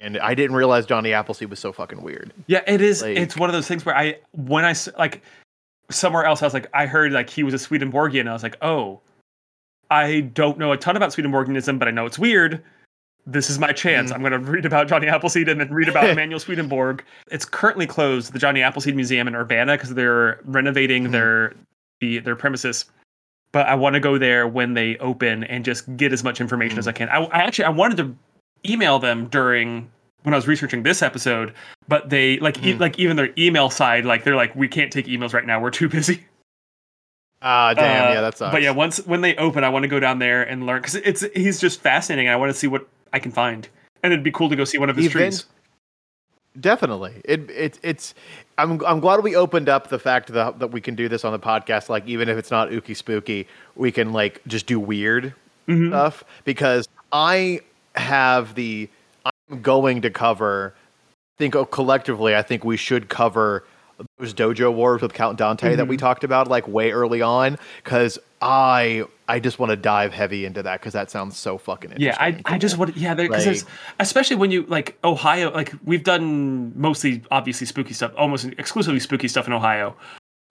and 0.00 0.18
I 0.18 0.34
didn't 0.34 0.56
realize 0.56 0.84
Johnny 0.84 1.12
Appleseed 1.14 1.48
was 1.48 1.58
so 1.58 1.72
fucking 1.72 2.02
weird. 2.02 2.34
Yeah, 2.46 2.62
it 2.66 2.82
is. 2.82 3.00
Like- 3.00 3.16
it's 3.16 3.36
one 3.36 3.48
of 3.48 3.54
those 3.54 3.66
things 3.66 3.86
where 3.86 3.96
I, 3.96 4.18
when 4.32 4.64
I 4.64 4.74
like 4.98 5.22
somewhere 5.90 6.24
else, 6.24 6.42
I 6.42 6.46
was 6.46 6.54
like, 6.54 6.68
I 6.74 6.86
heard 6.86 7.12
like 7.12 7.30
he 7.30 7.42
was 7.42 7.54
a 7.54 7.58
Swedenborgian. 7.58 8.20
And 8.20 8.30
I 8.30 8.32
was 8.32 8.42
like, 8.42 8.56
oh, 8.62 9.00
I 9.90 10.20
don't 10.20 10.58
know 10.58 10.72
a 10.72 10.76
ton 10.76 10.96
about 10.96 11.12
Swedenborgianism, 11.12 11.78
but 11.78 11.88
I 11.88 11.92
know 11.92 12.06
it's 12.06 12.18
weird. 12.18 12.62
This 13.28 13.50
is 13.50 13.58
my 13.58 13.72
chance. 13.72 14.10
Mhm. 14.10 14.14
I'm 14.14 14.20
going 14.20 14.32
to 14.32 14.38
read 14.38 14.64
about 14.64 14.86
Johnny 14.88 15.08
Appleseed 15.08 15.48
and 15.48 15.60
then 15.60 15.72
read 15.72 15.88
about 15.88 16.04
Emanuel 16.10 16.38
Swedenborg. 16.38 17.02
It's 17.30 17.44
currently 17.44 17.86
closed, 17.86 18.32
the 18.32 18.38
Johnny 18.38 18.62
Appleseed 18.62 18.94
Museum 18.94 19.26
in 19.26 19.34
Urbana, 19.34 19.74
because 19.74 19.94
they're 19.94 20.38
renovating 20.44 21.08
Mhm. 21.08 21.10
their 21.12 21.54
the, 22.00 22.18
their 22.20 22.36
premises. 22.36 22.84
But 23.52 23.66
I 23.66 23.74
want 23.74 23.94
to 23.94 24.00
go 24.00 24.18
there 24.18 24.46
when 24.46 24.74
they 24.74 24.96
open 24.98 25.44
and 25.44 25.64
just 25.64 25.96
get 25.96 26.12
as 26.12 26.22
much 26.22 26.40
information 26.40 26.78
as 26.78 26.86
I 26.86 26.92
can. 26.92 27.08
I, 27.08 27.24
I 27.24 27.38
actually 27.38 27.64
I 27.64 27.70
wanted 27.70 27.96
to 27.98 28.14
email 28.70 28.98
them 28.98 29.26
during 29.28 29.90
when 30.22 30.34
I 30.34 30.36
was 30.36 30.46
researching 30.46 30.82
this 30.82 31.02
episode, 31.02 31.52
but 31.88 32.10
they 32.10 32.38
like 32.40 32.62
e- 32.64 32.74
Mhm. 32.74 32.80
like 32.80 32.98
even 32.98 33.16
their 33.16 33.30
email 33.38 33.70
side 33.70 34.04
like 34.04 34.24
they're 34.24 34.36
like 34.36 34.54
we 34.54 34.68
can't 34.68 34.92
take 34.92 35.06
emails 35.06 35.32
right 35.32 35.46
now. 35.46 35.58
We're 35.60 35.70
too 35.70 35.88
busy. 35.88 36.24
Ah, 37.42 37.74
damn. 37.74 38.10
Uh, 38.10 38.14
yeah, 38.14 38.20
that 38.22 38.36
sucks. 38.38 38.52
But 38.52 38.62
yeah, 38.62 38.70
once 38.70 38.98
when 39.06 39.20
they 39.20 39.36
open, 39.36 39.62
I 39.62 39.68
want 39.68 39.82
to 39.82 39.88
go 39.88 40.00
down 40.00 40.18
there 40.18 40.42
and 40.42 40.64
learn 40.66 40.80
because 40.80 40.94
it's 40.96 41.22
he's 41.34 41.60
just 41.60 41.80
fascinating. 41.80 42.28
I 42.28 42.36
want 42.36 42.50
to 42.50 42.58
see 42.58 42.66
what 42.66 42.88
I 43.16 43.18
can 43.18 43.32
find, 43.32 43.66
and 44.02 44.12
it'd 44.12 44.22
be 44.22 44.30
cool 44.30 44.50
to 44.50 44.56
go 44.56 44.64
see 44.64 44.76
one 44.76 44.90
of 44.90 44.96
his 44.96 45.06
Even- 45.06 45.22
trees. 45.22 45.46
Definitely. 46.60 47.14
It 47.24 47.50
it 47.50 47.78
it's 47.82 48.14
I'm 48.58 48.82
I'm 48.84 49.00
glad 49.00 49.22
we 49.22 49.34
opened 49.36 49.68
up 49.70 49.88
the 49.88 49.98
fact 49.98 50.32
that 50.32 50.58
that 50.58 50.68
we 50.68 50.80
can 50.82 50.94
do 50.94 51.08
this 51.08 51.22
on 51.24 51.32
the 51.32 51.38
podcast 51.38 51.88
like 51.90 52.06
even 52.06 52.28
if 52.30 52.36
it's 52.38 52.50
not 52.50 52.70
ooky 52.70 52.94
spooky, 52.96 53.46
we 53.74 53.90
can 53.92 54.12
like 54.12 54.40
just 54.46 54.66
do 54.66 54.78
weird 54.80 55.34
Mhm. 55.68 55.88
stuff 55.88 56.24
because 56.44 56.88
I 57.12 57.60
have 57.94 58.54
the 58.54 58.88
I'm 59.50 59.60
going 59.62 60.00
to 60.02 60.10
cover 60.10 60.72
I 60.76 61.36
think 61.38 61.56
oh, 61.56 61.64
collectively 61.66 62.34
I 62.34 62.40
think 62.42 62.64
we 62.64 62.76
should 62.78 63.08
cover 63.10 63.64
those 64.18 64.32
dojo 64.34 64.72
wars 64.72 65.02
with 65.02 65.12
Count 65.14 65.36
Dante 65.38 65.74
that 65.74 65.88
we 65.88 65.96
Mhm. 65.96 66.00
talked 66.00 66.24
about 66.24 66.48
like 66.48 66.66
way 66.68 66.90
early 66.90 67.20
on 67.20 67.58
cuz 67.84 68.18
I 68.42 69.04
I 69.28 69.40
just 69.40 69.58
want 69.58 69.70
to 69.70 69.76
dive 69.76 70.12
heavy 70.12 70.44
into 70.44 70.62
that 70.62 70.82
cuz 70.82 70.92
that 70.92 71.10
sounds 71.10 71.36
so 71.38 71.56
fucking 71.58 71.92
interesting. 71.92 72.34
Yeah, 72.34 72.40
I, 72.46 72.54
I 72.54 72.58
just 72.58 72.76
want 72.76 72.96
yeah, 72.96 73.14
because 73.14 73.46
Like- 73.46 73.62
especially 73.98 74.36
when 74.36 74.50
you 74.50 74.64
like 74.68 74.96
Ohio, 75.04 75.50
like 75.52 75.72
we've 75.84 76.04
done 76.04 76.72
mostly 76.78 77.22
obviously 77.30 77.66
spooky 77.66 77.94
stuff, 77.94 78.12
almost 78.16 78.44
exclusively 78.58 79.00
spooky 79.00 79.28
stuff 79.28 79.46
in 79.46 79.52
Ohio, 79.52 79.96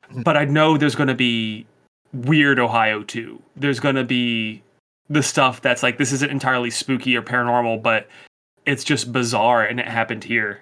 Mm-hmm. 0.10 0.22
but 0.24 0.38
I 0.38 0.46
know 0.46 0.78
there's 0.78 0.96
going 0.96 1.08
to 1.08 1.16
be 1.16 1.66
weird 2.14 2.60
Ohio 2.60 3.02
too. 3.04 3.42
There's 3.56 3.80
going 3.80 3.96
to 3.96 4.04
be 4.04 4.62
the 5.10 5.24
stuff 5.24 5.62
that's 5.62 5.82
like 5.84 5.98
this 5.98 6.12
isn't 6.12 6.32
entirely 6.32 6.70
spooky 6.72 7.16
or 7.16 7.22
paranormal, 7.22 7.82
but 7.82 8.08
it's 8.66 8.84
just 8.84 9.12
bizarre 9.12 9.64
and 9.64 9.80
it 9.80 9.88
happened 9.88 10.24
here. 10.24 10.62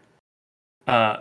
Uh, 0.87 1.17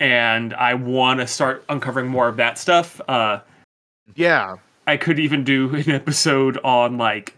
and 0.00 0.54
I 0.54 0.74
want 0.74 1.20
to 1.20 1.26
start 1.26 1.64
uncovering 1.68 2.08
more 2.08 2.28
of 2.28 2.36
that 2.36 2.56
stuff. 2.58 3.00
Uh, 3.08 3.40
Yeah. 4.14 4.56
I 4.86 4.96
could 4.96 5.18
even 5.18 5.44
do 5.44 5.74
an 5.74 5.90
episode 5.90 6.58
on 6.64 6.98
like 6.98 7.36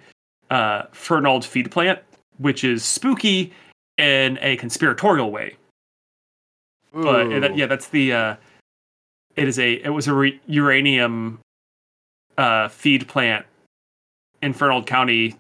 uh, 0.51 0.85
Fernald 0.93 1.45
feed 1.45 1.71
plant, 1.71 1.99
which 2.39 2.65
is 2.65 2.85
spooky 2.85 3.53
in 3.99 4.39
a 4.41 4.57
conspiratorial 4.57 5.31
way. 5.31 5.57
But 6.93 7.27
Ooh. 7.27 7.41
that, 7.41 7.57
yeah, 7.57 7.67
that's 7.67 7.89
the. 7.89 8.13
Uh, 8.13 8.37
it 9.37 9.49
is 9.49 9.59
a. 9.59 9.73
It 9.73 9.91
was 9.91 10.09
a 10.09 10.15
re- 10.15 10.41
uranium 10.47 11.41
uh, 12.37 12.69
feed 12.69 13.09
plant 13.09 13.47
in 14.43 14.53
Fernald 14.53 14.87
County, 14.87 15.37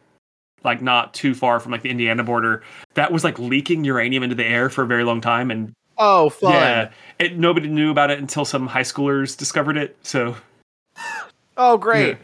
like 0.64 0.80
not 0.80 1.12
too 1.12 1.34
far 1.34 1.60
from 1.60 1.72
like 1.72 1.82
the 1.82 1.90
Indiana 1.90 2.24
border. 2.24 2.62
That 2.94 3.12
was 3.12 3.22
like 3.22 3.38
leaking 3.38 3.84
uranium 3.84 4.22
into 4.22 4.34
the 4.34 4.46
air 4.46 4.70
for 4.70 4.82
a 4.82 4.86
very 4.86 5.04
long 5.04 5.20
time, 5.20 5.50
and 5.50 5.72
Oh, 5.98 6.30
fun. 6.30 6.52
yeah, 6.52 6.90
it 7.18 7.38
nobody 7.38 7.68
knew 7.68 7.90
about 7.90 8.10
it 8.10 8.18
until 8.18 8.46
some 8.46 8.66
high 8.66 8.80
schoolers 8.82 9.36
discovered 9.36 9.76
it. 9.76 9.96
So 10.02 10.34
Oh, 11.56 11.76
great. 11.76 12.18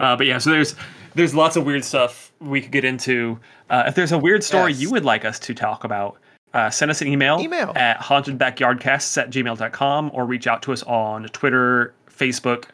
Uh, 0.00 0.16
but 0.16 0.26
yeah, 0.26 0.38
so 0.38 0.50
there's 0.50 0.74
there's 1.14 1.34
lots 1.34 1.56
of 1.56 1.64
weird 1.66 1.84
stuff 1.84 2.32
we 2.40 2.60
could 2.60 2.70
get 2.72 2.84
into. 2.84 3.38
Uh, 3.70 3.84
if 3.86 3.94
there's 3.94 4.12
a 4.12 4.18
weird 4.18 4.42
story 4.42 4.72
Yes. 4.72 4.80
you 4.80 4.90
would 4.90 5.04
like 5.04 5.24
us 5.24 5.38
to 5.40 5.54
talk 5.54 5.84
about, 5.84 6.18
uh, 6.54 6.70
send 6.70 6.90
us 6.90 7.00
an 7.02 7.08
email, 7.08 7.38
Email. 7.40 7.72
at 7.76 7.98
hauntedbackyardcasts 8.00 9.16
at 9.20 9.30
gmail.com 9.30 10.10
or 10.14 10.24
reach 10.24 10.46
out 10.46 10.62
to 10.62 10.72
us 10.72 10.82
on 10.84 11.24
Twitter, 11.28 11.92
Facebook, 12.10 12.64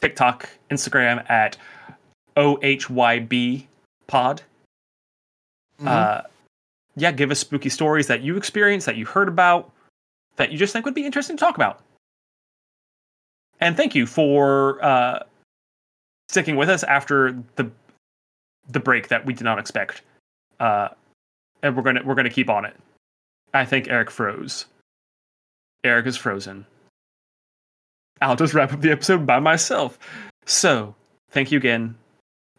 TikTok, 0.00 0.48
Instagram 0.70 1.28
at 1.28 1.56
OHBY 2.36 3.66
pod. 4.06 4.42
Mhm. 5.82 5.86
Uh, 5.88 6.22
yeah, 6.96 7.10
give 7.12 7.30
us 7.30 7.38
spooky 7.40 7.68
stories 7.68 8.06
that 8.06 8.20
you 8.22 8.36
experienced, 8.36 8.86
that 8.86 8.96
you 8.96 9.06
heard 9.06 9.28
about, 9.28 9.70
that 10.36 10.50
you 10.52 10.58
just 10.58 10.72
think 10.72 10.84
would 10.84 10.94
be 10.94 11.04
interesting 11.06 11.36
to 11.36 11.40
talk 11.44 11.56
about. 11.56 11.80
And 13.60 13.76
thank 13.76 13.94
you 13.94 14.06
for 14.06 14.82
uh, 14.84 15.22
sticking 16.28 16.56
with 16.56 16.70
us 16.70 16.82
after 16.84 17.32
the 17.56 17.70
the 18.68 18.80
break 18.80 19.08
that 19.08 19.26
we 19.26 19.34
did 19.34 19.44
not 19.44 19.58
expect. 19.58 20.02
Uh, 20.58 20.88
and 21.62 21.76
we're 21.76 21.82
gonna 21.82 22.02
we're 22.04 22.14
gonna 22.14 22.30
keep 22.30 22.48
on 22.48 22.64
it. 22.64 22.74
I 23.52 23.64
think 23.64 23.88
Eric 23.88 24.10
froze. 24.10 24.66
Eric 25.84 26.06
is 26.06 26.16
frozen. 26.16 26.66
I'll 28.22 28.36
just 28.36 28.54
wrap 28.54 28.72
up 28.72 28.80
the 28.80 28.92
episode 28.92 29.26
by 29.26 29.40
myself. 29.40 29.98
So, 30.44 30.94
thank 31.30 31.50
you 31.50 31.58
again. 31.58 31.96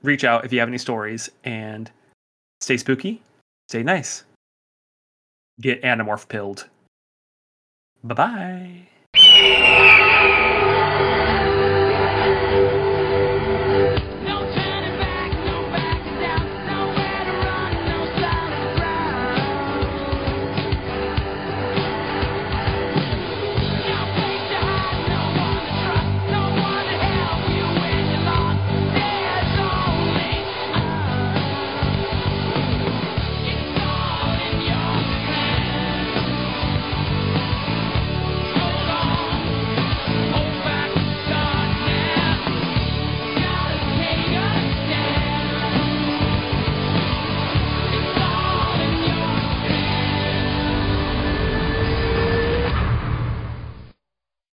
Reach 0.01 0.23
out 0.23 0.43
if 0.43 0.51
you 0.51 0.59
have 0.59 0.67
any 0.69 0.79
stories 0.79 1.29
and 1.43 1.91
stay 2.61 2.77
spooky, 2.77 3.21
stay 3.69 3.83
nice. 3.83 4.23
Get 5.59 5.83
anamorph 5.83 6.27
pilled. 6.27 6.67
Bye 8.03 8.87
bye. 9.13 10.27